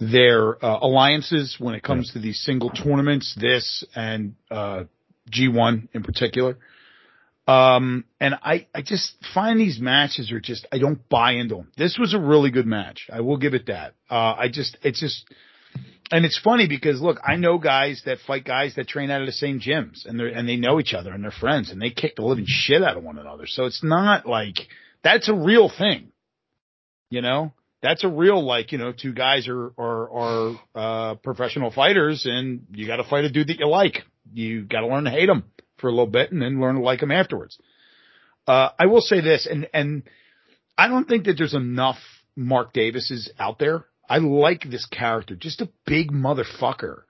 their 0.01 0.63
uh, 0.65 0.79
alliances 0.81 1.57
when 1.59 1.75
it 1.75 1.83
comes 1.83 2.13
to 2.13 2.19
these 2.19 2.41
single 2.41 2.71
tournaments, 2.71 3.37
this 3.41 3.85
and 3.95 4.35
uh, 4.51 4.85
G1 5.31 5.89
in 5.93 6.03
particular. 6.03 6.57
Um, 7.47 8.05
and 8.21 8.35
I, 8.43 8.67
I 8.75 8.83
just 8.83 9.15
find 9.35 9.61
these 9.61 9.79
matches 9.79 10.33
are 10.33 10.41
just, 10.41 10.67
I 10.73 10.79
don't 10.79 11.09
buy 11.09 11.33
into 11.33 11.57
them. 11.57 11.73
This 11.77 11.99
was 11.99 12.15
a 12.15 12.19
really 12.19 12.51
good 12.51 12.67
match. 12.67 13.09
I 13.13 13.21
will 13.21 13.37
give 13.37 13.55
it 13.55 13.67
that. 13.67 13.95
Uh, 14.11 14.35
I 14.37 14.49
just, 14.49 14.79
it's 14.83 14.99
just, 14.99 15.27
and 16.11 16.25
it's 16.25 16.39
funny 16.39 16.69
because 16.69 17.01
look, 17.01 17.21
I 17.25 17.37
know 17.37 17.59
guys 17.59 18.03
that 18.07 18.19
fight 18.27 18.45
guys 18.45 18.75
that 18.77 18.89
train 18.89 19.11
out 19.11 19.21
of 19.21 19.27
the 19.27 19.33
same 19.33 19.61
gyms 19.61 20.07
and 20.07 20.19
they're, 20.19 20.29
and 20.29 20.49
they 20.49 20.57
know 20.57 20.79
each 20.79 20.95
other 20.95 21.13
and 21.13 21.25
they're 21.25 21.31
friends 21.31 21.71
and 21.71 21.81
they 21.81 21.91
kick 21.91 22.17
the 22.17 22.23
living 22.23 22.45
shit 22.47 22.83
out 22.83 22.97
of 22.97 23.03
one 23.03 23.19
another. 23.19 23.47
So 23.47 23.65
it's 23.65 23.83
not 23.83 24.27
like, 24.27 24.57
that's 25.03 25.29
a 25.29 25.35
real 25.35 25.71
thing. 25.71 26.13
You 27.11 27.23
know? 27.23 27.53
That's 27.83 28.03
a 28.03 28.09
real 28.09 28.43
like, 28.43 28.73
you 28.73 28.79
know, 28.79 28.93
two 28.93 29.13
guys 29.13 29.47
are 29.47 29.73
are 29.77 30.11
are 30.11 30.61
uh 30.75 31.15
professional 31.17 31.71
fighters 31.71 32.25
and 32.25 32.67
you 32.73 32.87
got 32.87 32.97
to 32.97 33.05
fight 33.05 33.25
a 33.25 33.31
dude 33.31 33.49
that 33.49 33.59
you 33.59 33.69
like. 33.69 34.05
You 34.33 34.63
got 34.65 34.81
to 34.81 34.87
learn 34.87 35.05
to 35.05 35.11
hate 35.11 35.29
him 35.29 35.45
for 35.77 35.89
a 35.89 35.91
little 35.91 36.07
bit 36.07 36.33
and 36.33 36.41
then 36.41 36.63
learn 36.63 36.77
to 36.77 36.81
like 36.81 37.03
him 37.03 37.11
afterwards. 37.11 37.59
Uh 38.47 38.71
I 38.79 38.87
will 38.87 39.03
say 39.03 39.21
this 39.21 39.47
and 39.51 39.69
and 39.75 40.05
I 40.79 40.89
don't 40.89 41.07
think 41.07 41.27
that 41.27 41.35
there's 41.37 41.53
enough 41.53 41.99
Mark 42.35 42.73
Davises 42.73 43.31
out 43.39 43.59
there. 43.59 43.85
I 44.09 44.19
like 44.19 44.65
this 44.71 44.87
character, 44.87 45.35
just 45.37 45.61
a 45.61 45.69
big 45.87 46.13
motherfucker. 46.13 47.03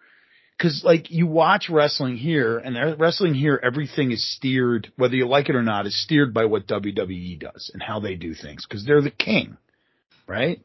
Cause 0.60 0.82
like 0.84 1.10
you 1.10 1.26
watch 1.26 1.68
wrestling 1.68 2.16
here 2.16 2.58
and 2.58 2.98
wrestling 3.00 3.34
here, 3.34 3.60
everything 3.60 4.12
is 4.12 4.36
steered, 4.36 4.92
whether 4.96 5.16
you 5.16 5.26
like 5.26 5.48
it 5.48 5.56
or 5.56 5.62
not, 5.64 5.86
is 5.86 6.00
steered 6.00 6.32
by 6.32 6.44
what 6.44 6.68
WWE 6.68 7.40
does 7.40 7.72
and 7.74 7.82
how 7.82 7.98
they 7.98 8.14
do 8.14 8.34
things. 8.34 8.64
Cause 8.64 8.84
they're 8.86 9.02
the 9.02 9.10
king 9.10 9.56
right? 10.26 10.60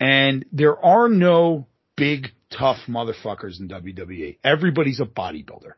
And 0.00 0.44
there 0.52 0.78
are 0.78 1.08
no 1.08 1.66
big 1.96 2.28
tough 2.50 2.78
motherfuckers 2.88 3.60
in 3.60 3.68
WWE. 3.68 4.38
Everybody's 4.42 5.00
a 5.00 5.04
bodybuilder, 5.04 5.72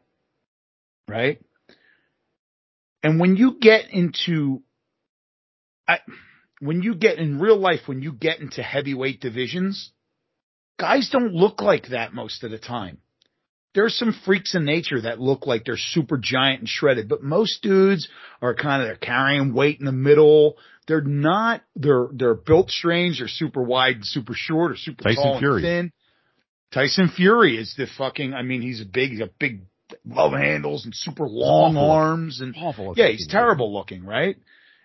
right? 1.08 1.40
And 3.02 3.20
when 3.20 3.36
you 3.36 3.56
get 3.60 3.90
into, 3.90 4.62
I, 5.86 5.98
when 6.60 6.82
you 6.82 6.94
get 6.94 7.18
in 7.18 7.38
real 7.40 7.58
life, 7.58 7.80
when 7.86 8.02
you 8.02 8.12
get 8.12 8.40
into 8.40 8.62
heavyweight 8.62 9.20
divisions, 9.20 9.92
guys 10.78 11.10
don't 11.10 11.32
look 11.34 11.60
like 11.60 11.88
that 11.88 12.14
most 12.14 12.42
of 12.44 12.50
the 12.50 12.58
time. 12.58 12.98
There's 13.74 13.94
some 13.98 14.18
freaks 14.24 14.54
in 14.54 14.64
nature 14.64 15.02
that 15.02 15.20
look 15.20 15.46
like 15.46 15.64
they're 15.66 15.76
super 15.76 16.16
giant 16.16 16.60
and 16.60 16.68
shredded, 16.68 17.08
but 17.10 17.22
most 17.22 17.62
dudes 17.62 18.08
are 18.40 18.54
kind 18.54 18.80
of, 18.82 18.88
they're 18.88 18.96
carrying 18.96 19.52
weight 19.52 19.78
in 19.80 19.84
the 19.84 19.92
middle. 19.92 20.56
They're 20.88 21.02
not, 21.02 21.60
they're, 21.74 22.06
they're 22.10 22.34
built 22.34 22.70
strange. 22.70 23.18
They're 23.18 23.28
super 23.28 23.62
wide 23.62 23.96
and 23.96 24.06
super 24.06 24.32
short 24.34 24.72
or 24.72 24.76
super 24.76 25.04
Tyson 25.04 25.22
tall 25.22 25.38
Fury. 25.40 25.56
and 25.56 25.62
thin. 25.62 25.92
Tyson 26.72 27.08
Fury 27.14 27.58
is 27.58 27.74
the 27.76 27.86
fucking, 27.98 28.32
I 28.32 28.40
mean, 28.42 28.62
he's 28.62 28.80
a 28.80 28.86
big, 28.86 29.10
he's 29.10 29.18
got 29.18 29.38
big 29.38 29.62
love 30.06 30.32
handles 30.32 30.86
and 30.86 30.94
super 30.94 31.28
long 31.28 31.76
Awful. 31.76 31.90
arms 31.90 32.40
and 32.40 32.54
Awful. 32.58 32.94
yeah, 32.96 33.08
he's 33.08 33.26
terrible 33.28 33.74
looking, 33.74 34.06
right? 34.06 34.36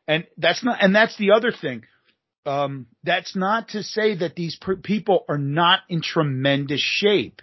And 0.07 0.25
that's 0.37 0.63
not, 0.63 0.77
and 0.81 0.95
that's 0.95 1.17
the 1.17 1.31
other 1.31 1.51
thing. 1.51 1.83
Um, 2.45 2.87
that's 3.03 3.35
not 3.35 3.69
to 3.69 3.83
say 3.83 4.15
that 4.17 4.35
these 4.35 4.59
people 4.83 5.25
are 5.29 5.37
not 5.37 5.81
in 5.89 6.01
tremendous 6.01 6.81
shape. 6.81 7.41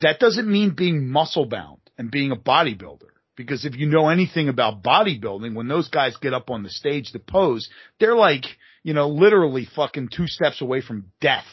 That 0.00 0.18
doesn't 0.18 0.50
mean 0.50 0.74
being 0.74 1.08
muscle 1.08 1.46
bound 1.46 1.80
and 1.96 2.10
being 2.10 2.32
a 2.32 2.36
bodybuilder. 2.36 3.08
Because 3.36 3.64
if 3.64 3.76
you 3.76 3.86
know 3.86 4.08
anything 4.08 4.48
about 4.48 4.82
bodybuilding, 4.82 5.54
when 5.54 5.68
those 5.68 5.88
guys 5.88 6.16
get 6.16 6.32
up 6.32 6.50
on 6.50 6.62
the 6.62 6.70
stage 6.70 7.12
to 7.12 7.18
pose, 7.18 7.68
they're 8.00 8.16
like, 8.16 8.44
you 8.82 8.94
know, 8.94 9.08
literally 9.08 9.66
fucking 9.76 10.08
two 10.08 10.26
steps 10.26 10.62
away 10.62 10.80
from 10.80 11.12
death. 11.20 11.44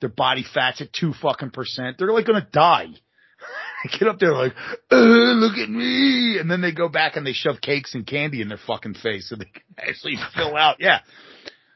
Their 0.00 0.10
body 0.10 0.44
fat's 0.54 0.80
at 0.80 0.92
two 0.92 1.12
fucking 1.12 1.50
percent. 1.50 1.96
They're 1.98 2.12
like 2.12 2.26
gonna 2.26 2.46
die. 2.52 2.90
Get 3.98 4.08
up 4.08 4.18
there 4.18 4.32
like, 4.32 4.54
uh, 4.90 4.96
look 4.96 5.58
at 5.58 5.68
me. 5.68 6.38
And 6.38 6.50
then 6.50 6.60
they 6.60 6.72
go 6.72 6.88
back 6.88 7.16
and 7.16 7.26
they 7.26 7.32
shove 7.32 7.60
cakes 7.60 7.94
and 7.94 8.06
candy 8.06 8.40
in 8.40 8.48
their 8.48 8.58
fucking 8.66 8.94
face 8.94 9.28
so 9.28 9.36
they 9.36 9.44
can 9.44 9.62
actually 9.78 10.16
fill 10.34 10.56
out. 10.56 10.76
Yeah. 10.80 11.00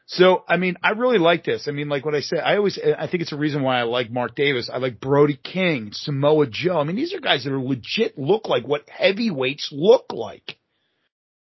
So, 0.07 0.43
I 0.45 0.57
mean, 0.57 0.75
I 0.83 0.89
really 0.89 1.19
like 1.19 1.45
this. 1.45 1.69
I 1.69 1.71
mean, 1.71 1.87
like 1.87 2.03
what 2.03 2.15
I 2.15 2.19
said, 2.19 2.39
I 2.39 2.57
always, 2.57 2.77
I 2.77 3.07
think 3.07 3.21
it's 3.23 3.31
a 3.31 3.37
reason 3.37 3.63
why 3.63 3.79
I 3.79 3.83
like 3.83 4.11
Mark 4.11 4.35
Davis. 4.35 4.69
I 4.71 4.77
like 4.77 4.99
Brody 4.99 5.39
King, 5.41 5.91
Samoa 5.93 6.47
Joe. 6.47 6.79
I 6.79 6.83
mean, 6.83 6.97
these 6.97 7.13
are 7.13 7.21
guys 7.21 7.45
that 7.45 7.53
are 7.53 7.61
legit 7.61 8.17
look 8.17 8.49
like 8.49 8.67
what 8.67 8.89
heavyweights 8.89 9.69
look 9.71 10.11
like. 10.11 10.57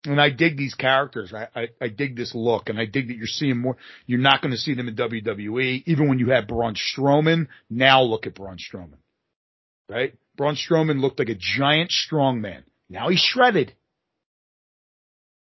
And 0.05 0.21
I 0.21 0.29
dig 0.29 0.55
these 0.55 0.75
characters. 0.75 1.33
I, 1.33 1.47
I, 1.59 1.67
I 1.81 1.87
dig 1.87 2.15
this 2.15 2.35
look 2.35 2.69
and 2.69 2.79
I 2.79 2.85
dig 2.85 3.07
that 3.07 3.17
you're 3.17 3.25
seeing 3.25 3.57
more. 3.57 3.75
You're 4.05 4.19
not 4.19 4.41
going 4.41 4.51
to 4.51 4.57
see 4.57 4.75
them 4.75 4.87
in 4.87 4.95
WWE. 4.95 5.83
Even 5.87 6.07
when 6.07 6.19
you 6.19 6.29
had 6.29 6.47
Braun 6.47 6.75
Strowman, 6.75 7.47
now 7.71 8.03
look 8.03 8.27
at 8.27 8.35
Braun 8.35 8.57
Strowman. 8.57 8.99
Right? 9.89 10.13
Braun 10.37 10.55
Strowman 10.55 11.01
looked 11.01 11.19
like 11.19 11.29
a 11.29 11.35
giant 11.35 11.91
strong 11.91 12.41
man. 12.41 12.63
Now 12.89 13.09
he's 13.09 13.19
shredded. 13.19 13.73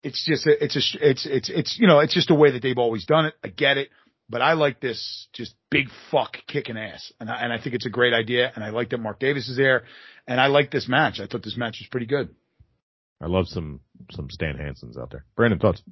It's 0.02 0.24
just 0.24 0.46
a, 0.46 0.64
it's 0.64 0.76
a, 0.76 1.10
it's, 1.10 1.26
it's, 1.26 1.50
it's, 1.50 1.76
you 1.78 1.88
know, 1.88 1.98
it's 1.98 2.14
just 2.14 2.30
a 2.30 2.34
way 2.34 2.52
that 2.52 2.62
they've 2.62 2.78
always 2.78 3.04
done 3.04 3.26
it. 3.26 3.34
I 3.42 3.48
get 3.48 3.76
it. 3.76 3.88
But 4.28 4.42
I 4.42 4.54
like 4.54 4.80
this 4.80 5.28
just 5.32 5.54
big 5.70 5.86
fuck 6.10 6.36
kicking 6.48 6.76
ass. 6.76 7.12
And 7.20 7.30
I, 7.30 7.42
and 7.42 7.52
I 7.52 7.60
think 7.60 7.74
it's 7.74 7.86
a 7.86 7.90
great 7.90 8.12
idea. 8.12 8.50
And 8.54 8.64
I 8.64 8.70
like 8.70 8.90
that 8.90 8.98
Mark 8.98 9.18
Davis 9.20 9.48
is 9.48 9.56
there. 9.56 9.84
And 10.26 10.40
I 10.40 10.46
like 10.46 10.70
this 10.70 10.88
match. 10.88 11.20
I 11.20 11.26
thought 11.26 11.42
this 11.42 11.56
match 11.56 11.78
was 11.80 11.88
pretty 11.90 12.06
good. 12.06 12.34
I 13.20 13.26
love 13.26 13.46
some 13.48 13.80
some 14.10 14.28
Stan 14.30 14.56
Hansens 14.56 15.00
out 15.00 15.10
there. 15.10 15.24
Brandon 15.36 15.58
thoughts? 15.58 15.82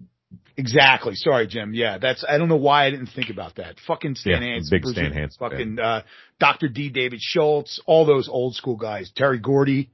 Exactly. 0.56 1.14
Sorry, 1.14 1.46
Jim. 1.46 1.74
Yeah, 1.74 1.98
that's, 1.98 2.24
I 2.28 2.38
don't 2.38 2.48
know 2.48 2.56
why 2.56 2.86
I 2.86 2.90
didn't 2.90 3.08
think 3.08 3.30
about 3.30 3.56
that. 3.56 3.76
Fucking 3.86 4.14
Stan 4.14 4.40
Yeah, 4.42 4.48
Hansen. 4.54 4.68
big 4.70 4.82
Bruce- 4.82 4.94
Stan 4.94 5.12
Hansen 5.12 5.38
fan. 5.38 5.50
Fucking, 5.50 5.78
uh, 5.80 6.02
Dr. 6.38 6.68
D. 6.68 6.90
David 6.90 7.20
Schultz, 7.20 7.80
all 7.86 8.04
those 8.06 8.28
old 8.28 8.54
school 8.54 8.76
guys. 8.76 9.10
Terry 9.16 9.38
Gordy. 9.38 9.90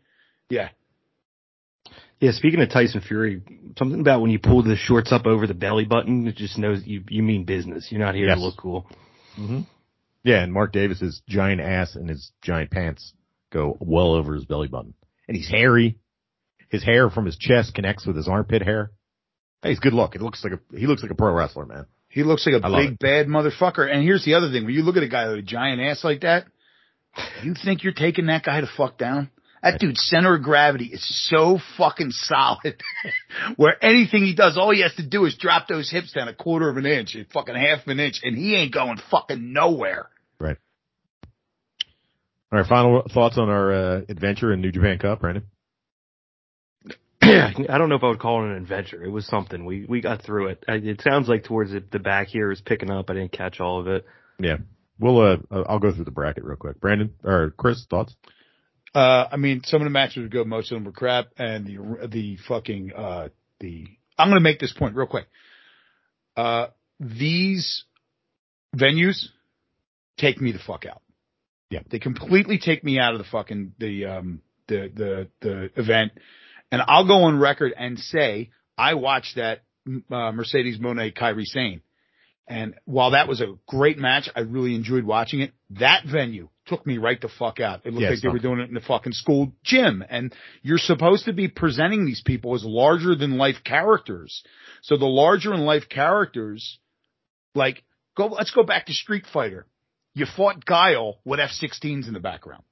Yeah. 0.49 0.69
Yeah, 2.21 2.33
speaking 2.33 2.61
of 2.61 2.69
Tyson 2.69 3.01
Fury, 3.01 3.41
something 3.79 4.01
about 4.01 4.21
when 4.21 4.31
you 4.31 4.39
pull 4.39 4.63
the 4.63 4.77
shorts 4.77 5.11
up 5.13 5.27
over 5.27 5.47
the 5.47 5.55
belly 5.55 5.87
button, 5.87 6.27
it 6.27 6.37
just 6.37 6.59
knows 6.59 6.83
you 6.87 7.03
you 7.09 7.23
mean 7.23 7.45
business. 7.45 7.89
You're 7.91 8.01
not 8.05 8.15
here 8.15 8.27
Yes. 8.27 8.37
to 8.37 8.45
look 8.45 8.59
cool. 8.59 8.87
Mm-hmm. 9.39 9.61
Yeah, 10.23 10.43
and 10.43 10.53
Mark 10.53 10.73
Davis's 10.73 11.23
giant 11.29 11.63
ass 11.63 11.97
and 11.97 12.11
his 12.11 12.31
giant 12.43 12.71
pants 12.71 13.15
go 13.51 13.79
well 13.81 14.13
over 14.13 14.35
his 14.35 14.45
belly 14.45 14.69
button. 14.69 14.93
And 15.29 15.37
he's 15.37 15.49
hairy. 15.49 15.97
His 16.69 16.85
hair 16.85 17.09
from 17.09 17.25
his 17.25 17.39
chest 17.39 17.75
connects 17.75 18.05
with 18.07 18.17
his 18.17 18.29
armpit 18.29 18.61
hair. 18.63 18.91
Hey, 19.63 19.71
he's 19.71 19.81
good 19.81 19.93
look. 19.93 20.15
It 20.15 20.23
looks 20.23 20.43
like 20.43 20.55
a 20.55 20.77
he 20.77 20.87
looks 20.87 21.03
like 21.03 21.11
a 21.11 21.15
pro 21.15 21.33
wrestler, 21.33 21.67
man. 21.67 21.87
He 22.09 22.23
looks 22.23 22.47
like 22.47 22.63
a 22.63 22.67
I 22.67 22.87
big 22.87 22.99
bad 22.99 23.27
motherfucker. 23.27 23.91
And 23.91 24.03
here's 24.03 24.25
the 24.25 24.35
other 24.35 24.51
thing: 24.51 24.65
when 24.65 24.75
you 24.75 24.83
look 24.83 24.97
at 24.97 25.03
a 25.03 25.09
guy 25.09 25.29
with 25.29 25.39
a 25.39 25.43
giant 25.43 25.81
ass 25.81 26.03
like 26.03 26.23
that, 26.23 26.47
you 27.43 27.55
think 27.55 27.83
you're 27.85 27.93
taking 27.93 28.27
that 28.27 28.45
guy 28.45 28.61
to 28.61 28.67
fuck 28.77 28.99
down? 28.99 29.31
That 29.63 29.79
dude's 29.79 30.03
center 30.09 30.37
of 30.37 30.43
gravity 30.43 30.87
is 30.87 31.29
so 31.29 31.59
fucking 31.77 32.13
solid. 32.13 32.83
Where 33.57 33.77
anything 33.85 34.25
he 34.25 34.35
does, 34.35 34.57
all 34.57 34.71
he 34.71 34.81
has 34.81 34.95
to 34.95 35.07
do 35.07 35.27
is 35.27 35.37
drop 35.37 35.69
those 35.69 35.91
hips 35.91 36.13
down 36.13 36.29
a 36.29 36.35
quarter 36.35 36.71
of 36.71 36.79
an 36.79 36.87
inch, 36.87 37.15
a 37.15 37.25
fucking 37.31 37.55
half 37.55 37.87
an 37.87 38.01
inch, 38.01 38.21
and 38.23 38.39
he 38.39 38.57
ain't 38.57 38.73
going 38.73 38.99
fucking 39.11 39.53
nowhere. 39.53 40.09
Right. 40.39 40.57
All 42.51 42.59
right, 42.59 42.67
final 42.67 43.03
thoughts 43.13 43.37
on 43.37 43.51
our 43.51 43.73
uh, 43.73 44.01
adventure 44.09 44.51
in 44.51 44.63
New 44.63 44.73
Japan 44.73 44.99
Cup, 44.99 45.21
Brandon? 45.21 45.45
I 47.69 47.79
don't 47.79 47.89
know 47.89 47.97
if 47.97 48.03
I 48.03 48.09
would 48.09 48.19
call 48.21 48.45
it 48.45 48.51
an 48.51 48.57
adventure. 48.57 49.03
It 49.05 49.11
was 49.11 49.27
something. 49.27 49.65
We 49.65 49.87
we 49.89 50.01
got 50.01 50.23
through 50.23 50.49
it. 50.49 50.65
It 50.69 51.01
sounds 51.03 51.29
like 51.29 51.45
towards 51.45 51.73
the, 51.73 51.83
the 51.91 51.99
back 51.99 52.29
here 52.29 52.51
is 52.51 52.61
picking 52.61 52.91
up. 52.91 53.11
I 53.11 53.15
didn't 53.15 53.33
catch 53.33 53.61
all 53.61 53.81
of 53.81 53.87
it. 53.87 54.05
Yeah. 54.39 54.59
We'll 54.99 55.21
uh 55.21 55.37
I'll 55.51 55.79
go 55.79 55.93
through 55.93 56.05
the 56.05 56.11
bracket 56.11 56.45
real 56.45 56.57
quick. 56.57 56.81
Brandon 56.81 57.15
or 57.25 57.55
Chris, 57.57 57.87
thoughts? 57.89 58.15
Uh, 58.95 59.27
I 59.31 59.37
mean, 59.37 59.63
some 59.65 59.81
of 59.81 59.87
the 59.87 59.91
matches 59.91 60.23
were 60.23 60.29
good, 60.29 60.47
most 60.47 60.73
of 60.73 60.77
them 60.77 60.85
were 60.85 60.93
crap, 60.93 61.29
and 61.39 61.67
the 61.67 62.09
the 62.09 62.39
fucking 62.49 62.93
uh 62.95 63.29
the 63.61 63.87
I'm 64.19 64.29
gonna 64.29 64.41
make 64.41 64.59
this 64.59 64.73
point 64.73 64.95
real 64.97 65.07
quick. 65.07 65.27
Uh, 66.37 66.67
these 66.99 67.85
venues 68.77 69.27
take 70.19 70.41
me 70.41 70.53
the 70.53 70.59
fuck 70.59 70.85
out. 70.87 71.03
Yeah. 71.71 71.81
they 71.89 72.01
completely 72.01 72.59
take 72.59 72.83
me 72.83 72.99
out 72.99 73.13
of 73.15 73.19
the 73.19 73.27
fucking 73.31 73.75
the 73.79 74.07
um 74.07 74.43
the 74.67 74.91
the 74.95 75.29
the 75.41 75.71
event, 75.81 76.13
and 76.71 76.83
I'll 76.87 77.07
go 77.07 77.25
on 77.25 77.39
record 77.39 77.73
and 77.77 77.99
say 77.99 78.51
I 78.77 78.95
watched 78.95 79.37
that 79.37 79.63
uh, 80.11 80.33
Mercedes 80.33 80.79
Moné 80.79 81.17
Kairi 81.17 81.45
Sane. 81.45 81.83
And 82.47 82.75
while 82.85 83.13
that 83.13 83.29
was 83.29 83.41
a 83.41 83.55
great 83.69 83.97
match, 83.97 84.29
I 84.35 84.41
really 84.41 84.75
enjoyed 84.75 85.05
watching 85.05 85.41
it. 85.41 85.53
That 85.79 86.05
venue 86.05 86.49
took 86.67 86.85
me 86.85 86.99
right 86.99 87.21
the 87.21 87.29
fuck 87.29 87.61
out. 87.61 87.83
It 87.85 87.93
looked 87.93 88.03
Yeah, 88.03 88.11
like 88.11 88.23
they 88.23 88.29
were 88.29 88.41
doing 88.41 88.59
it 88.59 88.69
in 88.69 88.75
the 88.75 88.81
fucking 88.81 89.13
school 89.13 89.53
gym. 89.63 90.05
And 90.09 90.35
you're 90.63 90.79
supposed 90.79 91.27
to 91.27 91.33
be 91.33 91.47
presenting 91.47 92.07
these 92.07 92.23
people 92.25 92.57
as 92.57 92.65
larger 92.65 93.15
than 93.15 93.39
life 93.39 93.63
characters. 93.65 94.43
So 94.83 94.97
the 94.97 95.07
larger 95.07 95.51
than 95.51 95.61
life 95.61 95.89
characters, 95.89 96.81
like, 97.55 97.85
go, 98.17 98.27
let's 98.27 98.51
go 98.51 98.65
back 98.65 98.87
to 98.87 98.93
Street 98.93 99.27
Fighter. 99.33 99.67
You 100.15 100.27
fought 100.27 100.65
Guile 100.65 101.21
with 101.25 101.39
F-16s 101.39 102.09
in 102.09 102.15
the 102.15 102.21
background. 102.21 102.65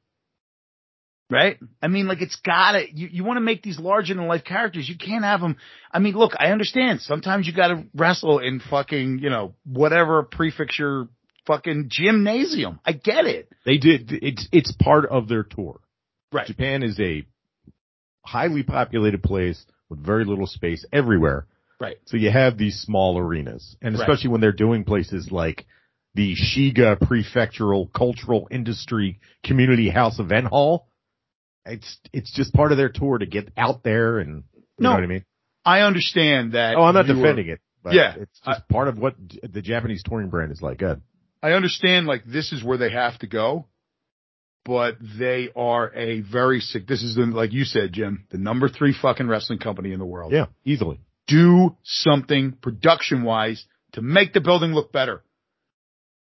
Right? 1.31 1.59
I 1.83 1.89
mean, 1.89 2.07
like, 2.07 2.23
it's 2.23 2.37
gotta, 2.37 2.85
you, 2.91 3.09
you 3.13 3.25
want 3.25 3.37
to 3.37 3.43
make 3.43 3.63
these 3.63 3.79
larger 3.79 4.15
than 4.15 4.27
life 4.27 4.45
characters. 4.45 4.89
You 4.89 4.97
can't 4.97 5.25
have 5.25 5.41
them. 5.41 5.57
I 5.93 5.99
mean, 5.99 6.15
look, 6.15 6.33
I 6.39 6.53
understand. 6.53 7.03
Sometimes 7.03 7.47
you 7.47 7.53
gotta 7.53 7.85
wrestle 7.95 8.39
in 8.39 8.61
fucking, 8.61 9.19
you 9.19 9.29
know, 9.29 9.55
whatever 9.67 10.23
prefecture 10.23 11.07
fucking 11.47 11.89
gymnasium. 11.91 12.81
I 12.85 12.93
get 12.93 13.27
it. 13.27 13.51
They 13.67 13.79
did 13.79 14.11
it's 14.13 14.49
it's 14.53 14.73
part 14.73 15.07
of 15.07 15.29
their 15.29 15.43
tour. 15.43 15.81
Right. 16.33 16.47
Japan 16.47 16.83
is 16.83 16.99
a 17.01 17.25
highly 18.25 18.63
populated 18.63 19.23
place 19.23 19.65
with 19.89 20.05
very 20.05 20.25
little 20.25 20.47
space 20.47 20.85
everywhere. 20.93 21.47
Right. 21.81 21.97
So 22.07 22.17
you 22.17 22.31
have 22.31 22.59
these 22.59 22.81
small 22.81 23.19
arenas. 23.19 23.77
And 23.81 23.95
Right. 23.95 24.01
especially 24.03 24.31
when 24.31 24.41
they're 24.41 24.53
doing 24.53 24.85
places 24.85 25.31
like 25.31 25.65
the 26.15 26.35
Shiga 26.35 26.99
Prefectural 26.99 27.93
Cultural 27.93 28.49
Industry 28.51 29.21
Community 29.45 29.89
House 29.89 30.19
Event 30.19 30.47
Hall. 30.47 30.88
It's 31.69 31.99
it's 32.13 32.33
just 32.33 32.53
part 32.53 32.73
of 32.73 32.79
their 32.79 32.89
tour 32.89 33.19
to 33.19 33.27
get 33.27 33.51
out 33.57 33.83
there 33.83 34.19
and 34.19 34.45
you 34.55 34.63
No, 34.81 34.91
know 34.91 34.95
what 34.97 35.05
I 35.05 35.07
mean? 35.07 35.25
I 35.65 35.81
understand 35.83 36.53
that. 36.53 36.77
Oh, 36.77 36.83
I'm 36.83 36.95
not 36.95 37.07
were- 37.09 37.15
defending 37.15 37.49
it. 37.49 37.61
But 37.83 37.95
Yeah, 37.95 38.15
it's 38.19 38.41
just 38.45 38.69
part 38.69 38.89
of 38.89 38.99
what 38.99 39.15
the 39.43 39.63
Japanese 39.63 40.03
touring 40.03 40.29
brand 40.31 40.51
is 40.51 40.61
like. 40.61 40.79
Good. 40.79 41.01
I 41.43 41.53
understand 41.53 42.07
like 42.07 42.25
this 42.25 42.53
is 42.53 42.65
where 42.65 42.77
they 42.77 42.91
have 42.91 43.19
to 43.21 43.29
go, 43.29 43.67
but 44.65 44.97
they 45.01 45.51
are 45.55 45.93
a 45.95 46.21
very 46.21 46.61
sick. 46.61 46.87
This 46.87 47.03
is 47.03 47.15
the, 47.15 47.23
like 47.27 47.53
you 47.53 47.65
said, 47.65 47.93
Jim, 47.93 48.27
the 48.31 48.39
number 48.39 48.69
three 48.69 48.93
fucking 48.93 49.29
wrestling 49.29 49.61
company 49.61 49.93
in 49.93 49.99
the 50.01 50.07
world. 50.07 50.33
Yeah, 50.33 50.47
easily. 50.65 51.01
Do 51.29 51.77
something 51.85 52.53
production 52.61 53.23
wise 53.23 53.65
to 53.93 54.03
make 54.03 54.33
the 54.33 54.41
building 54.41 54.73
look 54.73 54.93
better. 54.93 55.23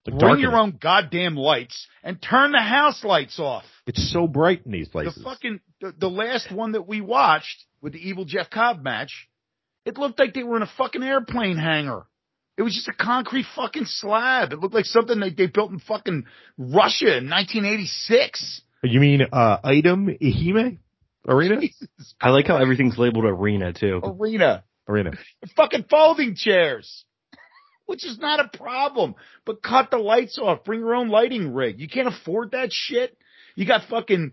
Like 0.06 0.18
Bring 0.18 0.28
darken 0.28 0.42
your 0.42 0.56
own 0.56 0.78
goddamn 0.80 1.36
lights 1.36 1.86
and 2.02 2.20
turn 2.20 2.52
the 2.52 2.60
house 2.60 3.02
lights 3.04 3.38
off. 3.38 3.64
It's 3.86 4.12
so 4.12 4.26
bright 4.26 4.62
in 4.66 4.72
these 4.72 4.88
places. 4.88 5.14
The 5.14 5.22
fucking 5.22 5.60
the, 5.80 5.94
the 5.98 6.10
last 6.10 6.52
one 6.52 6.72
that 6.72 6.86
we 6.86 7.00
watched 7.00 7.64
with 7.80 7.94
the 7.94 8.08
evil 8.08 8.24
Jeff 8.26 8.50
Cobb 8.50 8.82
match, 8.82 9.28
it 9.86 9.96
looked 9.96 10.18
like 10.18 10.34
they 10.34 10.42
were 10.42 10.56
in 10.56 10.62
a 10.62 10.70
fucking 10.76 11.02
airplane 11.02 11.56
hangar. 11.56 12.06
It 12.56 12.62
was 12.62 12.74
just 12.74 12.88
a 12.88 12.92
concrete 12.92 13.46
fucking 13.56 13.86
slab. 13.86 14.52
It 14.52 14.60
looked 14.60 14.74
like 14.74 14.84
something 14.84 15.18
that 15.20 15.36
they 15.36 15.46
built 15.46 15.72
in 15.72 15.80
fucking 15.80 16.24
Russia 16.56 17.18
in 17.18 17.28
1986. 17.30 18.62
You 18.82 19.00
mean 19.00 19.22
uh 19.32 19.58
item 19.64 20.08
Ehime 20.20 20.78
arena? 21.26 21.60
Jesus, 21.60 21.88
I 22.20 22.28
like 22.28 22.46
how 22.46 22.58
everything's 22.58 22.98
labeled 22.98 23.24
arena 23.24 23.72
too. 23.72 24.00
arena, 24.04 24.64
Arena. 24.86 25.12
fucking 25.56 25.86
folding 25.90 26.34
chairs, 26.36 27.04
which 27.86 28.04
is 28.04 28.18
not 28.18 28.40
a 28.40 28.56
problem. 28.56 29.14
But 29.44 29.62
cut 29.62 29.90
the 29.90 29.98
lights 29.98 30.38
off. 30.38 30.64
Bring 30.64 30.80
your 30.80 30.94
own 30.94 31.08
lighting 31.08 31.52
rig. 31.54 31.80
You 31.80 31.88
can't 31.88 32.08
afford 32.08 32.52
that 32.52 32.68
shit. 32.72 33.16
You 33.56 33.66
got 33.66 33.88
fucking 33.88 34.32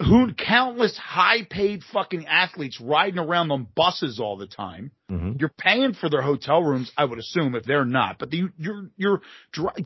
who 0.00 0.32
countless 0.34 0.96
high 0.96 1.44
paid 1.48 1.82
fucking 1.92 2.26
athletes 2.26 2.80
riding 2.80 3.18
around 3.18 3.50
on 3.50 3.66
buses 3.74 4.20
all 4.20 4.36
the 4.36 4.46
time. 4.46 4.92
hmm 5.08 5.32
You're 5.38 5.52
paying 5.56 5.92
for 5.94 6.08
their 6.08 6.22
hotel 6.22 6.62
rooms, 6.62 6.92
I 6.96 7.04
would 7.04 7.18
assume, 7.18 7.54
if 7.54 7.64
they're 7.64 7.84
not. 7.84 8.18
But 8.18 8.32
you, 8.32 8.50
you're, 8.56 8.90
you're, 8.96 9.22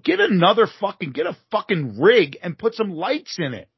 get 0.04 0.20
another 0.20 0.66
fucking, 0.80 1.12
get 1.12 1.26
a 1.26 1.36
fucking 1.50 1.98
rig 1.98 2.36
and 2.42 2.58
put 2.58 2.74
some 2.74 2.90
lights 2.90 3.36
in 3.38 3.54
it. 3.54 3.68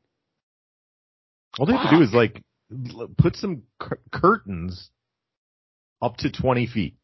All 1.58 1.66
they 1.66 1.74
have 1.74 1.90
to 1.90 1.96
do 1.98 2.02
is 2.02 2.12
like 2.12 2.42
put 3.16 3.36
some 3.36 3.62
cur- 3.78 4.00
curtains 4.10 4.90
up 6.02 6.16
to 6.18 6.32
20 6.32 6.66
feet. 6.66 6.96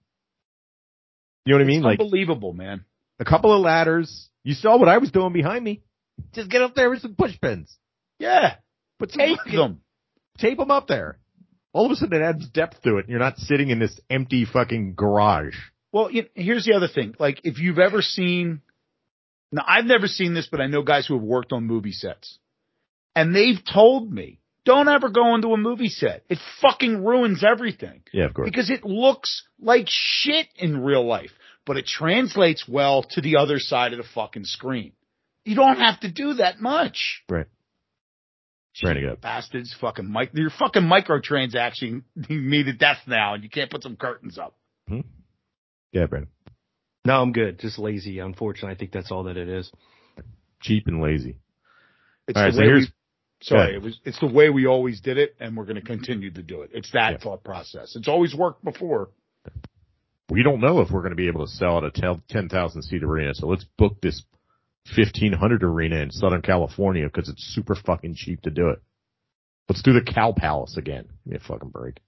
You 1.45 1.53
know 1.55 1.59
what 1.59 1.65
I 1.65 1.67
mean? 1.67 1.79
It's 1.79 1.85
Like 1.85 2.01
unbelievable, 2.01 2.53
man. 2.53 2.85
a 3.19 3.25
couple 3.25 3.53
of 3.55 3.61
ladders. 3.61 4.29
You 4.45 4.55
saw 4.55 4.77
what 4.79 4.89
I 4.89 4.99
was 4.99 5.11
doing 5.11 5.33
behind 5.33 5.65
me. 5.65 5.83
Just 6.33 6.51
get 6.51 6.62
up 6.62 6.75
there 6.75 6.91
with 6.91 7.01
some 7.01 7.15
push 7.15 7.39
pins. 7.41 7.75
Yeah. 8.19 8.57
Put 8.99 9.12
some 9.12 9.21
Tape 9.21 9.39
them. 9.51 9.81
Tape 10.39 10.59
them 10.59 10.71
up 10.71 10.87
there. 10.87 11.19
All 11.73 11.87
of 11.87 11.93
a 11.93 11.97
sudden 11.97 12.21
it 12.21 12.25
adds 12.25 12.49
depth 12.49 12.83
to 12.83 12.97
it. 12.99 13.01
And 13.01 13.09
You're 13.09 13.19
not 13.19 13.39
sitting 13.39 13.71
in 13.71 13.79
this 13.79 13.99
empty 14.11 14.45
fucking 14.45 14.95
garage. 14.95 15.57
Well, 15.93 16.11
you 16.11 16.27
here's 16.35 16.65
the 16.65 16.75
other 16.75 16.89
thing. 16.89 17.15
Like, 17.19 17.41
if 17.45 17.59
you've 17.59 17.79
ever 17.79 18.03
seen, 18.03 18.61
now 19.51 19.65
I've 19.67 19.87
never 19.87 20.07
seen 20.07 20.35
this, 20.35 20.47
but 20.51 20.61
I 20.61 20.67
know 20.67 20.83
guys 20.83 21.07
who 21.07 21.15
have 21.15 21.23
worked 21.23 21.53
on 21.53 21.65
movie 21.67 21.93
sets. 21.93 22.39
And 23.17 23.35
they've 23.35 23.59
told 23.65 24.12
me, 24.12 24.40
don't 24.65 24.89
ever 24.89 25.09
go 25.09 25.35
into 25.35 25.49
a 25.53 25.57
movie 25.57 25.89
set. 25.89 26.24
It 26.28 26.39
fucking 26.61 27.05
ruins 27.05 27.43
everything. 27.45 28.03
Yeah, 28.12 28.27
of 28.27 28.35
course. 28.35 28.47
because 28.49 28.70
it 28.70 28.85
looks 28.85 29.43
like 29.61 29.87
shit 29.89 30.47
in 30.57 30.82
real 30.82 31.05
life, 31.07 31.31
but 31.66 31.77
it 31.77 31.87
translates 31.87 32.66
well 32.69 33.03
to 33.11 33.20
the 33.20 33.37
other 33.37 33.59
side 33.59 33.93
of 33.93 33.99
the 33.99 34.09
fucking 34.15 34.45
screen. 34.45 34.93
You 35.45 35.57
don't 35.57 35.78
have 35.78 36.01
to 36.01 36.11
do 36.11 36.35
that 36.35 36.61
much. 36.61 37.23
Right. 37.28 37.47
Trying 38.77 38.97
to 38.97 39.01
get 39.01 39.11
up. 39.11 39.20
Bastards, 39.20 39.74
fucking 39.81 40.11
mic, 40.11 40.31
you're 40.32 40.51
fucking 40.51 40.82
microtransaction 40.82 42.03
me 42.28 42.62
to 42.62 42.73
death 42.73 42.99
now, 43.07 43.35
and 43.35 43.43
you 43.43 43.51
can't 43.51 43.70
put 43.70 43.82
some 43.82 43.97
curtains 43.97 44.39
up. 44.39 44.55
Hmm. 44.89 45.01
Yeah, 45.93 46.07
Brandon. 46.07 46.31
No, 47.05 47.20
I'm 47.20 47.32
good. 47.32 47.59
Just 47.59 47.78
lazy. 47.78 48.19
Unfortunately, 48.20 48.70
I 48.74 48.78
think 48.78 48.93
that's 48.93 49.11
all 49.11 49.24
that 49.24 49.37
it 49.37 49.49
is. 49.49 49.73
Cheap 50.62 50.87
and 50.87 51.01
lazy. 51.03 51.39
It's 52.28 52.37
All 52.37 52.45
right, 52.45 52.53
so 52.55 52.61
here's- 52.61 52.82
we, 52.87 52.93
sorry, 53.43 53.75
it 53.75 53.83
was, 53.83 53.99
it's 54.05 54.19
the 54.21 54.27
way 54.27 54.51
we 54.51 54.67
always 54.67 55.01
did 55.01 55.19
it, 55.19 55.35
and 55.41 55.57
we're 55.57 55.65
going 55.65 55.77
to 55.77 55.83
continue 55.83 56.31
to 56.31 56.43
do 56.43 56.62
it. 56.62 56.71
It's 56.73 56.91
that 56.93 57.12
Yeah. 57.12 57.19
thought 57.19 57.45
process. 57.45 57.97
It's 57.97 58.09
always 58.09 58.35
worked 58.35 58.65
before. 58.65 59.11
We 60.29 60.43
don't 60.43 60.61
know 60.61 60.81
if 60.81 60.91
we're 60.91 61.01
going 61.01 61.11
to 61.11 61.17
be 61.17 61.27
able 61.27 61.45
to 61.47 61.51
sell 61.53 61.79
at 61.79 61.85
a 61.85 61.91
10,000 62.29 62.83
seat 62.83 63.03
arena. 63.03 63.35
So 63.35 63.49
let's 63.49 63.65
book 63.77 64.01
this 64.01 64.23
1500 64.97 65.62
arena 65.65 65.97
in 65.97 66.11
Southern 66.11 66.43
California 66.43 67.07
because 67.07 67.29
it's 67.29 67.43
super 67.55 67.75
fucking 67.75 68.15
cheap 68.15 68.43
to 68.43 68.51
do 68.51 68.69
it. 68.71 68.81
Let's 69.69 69.83
do 69.83 69.93
the 69.93 70.03
Cow 70.03 70.33
Palace 70.37 70.77
again. 70.77 71.05
Give 71.25 71.33
me 71.33 71.37
a 71.37 71.41
fucking 71.41 71.71
break. 71.71 71.99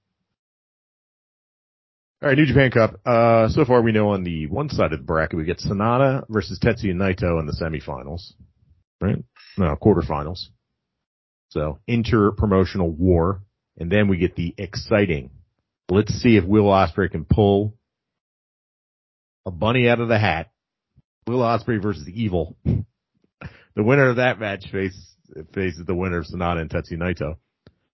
All 2.23 2.29
right, 2.29 2.39
New 2.39 2.47
Japan 2.47 2.71
Cup. 2.71 3.01
Uh, 3.05 3.49
so 3.49 3.65
far 3.65 3.83
we 3.83 3.91
know 3.91 4.11
on 4.11 4.23
the 4.23 4.47
one 4.47 4.69
side 4.69 4.93
of 4.93 5.01
the 5.01 5.05
bracket 5.05 5.37
we 5.37 5.45
get 5.45 5.59
Sanada 5.59 6.25
versus 6.29 6.59
Tetsuya 6.61 6.95
Naito 6.95 7.41
in 7.41 7.47
the 7.47 7.53
semifinals, 7.61 8.33
right? 9.01 9.17
No, 9.59 9.77
quarterfinals. 9.77 10.47
So 11.53 11.81
inter-promotional 11.87 12.91
war 12.91 13.43
And 13.79 13.93
then 13.93 14.09
we 14.09 14.17
get 14.17 14.37
the 14.37 14.55
exciting. 14.57 15.31
Let's 15.91 16.13
see 16.15 16.37
if 16.37 16.45
Will 16.45 16.65
Ospreay 16.65 17.11
can 17.11 17.27
pull 17.27 17.75
a 19.45 19.51
bunny 19.51 19.89
out 19.89 20.01
of 20.01 20.09
the 20.09 20.19
hat. 20.19 20.51
Will 21.27 21.41
Ospreay 21.41 21.81
versus 21.81 22.09
Evil. 22.09 22.57
The 23.75 23.83
winner 23.83 24.11
of 24.11 24.17
that 24.17 24.39
match 24.39 24.67
face, 24.71 25.15
faces 25.55 25.87
the 25.87 25.95
winner 25.95 26.19
of 26.19 26.27
Sanada 26.27 26.61
and 26.61 26.69
Tetsuya 26.69 26.99
Naito. 26.99 27.37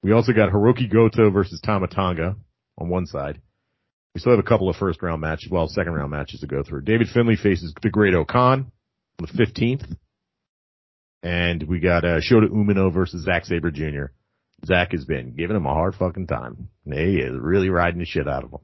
We 0.03 0.13
also 0.13 0.35
got 0.35 0.53
Hirooki 0.53 0.93
Goto 0.93 1.31
versus 1.31 1.63
Tama 1.65 1.87
Tonga 1.87 2.37
on 2.77 2.91
one 2.91 3.07
side. 3.07 3.41
We 4.15 4.21
still 4.21 4.33
have 4.33 4.39
a 4.39 4.47
couple 4.47 4.69
of 4.69 4.77
first 4.77 5.03
round 5.03 5.23
matches, 5.23 5.49
well, 5.51 5.69
second 5.69 5.95
round 5.95 6.11
matches 6.11 6.41
to 6.41 6.47
go 6.47 6.63
through. 6.63 6.83
David 6.83 7.09
Finlay 7.09 7.37
faces 7.37 7.73
the 7.81 7.89
Great 7.89 8.13
O'Khan 8.13 8.71
on 9.19 9.27
the 9.27 9.29
15th. 9.29 9.97
And 11.23 11.63
we 11.63 11.79
got 11.79 12.05
uh, 12.05 12.21
Shota 12.21 12.49
Umino 12.49 12.93
versus 12.93 13.25
Zack 13.25 13.45
Sabre 13.45 13.71
Jr. 13.71 14.07
Zack 14.67 14.93
has 14.93 15.05
been 15.05 15.35
giving 15.37 15.57
him 15.57 15.67
a 15.67 15.75
hard 15.75 15.95
fucking 15.95 16.27
time. 16.27 16.69
He 16.85 17.19
is 17.19 17.33
really 17.39 17.69
riding 17.69 18.01
the 18.01 18.07
shit 18.07 18.29
out 18.29 18.45
of 18.45 18.53
him. 18.53 18.61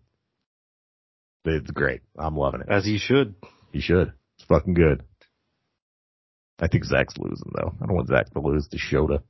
It's 1.45 1.71
great. 1.71 2.03
I'm 2.19 2.37
loving 2.37 2.61
it. 2.61 2.69
As 2.69 2.85
he 2.85 2.99
should. 2.99 3.35
He 3.73 3.81
should. 3.81 4.13
It's 4.37 4.47
fucking 4.49 4.75
good. 4.75 5.03
I 6.61 6.69
think 6.69 6.85
Zack's 6.85 7.17
losing 7.17 7.53
though. 7.55 7.73
I 7.81 7.87
don't 7.87 7.97
want 7.97 8.09
Zack 8.09 8.31
to 8.31 8.41
lose 8.41 8.69
to 8.69 8.79
Shota. 8.79 9.23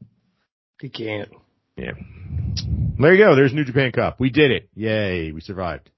He 0.80 0.88
can't. 0.88 1.30
Yeah. 1.76 1.92
There 2.98 3.14
you 3.14 3.24
go. 3.24 3.36
There's 3.36 3.52
New 3.52 3.64
Japan 3.64 3.92
Cup. 3.92 4.18
We 4.18 4.30
did 4.30 4.50
it. 4.50 4.68
Yay. 4.74 5.32
We 5.32 5.40
survived. 5.40 5.90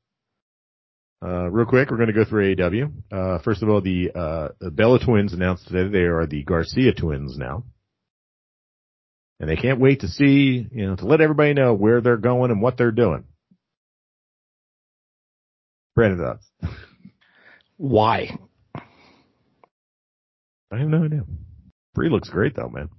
Uh, 1.23 1.51
real 1.51 1.67
quick, 1.67 1.91
we're 1.91 1.99
going 1.99 2.09
to 2.09 2.15
go 2.15 2.25
through 2.25 2.55
AEW. 2.57 2.93
Uh, 3.13 3.39
first 3.43 3.63
of 3.63 3.69
all, 3.69 3.81
the, 3.83 4.11
uh, 4.15 4.49
the 4.59 4.71
Bella 4.71 4.99
twins 5.05 5.33
announced 5.35 5.69
today 5.69 5.89
they 5.91 6.05
are 6.05 6.27
the 6.27 6.43
Garcia 6.45 6.93
twins 6.95 7.37
now. 7.37 7.65
And 9.39 9.49
they 9.49 9.57
can't 9.57 9.81
wait 9.81 10.01
to 10.01 10.09
see, 10.09 10.67
you 10.71 10.87
know, 10.87 10.97
to 10.97 11.07
let 11.07 11.21
everybody 11.21 11.55
know 11.55 11.73
where 11.75 12.01
they're 12.01 12.17
going 12.19 12.51
and 12.51 12.61
what 12.63 12.77
they're 12.77 12.91
doing. 12.91 13.25
Brandon 15.95 16.19
thoughts. 16.21 16.75
Why? 17.77 18.37
I 20.73 20.79
have 20.79 20.89
no 20.89 21.05
idea. 21.05 21.23
Bree 21.95 22.11
looks 22.11 22.29
great 22.29 22.55
though, 22.55 22.69
man. 22.69 22.91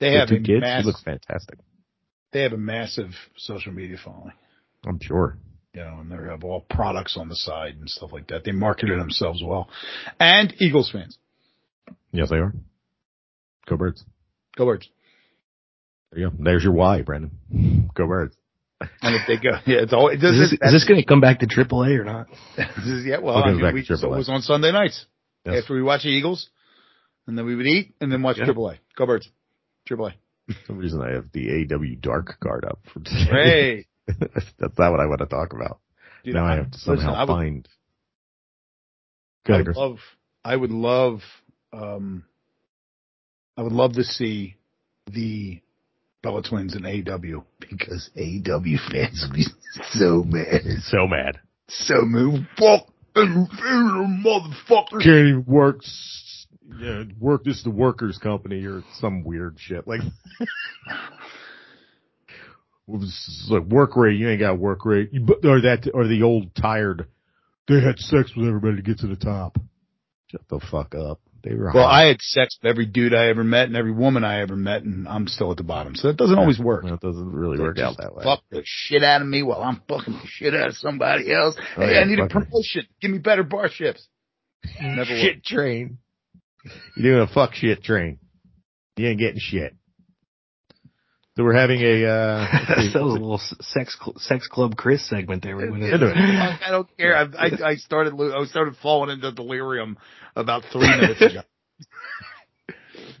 They 0.00 0.10
The 0.12 0.18
have 0.18 0.28
two 0.28 0.40
kids, 0.40 0.60
mass, 0.62 0.82
she 0.82 0.86
looks 0.86 1.02
fantastic. 1.02 1.58
they 2.32 2.42
have 2.42 2.52
a 2.52 2.56
massive 2.58 3.10
social 3.36 3.72
media 3.72 3.96
following. 4.02 4.32
I'm 4.86 4.98
sure. 5.00 5.38
You 5.74 5.80
know, 5.82 5.98
and 6.00 6.10
they 6.10 6.16
have 6.30 6.44
all 6.44 6.66
products 6.68 7.16
on 7.16 7.28
the 7.28 7.36
side 7.36 7.76
and 7.80 7.88
stuff 7.88 8.12
like 8.12 8.26
that. 8.28 8.44
They 8.44 8.52
marketed 8.52 9.00
themselves 9.00 9.42
well. 9.42 9.68
And 10.20 10.52
Eagles 10.60 10.90
fans. 10.90 11.16
Yes, 12.12 12.28
they 12.28 12.36
are. 12.36 12.52
Go 13.66 13.76
Birds. 13.78 14.04
Go 14.56 14.66
Birds. 14.66 14.88
There 16.10 16.20
you 16.20 16.30
go. 16.30 16.36
There's 16.38 16.62
your 16.64 16.74
why, 16.74 17.00
Brandon. 17.00 17.88
Go 17.94 18.06
Birds. 18.06 18.36
And 19.00 19.14
if 19.14 19.22
they 19.26 19.36
go, 19.36 19.56
yeah, 19.64 19.78
it's 19.82 19.92
all, 19.92 20.08
this 20.10 20.22
Is 20.24 20.50
this, 20.50 20.52
is 20.60 20.72
this 20.72 20.84
going 20.86 21.00
to 21.00 21.06
come 21.06 21.20
back 21.20 21.38
to 21.38 21.46
AAA 21.46 21.98
or 22.00 22.04
not? 22.04 22.26
this 22.56 22.86
is, 22.86 23.06
yeah, 23.06 23.18
well, 23.18 23.36
We'll 23.36 23.44
I 23.44 23.52
mean, 23.52 23.74
we, 23.74 23.84
so 23.84 23.94
it 23.94 24.16
was 24.18 24.28
on 24.28 24.42
Sunday 24.42 24.72
nights 24.72 25.06
Yes. 25.46 25.62
after 25.62 25.74
we 25.74 25.82
watch 25.82 26.02
the 26.02 26.08
Eagles 26.10 26.48
and 27.26 27.38
then 27.38 27.46
we 27.46 27.54
would 27.56 27.66
eat 27.66 27.94
and 28.00 28.12
then 28.12 28.22
watch 28.22 28.38
Yeah. 28.38 28.44
Triple 28.44 28.68
A. 28.70 28.78
Go 28.96 29.06
Birds. 29.06 29.28
Triple 29.86 30.06
A. 30.08 30.14
For 30.48 30.54
some 30.66 30.78
reason 30.78 31.00
I 31.00 31.12
have 31.12 31.30
the 31.32 31.66
AW 31.72 31.96
Dark 32.00 32.38
card 32.42 32.64
up 32.64 32.80
for 32.92 33.00
today. 33.00 33.24
Hey. 33.30 33.86
That's 34.18 34.78
not 34.78 34.90
what 34.90 35.00
I 35.00 35.06
want 35.06 35.20
to 35.20 35.26
talk 35.26 35.52
about. 35.52 35.78
Dude, 36.24 36.34
now 36.34 36.44
I 36.44 36.56
have 36.56 36.70
to 36.70 36.78
listen, 36.78 36.96
somehow 36.96 37.14
I 37.14 37.20
would, 37.20 37.28
find. 37.28 37.68
I 39.48 39.56
would 39.58 39.76
love, 39.76 39.98
I 40.44 40.56
would 40.56 40.70
love, 40.70 41.20
um, 41.72 42.24
I 43.56 43.62
would 43.62 43.72
love 43.72 43.94
to 43.94 44.04
see 44.04 44.56
the 45.10 45.60
Bella 46.22 46.42
Twins 46.42 46.76
in 46.76 46.86
AW 46.86 47.42
because 47.58 48.10
AW 48.16 48.90
fans 48.90 49.24
would 49.26 49.36
be 49.36 49.46
so 49.90 50.22
mad, 50.24 50.62
So 50.82 51.06
mad. 51.06 51.40
so 51.68 52.02
mad. 52.02 52.46
Fuck, 52.58 52.88
motherfucker. 53.16 55.02
Can't 55.02 55.28
even 55.28 55.44
work. 55.46 55.80
Yeah, 56.78 57.02
work. 57.20 57.44
This 57.44 57.58
is 57.58 57.64
the 57.64 57.70
workers' 57.70 58.18
company 58.18 58.64
or 58.64 58.82
some 58.94 59.24
weird 59.24 59.56
shit 59.58 59.86
like. 59.86 60.00
Well, 62.86 63.00
like 63.48 63.62
work 63.64 63.96
rate. 63.96 64.16
You 64.18 64.28
ain't 64.28 64.40
got 64.40 64.58
work 64.58 64.84
rate. 64.84 65.10
You, 65.12 65.20
bu- 65.20 65.48
or 65.48 65.60
that, 65.62 65.88
or 65.94 66.06
the 66.08 66.22
old 66.22 66.54
tired. 66.54 67.06
They 67.68 67.80
had 67.80 67.98
sex 67.98 68.32
with 68.36 68.46
everybody 68.48 68.76
to 68.76 68.82
get 68.82 68.98
to 68.98 69.06
the 69.06 69.16
top. 69.16 69.56
Shut 70.30 70.40
the 70.48 70.60
fuck 70.70 70.94
up. 70.94 71.20
They 71.44 71.54
were. 71.54 71.70
Well, 71.74 71.86
hot. 71.86 71.92
I 72.04 72.06
had 72.08 72.20
sex 72.20 72.56
with 72.62 72.70
every 72.70 72.86
dude 72.86 73.14
I 73.14 73.28
ever 73.28 73.42
met 73.44 73.66
and 73.68 73.76
every 73.76 73.92
woman 73.92 74.24
I 74.24 74.40
ever 74.42 74.56
met, 74.56 74.82
and 74.82 75.06
I'm 75.08 75.26
still 75.28 75.50
at 75.50 75.56
the 75.56 75.62
bottom. 75.64 75.94
So 75.94 76.08
that 76.08 76.16
doesn't 76.16 76.38
always 76.38 76.58
work. 76.58 76.84
Well, 76.84 76.94
it 76.94 77.00
doesn't 77.00 77.32
really 77.32 77.56
They 77.56 77.62
work 77.62 77.78
out 77.78 77.96
that 77.98 78.14
way. 78.14 78.24
Fuck 78.24 78.42
the 78.50 78.62
shit 78.64 79.02
out 79.04 79.22
of 79.22 79.28
me 79.28 79.42
while 79.42 79.60
I'm 79.62 79.80
fucking 79.88 80.12
the 80.14 80.26
shit 80.26 80.54
out 80.54 80.68
of 80.68 80.76
somebody 80.76 81.32
else. 81.32 81.56
Oh, 81.76 81.80
hey, 81.82 81.94
yeah, 81.94 82.00
I 82.00 82.04
need 82.04 82.18
a 82.18 82.28
fucking- 82.28 82.42
promotion. 82.46 82.86
Give 83.00 83.10
me 83.10 83.18
better 83.18 83.42
bar 83.42 83.68
shifts. 83.68 84.06
Never 84.80 85.04
shit 85.06 85.36
worked. 85.36 85.46
train. 85.46 85.98
You're 86.96 87.16
doing 87.16 87.28
a 87.28 87.32
fuck 87.32 87.54
shit 87.54 87.82
train. 87.82 88.18
You 88.96 89.08
ain't 89.08 89.18
getting 89.18 89.40
shit. 89.40 89.74
So 91.36 91.44
we're 91.44 91.54
having 91.54 91.80
a, 91.80 92.04
uh, 92.04 92.46
that 92.68 92.78
see. 92.78 92.98
was 92.98 93.14
a 93.14 93.18
little 93.18 93.40
sex 93.60 93.96
cl- 93.98 94.18
sex 94.18 94.46
club 94.48 94.76
Chris 94.76 95.08
segment 95.08 95.42
there. 95.42 95.56
wasn't 95.56 95.82
it? 95.82 96.02
It. 96.02 96.02
I 96.16 96.70
don't 96.70 96.88
care. 96.98 97.16
I, 97.16 97.22
I, 97.22 97.50
I 97.70 97.74
started, 97.76 98.12
I 98.20 98.44
started 98.44 98.76
falling 98.82 99.10
into 99.10 99.32
delirium 99.32 99.96
about 100.36 100.64
three 100.72 100.88
minutes 100.88 101.20
ago. 101.22 101.40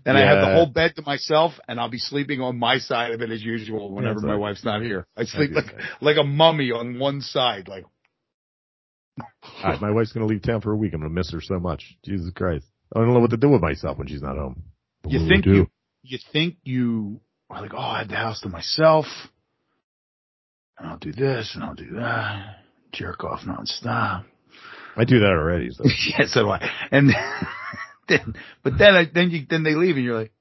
And 0.04 0.18
I 0.18 0.22
have 0.22 0.40
the 0.40 0.52
whole 0.52 0.66
bed 0.66 0.96
to 0.96 1.02
myself, 1.02 1.52
and 1.68 1.78
I'll 1.78 1.88
be 1.88 1.98
sleeping 1.98 2.40
on 2.40 2.58
my 2.58 2.78
side 2.78 3.12
of 3.12 3.22
it 3.22 3.30
as 3.30 3.40
usual 3.40 3.94
whenever 3.94 4.14
That's 4.14 4.24
my 4.24 4.32
all 4.32 4.34
right. 4.38 4.48
wife's 4.50 4.64
not 4.64 4.82
here. 4.82 5.06
I 5.16 5.22
sleep 5.24 5.50
do 5.50 5.56
like 5.56 5.66
that. 5.66 5.80
like 6.00 6.16
a 6.16 6.24
mummy 6.24 6.72
on 6.72 6.98
one 6.98 7.20
side, 7.20 7.68
like 7.68 7.84
All 9.20 9.70
right, 9.70 9.80
my 9.80 9.92
wife's 9.92 10.12
gonna 10.12 10.26
leave 10.26 10.42
town 10.42 10.60
for 10.60 10.72
a 10.72 10.76
week. 10.76 10.92
I'm 10.92 11.00
gonna 11.02 11.14
miss 11.14 11.30
her 11.32 11.40
so 11.40 11.60
much. 11.60 11.96
Jesus 12.04 12.32
Christ. 12.34 12.66
I 12.94 12.98
don't 12.98 13.14
know 13.14 13.20
what 13.20 13.30
to 13.30 13.36
do 13.36 13.48
with 13.48 13.62
myself 13.62 13.96
when 13.96 14.08
she's 14.08 14.22
not 14.22 14.36
home. 14.36 14.64
You 15.06 15.20
What 15.20 15.28
think 15.28 15.46
you, 15.46 15.70
you 16.02 16.18
think 16.32 16.56
you 16.64 17.20
like, 17.60 17.74
oh, 17.74 17.78
I 17.78 17.98
had 18.00 18.08
the 18.08 18.16
house 18.16 18.40
to 18.40 18.48
myself, 18.48 19.06
and 20.78 20.88
I'll 20.88 20.98
do 20.98 21.12
this 21.12 21.52
and 21.54 21.62
I'll 21.62 21.74
do 21.74 21.90
that, 21.96 22.56
jerk 22.92 23.24
off 23.24 23.40
nonstop. 23.40 24.24
I 24.96 25.04
do 25.04 25.20
that 25.20 25.30
already. 25.30 25.70
So. 25.70 25.84
yeah, 26.08 26.26
so 26.26 26.42
do 26.42 26.50
I. 26.50 26.70
And 26.90 27.10
then, 28.08 28.34
but 28.62 28.74
then, 28.78 28.94
I, 28.94 29.04
then 29.12 29.30
you, 29.30 29.46
then 29.48 29.62
they 29.62 29.74
leave, 29.74 29.96
and 29.96 30.04
you're 30.04 30.18
like, 30.18 30.32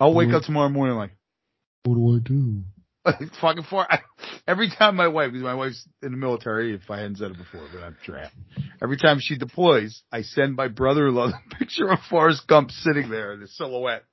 I'll 0.00 0.14
wake 0.14 0.28
Mhm. 0.28 0.34
up 0.34 0.42
tomorrow 0.44 0.68
morning 0.68 0.96
like, 0.96 1.10
what 1.84 1.94
do 1.94 2.16
I 2.16 2.18
do? 2.20 2.62
fucking 3.40 3.64
far. 3.64 3.86
I, 3.90 4.00
every 4.46 4.70
time 4.70 4.96
my 4.96 5.08
wife, 5.08 5.30
because 5.32 5.42
my 5.42 5.54
wife's 5.54 5.88
in 6.02 6.10
the 6.12 6.18
military, 6.18 6.74
if 6.74 6.90
I 6.90 6.98
hadn't 6.98 7.16
said 7.16 7.30
it 7.30 7.38
before, 7.38 7.66
but 7.72 7.82
I'm 7.82 7.96
sure 8.02 8.18
have. 8.18 8.30
Every 8.82 8.96
time 8.96 9.18
she 9.20 9.36
deploys, 9.38 10.02
I 10.12 10.22
send 10.22 10.56
my 10.56 10.68
brother-in-law 10.68 11.28
the 11.28 11.56
picture 11.56 11.88
of 11.88 11.98
Forrest 12.10 12.46
Gump 12.46 12.70
sitting 12.70 13.10
there 13.10 13.32
in 13.32 13.40
the 13.40 13.48
silhouette 13.48 14.04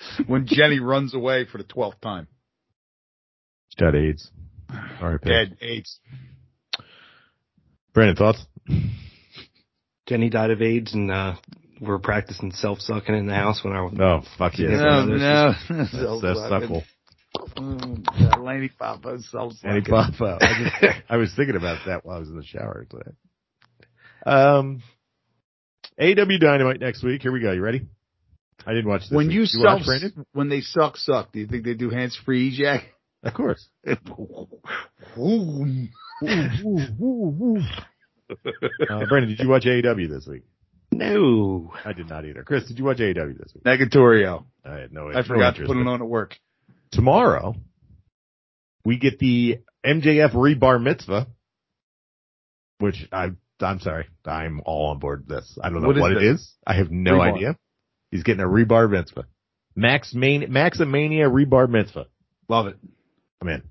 when 0.26 0.46
Jenny 0.46 0.80
runs 0.80 1.14
away 1.14 1.44
for 1.44 1.58
the 1.58 1.64
twelfth 1.64 2.00
time. 2.00 2.28
She's 3.68 3.80
got 3.80 3.94
AIDS. 3.94 4.30
All 5.00 5.10
right, 5.10 5.20
Dead 5.20 5.56
AIDS. 5.60 6.00
Brandon, 7.94 8.16
thoughts? 8.16 8.44
Jenny 10.06 10.30
died 10.30 10.50
of 10.50 10.62
AIDS, 10.62 10.94
and 10.94 11.10
uh, 11.10 11.34
we're 11.80 11.98
practicing 11.98 12.52
self 12.52 12.80
sucking 12.80 13.14
in 13.14 13.26
the 13.26 13.34
house 13.34 13.62
when 13.62 13.74
our 13.74 13.90
No, 13.90 14.22
fuck 14.36 14.58
yeah. 14.58 14.70
Yeah, 14.70 14.76
No, 14.76 15.04
no, 15.04 15.16
no, 15.16 15.52
That's, 15.68 16.22
that's 16.22 16.48
suckle. 16.48 16.84
Mm, 17.56 18.42
Laney 18.42 18.68
Papa, 18.68 19.18
so 19.30 19.50
Any 19.64 19.82
pop 19.82 20.20
out. 20.20 20.42
I, 20.42 20.78
just, 20.80 20.96
I 21.08 21.16
was 21.16 21.32
thinking 21.34 21.56
about 21.56 21.78
that 21.86 22.04
while 22.04 22.16
I 22.16 22.20
was 22.20 22.28
in 22.28 22.36
the 22.36 22.44
shower 22.44 22.86
today. 22.88 23.10
Um, 24.24 24.82
AW 26.00 26.38
Dynamite 26.40 26.80
next 26.80 27.02
week. 27.02 27.22
Here 27.22 27.32
we 27.32 27.40
go. 27.40 27.52
You 27.52 27.62
ready? 27.62 27.86
I 28.66 28.72
didn't 28.74 28.88
watch 28.88 29.02
this. 29.02 29.10
When 29.12 29.28
week. 29.28 29.34
you 29.36 29.40
watch, 29.40 29.82
self, 29.82 29.86
Brandon? 29.86 30.26
when 30.32 30.48
they 30.48 30.60
suck, 30.60 30.96
suck. 30.96 31.32
Do 31.32 31.38
you 31.40 31.46
think 31.46 31.64
they 31.64 31.74
do 31.74 31.90
hands 31.90 32.18
free, 32.24 32.56
Jack? 32.56 32.84
Of 33.22 33.34
course. 33.34 33.68
Uh, 38.30 39.06
Brandon, 39.08 39.28
did 39.30 39.40
you 39.40 39.48
watch 39.48 39.64
AEW 39.64 40.08
this 40.10 40.26
week? 40.26 40.42
no. 40.92 41.72
I 41.84 41.92
did 41.92 42.08
not 42.08 42.24
either. 42.26 42.42
Chris, 42.42 42.66
did 42.66 42.78
you 42.78 42.84
watch 42.84 42.98
AEW 42.98 43.38
this 43.38 43.52
week? 43.54 43.64
Negatorio. 43.64 44.44
I 44.64 44.74
had 44.74 44.92
no. 44.92 45.08
Idea. 45.08 45.18
I 45.18 45.20
no 45.22 45.26
forgot 45.26 45.56
to 45.56 45.66
put 45.66 45.76
it 45.76 45.86
on 45.86 46.02
at 46.02 46.08
work. 46.08 46.36
Tomorrow, 46.92 47.54
we 48.84 48.98
get 48.98 49.18
the 49.18 49.58
MJF 49.84 50.32
rebar 50.34 50.82
mitzvah, 50.82 51.26
which 52.78 53.08
I. 53.12 53.30
I'm 53.60 53.80
sorry. 53.80 54.06
I'm 54.24 54.60
all 54.66 54.90
on 54.90 54.98
board 55.00 55.24
this. 55.26 55.58
I 55.62 55.68
don't 55.70 55.80
know 55.82 55.88
What 55.88 55.96
what, 55.98 56.12
is 56.12 56.18
it 56.18 56.20
this? 56.20 56.40
is. 56.40 56.54
I 56.66 56.74
have 56.74 56.90
no 56.92 57.14
Rebar. 57.14 57.34
idea. 57.34 57.56
He's 58.10 58.22
getting 58.22 58.42
a 58.42 58.48
rebar 58.48 58.90
mitzvah. 58.90 59.26
Max 59.74 60.14
Main, 60.14 60.42
Maximania 60.50 61.30
rebar 61.30 61.68
mitzvah. 61.68 62.06
Love 62.48 62.66
it. 62.68 62.76
I'm 63.40 63.48
in. 63.48 63.62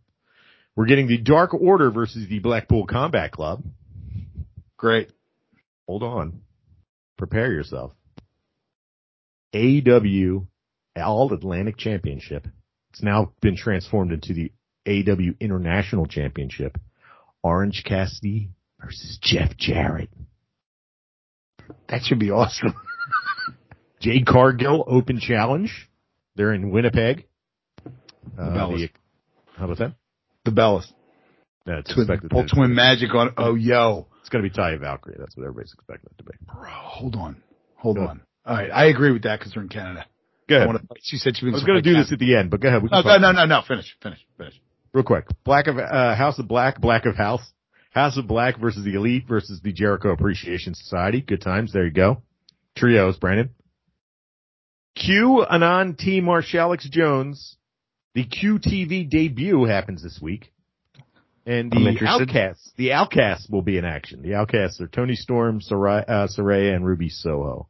We're 0.76 0.86
getting 0.86 1.08
the 1.08 1.18
Dark 1.18 1.54
Order 1.54 1.90
versus 1.90 2.28
the 2.30 2.40
Blackpool 2.40 2.86
Combat 2.86 3.32
Club. 3.32 3.64
Great. 4.78 5.12
Hold 5.88 6.04
on. 6.04 6.42
Prepare 7.18 7.52
yourself. 7.52 7.94
AEW 9.56 10.46
All 10.96 11.34
Atlantic 11.34 11.78
Championship 11.78 12.48
It's 12.92 13.02
now 13.02 13.34
been 13.42 13.58
transformed 13.58 14.12
into 14.12 14.34
the 14.34 14.52
AW 14.88 15.34
International 15.40 16.06
Championship. 16.06 16.78
Orange 17.44 17.84
Cassidy 17.86 18.50
versus 18.80 19.18
Jeff 19.22 19.58
Jarrett. 19.58 20.10
That 21.90 22.04
should 22.04 22.20
be 22.20 22.32
awesome. 22.32 22.76
Jade 24.08 24.26
Cargill 24.26 24.84
Open 24.88 25.20
Challenge. 25.20 25.72
They're 26.36 26.54
in 26.54 26.70
Winnipeg. 26.72 27.26
Uh, 28.38 28.68
the- 28.70 28.90
how 29.58 29.66
about 29.66 29.78
that? 29.80 29.94
The 30.46 30.52
Bellas. 30.52 30.86
No, 31.66 31.80
it's 31.80 31.94
Twin, 31.94 32.04
expected. 32.06 32.30
that- 32.32 32.50
twin 32.54 32.74
magic 32.74 33.14
on. 33.14 33.34
Oh, 33.38 33.56
yo, 33.56 34.08
It's 34.22 34.30
going 34.30 34.44
to 34.44 34.50
be 34.50 34.56
Taya 34.56 34.80
Valkyrie. 34.80 35.16
That's 35.20 35.36
what 35.36 35.44
everybody's 35.44 35.74
expecting 35.74 36.10
it 36.12 36.18
to 36.20 36.24
be. 36.24 36.38
bro, 36.46 36.70
hold 36.70 37.16
on, 37.16 37.42
hold 37.76 37.98
on. 37.98 38.22
All 38.46 38.56
right, 38.56 38.70
I 38.72 38.86
agree 38.86 39.12
with 39.12 39.24
that 39.24 39.40
because 39.40 39.54
they're 39.54 39.64
in 39.64 39.68
Canada. 39.70 40.06
Go 40.48 40.56
I 40.56 40.58
ahead. 40.60 40.68
wanna, 40.68 40.80
she 41.02 41.18
said 41.18 41.36
she 41.36 41.46
was 41.46 41.56
was 41.56 41.64
going 41.66 41.82
to 41.82 41.82
do 41.82 41.94
this 41.98 42.14
at 42.14 42.20
the 42.20 42.36
end, 42.38 42.50
but 42.50 42.62
go 42.62 42.70
ahead. 42.70 42.84
No, 42.90 43.02
no, 43.02 43.18
no, 43.18 43.32
no, 43.34 43.46
no. 43.46 43.62
Finish, 43.68 43.94
finish, 44.02 44.20
finish. 44.38 44.54
real 44.94 45.04
quick. 45.04 45.26
Black 45.44 45.68
of 45.68 45.78
uh, 45.78 46.16
House 46.16 46.40
of 46.40 46.48
Black, 46.48 46.80
Black 46.80 47.06
of 47.06 47.18
House, 47.18 47.42
House 47.92 48.16
of 48.18 48.28
Black 48.28 48.58
versus 48.58 48.86
the 48.86 48.94
Elite 48.94 49.26
versus 49.28 49.60
the 49.62 49.74
Jericho 49.74 50.12
Appreciation 50.12 50.74
Society. 50.74 51.20
Good 51.20 51.42
times. 51.42 51.74
There 51.74 51.84
you 51.84 51.92
go. 51.92 52.22
Trios, 52.78 53.18
Brandon. 53.18 53.50
Q 54.98 55.46
Anon 55.46 55.96
T 55.96 56.22
Marshall 56.22 56.60
Alex 56.60 56.88
Jones. 56.90 57.58
The 58.16 58.26
QTV 58.26 59.10
debut 59.10 59.66
happens 59.66 60.02
this 60.02 60.20
week. 60.22 60.52
And 61.46 61.72
the. 61.72 61.98
Outcasts, 62.06 62.74
the 62.76 62.92
Outcasts 62.92 63.48
will 63.50 63.62
be 63.62 63.78
in 63.78 63.86
action. 63.86 64.22
The 64.22 64.36
Outcasts 64.36 64.82
are 64.82 64.88
Toni 64.88 65.16
Storm, 65.16 65.62
Saraya, 65.62 66.04
uh, 66.08 66.28
Saraya 66.28 66.76
and 66.76 66.86
Ruby 66.86 67.10
Soho. 67.10 67.70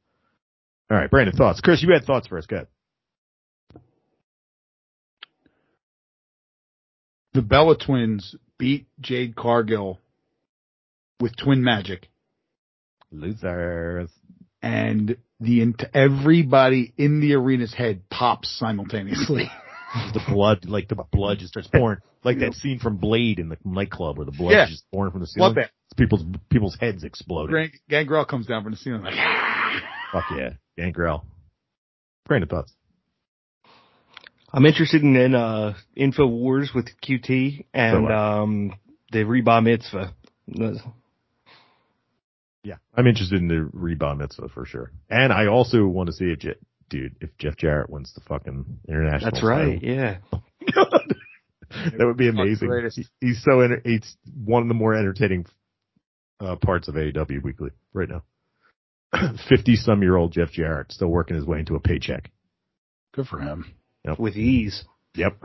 All 0.89 0.97
right, 0.97 1.09
Brandon, 1.09 1.35
thoughts. 1.35 1.59
Chris, 1.61 1.83
you 1.83 1.91
had 1.91 2.05
thoughts 2.05 2.27
first. 2.27 2.47
Go 2.47 2.55
ahead. 2.55 2.67
The 7.33 7.41
Bella 7.41 7.77
twins 7.77 8.35
beat 8.57 8.87
Jade 8.99 9.35
Cargill 9.35 9.99
with 11.19 11.35
twin 11.35 11.63
magic, 11.63 12.07
Losers. 13.11 14.09
and 14.61 15.17
the 15.39 15.61
ent- 15.61 15.83
everybody 15.93 16.93
in 16.97 17.19
the 17.19 17.33
arena's 17.35 17.73
head 17.73 18.01
pops 18.09 18.49
simultaneously. 18.57 19.49
the 20.13 20.21
blood, 20.27 20.65
like 20.65 20.87
the 20.87 20.95
blood 21.11 21.39
just 21.39 21.51
starts 21.53 21.69
pouring, 21.73 21.99
like 22.23 22.39
that 22.39 22.53
scene 22.55 22.79
from 22.79 22.97
Blade 22.97 23.39
in 23.39 23.49
the 23.49 23.57
nightclub 23.63 24.17
where 24.17 24.25
the 24.25 24.31
blood 24.31 24.51
Yeah. 24.51 24.63
is 24.65 24.71
just 24.71 24.91
pouring 24.91 25.11
from 25.11 25.21
the 25.21 25.27
ceiling. 25.27 25.47
Love 25.47 25.55
that. 25.55 25.71
People's 25.95 26.23
people's 26.49 26.77
heads 26.79 27.03
exploding. 27.03 27.55
Gang- 27.55 27.71
Gangrel 27.89 28.25
comes 28.25 28.45
down 28.45 28.63
from 28.63 28.71
the 28.73 28.77
ceiling 28.77 29.01
like, 29.03 29.13
Fuck 30.11 30.25
yeah, 30.35 30.49
Gangrel. 30.77 31.25
Brandon 32.25 32.49
thoughts. 32.49 32.73
I'm 34.51 34.65
interested 34.65 35.01
in, 35.01 35.15
in 35.15 35.35
uh, 35.35 35.73
Info 35.95 36.25
Wars 36.25 36.71
with 36.73 36.89
QT 37.03 37.65
and 37.73 38.07
So, 38.07 38.13
uh, 38.13 38.41
um, 38.43 38.73
the 39.11 39.23
Reba 39.23 39.61
Mitzvah. 39.61 40.13
Yeah, 42.67 42.75
I'm 42.95 43.07
interested 43.07 43.39
in 43.39 43.47
the 43.47 43.69
rebound 43.71 44.19
mitzvah 44.19 44.49
for 44.49 44.65
sure, 44.65 44.91
and 45.09 45.31
I 45.31 45.47
also 45.47 45.85
want 45.85 46.07
to 46.07 46.13
see 46.13 46.25
if, 46.25 46.39
Je- 46.39 46.55
dude, 46.89 47.15
if 47.21 47.29
Jeff 47.37 47.55
Jarrett 47.55 47.89
wins 47.89 48.11
the 48.13 48.21
fucking 48.21 48.79
international. 48.89 49.31
That's 49.31 49.43
right. 49.43 49.79
title. 49.79 49.89
Yeah. 49.89 50.17
that 51.97 52.05
would 52.05 52.17
be 52.17 52.27
amazing. 52.29 52.69
He- 52.93 53.05
He's 53.27 53.41
so 53.43 53.61
enter- 53.61 53.81
he's 53.83 54.17
one 54.43 54.63
of 54.63 54.67
the 54.67 54.73
more 54.73 54.93
entertaining 54.95 55.45
uh, 56.39 56.55
parts 56.57 56.87
of 56.87 56.95
AEW 56.95 57.41
Weekly 57.43 57.69
right 57.93 58.09
now. 58.09 58.23
Fifty 59.49 59.75
some 59.77 60.01
year 60.01 60.17
old 60.17 60.33
Jeff 60.33 60.51
Jarrett 60.51 60.91
still 60.91 61.07
working 61.07 61.35
his 61.37 61.45
way 61.45 61.59
into 61.59 61.75
a 61.75 61.79
paycheck. 61.79 62.31
good 63.13 63.27
for 63.27 63.39
him. 63.39 63.73
With 64.19 64.35
ease. 64.35 64.83
Yep. 65.15 65.37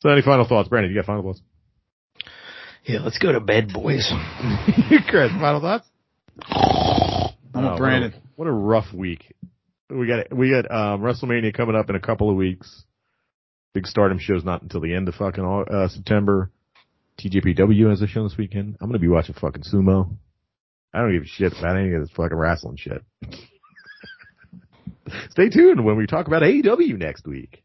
So 0.00 0.10
any 0.10 0.22
final 0.22 0.46
thoughts, 0.46 0.68
Brandon? 0.68 0.90
You 0.92 0.98
got 0.98 1.06
final 1.06 1.22
thoughts? 1.22 1.40
Yeah, 2.86 3.00
let's 3.00 3.18
go 3.18 3.32
to 3.32 3.40
bed, 3.40 3.72
boys. 3.72 4.08
Chris, 5.08 5.32
final 5.32 5.60
thoughts? 5.60 5.88
I'm 6.48 7.34
Oh, 7.54 7.70
with 7.70 7.78
Brandon. 7.78 8.12
What 8.12 8.18
a, 8.18 8.22
what 8.36 8.48
a 8.48 8.52
rough 8.52 8.92
week. 8.94 9.34
We 9.88 10.06
got 10.06 10.32
we 10.36 10.50
got 10.50 10.70
um, 10.70 11.00
WrestleMania 11.00 11.54
coming 11.54 11.74
up 11.76 11.88
in 11.90 11.96
a 11.96 12.00
couple 12.00 12.28
of 12.30 12.36
weeks. 12.36 12.84
Big 13.72 13.86
Stardom 13.86 14.18
show's 14.18 14.44
not 14.44 14.62
until 14.62 14.80
the 14.80 14.94
end 14.94 15.08
of 15.08 15.14
fucking 15.14 15.44
Au- 15.44 15.62
uh, 15.62 15.88
September. 15.88 16.50
TJPW 17.20 17.88
has 17.90 18.02
a 18.02 18.06
show 18.06 18.22
this 18.28 18.36
weekend. 18.36 18.76
I'm 18.80 18.88
gonna 18.88 18.98
be 18.98 19.08
watching 19.08 19.34
fucking 19.34 19.62
sumo. 19.62 20.10
I 20.92 21.00
don't 21.00 21.12
give 21.12 21.22
a 21.22 21.26
shit 21.26 21.52
about 21.58 21.76
any 21.76 21.92
of 21.94 22.00
this 22.02 22.10
fucking 22.16 22.36
wrestling 22.36 22.76
shit. 22.76 23.02
Stay 25.30 25.48
tuned 25.50 25.84
when 25.84 25.96
we 25.96 26.06
talk 26.06 26.26
about 26.26 26.42
AEW 26.42 26.98
next 26.98 27.26
week. 27.26 27.62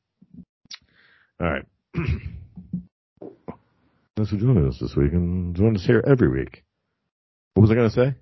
All 1.39 1.47
right. 1.47 1.65
Thanks 4.21 4.29
for 4.29 4.37
joining 4.37 4.67
us 4.67 4.77
this 4.79 4.95
week 4.95 5.13
and 5.13 5.55
join 5.55 5.75
us 5.75 5.83
here 5.83 6.03
every 6.05 6.29
week. 6.29 6.63
What 7.55 7.61
was 7.61 7.71
I 7.71 7.73
gonna 7.73 7.89
say? 7.89 8.13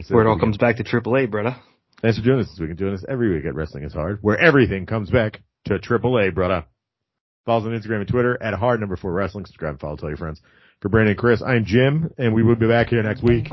I 0.00 0.14
Where 0.14 0.24
it 0.24 0.28
all 0.28 0.38
comes 0.38 0.58
back 0.58 0.76
to 0.76 0.84
AAA, 0.84 1.28
brother. 1.28 1.56
Thanks 2.00 2.18
for 2.18 2.24
joining 2.24 2.42
us 2.42 2.50
this 2.50 2.60
week 2.60 2.70
and 2.70 2.78
join 2.78 2.94
us 2.94 3.04
every 3.08 3.34
week 3.34 3.46
at 3.46 3.56
Wrestling 3.56 3.82
is 3.82 3.92
Hard, 3.92 4.20
where 4.22 4.38
everything 4.38 4.86
comes 4.86 5.10
back 5.10 5.40
to 5.64 5.80
AAA, 5.80 6.36
brother. 6.36 6.64
Follow 7.44 7.62
us 7.62 7.66
on 7.66 7.72
Instagram 7.72 8.02
and 8.02 8.08
Twitter 8.08 8.40
at 8.40 8.54
hard 8.54 8.78
number 8.78 8.94
four 8.94 9.12
wrestling. 9.12 9.44
Subscribe 9.44 9.70
and 9.70 9.80
follow, 9.80 9.96
tell 9.96 10.08
your 10.08 10.18
friends. 10.18 10.40
For 10.80 10.88
Brandon 10.88 11.10
and 11.10 11.18
Chris, 11.18 11.42
I'm 11.42 11.64
Jim, 11.64 12.12
and 12.16 12.32
we 12.32 12.44
will 12.44 12.54
be 12.54 12.68
back 12.68 12.90
here 12.90 13.02
next 13.02 13.24
week. 13.24 13.48